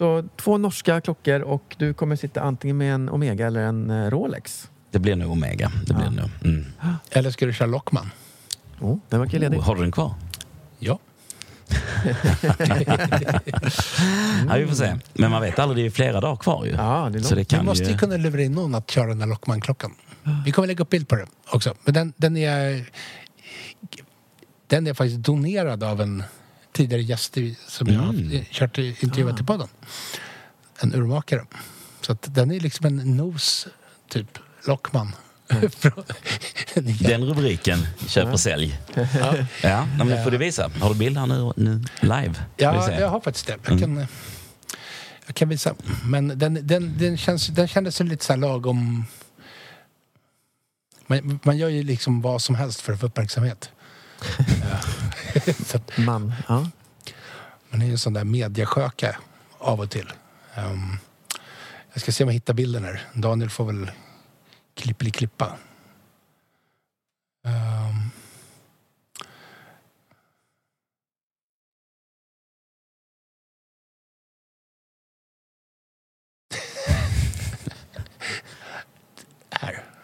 så 0.00 0.24
två 0.36 0.58
norska 0.58 1.00
klockor 1.00 1.40
och 1.40 1.76
du 1.78 1.94
kommer 1.94 2.16
sitta 2.16 2.40
antingen 2.40 2.76
med 2.76 2.94
en 2.94 3.08
Omega 3.08 3.46
eller 3.46 3.60
en 3.60 3.90
eh, 3.90 4.10
Rolex. 4.10 4.70
Det 4.90 4.98
blir 4.98 5.16
nog 5.16 5.32
Omega. 5.32 5.72
Det 5.86 5.94
blir 5.94 6.04
Ja. 6.04 6.10
nog. 6.10 6.30
Mm. 6.44 6.64
Eller 7.10 7.30
ska 7.30 7.46
du 7.46 7.52
köra 7.52 7.68
Lockman? 7.68 8.10
Oh, 8.80 8.98
den 9.08 9.20
verkar 9.20 9.38
ledig. 9.38 9.58
Oh, 9.58 9.64
har 9.64 9.74
du 9.74 9.80
den 9.82 9.92
kvar? 9.92 10.14
Ja. 10.78 10.98
Ja, 14.48 14.56
vi 14.56 14.66
får 14.66 14.74
se. 14.74 14.96
Men 15.14 15.30
man 15.30 15.42
vet 15.42 15.58
aldrig, 15.58 15.76
det 15.76 15.82
är 15.82 15.84
ju 15.84 15.90
flera 15.90 16.20
dagar 16.20 16.36
kvar 16.36 16.64
ju. 16.64 16.70
Ja, 16.70 17.08
det 17.12 17.18
är 17.18 17.22
Så 17.22 17.34
det 17.34 17.34
långt. 17.34 17.52
Vi 17.52 17.56
kan 17.56 17.64
måste 17.64 17.84
ju 17.84 17.98
kunna 17.98 18.16
lura 18.16 18.42
in 18.42 18.52
någon 18.52 18.74
att 18.74 18.90
köra 18.90 19.06
den 19.06 19.18
där 19.18 19.26
Lockman-klockan. 19.26 19.94
Vi 20.44 20.52
kommer 20.52 20.68
lägga 20.68 20.82
upp 20.82 20.90
bild 20.90 21.08
på 21.08 21.16
det 21.16 21.26
också. 21.50 21.74
Men 21.84 21.94
den, 21.94 22.12
den 22.16 22.36
är... 22.36 22.90
Den 24.66 24.86
är 24.86 24.94
faktiskt 24.94 25.20
donerad 25.20 25.82
av 25.84 26.00
en 26.00 26.22
tidigare 26.80 27.02
gäst 27.02 27.36
i- 27.36 27.56
som 27.68 27.86
jag 27.88 28.00
har 28.00 28.08
Mm. 28.14 28.44
kört 28.50 28.78
i- 28.78 28.96
intervjuat 29.00 29.36
till 29.36 29.46
podden. 29.46 29.68
En 30.80 30.94
urmakare. 30.94 31.44
Så 32.00 32.12
att 32.12 32.34
den 32.34 32.50
är 32.50 32.60
liksom 32.60 32.86
en 32.86 33.16
nos, 33.16 33.66
typ, 34.08 34.38
Lockman. 34.66 35.12
Från- 35.78 36.04
Den 37.00 37.24
rubriken, 37.24 37.86
köp 38.08 38.32
och 38.32 38.40
sälj. 38.40 38.78
ja, 38.94 39.34
Ja, 39.62 39.86
men 39.98 40.06
det 40.08 40.24
får 40.24 40.30
du 40.30 40.38
visa. 40.38 40.70
Har 40.80 40.88
du 40.92 40.98
bild 40.98 41.18
här 41.18 41.26
nu, 41.26 41.52
nu 41.56 41.84
live? 42.00 42.34
Ja, 42.56 42.90
jag 43.00 43.08
har 43.08 43.20
faktiskt 43.20 43.46
det. 43.46 43.52
Jag 43.62 43.72
Mm. 43.72 43.80
kan, 43.80 43.98
eh, 43.98 44.06
jag 45.26 45.34
kan 45.34 45.48
visa. 45.48 45.74
Men 46.04 46.38
den, 46.38 46.66
den, 46.66 46.98
den, 46.98 47.16
känns, 47.18 47.46
den 47.46 47.68
kändes 47.68 48.00
lite 48.00 48.24
så 48.24 48.32
här 48.32 48.40
lagom... 48.40 49.04
Man, 51.06 51.40
man 51.42 51.58
gör 51.58 51.68
ju 51.68 51.82
liksom 51.82 52.22
vad 52.22 52.42
som 52.42 52.54
helst 52.54 52.80
för 52.80 52.92
att 52.92 53.00
få 53.00 53.06
uppmärksamhet. 53.06 53.70
Man. 55.96 56.34
Ja. 56.48 56.66
man 57.70 57.82
är 57.82 57.86
ju 57.86 57.92
en 57.92 57.98
sån 57.98 58.12
där 58.12 58.24
mediasköka 58.24 59.16
av 59.58 59.80
och 59.80 59.90
till. 59.90 60.12
Ehm, 60.54 60.96
jag 61.92 62.02
ska 62.02 62.12
se 62.12 62.24
om 62.24 62.28
jag 62.28 62.34
hittar 62.34 62.54
bilden 62.54 62.84
här. 62.84 63.02
Daniel 63.14 63.50
får 63.50 63.64
väl 63.64 63.90
klippeli-klippa. 64.74 65.56
Um. 67.44 68.10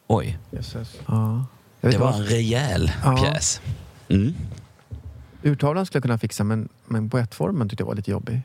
Oj. 0.08 0.38
Ja. 1.06 1.44
Det 1.80 1.98
var 1.98 2.12
en 2.12 2.24
rejäl 2.24 2.92
Ja. 3.04 3.16
pjäs. 3.16 3.60
Mm. 4.08 4.34
Urtavlan 5.42 5.86
skulle 5.86 5.96
jag 5.98 6.02
kunna 6.02 6.18
fixa 6.18 6.44
men, 6.44 6.68
men 6.86 7.08
boettformen 7.08 7.68
tyckte 7.68 7.82
jag 7.82 7.86
var 7.86 7.94
lite 7.94 8.10
jobbig. 8.10 8.42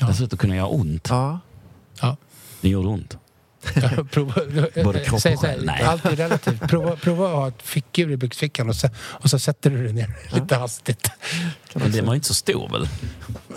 Ja. 0.00 0.06
Dessutom 0.06 0.38
kunde 0.38 0.56
göra 0.56 0.66
ont. 0.66 1.08
Ja. 1.08 1.40
Det 2.60 2.68
gjorde 2.68 2.88
ont. 2.88 3.18
prova, 4.10 4.34
Både 4.84 5.04
kropp 5.04 5.26
och 5.26 5.40
själ. 5.40 5.68
Allt 5.68 6.04
är 6.04 6.16
relativt. 6.16 6.60
Prova, 6.60 6.96
prova 6.96 7.26
att 7.26 7.32
ha 7.32 7.48
ett 7.48 7.62
fickur 7.62 8.10
i 8.10 8.16
byxfickan 8.16 8.68
och 8.68 8.76
så, 8.76 8.88
och 8.96 9.30
så 9.30 9.38
sätter 9.38 9.70
du 9.70 9.86
det 9.86 9.92
ner 9.92 10.16
lite 10.32 10.56
hastigt. 10.56 11.10
Men 11.74 11.92
den 11.92 12.06
var 12.06 12.12
ju 12.12 12.16
inte 12.16 12.28
så 12.28 12.34
stor 12.34 12.68
väl? 12.68 12.88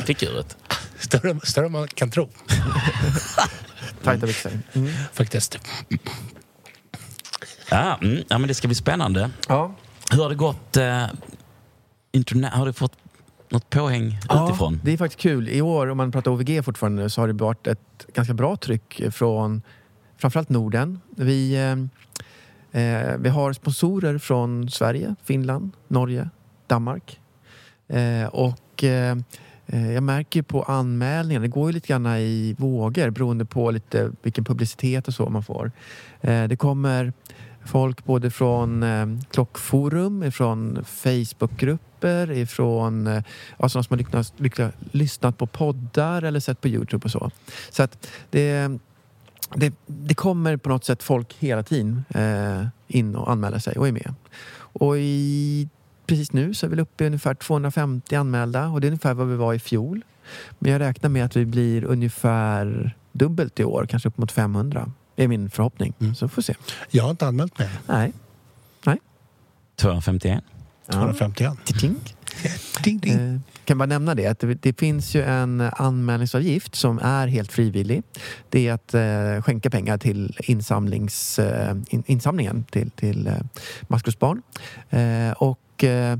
Fickuret. 0.06 0.58
Större, 1.00 1.40
större 1.44 1.66
än 1.66 1.72
man 1.72 1.88
kan 1.88 2.12
tro, 2.12 2.30
Tajta 4.04 4.28
byxor. 4.28 4.52
Mm. 4.74 4.94
faktiskt. 5.14 5.58
Ja, 7.70 8.00
mm. 8.02 8.24
ja, 8.28 8.38
men 8.38 8.48
det 8.48 8.54
ska 8.54 8.68
bli 8.68 8.76
spännande. 8.76 9.32
Ja. 9.48 9.76
Hur 10.12 10.24
har 10.24 10.30
det 10.30 10.36
gått? 10.36 10.78
Eh, 10.78 11.06
interna- 12.12 12.50
har 12.50 12.66
du 12.66 12.74
fått 12.74 12.98
något 13.50 13.70
påhäng 13.70 14.18
utifrån? 14.48 14.80
det 14.84 14.92
är 14.92 14.98
faktiskt 14.98 15.20
kul. 15.22 15.50
I 15.50 15.62
år, 15.62 15.88
om 15.88 15.98
man 15.98 16.12
pratar 16.12 16.32
OVG 16.32 16.64
fortfarande, 16.66 17.10
så 17.10 17.22
har 17.22 17.28
det 17.28 17.34
varit 17.34 17.68
ett 17.68 18.08
ganska 18.14 18.34
bra 18.34 18.56
tryck 18.56 19.02
från 19.12 19.62
framförallt 20.18 20.50
Norden. 20.50 21.00
Vi, 21.16 21.54
eh, 22.72 22.82
eh, 22.82 23.18
vi 23.18 23.30
har 23.30 23.54
sponsorer 23.54 24.18
från 24.18 24.70
Sverige, 24.70 25.16
Finland, 25.24 25.72
Norge, 25.88 26.30
Danmark. 26.68 27.20
Eh, 27.88 28.26
och 28.26 28.84
eh, 28.84 29.18
eh, 29.68 29.92
jag 29.94 30.04
märker 30.04 30.42
på 30.42 30.64
anmälningarna, 30.64 31.44
det 31.44 31.48
går 31.50 31.70
ju 31.70 31.74
lite 31.74 31.88
grann 31.88 32.08
i 32.08 32.56
vågor 32.58 33.10
beroende 33.10 33.46
på 33.46 33.72
lite 33.72 34.12
vilken 34.22 34.44
publicitet 34.44 35.08
och 35.08 35.14
så 35.14 35.30
man 35.30 35.44
får. 35.44 35.72
Eh, 36.22 36.44
det 36.44 36.56
kommer 36.56 37.14
folk 37.66 38.06
både 38.06 38.32
från 38.32 38.86
klockforum, 39.32 40.24
ifrån 40.24 40.84
Facebookgrupper, 42.00 42.32
ifrån 42.32 43.08
eh, 43.08 43.24
ja, 43.58 43.70
sådana 43.70 43.84
som 43.84 43.94
har 43.94 43.98
lycknat, 44.38 44.74
lyssnat 44.92 45.38
på 45.38 45.48
poddar 45.48 46.22
eller 46.22 46.40
sett 46.40 46.62
på 46.62 46.68
Youtube 46.68 47.06
och 47.06 47.12
så. 47.12 47.32
Så 47.70 47.84
att 47.84 48.08
det, 48.30 48.80
det, 49.56 49.74
det 49.86 50.16
kommer 50.16 50.58
på 50.58 50.70
något 50.70 50.86
sätt 50.86 51.04
folk 51.04 51.36
hela 51.40 51.64
tiden 51.64 52.04
eh, 52.10 52.68
in 52.88 53.16
och 53.16 53.32
anmäler 53.32 53.60
sig 53.60 53.78
och 53.78 53.88
är 53.88 53.92
med. 53.92 54.14
Och 54.74 54.98
i, 54.98 55.68
precis 56.08 56.34
nu 56.34 56.54
så 56.54 56.66
är 56.66 56.70
vi 56.70 56.82
uppe 56.82 57.04
i 57.04 57.08
ungefär 57.08 57.34
250 57.34 58.16
anmälda 58.16 58.68
och 58.68 58.82
det 58.82 58.88
är 58.88 58.90
ungefär 58.90 59.14
vad 59.14 59.28
vi 59.28 59.36
var 59.36 59.54
i 59.54 59.60
fjol. 59.60 60.02
Men 60.60 60.72
jag 60.72 60.80
räknar 60.80 61.10
med 61.10 61.26
att 61.26 61.36
vi 61.36 61.46
blir 61.46 61.84
ungefär 61.84 62.96
dubbelt 63.12 63.60
i 63.60 63.64
år, 63.64 63.86
kanske 63.90 64.10
upp 64.10 64.18
mot 64.18 64.32
500. 64.32 64.92
Det 65.16 65.24
är 65.24 65.28
min 65.28 65.50
förhoppning. 65.50 65.94
Mm. 66.00 66.16
Så 66.16 66.28
får 66.28 66.42
vi 66.42 66.44
se. 66.44 66.56
Jag 66.90 67.04
har 67.04 67.12
inte 67.12 67.28
anmält 67.28 67.60
mig. 67.60 67.70
Nej. 68.86 69.00
251. 69.80 70.44
251. 70.92 71.54
Ting. 71.66 71.96
Ding, 72.84 73.00
ding. 73.00 73.14
Eh, 73.14 73.40
kan 73.66 73.78
bara 73.78 73.86
nämna 73.86 74.16
det 74.16 74.28
att 74.28 74.40
det, 74.40 74.54
det 74.54 74.80
finns 74.80 75.16
ju 75.16 75.24
en 75.24 75.62
anmälningsavgift 75.62 76.76
som 76.76 77.00
är 77.00 77.28
helt 77.28 77.52
frivillig. 77.52 78.04
Det 78.50 78.68
är 78.68 78.74
att 78.74 78.94
eh, 78.94 79.44
skänka 79.44 79.70
pengar 79.70 79.98
till 79.98 80.38
insamlings, 80.44 81.40
eh, 81.40 81.76
in, 81.90 82.04
insamlingen 82.06 82.64
till, 82.64 82.92
till 82.92 83.28
eh, 83.28 83.34
maskrosbarn. 83.88 84.42
Eh, 84.90 85.32
och 85.32 85.84
eh, 85.84 86.18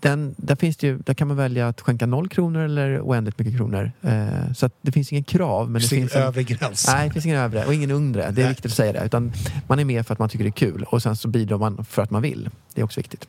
den, 0.00 0.34
där, 0.38 0.56
finns 0.56 0.76
det 0.76 0.86
ju, 0.86 0.98
där 0.98 1.14
kan 1.14 1.28
man 1.28 1.36
välja 1.36 1.68
att 1.68 1.80
skänka 1.80 2.06
noll 2.06 2.28
kronor 2.28 2.60
eller 2.60 3.00
oändligt 3.00 3.38
mycket 3.38 3.56
kronor. 3.56 3.92
Eh, 4.02 4.52
så 4.54 4.70
det 4.82 4.92
finns 4.92 5.12
ingen 5.12 5.24
krav. 5.24 5.70
Men 5.70 5.82
det 5.82 5.88
finns 5.88 5.92
ingen 5.92 6.08
finns 6.08 6.16
en, 6.16 6.22
övre 6.22 6.42
gräns. 6.42 6.86
Nej, 6.88 7.08
det 7.08 7.12
finns 7.12 7.26
ingen 7.26 7.38
övre 7.38 7.64
och 7.64 7.74
ingen 7.74 7.90
undre. 7.90 8.22
Det 8.22 8.40
är 8.40 8.44
Nej. 8.44 8.48
viktigt 8.48 8.66
att 8.66 8.76
säga 8.76 8.92
det. 8.92 9.04
Utan 9.04 9.32
man 9.66 9.78
är 9.78 9.84
med 9.84 10.06
för 10.06 10.12
att 10.12 10.18
man 10.18 10.28
tycker 10.28 10.44
det 10.44 10.48
är 10.48 10.52
kul 10.52 10.84
och 10.88 11.02
sen 11.02 11.16
så 11.16 11.28
bidrar 11.28 11.58
man 11.58 11.84
för 11.84 12.02
att 12.02 12.10
man 12.10 12.22
vill. 12.22 12.50
Det 12.74 12.80
är 12.80 12.84
också 12.84 13.00
viktigt. 13.00 13.28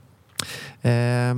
Eh, 0.81 1.35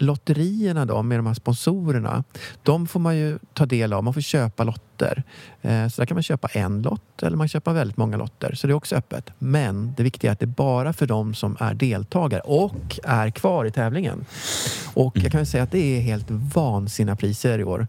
lotterierna 0.00 0.86
då 0.86 1.02
med 1.02 1.18
de 1.18 1.26
här 1.26 1.34
sponsorerna, 1.34 2.24
de 2.62 2.86
får 2.86 3.00
man 3.00 3.16
ju 3.16 3.38
ta 3.54 3.66
del 3.66 3.92
av. 3.92 4.04
Man 4.04 4.14
får 4.14 4.20
köpa 4.20 4.64
lotter. 4.64 5.22
Eh, 5.62 5.88
så 5.88 6.02
där 6.02 6.06
kan 6.06 6.14
man 6.14 6.22
köpa 6.22 6.48
en 6.48 6.82
lott 6.82 7.22
eller 7.22 7.36
man 7.36 7.44
kan 7.44 7.48
köpa 7.48 7.72
väldigt 7.72 7.96
många 7.96 8.16
lotter. 8.16 8.54
Så 8.54 8.66
det 8.66 8.72
är 8.72 8.74
också 8.74 8.96
öppet. 8.96 9.30
Men 9.38 9.94
det 9.96 10.02
viktiga 10.02 10.30
är 10.30 10.32
att 10.32 10.40
det 10.40 10.44
är 10.44 10.46
bara 10.46 10.92
för 10.92 11.06
de 11.06 11.34
som 11.34 11.56
är 11.60 11.74
deltagare 11.74 12.40
och 12.40 13.00
är 13.04 13.30
kvar 13.30 13.64
i 13.64 13.70
tävlingen. 13.70 14.24
Och 14.94 15.16
jag 15.16 15.32
kan 15.32 15.46
säga 15.46 15.62
att 15.62 15.72
det 15.72 15.96
är 15.96 16.00
helt 16.00 16.30
vansinniga 16.30 17.16
priser 17.16 17.58
i 17.58 17.64
år. 17.64 17.88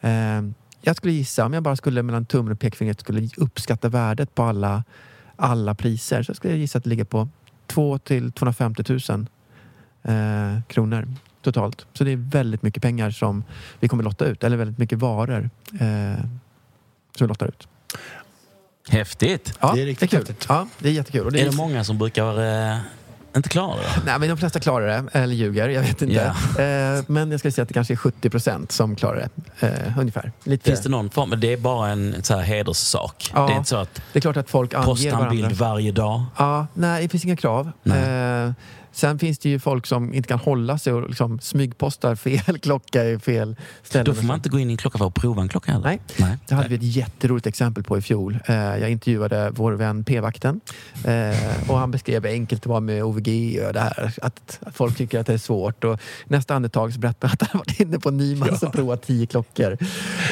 Eh, 0.00 0.42
jag 0.84 0.96
skulle 0.96 1.12
gissa, 1.12 1.46
om 1.46 1.52
jag 1.52 1.62
bara 1.62 1.76
skulle 1.76 2.02
mellan 2.02 2.26
tummen 2.26 2.52
och 2.52 2.60
pekfingret 2.60 3.00
skulle 3.00 3.28
uppskatta 3.36 3.88
värdet 3.88 4.34
på 4.34 4.42
alla, 4.42 4.84
alla 5.36 5.74
priser 5.74 6.22
så 6.22 6.34
skulle 6.34 6.52
jag 6.52 6.60
gissa 6.60 6.78
att 6.78 6.84
det 6.84 6.90
ligger 6.90 7.04
på 7.04 7.28
2 7.66 7.98
till 7.98 8.32
250 8.32 9.00
000 9.08 9.26
eh, 10.04 10.60
kronor 10.68 11.08
totalt. 11.42 11.86
Så 11.92 12.04
det 12.04 12.12
är 12.12 12.16
väldigt 12.16 12.62
mycket 12.62 12.82
pengar 12.82 13.10
som 13.10 13.44
vi 13.80 13.88
kommer 13.88 14.04
lotta 14.04 14.24
ut, 14.24 14.44
eller 14.44 14.56
väldigt 14.56 14.78
mycket 14.78 14.98
varor 14.98 15.50
eh, 15.80 16.24
som 17.16 17.26
vi 17.26 17.26
lottar 17.26 17.46
ut. 17.46 17.68
Häftigt. 18.88 19.54
Ja, 19.60 19.72
Det 19.74 19.82
är 19.82 19.86
riktigt 19.86 20.10
kul. 20.10 20.18
häftigt. 20.18 20.46
Ja, 20.48 20.66
det 20.78 20.88
är 20.88 20.92
jättekul. 20.92 21.26
Och 21.26 21.32
det 21.32 21.40
Är 21.40 21.44
det 21.50 21.56
många 21.56 21.84
som 21.84 21.98
brukar 21.98 22.42
eh, 22.72 22.78
inte 23.36 23.48
klara 23.48 23.76
det? 23.76 24.02
Nej, 24.06 24.18
men 24.18 24.28
de 24.28 24.36
flesta 24.36 24.60
klarar 24.60 24.86
det, 24.86 25.04
eller 25.18 25.34
ljuger, 25.34 25.68
jag 25.68 25.82
vet 25.82 26.02
inte. 26.02 26.22
Eh, 26.24 27.04
men 27.06 27.30
jag 27.30 27.40
skulle 27.40 27.52
säga 27.52 27.62
att 27.62 27.68
det 27.68 27.74
kanske 27.74 27.94
är 27.94 27.96
70 27.96 28.30
procent 28.30 28.72
som 28.72 28.96
klarar 28.96 29.28
det, 29.60 29.66
eh, 29.66 29.98
ungefär. 29.98 30.32
Lite. 30.44 30.64
Finns 30.70 30.80
det 30.82 30.88
någon 30.88 31.10
form? 31.10 31.30
Men 31.30 31.40
det 31.40 31.52
är 31.52 31.56
bara 31.56 31.88
en 31.88 32.22
så 32.22 32.34
här 32.34 32.42
hederssak. 32.42 33.30
Ja. 33.34 33.46
Det 33.46 33.52
är 33.52 33.56
inte 33.56 33.68
så 33.68 33.76
att 33.76 33.94
Det 34.12 34.18
är 34.18 34.20
klart 34.20 34.36
att 34.36 34.50
folk 34.50 34.74
anger 34.74 34.84
posta 34.86 35.08
en 35.08 35.14
varandra. 35.18 35.30
bild 35.30 35.52
varje 35.52 35.92
dag. 35.92 36.24
Ja, 36.38 36.66
nej, 36.74 37.02
det 37.02 37.08
finns 37.08 37.24
inga 37.24 37.36
krav. 37.36 37.72
Nej. 37.82 38.52
Sen 38.92 39.18
finns 39.18 39.38
det 39.38 39.48
ju 39.48 39.58
folk 39.58 39.86
som 39.86 40.14
inte 40.14 40.28
kan 40.28 40.38
hålla 40.38 40.78
sig 40.78 40.92
och 40.92 41.08
liksom 41.08 41.40
smygpostar 41.40 42.14
fel 42.14 42.58
klocka 42.62 43.04
i 43.04 43.18
fel 43.18 43.56
ställe. 43.82 44.04
Då 44.04 44.14
får 44.14 44.22
man 44.22 44.36
inte 44.36 44.48
gå 44.48 44.58
in 44.58 44.70
i 44.70 44.72
en 44.72 44.76
klocka 44.76 44.98
för 44.98 45.06
att 45.06 45.14
prova 45.14 45.42
en 45.42 45.48
klocka 45.48 45.72
heller. 45.72 45.84
Nej. 45.86 46.00
Nej. 46.16 46.38
Det 46.48 46.54
hade 46.54 46.68
vi 46.68 46.74
ett 46.74 46.82
jätteroligt 46.96 47.46
exempel 47.46 47.82
på 47.84 47.98
i 47.98 48.02
fjol. 48.02 48.38
Eh, 48.46 48.54
jag 48.54 48.90
intervjuade 48.90 49.50
vår 49.50 49.72
vän 49.72 50.04
p-vakten 50.04 50.60
eh, 51.04 51.70
och 51.70 51.78
han 51.78 51.90
beskrev 51.90 52.26
enkelt 52.26 52.62
det 52.62 52.68
var 52.68 52.80
med 52.80 53.04
OVG 53.04 53.60
och 53.66 53.72
det 53.72 53.80
här. 53.80 54.14
Att, 54.22 54.58
att 54.62 54.74
folk 54.74 54.96
tycker 54.96 55.20
att 55.20 55.26
det 55.26 55.32
är 55.34 55.38
svårt. 55.38 55.84
Och 55.84 56.00
nästa 56.26 56.54
andetag 56.54 56.92
så 56.92 57.00
berättade 57.00 57.26
han 57.26 57.32
att 57.40 57.48
han 57.52 57.58
varit 57.58 57.80
inne 57.80 57.98
på 57.98 58.10
Nymans 58.10 58.62
och 58.62 58.72
provat 58.72 59.02
tio 59.02 59.26
klockor. 59.26 59.76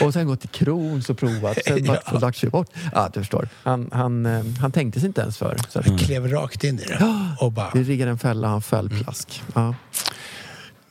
Och 0.03 0.13
sen 0.13 0.27
gått 0.27 0.41
till 0.41 0.49
Kroons 0.49 1.11
och 1.11 1.19
provat. 1.19 1.59
Sen 1.67 1.87
varit 1.87 2.05
på 2.05 2.19
Dagsjuport. 2.19 2.69
Ja, 2.95 3.11
du 3.15 3.21
förstår. 3.21 3.49
Han, 3.63 3.89
han, 3.93 4.27
eh, 4.27 4.45
han 4.61 4.73
tänkte 4.73 5.01
sig 5.01 5.07
inte 5.07 5.21
ens 5.21 5.39
för. 5.39 5.57
Så 5.69 5.79
att, 5.79 5.87
Mm. 5.91 5.99
Klev 5.99 6.29
rakt 6.29 6.65
in 6.65 6.79
i 6.79 6.85
det. 6.85 7.07
Och 7.41 7.53
bara, 7.53 7.71
vi 7.75 7.83
riggade 7.83 8.11
en 8.11 8.19
fälla, 8.19 8.49
han 8.51 8.63
föll 8.63 8.89
plask. 8.91 9.43
Ja. 9.55 9.75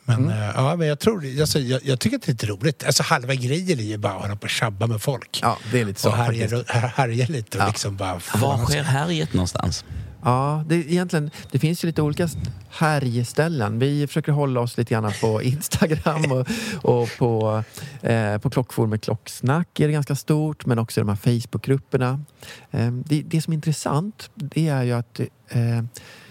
men, 0.05 0.29
eh, 0.29 0.51
ja, 0.55 0.75
men 0.75 0.87
jag, 0.87 0.99
tror, 0.99 1.39
alltså, 1.41 1.59
jag, 1.59 1.81
jag 1.83 1.99
tycker 1.99 2.17
att 2.17 2.23
det 2.23 2.29
är 2.29 2.33
lite 2.33 2.47
roligt. 2.47 2.83
Alltså, 2.83 3.03
halva 3.03 3.33
grejen 3.33 3.79
är 3.79 3.83
ju 3.83 3.97
bara 3.97 4.13
att 4.13 4.21
hålla 4.21 4.35
på 4.35 4.43
och 4.43 4.49
tjabba 4.49 4.87
med 4.87 5.01
folk. 5.01 5.39
ja, 5.41 5.57
det 5.71 5.79
är 5.81 5.85
lite 5.85 6.01
så 6.01 6.09
och 6.09 6.15
härja, 6.15 7.27
lite 7.27 7.57
och 7.57 7.63
Ja. 7.63 7.67
liksom 7.67 7.95
bara... 7.95 8.19
Var 8.35 8.65
sker 8.65 8.83
härjet 8.83 9.33
någonstans? 9.33 9.85
Ja, 10.23 10.63
det, 10.67 10.75
är 10.75 10.79
egentligen, 10.79 11.31
det 11.51 11.59
finns 11.59 11.83
ju 11.83 11.87
lite 11.87 12.01
olika 12.01 12.29
härjeställen. 12.69 13.79
Vi 13.79 14.07
försöker 14.07 14.31
hålla 14.31 14.59
oss 14.59 14.77
lite 14.77 14.93
grann 14.93 15.11
på 15.21 15.41
Instagram 15.43 16.31
och, 16.31 16.47
och 17.01 17.09
på, 17.17 17.63
eh, 18.01 18.37
på 18.37 18.49
klockforumet 18.49 19.01
Klocksnack 19.01 19.79
är 19.79 19.87
det 19.87 19.93
ganska 19.93 20.15
stort, 20.15 20.65
men 20.65 20.79
också 20.79 21.01
de 21.01 21.09
här 21.09 21.15
Facebookgrupperna. 21.15 22.21
Eh, 22.71 22.91
det, 22.91 23.21
det 23.21 23.41
som 23.41 23.53
är 23.53 23.55
intressant, 23.55 24.29
det 24.35 24.67
är 24.67 24.83
ju 24.83 24.93
att 24.93 25.19
eh, 25.49 25.83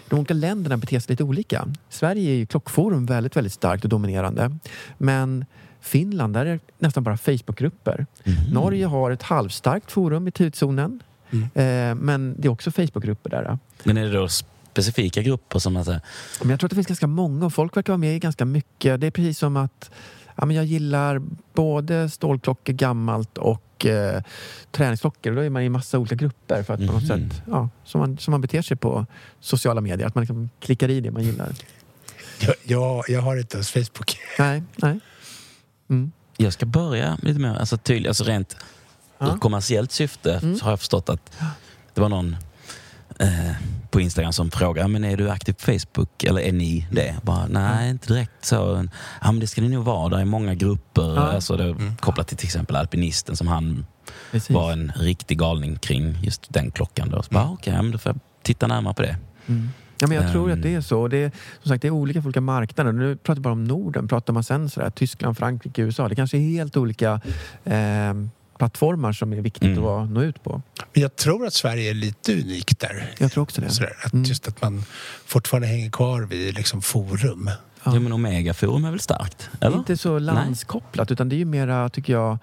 de 0.09 0.19
olika 0.19 0.33
länderna 0.33 0.77
beter 0.77 0.99
sig 0.99 1.13
lite 1.13 1.23
olika. 1.23 1.67
Sverige 1.89 2.31
är 2.31 2.35
ju 2.35 2.45
klockforum 2.45 3.05
väldigt, 3.05 3.35
väldigt 3.35 3.53
starkt 3.53 3.83
och 3.83 3.89
dominerande. 3.89 4.57
Men 4.97 5.45
Finland, 5.81 6.33
där 6.33 6.45
är 6.45 6.53
det 6.53 6.59
nästan 6.79 7.03
bara 7.03 7.17
Facebookgrupper. 7.17 8.05
Norge 8.53 8.85
har 8.85 9.11
ett 9.11 9.23
halvstarkt 9.23 9.91
forum 9.91 10.27
i 10.27 10.31
tidszonen. 10.31 11.03
Eh, 11.31 11.95
men 11.95 12.35
det 12.37 12.47
är 12.47 12.49
också 12.49 12.71
Facebookgrupper 12.71 13.29
där. 13.29 13.57
Men 13.83 13.97
är 13.97 14.05
det 14.05 14.11
då 14.11 14.27
specifika 14.27 15.21
grupper 15.21 15.59
som 15.59 15.85
säger? 15.85 16.01
Men 16.41 16.49
jag 16.49 16.59
tror 16.59 16.67
att 16.67 16.69
det 16.69 16.75
finns 16.75 16.87
ganska 16.87 17.07
många 17.07 17.45
och 17.45 17.53
folk 17.53 17.77
verkar 17.77 17.93
vara 17.93 17.97
med 17.97 18.15
i 18.15 18.19
ganska 18.19 18.45
mycket. 18.45 19.01
Det 19.01 19.07
är 19.07 19.11
precis 19.11 19.37
som 19.39 19.57
att 19.57 19.91
ja, 20.39 20.45
men 20.45 20.55
jag 20.55 20.65
gillar 20.65 21.21
både 21.53 22.09
stålklockor, 22.09 22.73
gammalt 22.73 23.37
och 23.37 23.85
eh, 23.85 24.23
träningsklockor. 24.71 25.31
Då 25.35 25.41
är 25.41 25.49
man 25.49 25.61
i 25.63 25.69
massa 25.69 25.99
olika 25.99 26.15
grupper 26.15 26.63
för 26.63 26.73
att 26.73 26.79
på 26.87 26.93
något 26.93 27.03
Mhm. 27.09 27.29
sätt, 27.29 27.41
ja, 27.47 27.69
som, 27.85 27.99
man, 28.01 28.17
som 28.17 28.31
man 28.31 28.41
beter 28.41 28.61
sig 28.61 28.77
på 28.77 29.05
sociala 29.39 29.81
medier. 29.81 30.07
Att 30.07 30.15
man 30.15 30.21
liksom 30.21 30.49
klickar 30.59 30.89
i 30.89 31.01
det 31.01 31.11
man 31.11 31.23
gillar. 31.23 31.49
Jag, 32.39 32.55
jag, 32.63 33.03
jag 33.09 33.21
har 33.21 33.37
inte 33.37 33.57
ens 33.57 33.71
Facebook. 33.71 34.17
Nej, 34.39 34.63
nej. 34.75 34.99
Mm. 35.89 36.11
Jag 36.37 36.53
ska 36.53 36.65
börja 36.65 37.17
lite 37.21 37.39
mer 37.39 37.55
alltså 37.55 37.77
tydligt, 37.77 38.07
alltså 38.07 38.23
rent 38.23 38.55
Ja. 39.17 39.25
Mm. 39.25 39.35
ur 39.35 39.39
kommersiellt 39.39 39.91
syfte 39.91 40.39
så 40.59 40.65
har 40.65 40.71
jag 40.71 40.79
förstått 40.79 41.09
att 41.09 41.31
det 41.93 42.01
var 42.01 42.09
någon 42.09 42.35
eh, 43.19 43.51
på 43.91 44.01
Instagram 44.01 44.33
som 44.33 44.51
frågade, 44.51 44.87
men 44.87 45.03
är 45.03 45.17
du 45.17 45.29
aktiv 45.29 45.53
på 45.53 45.59
Facebook? 45.59 46.23
Eller 46.23 46.41
är 46.41 46.51
ni 46.51 46.87
det? 46.91 47.15
Bara, 47.23 47.47
nej, 47.47 47.89
inte 47.89 48.13
direkt 48.13 48.45
så. 48.45 48.87
Ja, 49.21 49.31
men 49.31 49.39
det 49.39 49.47
ska 49.47 49.61
ni 49.61 49.69
nog 49.69 49.85
vara. 49.85 50.09
Det 50.15 50.21
är 50.21 50.25
många 50.25 50.55
grupper. 50.55 51.15
Ja. 51.15 51.21
Alltså, 51.21 51.57
det, 51.57 51.75
Kopplat 51.99 52.27
till 52.27 52.37
till 52.37 52.47
exempel 52.47 52.75
alpinisten 52.75 53.35
som 53.35 53.47
han 53.47 53.85
Precis. 54.31 54.49
var 54.49 54.71
en 54.71 54.91
riktig 54.95 55.37
galning 55.39 55.75
kring 55.75 56.17
just 56.23 56.53
den 56.53 56.71
klockan. 56.71 57.09
Då. 57.09 57.23
Så 57.23 57.29
bara, 57.33 57.49
okej, 57.49 57.73
ja, 57.73 57.81
men 57.81 57.91
då 57.91 57.97
får 57.97 58.09
jag 58.09 58.19
titta 58.43 58.67
närmare 58.67 58.93
på 58.93 59.01
det. 59.01 59.17
Mm. 59.47 59.69
Ja, 60.01 60.07
men 60.07 60.17
jag 60.17 60.31
tror 60.31 60.51
Ehm. 60.51 60.57
att 60.57 60.63
det 60.63 60.75
är 60.75 60.81
så. 60.81 61.07
Det 61.07 61.17
är, 61.17 61.31
som 61.61 61.69
sagt, 61.69 61.81
det 61.81 61.87
är 61.87 61.91
olika 61.91 62.21
för 62.21 62.27
olika 62.27 62.41
marknader. 62.41 62.91
Nu 62.91 63.15
pratar 63.15 63.35
vi 63.35 63.41
bara 63.41 63.53
om 63.53 63.63
Norden. 63.63 64.07
Pratar 64.07 64.33
man 64.33 64.43
sen 64.43 64.69
sådär, 64.69 64.89
Tyskland, 64.89 65.37
Frankrike, 65.37 65.81
USA. 65.81 66.07
Det 66.07 66.15
kanske 66.15 66.37
är 66.37 66.41
helt 66.41 66.77
olika 66.77 67.21
eh, 67.63 68.13
plattformar 68.59 69.11
som 69.11 69.33
är 69.33 69.37
viktigt 69.41 69.63
Mm. 69.63 69.77
att 69.77 69.83
vara, 69.83 70.05
nå 70.05 70.21
ut 70.23 70.43
på. 70.43 70.61
Men 70.93 71.01
jag 71.01 71.15
tror 71.15 71.45
att 71.47 71.53
Sverige 71.53 71.89
är 71.89 71.93
lite 71.93 72.33
unikt 72.33 72.79
där. 72.79 73.11
Jag 73.17 73.31
tror 73.31 73.41
också 73.43 73.61
det. 73.61 73.69
Sådär, 73.69 73.93
att 74.05 74.13
Mm. 74.13 74.23
Just 74.25 74.47
att 74.47 74.61
man 74.61 74.83
fortfarande 75.25 75.67
hänger 75.67 75.89
kvar 75.91 76.21
vid 76.21 76.55
liksom 76.55 76.81
forum. 76.81 77.49
Ja. 77.83 77.93
Ja. 77.93 77.99
men 77.99 78.11
Omega 78.13 78.53
Forum 78.53 78.85
är 78.85 78.91
väl 78.91 78.99
starkt? 78.99 79.49
Det 79.59 79.65
är 79.65 79.67
Eller? 79.67 79.77
inte 79.77 79.97
så 79.97 80.19
landskopplat 80.19 81.11
utan 81.11 81.29
det 81.29 81.35
är 81.35 81.37
ju 81.37 81.45
mera, 81.45 81.89
tycker 81.89 82.13
jag, 82.13 82.37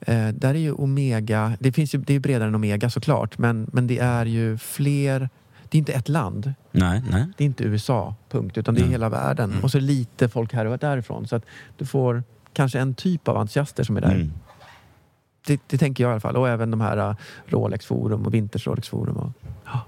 eh, 0.00 0.28
där 0.28 0.48
är 0.54 0.58
ju 0.58 0.72
Omega, 0.72 1.56
det, 1.60 1.72
finns 1.72 1.94
ju, 1.94 1.98
det 1.98 2.10
är 2.12 2.14
ju 2.14 2.20
bredare 2.20 2.48
än 2.48 2.54
Omega 2.54 2.90
såklart, 2.90 3.38
men, 3.38 3.70
men 3.72 3.86
det 3.86 3.98
är 3.98 4.26
ju 4.26 4.58
fler, 4.58 5.28
det 5.68 5.76
är 5.76 5.78
inte 5.78 5.92
ett 5.92 6.08
land, 6.08 6.54
Nej, 6.72 7.02
nej. 7.10 7.24
det 7.36 7.44
är 7.44 7.46
inte 7.46 7.64
USA, 7.64 8.14
punkt, 8.30 8.58
utan 8.58 8.74
det 8.74 8.80
är 8.80 8.82
Mm. 8.82 8.92
hela 8.92 9.08
världen. 9.08 9.54
Och 9.62 9.70
så 9.70 9.78
lite 9.80 10.28
folk 10.28 10.52
här 10.52 10.66
och 10.66 10.78
därifrån. 10.78 11.28
Så 11.28 11.36
att 11.36 11.44
du 11.78 11.86
får 11.86 12.22
kanske 12.52 12.78
en 12.80 12.94
typ 12.94 13.28
av 13.28 13.36
entusiaster 13.36 13.84
som 13.84 13.96
är 13.96 14.00
där. 14.00 14.14
Mm. 14.14 14.32
Det, 15.46 15.60
det 15.66 15.78
tänker 15.78 16.04
jag 16.04 16.10
i 16.10 16.12
alla 16.12 16.20
fall. 16.20 16.36
Och 16.36 16.48
även 16.48 16.70
de 16.70 16.80
här 16.80 16.96
äh, 16.96 17.16
Rolex 17.46 17.86
Forum 17.86 18.26
och 18.26 18.34
Vinters 18.34 18.66
Rolex 18.66 18.88
Forum. 18.88 19.16
Och, 19.16 19.32
ja. 19.64 19.80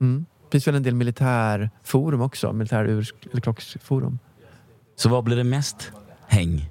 mm. 0.00 0.26
Det 0.42 0.54
finns 0.54 0.68
väl 0.68 0.74
en 0.74 0.82
del 0.82 0.94
militärforum 0.94 2.20
också, 2.20 2.52
militär 2.52 2.84
ur, 2.84 3.10
eller 3.30 3.40
klocksforum. 3.40 4.18
Så 4.96 5.08
vad 5.08 5.24
blir 5.24 5.36
det 5.36 5.44
mest 5.44 5.92
häng? 6.26 6.70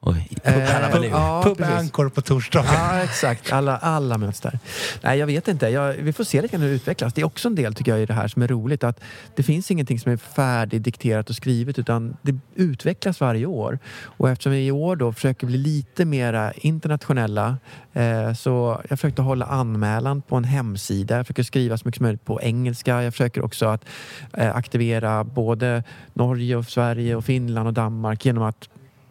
Oj, 0.00 0.28
Eh, 0.42 1.04
ja, 1.10 1.42
Pub. 1.44 1.62
Anchor 1.62 2.08
på 2.08 2.20
torsdagar. 2.20 2.74
Ja, 2.74 3.02
exakt. 3.02 3.52
Alla, 3.52 3.76
alla 3.76 4.18
möts 4.18 4.40
där. 4.40 4.58
Nej, 5.02 5.18
jag 5.18 5.26
vet 5.26 5.48
inte. 5.48 5.68
Jag, 5.68 5.92
vi 5.92 6.12
får 6.12 6.24
se 6.24 6.42
lite 6.42 6.52
grann 6.52 6.62
hur 6.62 6.68
det 6.68 6.74
utvecklas. 6.74 7.14
Det 7.14 7.20
är 7.20 7.24
också 7.24 7.48
en 7.48 7.54
del 7.54 7.74
tycker 7.74 7.92
jag 7.92 8.00
i 8.00 8.06
det 8.06 8.14
här 8.14 8.28
som 8.28 8.42
är 8.42 8.48
roligt. 8.48 8.84
Att 8.84 9.00
det 9.36 9.42
finns 9.42 9.70
ingenting 9.70 10.00
som 10.00 10.12
är 10.12 10.16
färdigdikterat 10.16 11.30
och 11.30 11.36
skrivet 11.36 11.78
utan 11.78 12.16
det 12.22 12.38
utvecklas 12.54 13.20
varje 13.20 13.46
år. 13.46 13.78
Och 14.02 14.30
eftersom 14.30 14.52
vi 14.52 14.66
i 14.66 14.70
år 14.70 14.96
då 14.96 15.12
försöker 15.12 15.46
bli 15.46 15.58
lite 15.58 16.04
mera 16.04 16.52
internationella 16.52 17.56
eh, 17.92 18.34
så 18.34 18.80
jag 18.88 18.98
försökte 18.98 19.22
hålla 19.22 19.46
anmälan 19.46 20.22
på 20.22 20.36
en 20.36 20.44
hemsida. 20.44 21.16
Jag 21.16 21.26
försöker 21.26 21.42
skriva 21.42 21.78
så 21.78 21.82
mycket 21.84 21.98
som 21.98 22.04
möjligt 22.04 22.24
på 22.24 22.42
engelska. 22.42 23.02
Jag 23.02 23.12
försöker 23.12 23.44
också 23.44 23.66
att 23.66 23.84
eh, 24.32 24.56
aktivera 24.56 25.24
både 25.24 25.82
Norge, 26.12 26.56
och 26.56 26.64
Sverige, 26.64 27.16
och 27.16 27.24
Finland 27.24 27.66
och 27.68 27.74
Danmark 27.74 28.24
genom 28.24 28.42
att 28.42 28.68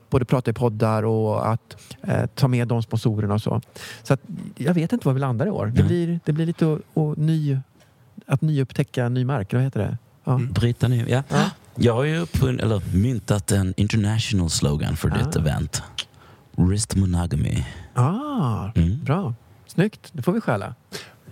både 0.09 0.25
prata 0.25 0.51
i 0.51 0.53
poddar 0.53 1.03
och 1.03 1.49
att 1.51 1.77
eh, 2.01 2.25
ta 2.25 2.47
med 2.47 2.67
de 2.67 2.83
sponsorerna 2.83 3.33
och 3.33 3.41
så. 3.41 3.61
Så 4.03 4.13
att, 4.13 4.21
jag 4.55 4.73
vet 4.73 4.93
inte 4.93 5.07
var 5.07 5.13
vi 5.13 5.19
landar 5.19 5.45
i 5.45 5.49
år. 5.49 5.65
Det 5.65 5.71
Nej. 5.73 5.83
blir, 5.87 6.19
det 6.25 6.31
blir 6.31 6.45
lite 6.45 6.65
o, 6.65 6.79
o, 6.93 7.13
ny, 7.17 7.57
att 8.25 8.41
nyupptäcka 8.41 9.09
ny 9.09 9.25
mark, 9.25 9.53
vad 9.53 9.61
heter 9.61 9.79
det? 9.79 9.97
Ja. 10.23 10.39
Bryta 10.51 10.87
ner. 10.87 11.07
Ja. 11.07 11.23
Ja. 11.29 11.49
Jag 11.75 11.93
har 11.93 12.03
ju 12.03 12.23
uppfun- 12.25 12.61
eller 12.61 12.81
myntat 12.95 13.51
en 13.51 13.73
international 13.77 14.49
slogan 14.49 14.95
för 14.97 15.09
ditt 15.09 15.35
Ah. 15.35 15.39
event. 15.39 15.81
Wrist 16.55 16.95
monogamy. 16.95 17.65
Ah, 17.93 18.69
Mm. 18.75 19.03
bra. 19.03 19.33
Snyggt, 19.67 20.09
det 20.11 20.21
får 20.21 20.31
vi 20.31 20.41
stjäla. 20.41 20.75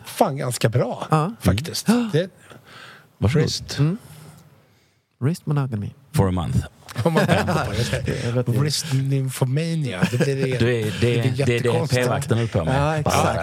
Fan 0.04 0.38
ganska 0.38 0.70
bra 0.70 1.08
Ja. 1.12 1.32
faktiskt. 1.40 1.88
Det, 2.12 2.30
Varsågod. 3.18 3.44
wrist. 3.44 3.80
Mm. 3.80 3.98
Wrist 5.20 5.46
monogamy. 5.46 5.90
For 6.12 6.28
a 6.28 6.32
month. 6.32 6.66
Om 7.04 7.14
man 7.14 7.26
vänder 7.26 7.54
på 8.44 8.52
det. 8.52 8.58
Wrist 8.60 8.86
nymphomania. 8.94 10.08
Det 10.12 10.18
blir 10.18 10.36
det. 10.36 10.58
Du 10.60 10.76
är, 10.80 10.86
det, 10.86 11.00
blir 11.00 11.02
det, 11.02 11.20
är 11.20 11.24
det 11.46 11.54
jättekonstigt. 11.54 12.02
p-vakten 12.04 12.38
höll 12.38 12.48
på 12.48 12.66
med. 12.66 12.76
Ja, 12.82 12.96
exakt. 12.98 13.40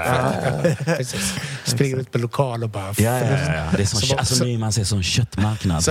Ja. 0.86 0.94
Precis. 0.96 1.34
Springer 1.64 1.96
ut 1.96 2.12
på 2.12 2.18
lokal 2.18 2.62
och 2.62 2.68
bara... 2.70 2.86
Ja, 2.86 2.94
ja, 3.18 3.24
ja. 3.54 3.64
Det 3.76 3.82
är 3.82 3.86
som, 3.86 4.00
Så- 4.00 4.16
alltså, 4.16 4.34
så- 4.34 4.44
Nyman 4.44 4.72
ser 4.72 4.84
som 4.84 5.02
köttmarknad. 5.02 5.84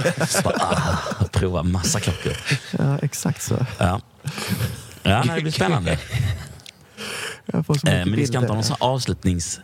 Bara, 0.44 0.56
ah, 0.60 1.26
prova 1.32 1.64
massa 1.64 2.00
klockor. 2.00 2.34
ja, 2.80 2.98
exakt 3.02 3.42
så. 3.42 3.66
Ja. 3.78 4.02
Ja, 5.04 5.24
nej, 5.26 5.36
det 5.36 5.42
blir 5.42 5.52
spännande. 5.52 5.98
Jag 7.46 7.66
får 7.66 7.74
så 7.76 7.88
Eh, 7.88 7.94
mycket 7.94 8.08
men 8.10 8.20
ni 8.20 8.28
ska 8.28 8.38
inte 8.38 8.54
ha 8.54 8.56
någon 8.56 8.64
avslutningsparty 8.80 9.64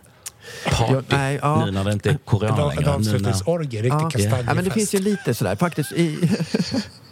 Ja, 0.94 1.02
nej, 1.08 1.38
ja. 1.42 1.64
nu 1.64 1.70
när 1.70 1.84
det 1.84 1.92
inte 1.92 2.08
är 2.08 2.12
En, 2.12 2.18
corona 2.24 2.62
en 2.62 2.68
längre. 2.68 2.80
När, 2.80 2.94
avslutningsorgie, 2.94 3.82
riktig 3.82 3.90
Ja. 3.98 4.10
kastanjefest. 4.10 4.44
Ja, 4.46 4.54
men 4.54 4.64
det 4.64 4.70
finns 4.70 4.94
ju 4.94 4.98
lite 4.98 5.34
sådär. 5.34 5.56
Faktiskt, 5.56 5.92
i, 5.92 6.30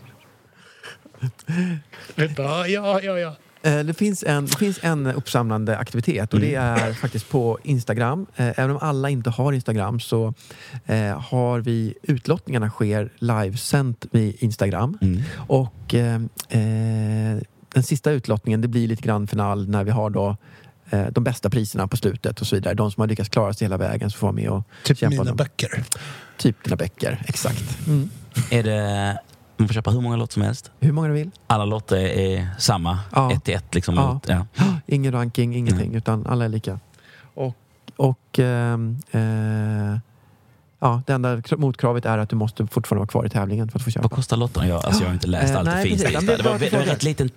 Ja, 2.37 2.67
ja, 2.67 3.01
ja. 3.03 3.19
ja. 3.19 3.37
Eh, 3.63 3.79
Det 3.85 3.95
finns, 3.95 4.25
en, 4.27 4.47
det 4.47 4.57
finns 4.59 4.79
en 4.83 5.07
uppsamlande 5.07 5.79
aktivitet 5.79 6.35
och 6.35 6.41
det 6.41 6.55
är 6.55 6.93
faktiskt 6.93 7.29
på 7.31 7.59
Instagram. 7.63 8.27
Eh, 8.37 8.47
Även 8.59 8.71
om 8.71 8.79
alla 8.81 9.11
inte 9.11 9.31
har 9.31 9.53
Instagram 9.53 10.01
så 10.01 10.35
eh, 10.87 11.21
har 11.21 11.61
vi 11.61 11.95
utlottningarna 12.03 12.71
sker 12.71 13.13
livesänt 13.19 14.07
vid 14.11 14.37
Instagram. 14.43 14.99
Mm. 15.03 15.23
Och 15.37 15.95
eh, 15.95 16.21
den 17.75 17.83
sista 17.83 18.11
utlottningen 18.11 18.61
det 18.61 18.69
blir 18.69 18.89
lite 18.89 19.03
grann 19.03 19.27
final 19.27 19.69
när 19.69 19.85
vi 19.85 19.91
har 19.91 20.11
då 20.11 20.37
eh, 20.91 21.07
de 21.11 21.25
bästa 21.25 21.51
priserna 21.51 21.89
på 21.89 21.97
slutet 21.97 22.41
och 22.41 22.47
så 22.47 22.57
vidare. 22.57 22.75
De 22.75 22.91
som 22.91 23.01
har 23.01 23.09
lyckats 23.09 23.29
klara 23.29 23.53
sig 23.55 23.65
hela 23.65 23.77
vägen 23.77 24.11
så 24.11 24.19
får 24.19 24.27
vara 24.27 24.35
med 24.35 24.49
och 24.49 24.63
Typ 24.85 24.99
kämpa 24.99 25.11
mina 25.11 25.25
dem. 25.25 25.37
böcker. 25.37 25.85
Typ 26.39 26.65
dina 26.65 26.77
böcker, 26.77 27.23
exakt. 27.27 27.87
Mm. 27.87 28.11
Är 28.51 28.63
det, 28.63 29.19
man 29.57 29.69
får 29.69 29.75
köpa 29.75 29.91
hur 29.91 30.01
många 30.01 30.17
lotter 30.17 30.33
som 30.35 30.43
helst. 30.43 30.71
Hur 30.81 30.93
många 30.93 31.09
du 31.09 31.15
vill. 31.15 31.31
Alla 31.47 31.65
lotter 31.65 31.97
är 31.97 32.49
samma, 32.59 32.99
Ja. 33.13 33.33
ett 33.33 33.45
till 33.45 33.55
ett. 33.55 33.75
Liksom, 33.75 33.95
Ja. 33.95 34.21
ja. 34.27 34.47
Ingen 34.87 35.13
ranking, 35.13 35.57
ingenting, 35.57 35.95
utan 35.95 36.27
alla 36.27 36.45
är 36.45 36.49
lika. 36.49 36.81
Och, 37.35 37.55
och 37.97 38.39
ehm, 38.39 38.99
eh, 39.11 39.99
ja, 40.81 41.03
det 41.07 41.13
enda 41.13 41.37
kr- 41.37 41.57
motkravet 41.57 42.05
är 42.07 42.19
att 42.19 42.29
du 42.31 42.37
måste 42.37 42.67
fortfarande 42.67 43.01
vara 43.01 43.09
kvar 43.09 43.27
i 43.27 43.31
tävlingen 43.31 43.69
för 43.69 43.79
att 43.79 43.85
få 43.85 43.91
köpa. 43.91 44.03
Vad 44.03 44.13
kostar 44.13 44.37
lotterna? 44.37 44.69
Jag, 44.69 44.85
alltså, 44.87 45.03
jag 45.03 45.09
har 45.09 45.15
inte 45.15 45.27
läst 45.27 45.51
Eh, 45.53 45.59
allt 45.59 45.71
det 45.71 45.83
finns 45.83 46.03
det, 46.03 46.09
det 46.37 46.43
var, 46.43 46.59
det 46.59 46.71
frågar. 46.71 46.85
rätt 46.87 47.03
liten, 47.03 47.31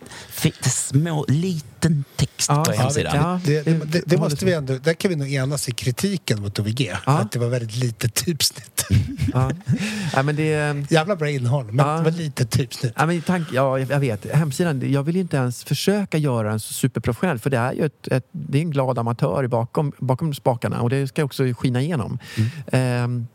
små, 0.61 1.25
liten 1.27 2.03
text 2.15 2.49
Ja, 2.49 2.63
på 2.65 2.71
hemsidan. 2.71 3.15
ja. 3.15 3.39
Det, 3.45 3.61
det, 3.61 3.71
det, 3.73 4.01
det 4.05 4.15
håller 4.15 4.29
måste 4.29 4.45
vi 4.45 4.53
ändå, 4.53 4.73
där 4.77 4.93
kan 4.93 5.09
vi 5.09 5.15
nog 5.15 5.33
enas 5.33 5.69
i 5.69 5.71
kritiken 5.71 6.41
mot 6.41 6.59
OVG. 6.59 6.91
Att 7.05 7.31
det 7.31 7.39
var 7.39 7.47
väldigt 7.47 7.75
lite 7.75 8.09
typsnitt. 8.09 8.78
Ja. 9.33 9.51
Nej, 10.15 10.23
men 10.23 10.35
det, 10.35 10.91
Jävla 10.91 11.15
bra 11.15 11.29
innehåll, 11.29 11.65
men 11.65 11.85
Ja. 11.85 11.97
det 11.97 12.03
var 12.03 12.11
lite 12.11 12.45
typsnitt. 12.45 12.93
ja, 12.95 13.05
men 13.05 13.21
tank, 13.21 13.47
ja, 13.53 13.79
jag 13.79 13.99
vet. 13.99 14.31
Hemsidan, 14.33 14.91
jag 14.91 15.03
vill 15.03 15.15
ju 15.15 15.21
inte 15.21 15.37
ens 15.37 15.63
försöka 15.63 16.17
göra 16.17 16.49
den 16.49 16.59
så 16.59 16.73
superprofessionell 16.73 17.39
för 17.39 17.49
det 17.49 17.57
är 17.57 17.73
ju 17.73 17.85
ett, 17.85 18.07
ett, 18.07 18.27
det 18.31 18.57
är 18.57 18.61
en 18.61 18.71
glad 18.71 18.99
amatör 18.99 19.47
bakom, 19.47 19.91
bakom 19.99 20.33
spakarna 20.33 20.81
och 20.81 20.89
det 20.89 21.07
ska 21.07 21.23
också 21.23 21.43
skina 21.57 21.81
igenom. 21.81 22.19
Mm. 22.37 22.49
Ehm, 22.71 23.27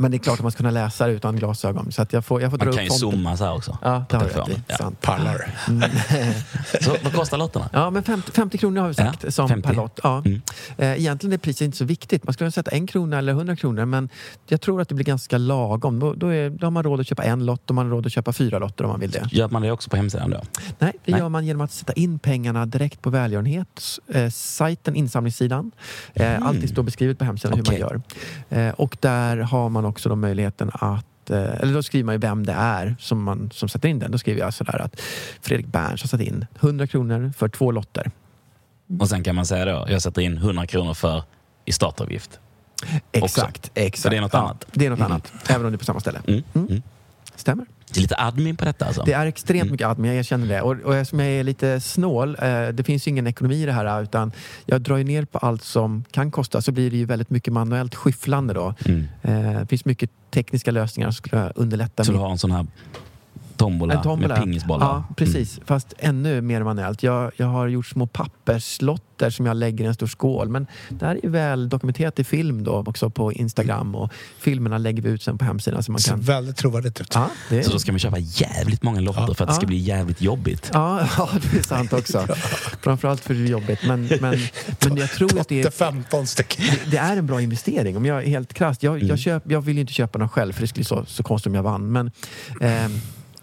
men 0.00 0.10
det 0.10 0.16
är 0.16 0.18
klart 0.18 0.38
att 0.38 0.42
man 0.42 0.52
ska 0.52 0.56
kunna 0.56 0.70
läsa 0.70 1.06
det 1.06 1.12
utan 1.12 1.36
glasögon. 1.36 1.92
Så 1.92 2.02
att 2.02 2.12
jag 2.12 2.24
får, 2.24 2.42
jag 2.42 2.50
får 2.50 2.58
dra 2.58 2.64
Man 2.64 2.72
upp 2.72 2.76
kan 2.76 2.84
ju 2.84 2.90
fonten. 2.90 3.10
zooma 3.10 3.36
så 3.36 3.44
här 3.44 3.54
också. 3.54 3.78
Ja, 3.82 4.04
det 4.10 4.16
har 4.16 4.24
du 4.24 4.30
rätt 4.30 4.48
i. 4.48 4.62
Ja. 4.68 4.76
Sant. 4.76 5.00
Pallar. 5.00 5.54
Så 6.80 6.96
vad 7.04 7.12
kostar 7.14 7.38
lotterna? 7.38 7.68
Ja, 7.72 7.90
men 7.90 8.02
50, 8.02 8.32
50 8.32 8.58
kronor 8.58 8.80
har 8.80 8.88
vi 8.88 8.94
sagt 8.94 9.24
Ja, 9.24 9.30
som 9.30 9.48
50. 9.48 9.68
per 9.68 9.74
lott. 9.74 10.00
Ja. 10.02 10.22
Mm. 10.24 10.40
Eh, 10.78 10.92
Egentligen 11.00 11.32
är 11.32 11.38
priset 11.38 11.62
inte 11.62 11.76
så 11.76 11.84
viktigt. 11.84 12.24
Man 12.24 12.32
skulle 12.34 12.44
kunna 12.44 12.50
sätta 12.62 12.70
en 12.70 12.86
krona 12.86 13.18
eller 13.18 13.32
100 13.32 13.56
kronor 13.56 13.84
men 13.84 14.08
jag 14.48 14.60
tror 14.60 14.80
att 14.80 14.88
det 14.88 14.94
blir 14.94 15.04
ganska 15.06 15.38
lagom. 15.38 15.98
Då, 16.00 16.14
då, 16.14 16.26
är, 16.28 16.50
då 16.50 16.66
har 16.66 16.70
man 16.70 16.82
råd 16.82 17.00
att 17.00 17.06
köpa 17.06 17.22
en 17.24 17.46
lott 17.46 17.70
och 17.70 17.74
man 17.74 17.86
har 17.86 17.90
råd 17.92 18.06
att 18.06 18.12
köpa 18.12 18.32
fyra 18.32 18.58
lotter 18.58 18.84
om 18.84 18.90
man 18.90 19.00
vill 19.00 19.10
det. 19.10 19.28
Gör 19.32 19.48
man 19.48 19.62
det 19.62 19.70
också 19.72 19.90
på 19.90 19.96
hemsidan 19.96 20.30
då? 20.30 20.40
Nej, 20.78 20.92
det 21.04 21.12
Nej. 21.12 21.20
gör 21.20 21.28
man 21.28 21.46
genom 21.46 21.60
att 21.60 21.72
sätta 21.72 21.92
in 21.92 22.18
pengarna 22.18 22.66
direkt 22.66 23.02
på 23.02 23.10
välgörenhetssajten, 23.10 24.96
insamlingssidan. 24.96 25.70
Eh, 26.14 26.42
Allt 26.46 26.68
står 26.68 26.82
beskrivet 26.82 27.18
på 27.18 27.24
hemsidan 27.24 27.54
hur 27.58 27.62
Okej. 27.62 27.80
man 27.80 28.02
gör. 28.50 28.68
Eh, 28.68 28.74
och 28.74 28.96
där 29.00 29.36
har 29.36 29.68
man 29.68 29.84
också 29.90 30.08
då 30.08 30.16
möjligheten 30.16 30.70
att 30.74 31.30
eh, 31.30 31.36
eller 31.60 31.74
då 31.74 31.82
skriver 31.82 32.04
man 32.06 32.14
ju 32.14 32.18
vem 32.18 32.46
det 32.46 32.52
är 32.52 32.96
som, 32.98 33.22
man, 33.22 33.50
som 33.52 33.68
sätter 33.68 33.88
in 33.88 33.98
den. 33.98 34.10
Då 34.10 34.18
skriver 34.18 34.40
jag 34.40 34.54
sådär 34.54 34.78
att 34.82 35.00
Fredrik 35.40 35.66
Berns 35.66 36.02
har 36.02 36.08
satt 36.08 36.20
in 36.20 36.46
100 36.60 36.86
kronor 36.86 37.32
för 37.36 37.48
två 37.48 37.70
lotter. 37.72 38.10
Och 39.00 39.08
sen 39.08 39.24
kan 39.24 39.34
man 39.34 39.46
säga 39.46 39.64
då, 39.64 39.86
jag 39.88 40.02
sätter 40.02 40.22
in 40.22 40.36
100 40.36 40.66
kronor 40.66 40.94
för 40.94 41.22
i 41.64 41.72
startavgift. 41.72 42.40
Exakt. 43.12 43.70
exakt. 43.74 44.02
Så 44.02 44.08
det 44.08 44.16
är 44.16 44.20
något 44.20 44.34
annat? 44.34 44.66
Det 44.72 44.86
är 44.86 44.90
något 44.90 44.98
Mm. 44.98 45.12
annat, 45.12 45.32
även 45.48 45.66
om 45.66 45.72
det 45.72 45.76
är 45.76 45.78
på 45.78 45.84
samma 45.84 46.00
ställe. 46.00 46.20
Mm. 46.26 46.42
Mm. 46.54 46.66
Mm. 46.68 46.82
Stämmer. 47.34 47.66
Det 47.94 47.98
är 47.98 48.02
lite 48.02 48.16
admin 48.18 48.56
på 48.56 48.64
detta 48.64 48.84
alltså? 48.86 49.02
Det 49.02 49.12
är 49.12 49.26
extremt 49.26 49.62
Mm. 49.62 49.72
mycket 49.72 49.86
admin, 49.88 50.10
jag 50.10 50.18
erkänner 50.18 50.46
det. 50.46 50.60
Och, 50.62 50.76
och 50.84 50.96
eftersom 50.96 51.20
jag 51.20 51.28
är 51.28 51.44
lite 51.44 51.80
snål, 51.80 52.36
eh, 52.42 52.68
det 52.68 52.84
finns 52.84 53.06
ju 53.06 53.10
ingen 53.10 53.26
ekonomi 53.26 53.62
i 53.62 53.66
det 53.66 53.72
här 53.72 54.02
utan 54.02 54.32
jag 54.66 54.80
drar 54.80 54.96
ju 54.96 55.04
ner 55.04 55.24
på 55.24 55.38
allt 55.38 55.62
som 55.64 56.04
kan 56.10 56.30
kosta 56.30 56.62
så 56.62 56.72
blir 56.72 56.90
det 56.90 56.96
ju 56.96 57.04
väldigt 57.04 57.30
mycket 57.30 57.52
manuellt 57.52 57.94
skyfflande 57.94 58.54
då. 58.54 58.74
Mm. 58.84 59.06
Eh, 59.22 59.60
det 59.60 59.66
finns 59.66 59.84
mycket 59.84 60.10
tekniska 60.30 60.70
lösningar 60.70 61.08
som 61.10 61.14
skulle 61.14 61.52
underlätta. 61.54 62.04
Så 62.04 62.12
du 62.12 62.18
har 62.18 62.30
en 62.30 62.38
sån 62.38 62.50
här 62.52 62.66
tombola, 63.60 63.94
en 63.94 64.02
tombola. 64.02 64.34
med 64.34 64.42
pingisbollar? 64.44 64.86
Ja, 64.86 65.04
precis. 65.16 65.60
Fast 65.64 65.94
ännu 65.98 66.40
mer 66.40 66.62
manuellt. 66.62 67.02
Jag, 67.02 67.32
jag 67.36 67.46
har 67.46 67.68
gjort 67.68 67.86
små 67.86 68.06
papperslotter 68.06 69.30
som 69.30 69.46
jag 69.46 69.56
lägger 69.56 69.84
i 69.84 69.88
en 69.88 69.94
stor 69.94 70.06
skål. 70.06 70.48
Men 70.48 70.66
det 70.88 71.06
här 71.06 71.14
är 71.16 71.20
ju 71.22 71.28
väl 71.30 71.68
dokumenterat 71.68 72.18
i 72.18 72.24
film 72.24 72.64
då 72.64 72.84
också 72.86 73.10
på 73.10 73.32
Instagram 73.32 73.94
och 73.94 74.12
filmerna 74.38 74.78
lägger 74.78 75.02
vi 75.02 75.08
ut 75.08 75.22
sen 75.22 75.38
på 75.38 75.44
hemsidan 75.44 75.82
så 75.82 75.92
man 75.92 76.00
Ser 76.00 76.10
kan... 76.10 76.20
väldigt 76.20 76.56
trovärdigt 76.56 77.00
ut. 77.00 77.14
Ja, 77.14 77.30
det 77.48 77.54
Mm. 77.54 77.64
Så 77.64 77.70
är... 77.70 77.72
då 77.72 77.78
ska 77.78 77.92
man 77.92 77.98
köpa 77.98 78.18
jävligt 78.18 78.82
många 78.82 79.00
lotter 79.00 79.24
Ja. 79.28 79.34
för 79.34 79.44
att 79.44 79.48
det 79.50 79.54
ska 79.54 79.66
bli 79.66 79.76
jävligt 79.76 80.20
jobbigt? 80.22 80.70
Ja, 80.72 81.00
ja, 81.18 81.28
det 81.52 81.58
är 81.58 81.62
sant 81.62 81.92
också. 81.92 82.26
Framförallt 82.82 83.20
för 83.20 83.34
det 83.34 83.40
är 83.40 83.46
jobbigt. 83.46 83.78
Men, 83.86 84.06
men, 84.20 84.38
men 84.86 84.96
jag 84.96 85.10
tror 85.10 85.40
att 85.40 85.48
det 85.48 85.62
är, 85.62 85.70
15 85.70 86.26
stycken. 86.26 86.64
det 86.90 86.96
är 86.96 87.16
en 87.16 87.26
bra 87.26 87.40
investering. 87.42 87.96
Om 87.96 88.06
jag 88.06 88.22
är 88.22 88.26
helt 88.26 88.54
krasst. 88.54 88.82
Jag, 88.82 88.96
Mm. 88.96 89.08
jag, 89.08 89.18
köp, 89.18 89.42
jag 89.50 89.60
vill 89.60 89.74
ju 89.74 89.80
inte 89.80 89.92
köpa 89.92 90.18
någon 90.18 90.28
själv 90.28 90.52
för 90.52 90.60
det 90.60 90.66
skulle 90.66 90.84
så, 90.84 91.04
så 91.06 91.22
konstigt 91.22 91.46
om 91.50 91.54
jag 91.54 91.62
vann. 91.62 91.92
Men 91.92 92.10
ehm, 92.60 92.90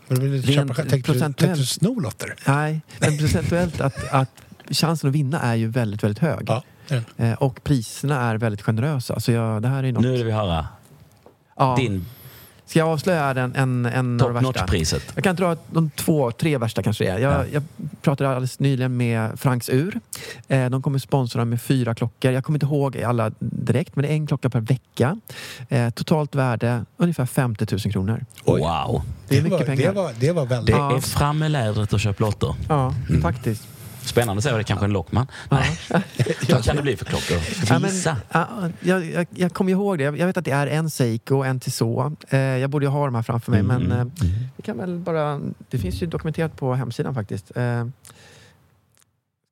Men 0.07 0.31
vill 0.31 0.41
du 0.41 0.53
köpa? 0.53 0.73
Tänkte 0.73 0.83
du, 0.83 0.89
tänkte 0.89 1.11
procentuellt. 1.11 1.59
du 1.59 1.65
sno 1.65 1.99
lotter? 1.99 2.35
nej, 2.47 2.81
men 2.99 3.17
procentuellt 3.17 3.81
att, 3.81 4.09
att 4.11 4.31
chansen 4.69 5.09
att 5.09 5.15
vinna 5.15 5.39
är 5.39 5.55
ju 5.55 5.67
väldigt, 5.67 6.03
väldigt 6.03 6.19
hög. 6.19 6.43
Ja. 6.47 6.63
det 6.87 6.95
är 6.95 7.03
det. 7.17 7.25
Eh, 7.25 7.33
och 7.33 7.63
priserna 7.63 8.21
är 8.21 8.37
väldigt 8.37 8.61
generösa. 8.61 9.19
Så 9.19 9.31
jag, 9.31 9.61
det 9.61 9.67
här 9.67 9.83
är 9.83 9.91
något... 9.91 10.01
Nu 10.03 10.11
vill 10.11 10.25
vi 10.25 10.31
höra 10.31 10.67
ja. 11.55 11.75
din 11.79 12.05
Ska 12.67 12.79
jag 12.79 12.87
avslöja 12.87 13.33
den, 13.33 13.55
en, 13.55 13.85
en 13.85 14.21
av 14.21 14.27
de 14.27 14.33
värsta? 14.33 14.47
notch-priset. 14.65 15.03
Jag 15.15 15.23
kan 15.23 15.35
dra 15.35 15.55
de 15.71 15.89
två, 15.89 16.31
tre 16.31 16.57
värsta 16.57 16.83
kanske 16.83 17.03
det 17.03 17.09
är. 17.09 17.17
Jag, 17.19 17.33
Ja. 17.33 17.45
jag 17.53 17.63
pratade 18.01 18.29
alldeles 18.29 18.59
nyligen 18.59 18.97
med 18.97 19.39
Franks 19.39 19.69
Ur. 19.69 19.99
Eh, 20.47 20.69
de 20.69 20.81
kommer 20.81 20.99
sponsra 20.99 21.45
med 21.45 21.61
fyra 21.61 21.95
klockor. 21.95 22.31
Jag 22.31 22.43
kommer 22.43 22.55
inte 22.57 22.65
ihåg 22.65 22.97
alla 23.03 23.31
direkt, 23.39 23.95
men 23.95 24.03
det 24.03 24.09
är 24.09 24.13
en 24.13 24.27
klocka 24.27 24.49
per 24.49 24.59
vecka. 24.59 25.19
Eh, 25.69 25.89
totalt 25.89 26.35
värde 26.35 26.85
ungefär 26.97 27.25
50 27.25 27.65
000 27.71 27.79
kronor. 27.93 28.25
Oj. 28.45 28.61
Wow! 28.61 29.01
Det 29.27 29.37
är 29.37 29.41
mycket 29.41 29.59
var, 29.59 29.65
pengar. 29.65 29.87
Det 29.87 29.91
var, 30.01 30.11
det 30.19 30.31
var 30.31 30.41
Det 30.43 30.47
väldigt... 30.49 30.75
Ja. 30.75 30.95
är 30.97 31.01
fram 31.01 31.37
med 31.39 31.51
lädret 31.51 31.93
och 31.93 31.99
köp 31.99 32.19
lotter. 32.19 32.55
Ja, 32.69 32.93
Mm. 33.09 33.21
faktiskt. 33.21 33.63
Spännande 34.07 34.41
så 34.41 34.49
är 34.49 34.57
det 34.57 34.63
kanske 34.63 34.85
en 34.85 34.91
Lockman. 34.93 35.27
Nej. 35.49 35.79
Vad 36.49 36.63
kan 36.63 36.75
det 36.75 36.81
bli 36.81 36.97
för 36.97 37.05
klockor? 37.05 37.39
Ska 37.65 37.73
Ja, 37.73 37.79
men, 37.79 37.91
ja, 38.31 38.69
jag, 38.79 39.05
jag, 39.05 39.27
jag 39.35 39.53
kommer 39.53 39.71
ihåg 39.71 39.97
det. 39.97 40.03
Jag 40.03 40.27
vet 40.27 40.37
att 40.37 40.45
det 40.45 40.51
är 40.51 40.67
en 40.67 40.89
Seiko 40.89 41.35
och 41.35 41.45
en 41.47 41.59
Tissot. 41.59 42.13
Eh, 42.29 42.39
jag 42.39 42.69
borde 42.69 42.85
ju 42.85 42.89
ha 42.89 43.05
de 43.05 43.15
här 43.15 43.21
framför 43.23 43.51
mig, 43.51 43.59
Mm, 43.59 43.83
men 43.83 43.91
mm, 43.91 44.07
eh, 44.07 44.27
vi 44.55 44.63
kan 44.63 44.77
väl 44.77 44.99
bara... 44.99 45.41
Det 45.69 45.77
finns 45.77 46.01
ju 46.01 46.05
dokumenterat 46.07 46.55
på 46.57 46.73
hemsidan 46.73 47.13
faktiskt. 47.15 47.51
Eh, 47.57 47.87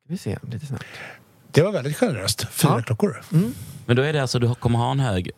vi 0.07 0.17
se 0.17 0.37
lite 0.41 0.65
snabbt. 0.65 0.85
Det 1.51 1.61
var 1.61 1.71
väldigt 1.71 1.97
generöst. 1.97 2.47
Fyra 2.51 2.71
Ja. 2.77 2.81
klockor. 2.81 3.21
Men 3.85 3.95
då 3.95 4.01
är 4.01 4.13
det 4.13 4.21
alltså, 4.21 4.39
du 4.39 4.55
kommer 4.55 4.79
ha 4.79 4.91
en 4.91 4.99
hög, 4.99 5.31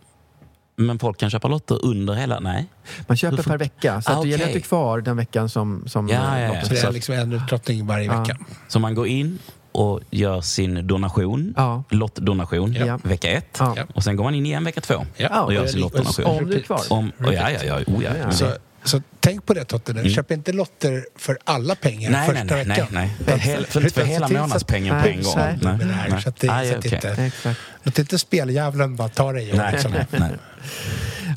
men 0.77 0.99
folk 0.99 1.17
kan 1.17 1.29
köpa 1.29 1.47
lotter 1.47 1.85
under 1.85 2.13
hela? 2.13 2.39
Nej? 2.39 2.65
Man 3.07 3.17
köper 3.17 3.37
får- 3.37 3.51
per 3.51 3.57
vecka, 3.57 4.01
så 4.01 4.11
Ah, 4.11 4.15
att 4.15 4.21
det 4.21 4.27
gäller 4.29 4.45
att 4.45 4.51
du 4.51 4.57
är 4.57 4.61
kvar 4.61 5.01
den 5.01 5.17
veckan 5.17 5.49
som, 5.49 5.83
som 5.87 6.07
Ja, 6.09 6.39
ja, 6.39 6.53
ja. 6.55 6.61
Så 6.61 6.73
det 6.73 6.83
är 6.83 6.91
liksom 6.91 7.15
en 7.15 7.33
utlottning 7.33 7.85
varje 7.87 8.05
Ja. 8.05 8.19
vecka. 8.21 8.37
Så 8.67 8.79
man 8.79 8.95
går 8.95 9.07
in 9.07 9.39
och 9.71 9.99
gör 10.11 10.41
sin 10.41 10.87
donation, 10.87 11.53
Ja. 11.57 11.83
lottdonation, 11.89 12.73
Ja. 12.73 12.99
vecka 13.03 13.31
ett. 13.31 13.57
Ja. 13.59 13.75
Och 13.95 14.03
sen 14.03 14.15
går 14.15 14.23
man 14.23 14.35
in 14.35 14.45
igen 14.45 14.63
vecka 14.63 14.81
två 14.81 15.05
Ja. 15.17 15.41
och 15.43 15.53
gör 15.53 15.65
sin 15.67 15.79
lottdonation. 15.81 16.25
Om 16.25 16.45
du 16.49 16.55
är 16.57 16.61
kvar. 16.61 16.81
Om, 16.89 17.11
oh, 17.19 17.33
ja, 17.33 17.51
ja, 17.51 17.59
ja, 17.65 17.75
oh, 17.87 18.03
ja. 18.03 18.09
Ja. 18.21 18.31
Så, 18.31 18.45
så 18.83 19.01
tänk 19.19 19.45
på 19.45 19.53
det 19.53 19.63
Totte, 19.65 19.91
Mm. 19.91 20.09
köp 20.09 20.31
inte 20.31 20.51
lotter 20.53 21.05
för 21.15 21.37
alla 21.43 21.75
pengar 21.75 22.11
Nej, 22.11 22.27
första 22.29 22.43
nej, 22.43 22.53
nej, 22.55 22.65
nej, 22.65 22.77
veckan. 22.77 22.87
nej. 22.91 23.15
Utan- 23.19 23.39
Hel, 23.39 23.65
för 23.65 23.81
för 23.81 23.89
se 23.89 24.03
hela 24.03 24.27
månadspengen 24.27 25.01
på 25.01 25.07
Nej, 25.07 25.17
en 25.17 25.23
gång. 25.23 25.79
nej. 25.87 26.21
så 26.21 26.29
att 26.29 26.39
det- 26.39 26.47
Nej, 26.47 26.69
så 26.71 26.77
att 26.77 26.85
okej. 26.85 26.95
inte- 26.95 27.23
Exakt. 27.23 27.59
Låt 27.83 27.99
inte 27.99 28.19
speldjävulen 28.19 28.95
bara 28.95 29.09
ta 29.09 29.31
dig. 29.33 29.53
Nej, 29.55 29.71
liksom. 29.71 29.91
nej, 29.91 30.05
nej. 30.11 30.31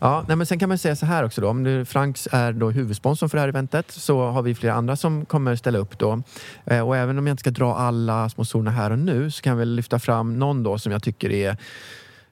Ja, 0.00 0.24
nej, 0.28 0.36
men 0.36 0.46
sen 0.46 0.58
kan 0.58 0.68
man 0.68 0.78
säga 0.78 0.96
så 0.96 1.06
här 1.06 1.24
också 1.24 1.40
då. 1.40 1.48
Om 1.48 1.62
nu 1.62 1.84
Franks 1.84 2.28
är 2.32 2.52
då 2.52 2.70
huvudsponsorn 2.70 3.30
för 3.30 3.36
det 3.36 3.40
här 3.42 3.48
eventet 3.48 3.86
så 3.90 4.30
har 4.30 4.42
vi 4.42 4.54
flera 4.54 4.74
andra 4.74 4.96
som 4.96 5.24
kommer 5.24 5.56
ställa 5.56 5.78
upp 5.78 5.98
då. 5.98 6.22
Eh, 6.66 6.80
och 6.88 6.96
även 6.96 7.18
om 7.18 7.26
jag 7.26 7.32
inte 7.34 7.40
ska 7.40 7.50
dra 7.50 7.74
alla 7.76 8.28
sponsorerna 8.28 8.70
här 8.70 8.90
och 8.90 8.98
nu 8.98 9.30
så 9.30 9.42
kan 9.42 9.50
jag 9.50 9.58
väl 9.58 9.74
lyfta 9.74 9.98
fram 9.98 10.38
någon 10.38 10.62
då 10.62 10.78
som 10.78 10.92
jag 10.92 11.02
tycker 11.02 11.30
är 11.32 11.56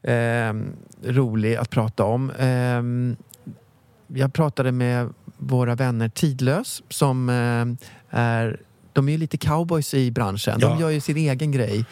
eh, 0.02 0.54
rolig 1.04 1.56
att 1.56 1.70
prata 1.70 2.04
om. 2.04 2.30
Eh, 2.30 2.82
jag 4.08 4.32
pratade 4.32 4.72
med 4.72 5.08
våra 5.38 5.74
vänner 5.74 6.08
Tidlös 6.08 6.82
som 6.88 7.28
eh, 7.28 8.18
är 8.18 8.60
de 8.92 9.08
är 9.08 9.12
ju 9.12 9.18
lite 9.18 9.36
cowboys 9.38 9.94
i 9.94 10.10
branschen. 10.10 10.60
De 10.60 10.70
Ja. 10.70 10.80
gör 10.80 10.90
ju 10.90 11.00
sin 11.00 11.16
egen 11.16 11.52
grej. 11.52 11.84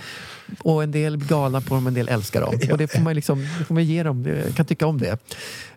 Och 0.62 0.82
en 0.82 0.90
del 0.90 1.16
blir 1.16 1.28
galna 1.28 1.60
på 1.60 1.74
dem, 1.74 1.86
en 1.86 1.94
del 1.94 2.09
älskar 2.09 2.40
dem. 2.40 2.55
Och 2.72 2.78
det 2.78 2.88
får 2.88 3.01
man, 3.01 3.14
liksom, 3.14 3.38
det 3.59 3.64
får 3.64 3.74
man 3.74 3.84
ge 3.84 4.02
dem. 4.02 4.26
Jag 4.47 4.55
kan 4.56 4.66
tycka 4.66 4.86
om 4.86 4.98
det. 4.98 5.18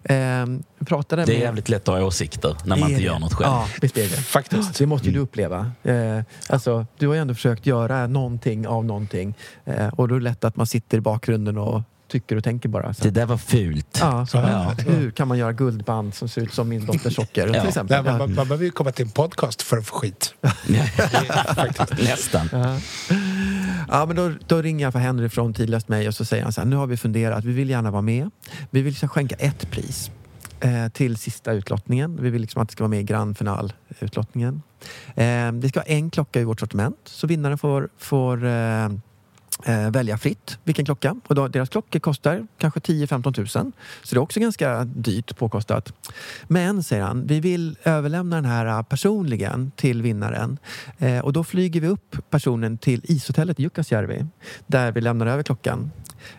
Ehm, 0.03 0.63
pratade 0.85 1.25
Det 1.25 1.31
är 1.31 1.33
med... 1.33 1.41
jävligt 1.43 1.69
lätt 1.69 1.89
att 1.89 1.95
ha 1.99 2.03
åsikter 2.05 2.55
när 2.65 2.77
man 2.77 2.89
inte 2.89 3.03
gör 3.03 3.19
något 3.19 3.33
själv. 3.33 3.49
Ja, 3.51 3.67
visst 3.81 3.97
är 3.97 4.01
det. 4.01 4.09
Faktiskt. 4.09 4.77
Det 4.77 4.85
måste 4.85 5.07
ju 5.07 5.13
du 5.13 5.19
uppleva. 5.19 5.71
Eh, 5.83 6.19
alltså, 6.49 6.85
du 6.97 7.07
har 7.07 7.13
ju 7.15 7.21
ändå 7.21 7.33
försökt 7.33 7.65
göra 7.65 8.07
någonting 8.07 8.67
av 8.67 8.85
någonting. 8.85 9.33
Eh, 9.65 9.87
och 9.87 10.07
då 10.07 10.15
är 10.15 10.19
det 10.19 10.23
lätt 10.23 10.43
att 10.43 10.55
man 10.55 10.67
sitter 10.67 10.97
i 10.97 11.01
bakgrunden 11.01 11.57
och 11.57 11.81
tycker 12.09 12.35
och 12.35 12.43
tänker 12.43 12.69
bara. 12.69 12.93
Så. 12.93 13.03
Det 13.03 13.09
där 13.09 13.25
var 13.25 13.37
fult. 13.37 13.97
Ja, 14.01 14.25
så, 14.25 14.37
Ja. 14.37 14.73
Hur 14.77 15.11
kan 15.11 15.27
man 15.27 15.37
göra 15.37 15.53
guldband 15.53 16.13
som 16.15 16.29
ser 16.29 16.41
ut 16.41 16.53
som 16.53 16.69
min 16.69 16.85
dotters 16.85 17.15
socker? 17.15 17.47
Ja. 17.47 17.53
Till 17.53 17.67
exempel. 17.67 18.03
Nej, 18.03 18.11
man, 18.11 18.19
man, 18.19 18.35
man 18.35 18.47
behöver 18.47 18.65
ju 18.65 18.71
komma 18.71 18.91
till 18.91 19.05
en 19.05 19.11
podcast 19.11 19.61
för 19.61 19.77
att 19.77 19.85
få 19.85 19.95
skit. 19.95 20.33
Nästan. 21.99 22.49
Ja. 22.51 22.77
Ja, 23.91 24.05
men 24.05 24.15
då, 24.15 24.31
då 24.47 24.61
ringer 24.61 24.85
jag 24.85 24.93
för 24.93 24.99
Henry 24.99 25.29
från 25.29 25.53
Tidlöst 25.53 25.87
mig 25.87 26.07
och 26.07 26.15
så 26.15 26.25
säger 26.25 26.43
han 26.43 26.53
så 26.53 26.61
här, 26.61 26.67
nu 26.67 26.75
har 26.75 26.87
vi 26.87 26.97
funderat, 26.97 27.45
vi 27.45 27.53
vill 27.53 27.69
gärna 27.69 27.91
vara 27.91 28.01
med. 28.01 28.29
Vi 28.69 28.81
vill 28.81 28.91
liksom 28.91 29.09
skänka 29.09 29.35
ett 29.35 29.71
pris 29.71 30.11
eh, 30.59 30.87
till 30.87 31.17
sista 31.17 31.51
utlottningen. 31.51 32.17
Vi 32.21 32.29
vill 32.29 32.41
liksom 32.41 32.61
att 32.61 32.69
det 32.69 32.71
ska 32.71 32.83
vara 32.83 32.89
med 32.89 32.99
i 32.99 33.03
grand 33.03 33.37
final 33.37 33.73
utlottningen. 33.99 34.61
Eh, 35.15 35.51
det 35.51 35.69
ska 35.69 35.79
vara 35.79 35.89
en 35.89 36.09
klocka 36.09 36.41
i 36.41 36.43
vårt 36.43 36.59
sortiment, 36.59 36.97
så 37.03 37.27
vinnaren 37.27 37.57
får, 37.57 37.89
får 37.97 38.45
eh, 38.45 38.89
eh, 39.65 39.91
välja 39.91 40.17
fritt 40.17 40.57
vilken 40.63 40.85
klocka. 40.85 41.15
Och 41.27 41.35
då, 41.35 41.47
deras 41.47 41.69
klockor 41.69 41.99
kostar 41.99 42.47
kanske 42.57 42.79
10-15 42.79 43.39
000. 43.39 43.47
Så 43.47 44.15
det 44.15 44.17
är 44.17 44.21
också 44.21 44.39
ganska 44.39 44.83
dyrt 44.83 45.37
påkostat. 45.37 45.93
Men, 46.47 46.83
säger 46.83 47.03
han, 47.03 47.27
vi 47.27 47.39
vill 47.39 47.77
överlämna 47.83 48.35
den 48.35 48.45
här 48.45 48.65
eh, 48.65 48.81
personligen 48.81 49.71
till 49.75 50.01
vinnaren. 50.01 50.57
Eh, 50.97 51.19
och 51.19 51.33
då 51.33 51.43
flyger 51.43 51.81
vi 51.81 51.87
upp 51.87 52.17
personen 52.29 52.77
till 52.77 53.01
ishotellet 53.03 53.59
i 53.59 53.63
Jukkasjärvi 53.63 54.25
där 54.67 54.91
vi 54.91 55.01
lämnar 55.01 55.27
över 55.27 55.43
klockan. 55.43 55.91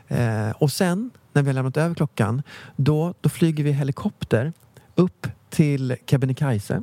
Eh, 0.08 0.50
och 0.50 0.72
sen, 0.72 1.10
när 1.32 1.42
vi 1.42 1.48
har 1.48 1.54
lämnat 1.54 1.76
över 1.76 1.94
klockan, 1.94 2.42
då, 2.76 3.14
då 3.20 3.28
flyger 3.28 3.64
vi 3.64 3.72
helikopter 3.72 4.52
upp 4.94 5.26
till 5.50 5.96
Kebnekaise 6.06 6.82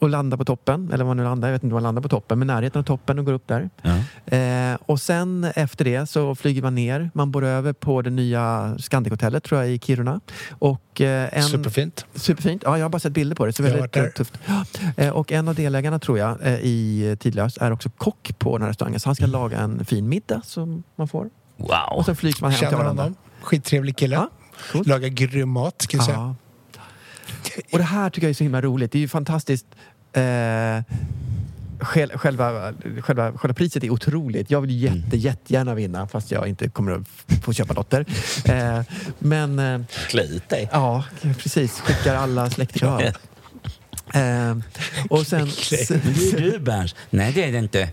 och 0.00 0.08
landar 0.08 0.36
på 0.36 0.44
toppen, 0.44 0.90
eller 0.92 1.04
var 1.04 1.14
nu 1.14 1.22
landar, 1.24 1.48
jag 1.48 1.52
vet 1.52 1.62
inte 1.62 1.74
var 1.74 1.80
man 1.80 1.82
landar 1.82 2.02
på 2.02 2.08
toppen, 2.08 2.38
men 2.38 2.46
närheten 2.46 2.78
av 2.80 2.82
toppen 2.84 3.18
och 3.18 3.24
går 3.24 3.32
upp 3.32 3.46
där. 3.48 3.70
Ja. 3.82 4.36
Eh, 4.36 4.78
och 4.86 5.00
sen 5.00 5.44
efter 5.54 5.84
det 5.84 6.06
så 6.06 6.34
flyger 6.34 6.62
man 6.62 6.74
ner, 6.74 7.10
man 7.14 7.30
bor 7.30 7.44
över 7.44 7.72
på 7.72 8.02
det 8.02 8.10
nya 8.10 8.74
Scandic-hotellet 8.78 9.44
tror 9.44 9.60
jag 9.60 9.70
i 9.70 9.78
Kiruna. 9.78 10.20
Och, 10.50 11.00
eh, 11.00 11.28
en, 11.38 11.42
Superfint. 11.42 12.06
Superfint. 12.14 12.62
Ja, 12.64 12.78
jag 12.78 12.84
har 12.84 12.90
bara 12.90 12.98
sett 13.00 13.12
bilder 13.12 13.36
på 13.36 13.46
det. 13.46 13.52
Så 13.52 13.62
väldigt 13.62 13.96
eh, 13.96 14.04
tufft. 14.04 14.38
Eh, 14.96 15.10
Och 15.10 15.32
en 15.32 15.48
av 15.48 15.54
delägarna 15.54 15.98
tror 15.98 16.18
jag 16.18 16.46
eh, 16.46 16.54
i 16.54 17.16
Tidlös 17.20 17.58
är 17.60 17.72
också 17.72 17.90
kock 17.96 18.30
på 18.38 18.52
den 18.58 18.62
här 18.62 18.68
restaurangen. 18.68 19.00
Så 19.00 19.08
han 19.08 19.16
ska 19.16 19.26
laga 19.26 19.58
en 19.58 19.84
fin 19.84 20.08
middag 20.08 20.40
som 20.44 20.82
man 20.96 21.08
får. 21.08 21.30
Och 21.58 21.70
Wow. 21.96 22.02
sen 22.02 22.16
flygs 22.16 22.40
man 22.40 22.50
hem 22.50 22.58
till 22.58 22.66
Känner 22.68 22.78
varandra. 22.82 23.02
honom. 23.02 23.16
Skittrevlig 23.42 23.96
kille. 23.96 24.14
Ja, 24.14 24.30
coolt. 24.72 24.86
Lagar 24.88 25.08
grym 25.08 25.48
mat, 25.48 25.82
ska 25.82 25.96
jag 25.96 26.06
säga. 26.06 26.34
Och 27.72 27.78
det 27.78 27.84
här 27.84 28.10
tycker 28.10 28.26
jag 28.26 28.30
är 28.30 28.34
så 28.34 28.44
himla 28.44 28.60
roligt. 28.62 28.92
Det 28.92 28.98
är 28.98 29.00
ju 29.00 29.08
fantastiskt. 29.08 29.66
Eh, 30.12 30.20
själ- 31.80 32.18
Själva, 32.18 32.72
själva, 33.00 33.32
själva 33.32 33.54
priset 33.54 33.84
är 33.84 33.90
otroligt. 33.90 34.50
Jag 34.50 34.60
vill 34.60 34.82
jätte, 34.82 35.16
jättegärna 35.16 35.74
vinna 35.74 36.08
fast 36.08 36.30
jag 36.30 36.48
inte 36.48 36.68
kommer 36.68 36.92
att 36.92 37.42
få 37.44 37.52
köpa 37.52 37.74
lotter. 37.74 38.04
Eh, 38.44 38.80
men 39.18 39.58
eh, 39.58 39.80
Klä 40.08 40.22
ut 40.22 40.48
dig. 40.48 40.68
ja, 40.72 41.04
precis. 41.38 41.80
Skickar 41.80 42.14
alla 42.14 42.50
släktingar. 42.50 43.12
Eh, 44.16 44.56
och 45.10 45.26
sen... 45.26 45.46
Det 45.70 45.90
är 45.90 46.40
du 46.40 46.58
Berns. 46.58 46.94
Nej 47.10 47.32
det 47.32 47.44
är 47.44 47.52
det 47.52 47.58
inte. 47.58 47.88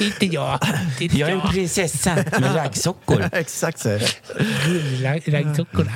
Inte 0.00 0.26
jag. 0.26 0.58
Jag 0.98 1.30
är 1.30 1.34
en 1.34 1.40
prinsessa 1.52 2.14
med 2.14 2.54
raggsockor. 2.54 3.28
Exakt 3.32 3.78
så 3.78 3.88
är 3.88 3.98
det. 3.98 5.32
Raggsockorna. 5.32 5.92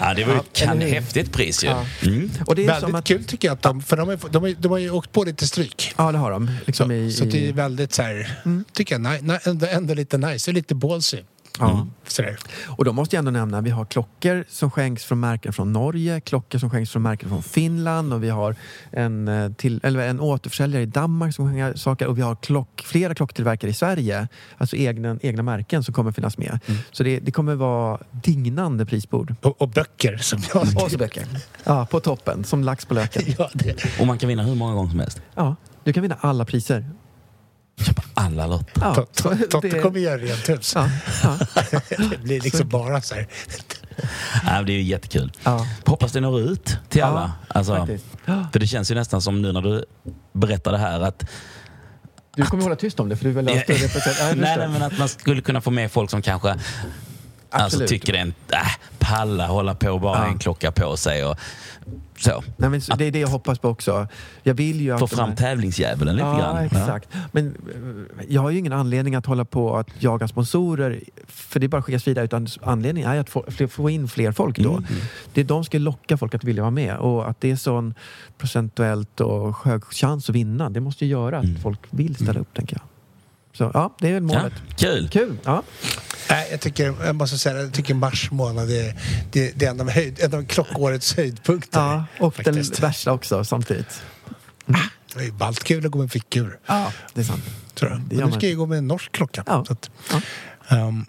Ja, 0.00 0.14
det 0.14 0.24
var 0.24 0.34
ju 0.34 0.40
Ja, 0.64 0.74
ett 0.74 0.90
häftigt 0.92 1.32
pris 1.32 1.64
ju. 1.64 1.68
Ja. 1.68 1.86
Mm. 2.02 2.30
Och 2.46 2.54
det 2.56 2.62
är 2.62 2.66
Väldigt 2.66 2.82
som 2.88 2.94
att... 2.94 3.04
kul 3.04 3.24
tycker 3.24 3.48
jag 3.48 3.52
att 3.54 3.62
de, 3.62 3.82
för 3.82 3.96
de, 3.96 4.08
är, 4.10 4.18
de, 4.30 4.44
är, 4.44 4.54
de 4.58 4.72
har 4.72 4.78
ju 4.78 4.90
åkt 4.90 5.12
på 5.12 5.24
lite 5.24 5.46
stryk. 5.46 5.94
Ja, 5.96 6.12
det 6.12 6.18
har 6.18 6.30
de. 6.30 6.50
Liksom 6.66 6.88
Så, 6.88 6.92
i, 6.94 7.12
så 7.12 7.24
det 7.24 7.48
är 7.48 7.52
väldigt 7.52 7.94
så 7.94 8.02
här, 8.02 8.30
tycker 8.72 8.94
jag, 8.94 9.00
ni- 9.02 9.20
ni- 9.32 9.38
ändå, 9.44 9.66
ändå 9.66 9.94
lite 9.94 10.18
nice 10.18 10.52
lite 10.52 10.74
ballsy. 10.74 11.18
Ja. 11.58 11.86
Sådär. 12.06 12.38
Och 12.66 12.84
då 12.84 12.92
måste 12.92 13.16
jag 13.16 13.18
ändå 13.18 13.30
nämna, 13.30 13.60
vi 13.60 13.70
har 13.70 13.84
klockor 13.84 14.44
som 14.48 14.70
skänks 14.70 15.04
från 15.04 15.20
märken 15.20 15.52
från 15.52 15.72
Norge, 15.72 16.20
klockor 16.20 16.58
som 16.58 16.70
skänks 16.70 16.90
från 16.90 17.02
märken 17.02 17.28
från 17.28 17.42
Finland 17.42 18.12
och 18.12 18.22
vi 18.22 18.28
har 18.28 18.56
en, 18.90 19.28
eh, 19.28 19.52
till, 19.52 19.80
eller 19.82 20.08
en 20.08 20.20
återförsäljare 20.20 20.82
i 20.82 20.86
Danmark 20.86 21.34
som 21.34 21.46
skänker 21.46 21.78
saker 21.78 22.06
och 22.06 22.18
vi 22.18 22.22
har 22.22 22.36
klock, 22.36 22.82
flera 22.84 23.14
klocktillverkare 23.14 23.70
i 23.70 23.74
Sverige, 23.74 24.28
alltså 24.58 24.76
egna, 24.76 25.18
egna 25.22 25.42
märken 25.42 25.82
som 25.84 25.94
kommer 25.94 26.12
finnas 26.12 26.38
med. 26.38 26.58
Så 26.92 27.02
det, 27.02 27.20
det 27.20 27.30
kommer 27.30 27.54
vara 27.54 28.00
dignande 28.10 28.86
prisbord. 28.86 29.34
Och, 29.42 29.62
och 29.62 29.68
böcker 29.68 30.16
som 30.16 30.42
jag 30.54 30.84
Och 30.84 30.90
så 30.90 30.98
böcker. 30.98 31.24
Ja, 31.64 31.86
på 31.90 32.00
toppen, 32.00 32.44
som 32.44 32.64
lax 32.64 32.84
på 32.84 32.94
löken. 32.94 33.22
ja, 33.38 33.50
det. 33.52 34.00
Och 34.00 34.06
man 34.06 34.18
kan 34.18 34.28
vinna 34.28 34.42
hur 34.42 34.54
många 34.54 34.74
gånger 34.74 34.90
som 34.90 35.00
helst. 35.00 35.20
Ja, 35.34 35.56
du 35.84 35.92
kan 35.92 36.02
vinna 36.02 36.16
alla 36.20 36.44
priser. 36.44 36.90
Köpa 37.80 38.02
alla 38.14 38.46
lotter. 38.46 38.82
Ja, 38.82 38.94
Tot- 38.94 39.16
så 39.16 39.28
Tot- 39.30 39.50
Totte 39.50 39.68
det- 39.68 39.78
kommer 39.80 40.00
göra 40.00 40.18
rent 40.18 40.48
hus. 40.48 40.72
Ja, 40.74 40.88
ja, 41.22 41.38
Det 42.10 42.18
blir 42.22 42.40
liksom 42.40 42.68
bara 42.68 43.00
så 43.00 43.14
här. 43.14 43.26
Ja, 44.46 44.62
det 44.62 44.72
är 44.72 44.76
ju 44.76 44.82
jättekul. 44.82 45.32
ja. 45.44 45.66
Hoppas 45.86 46.12
det 46.12 46.20
når 46.20 46.40
ut 46.40 46.76
till 46.88 47.00
Ja, 47.00 47.06
alla. 47.06 47.32
Alltså, 47.48 47.86
för 48.52 48.58
det 48.58 48.66
känns 48.66 48.90
ju 48.90 48.94
nästan 48.94 49.22
som 49.22 49.42
nu 49.42 49.52
när 49.52 49.60
du 49.62 49.84
berättar 50.32 50.72
det 50.72 50.78
här 50.78 51.00
att 51.00 51.24
Du 52.36 52.42
kommer 52.42 52.62
hålla 52.62 52.76
tyst 52.76 53.00
om 53.00 53.08
det 53.08 53.16
för 53.16 53.24
du 53.24 53.30
vill 53.32 53.48
ha 53.48 53.60
större 53.62 54.34
nej, 54.34 54.56
nej, 54.58 54.68
men 54.68 54.82
att 54.82 54.98
man 54.98 55.08
skulle 55.08 55.40
kunna 55.42 55.60
få 55.60 55.70
med 55.70 55.92
folk 55.92 56.10
som 56.10 56.22
kanske 56.22 56.56
alltså, 57.64 57.86
tycker 57.86 58.12
det 58.12 58.18
är 58.18 58.22
en 58.22 58.34
äh, 58.52 58.58
palla 58.98 59.46
hålla 59.46 59.74
på 59.74 59.90
och 59.90 60.00
bara 60.00 60.18
Ja. 60.18 60.26
en 60.26 60.38
klocka 60.38 60.72
på 60.72 60.96
sig 60.96 61.24
och 61.24 61.36
så. 62.18 62.42
Nej, 62.56 62.70
men 62.70 62.80
det 62.98 63.04
är 63.04 63.10
det 63.10 63.18
jag 63.18 63.28
hoppas 63.28 63.58
på 63.58 63.68
också. 63.68 64.08
Jag 64.42 64.54
vill 64.54 64.80
ju 64.80 64.90
att 64.94 65.00
Få 65.00 65.06
fram 65.06 65.28
här- 65.28 65.36
tävlingsdjävulen 65.36 66.16
lite 66.16 66.26
ja, 66.28 66.38
grann. 66.38 66.64
exakt. 66.64 67.08
Men 67.32 67.46
eh, 67.48 68.24
jag 68.28 68.42
har 68.42 68.50
ju 68.50 68.58
ingen 68.58 68.72
anledning 68.72 69.14
att 69.14 69.26
hålla 69.26 69.44
på 69.44 69.76
att 69.76 69.86
jaga 69.98 70.28
sponsorer 70.28 71.00
för 71.26 71.60
det 71.60 71.66
är 71.66 71.68
bara 71.68 71.82
skickas 71.82 72.06
vidare 72.08 72.24
utan 72.24 72.46
anledningen 72.62 73.10
är 73.10 73.20
att 73.20 73.30
få, 73.30 73.44
få 73.70 73.90
in 73.90 74.08
fler 74.08 74.32
folk 74.32 74.58
då. 74.58 74.70
Mm. 74.72 74.84
Det 75.34 75.40
är 75.40 75.44
de 75.44 75.64
ska 75.64 75.78
locka 75.78 76.16
folk 76.16 76.34
att 76.34 76.44
vilja 76.44 76.62
vara 76.62 76.70
med 76.70 76.96
och 76.96 77.30
att 77.30 77.40
det 77.40 77.50
är 77.50 77.56
sån 77.56 77.94
procentuellt 78.38 79.20
och 79.20 79.56
hög 79.64 79.84
chans 79.84 80.28
att 80.30 80.34
vinna. 80.36 80.70
Det 80.70 80.80
måste 80.80 81.04
ju 81.04 81.10
göra 81.10 81.38
att 81.38 81.44
Mm. 81.44 81.60
folk 81.60 81.80
vill 81.90 82.14
ställa 82.16 82.40
upp 82.40 82.54
tänker 82.54 82.76
jag. 82.76 82.82
Så 83.56 83.70
ja, 83.74 83.96
det 83.98 84.08
är 84.08 84.12
väl 84.12 84.22
Ja, 84.22 84.38
målet. 84.38 84.52
kul! 84.76 85.08
Kul! 85.08 85.38
Ja. 85.44 85.62
Nej, 86.30 86.48
jag, 86.50 86.60
tycker, 86.60 86.94
jag 87.04 87.14
måste 87.16 87.38
säga 87.38 87.60
jag 87.60 87.72
tycker 87.74 87.94
mars 87.94 88.30
månad 88.30 88.70
är, 88.70 88.94
det, 89.32 89.52
det 89.56 89.66
är 89.66 89.70
en 89.70 89.80
av, 89.80 89.90
höjd, 89.90 90.20
en 90.20 90.34
av 90.34 90.44
klockårets 90.46 91.16
höjdpunkter. 91.16 91.80
ja 91.80 92.04
och 92.20 92.34
faktiskt. 92.34 92.72
den 92.74 92.80
värsta 92.88 93.12
också 93.12 93.44
samtidigt. 93.44 94.02
Det 95.14 95.20
är 95.20 95.24
ju 95.24 95.32
ballt 95.32 95.64
kul 95.64 95.86
att 95.86 95.92
gå 95.92 95.98
med 95.98 96.12
fickur. 96.12 96.58
Ja, 96.66 96.92
det 97.14 97.20
är 97.20 97.24
sant. 97.24 97.44
Tror 97.74 97.90
jag. 97.90 98.00
Det 98.00 98.16
Men 98.16 98.26
nu 98.30 98.32
ska 98.32 98.48
jag 98.48 98.56
gå 98.58 98.66
med 98.66 98.78
en 98.78 98.86
norsk 98.88 99.12
klocka. 99.12 99.44
Ja. 99.46 99.64
Så 99.64 99.72
att, 99.72 99.90
Ja. 100.10 100.20
ehm, 100.76 101.06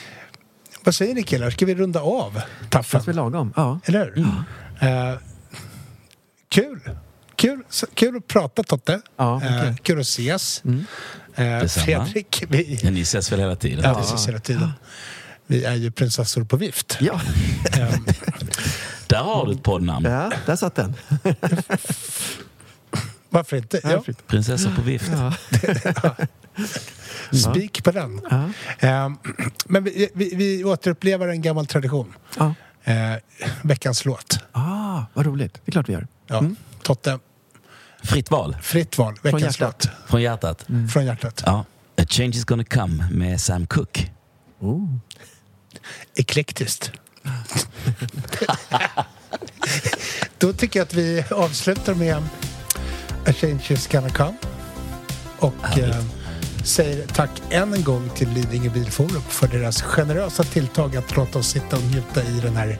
vad 0.84 0.94
säger 0.94 1.14
ni 1.14 1.22
killar? 1.22 1.50
Ska 1.50 1.66
vi 1.66 1.74
runda 1.74 2.00
av 2.00 2.40
taffen? 2.70 2.82
Fast 3.00 3.08
vi 3.08 3.12
lagom. 3.12 3.52
Ja. 3.56 3.80
Eller 3.84 4.12
hur? 4.14 4.26
Eh, 4.88 5.18
kul! 6.48 6.80
kul, 7.36 7.62
så- 7.68 7.86
kul 7.94 8.16
att 8.16 8.26
prata 8.26 8.62
Totte. 8.62 9.00
Ja, 9.16 9.42
Eh, 9.42 9.58
okej. 9.58 9.76
kul 9.82 9.98
att 10.00 10.06
ses. 10.06 10.64
Mm. 10.64 10.84
Eh. 11.36 11.66
Fredrik, 11.66 12.44
vi, 12.48 12.78
Ja, 12.82 12.90
ni 12.90 13.00
ses 13.00 13.32
väl 13.32 13.40
hela 13.40 13.56
tiden? 13.56 13.80
ja, 13.84 13.98
vi 13.98 14.04
ses 14.04 14.28
hela 14.28 14.38
tiden. 14.38 14.72
Vi 15.46 15.64
är 15.64 15.74
ju 15.74 15.90
prinsessor 15.90 16.44
på 16.44 16.56
vift. 16.56 16.96
Ja, 17.00 17.20
Eh, 17.78 17.94
Där 19.06 19.18
har 19.22 19.46
du 19.46 19.52
ett 19.52 19.62
poddnamn. 19.62 20.04
ja 20.06 20.32
där 20.46 20.56
satt 20.56 20.74
den. 20.74 20.94
varför 23.30 23.56
inte? 23.56 23.80
Ja, 23.84 24.02
Prinsessa 24.26 24.70
på 24.76 24.82
vift. 24.82 25.10
spik 27.50 27.84
på 27.84 27.90
den. 27.90 28.20
Ja. 28.30 28.44
Eh, 28.88 29.10
men 29.66 29.84
vi, 29.84 30.08
vi, 30.14 30.34
vi 30.34 30.64
återupplever 30.64 31.28
en 31.28 31.42
gammal 31.42 31.66
tradition. 31.66 32.14
Ja. 32.38 32.54
Eh, 32.84 33.12
veckans 33.62 34.04
låt. 34.04 34.38
Ah, 34.52 35.02
vad 35.14 35.26
roligt. 35.26 35.54
Det 35.64 35.70
är 35.70 35.72
klart 35.72 35.88
vi 35.88 35.92
gör. 35.92 36.06
Ja. 36.26 36.44
Totte, 36.82 37.18
Fritt 38.06 38.30
val. 38.30 38.56
fritt 38.62 38.98
val. 38.98 39.14
Veckans 39.22 39.42
hjärtat. 39.42 39.88
låt. 39.90 40.10
Från 40.10 40.22
hjärtat. 40.22 40.66
Från 40.92 41.06
hjärtat. 41.06 41.42
Ja. 41.46 41.64
A 41.98 42.04
change 42.08 42.30
is 42.36 42.44
gonna 42.44 42.64
come 42.64 43.08
med 43.10 43.40
Sam 43.40 43.66
Cooke. 43.66 44.10
Oh. 44.60 44.96
Eklektiskt. 46.14 46.92
Då 50.38 50.52
tycker 50.52 50.80
jag 50.80 50.84
att 50.86 50.94
vi 50.94 51.24
avslutar 51.30 51.94
med 51.94 52.16
A 53.26 53.32
change 53.32 53.64
is 53.68 53.88
gonna 53.88 54.10
come. 54.10 54.36
Och 55.38 55.78
eh, 55.78 56.04
säger 56.64 57.06
tack 57.06 57.30
än 57.50 57.74
en 57.74 57.84
gång 57.84 58.10
till 58.14 58.28
Lidingö 58.28 58.70
Bilforum 58.70 59.22
för 59.22 59.48
deras 59.48 59.82
generösa 59.82 60.44
tilltag 60.44 60.96
att 60.96 61.16
låta 61.16 61.38
oss 61.38 61.48
sitta 61.48 61.76
och 61.76 61.82
njuta 61.82 62.22
i 62.22 62.40
den 62.40 62.56
här 62.56 62.78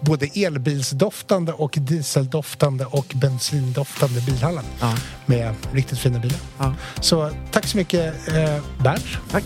både 0.00 0.26
elbilsdoftande 0.34 1.52
och 1.52 1.78
dieseldoftande 1.80 2.84
och 2.84 3.12
bensindoftande 3.14 4.20
bilhallen 4.20 4.64
Ja. 4.80 4.94
med 5.26 5.54
riktigt 5.72 5.98
fina 5.98 6.18
bilar. 6.18 6.38
Ja. 6.58 6.74
Så 7.00 7.30
tack 7.50 7.66
så 7.66 7.76
mycket 7.76 8.28
eh, 8.28 8.56
Bernt. 8.84 9.04
Tack. 9.30 9.44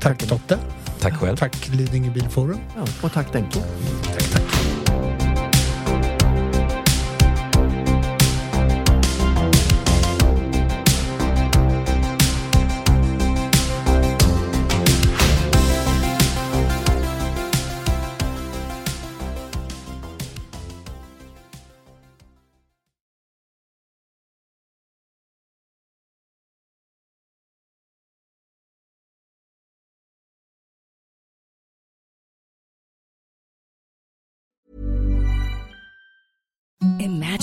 Tack 0.00 0.18
Totte. 0.28 0.58
Tack 1.00 1.14
själv. 1.14 1.36
Tack 1.36 1.68
Lidingö 1.68 2.10
Bilforum. 2.10 2.58
Ja, 2.76 2.82
och 3.02 3.12
tack 3.12 3.32
Denke. 3.32 3.58
Tack, 4.04 4.30
tack. 4.32 4.49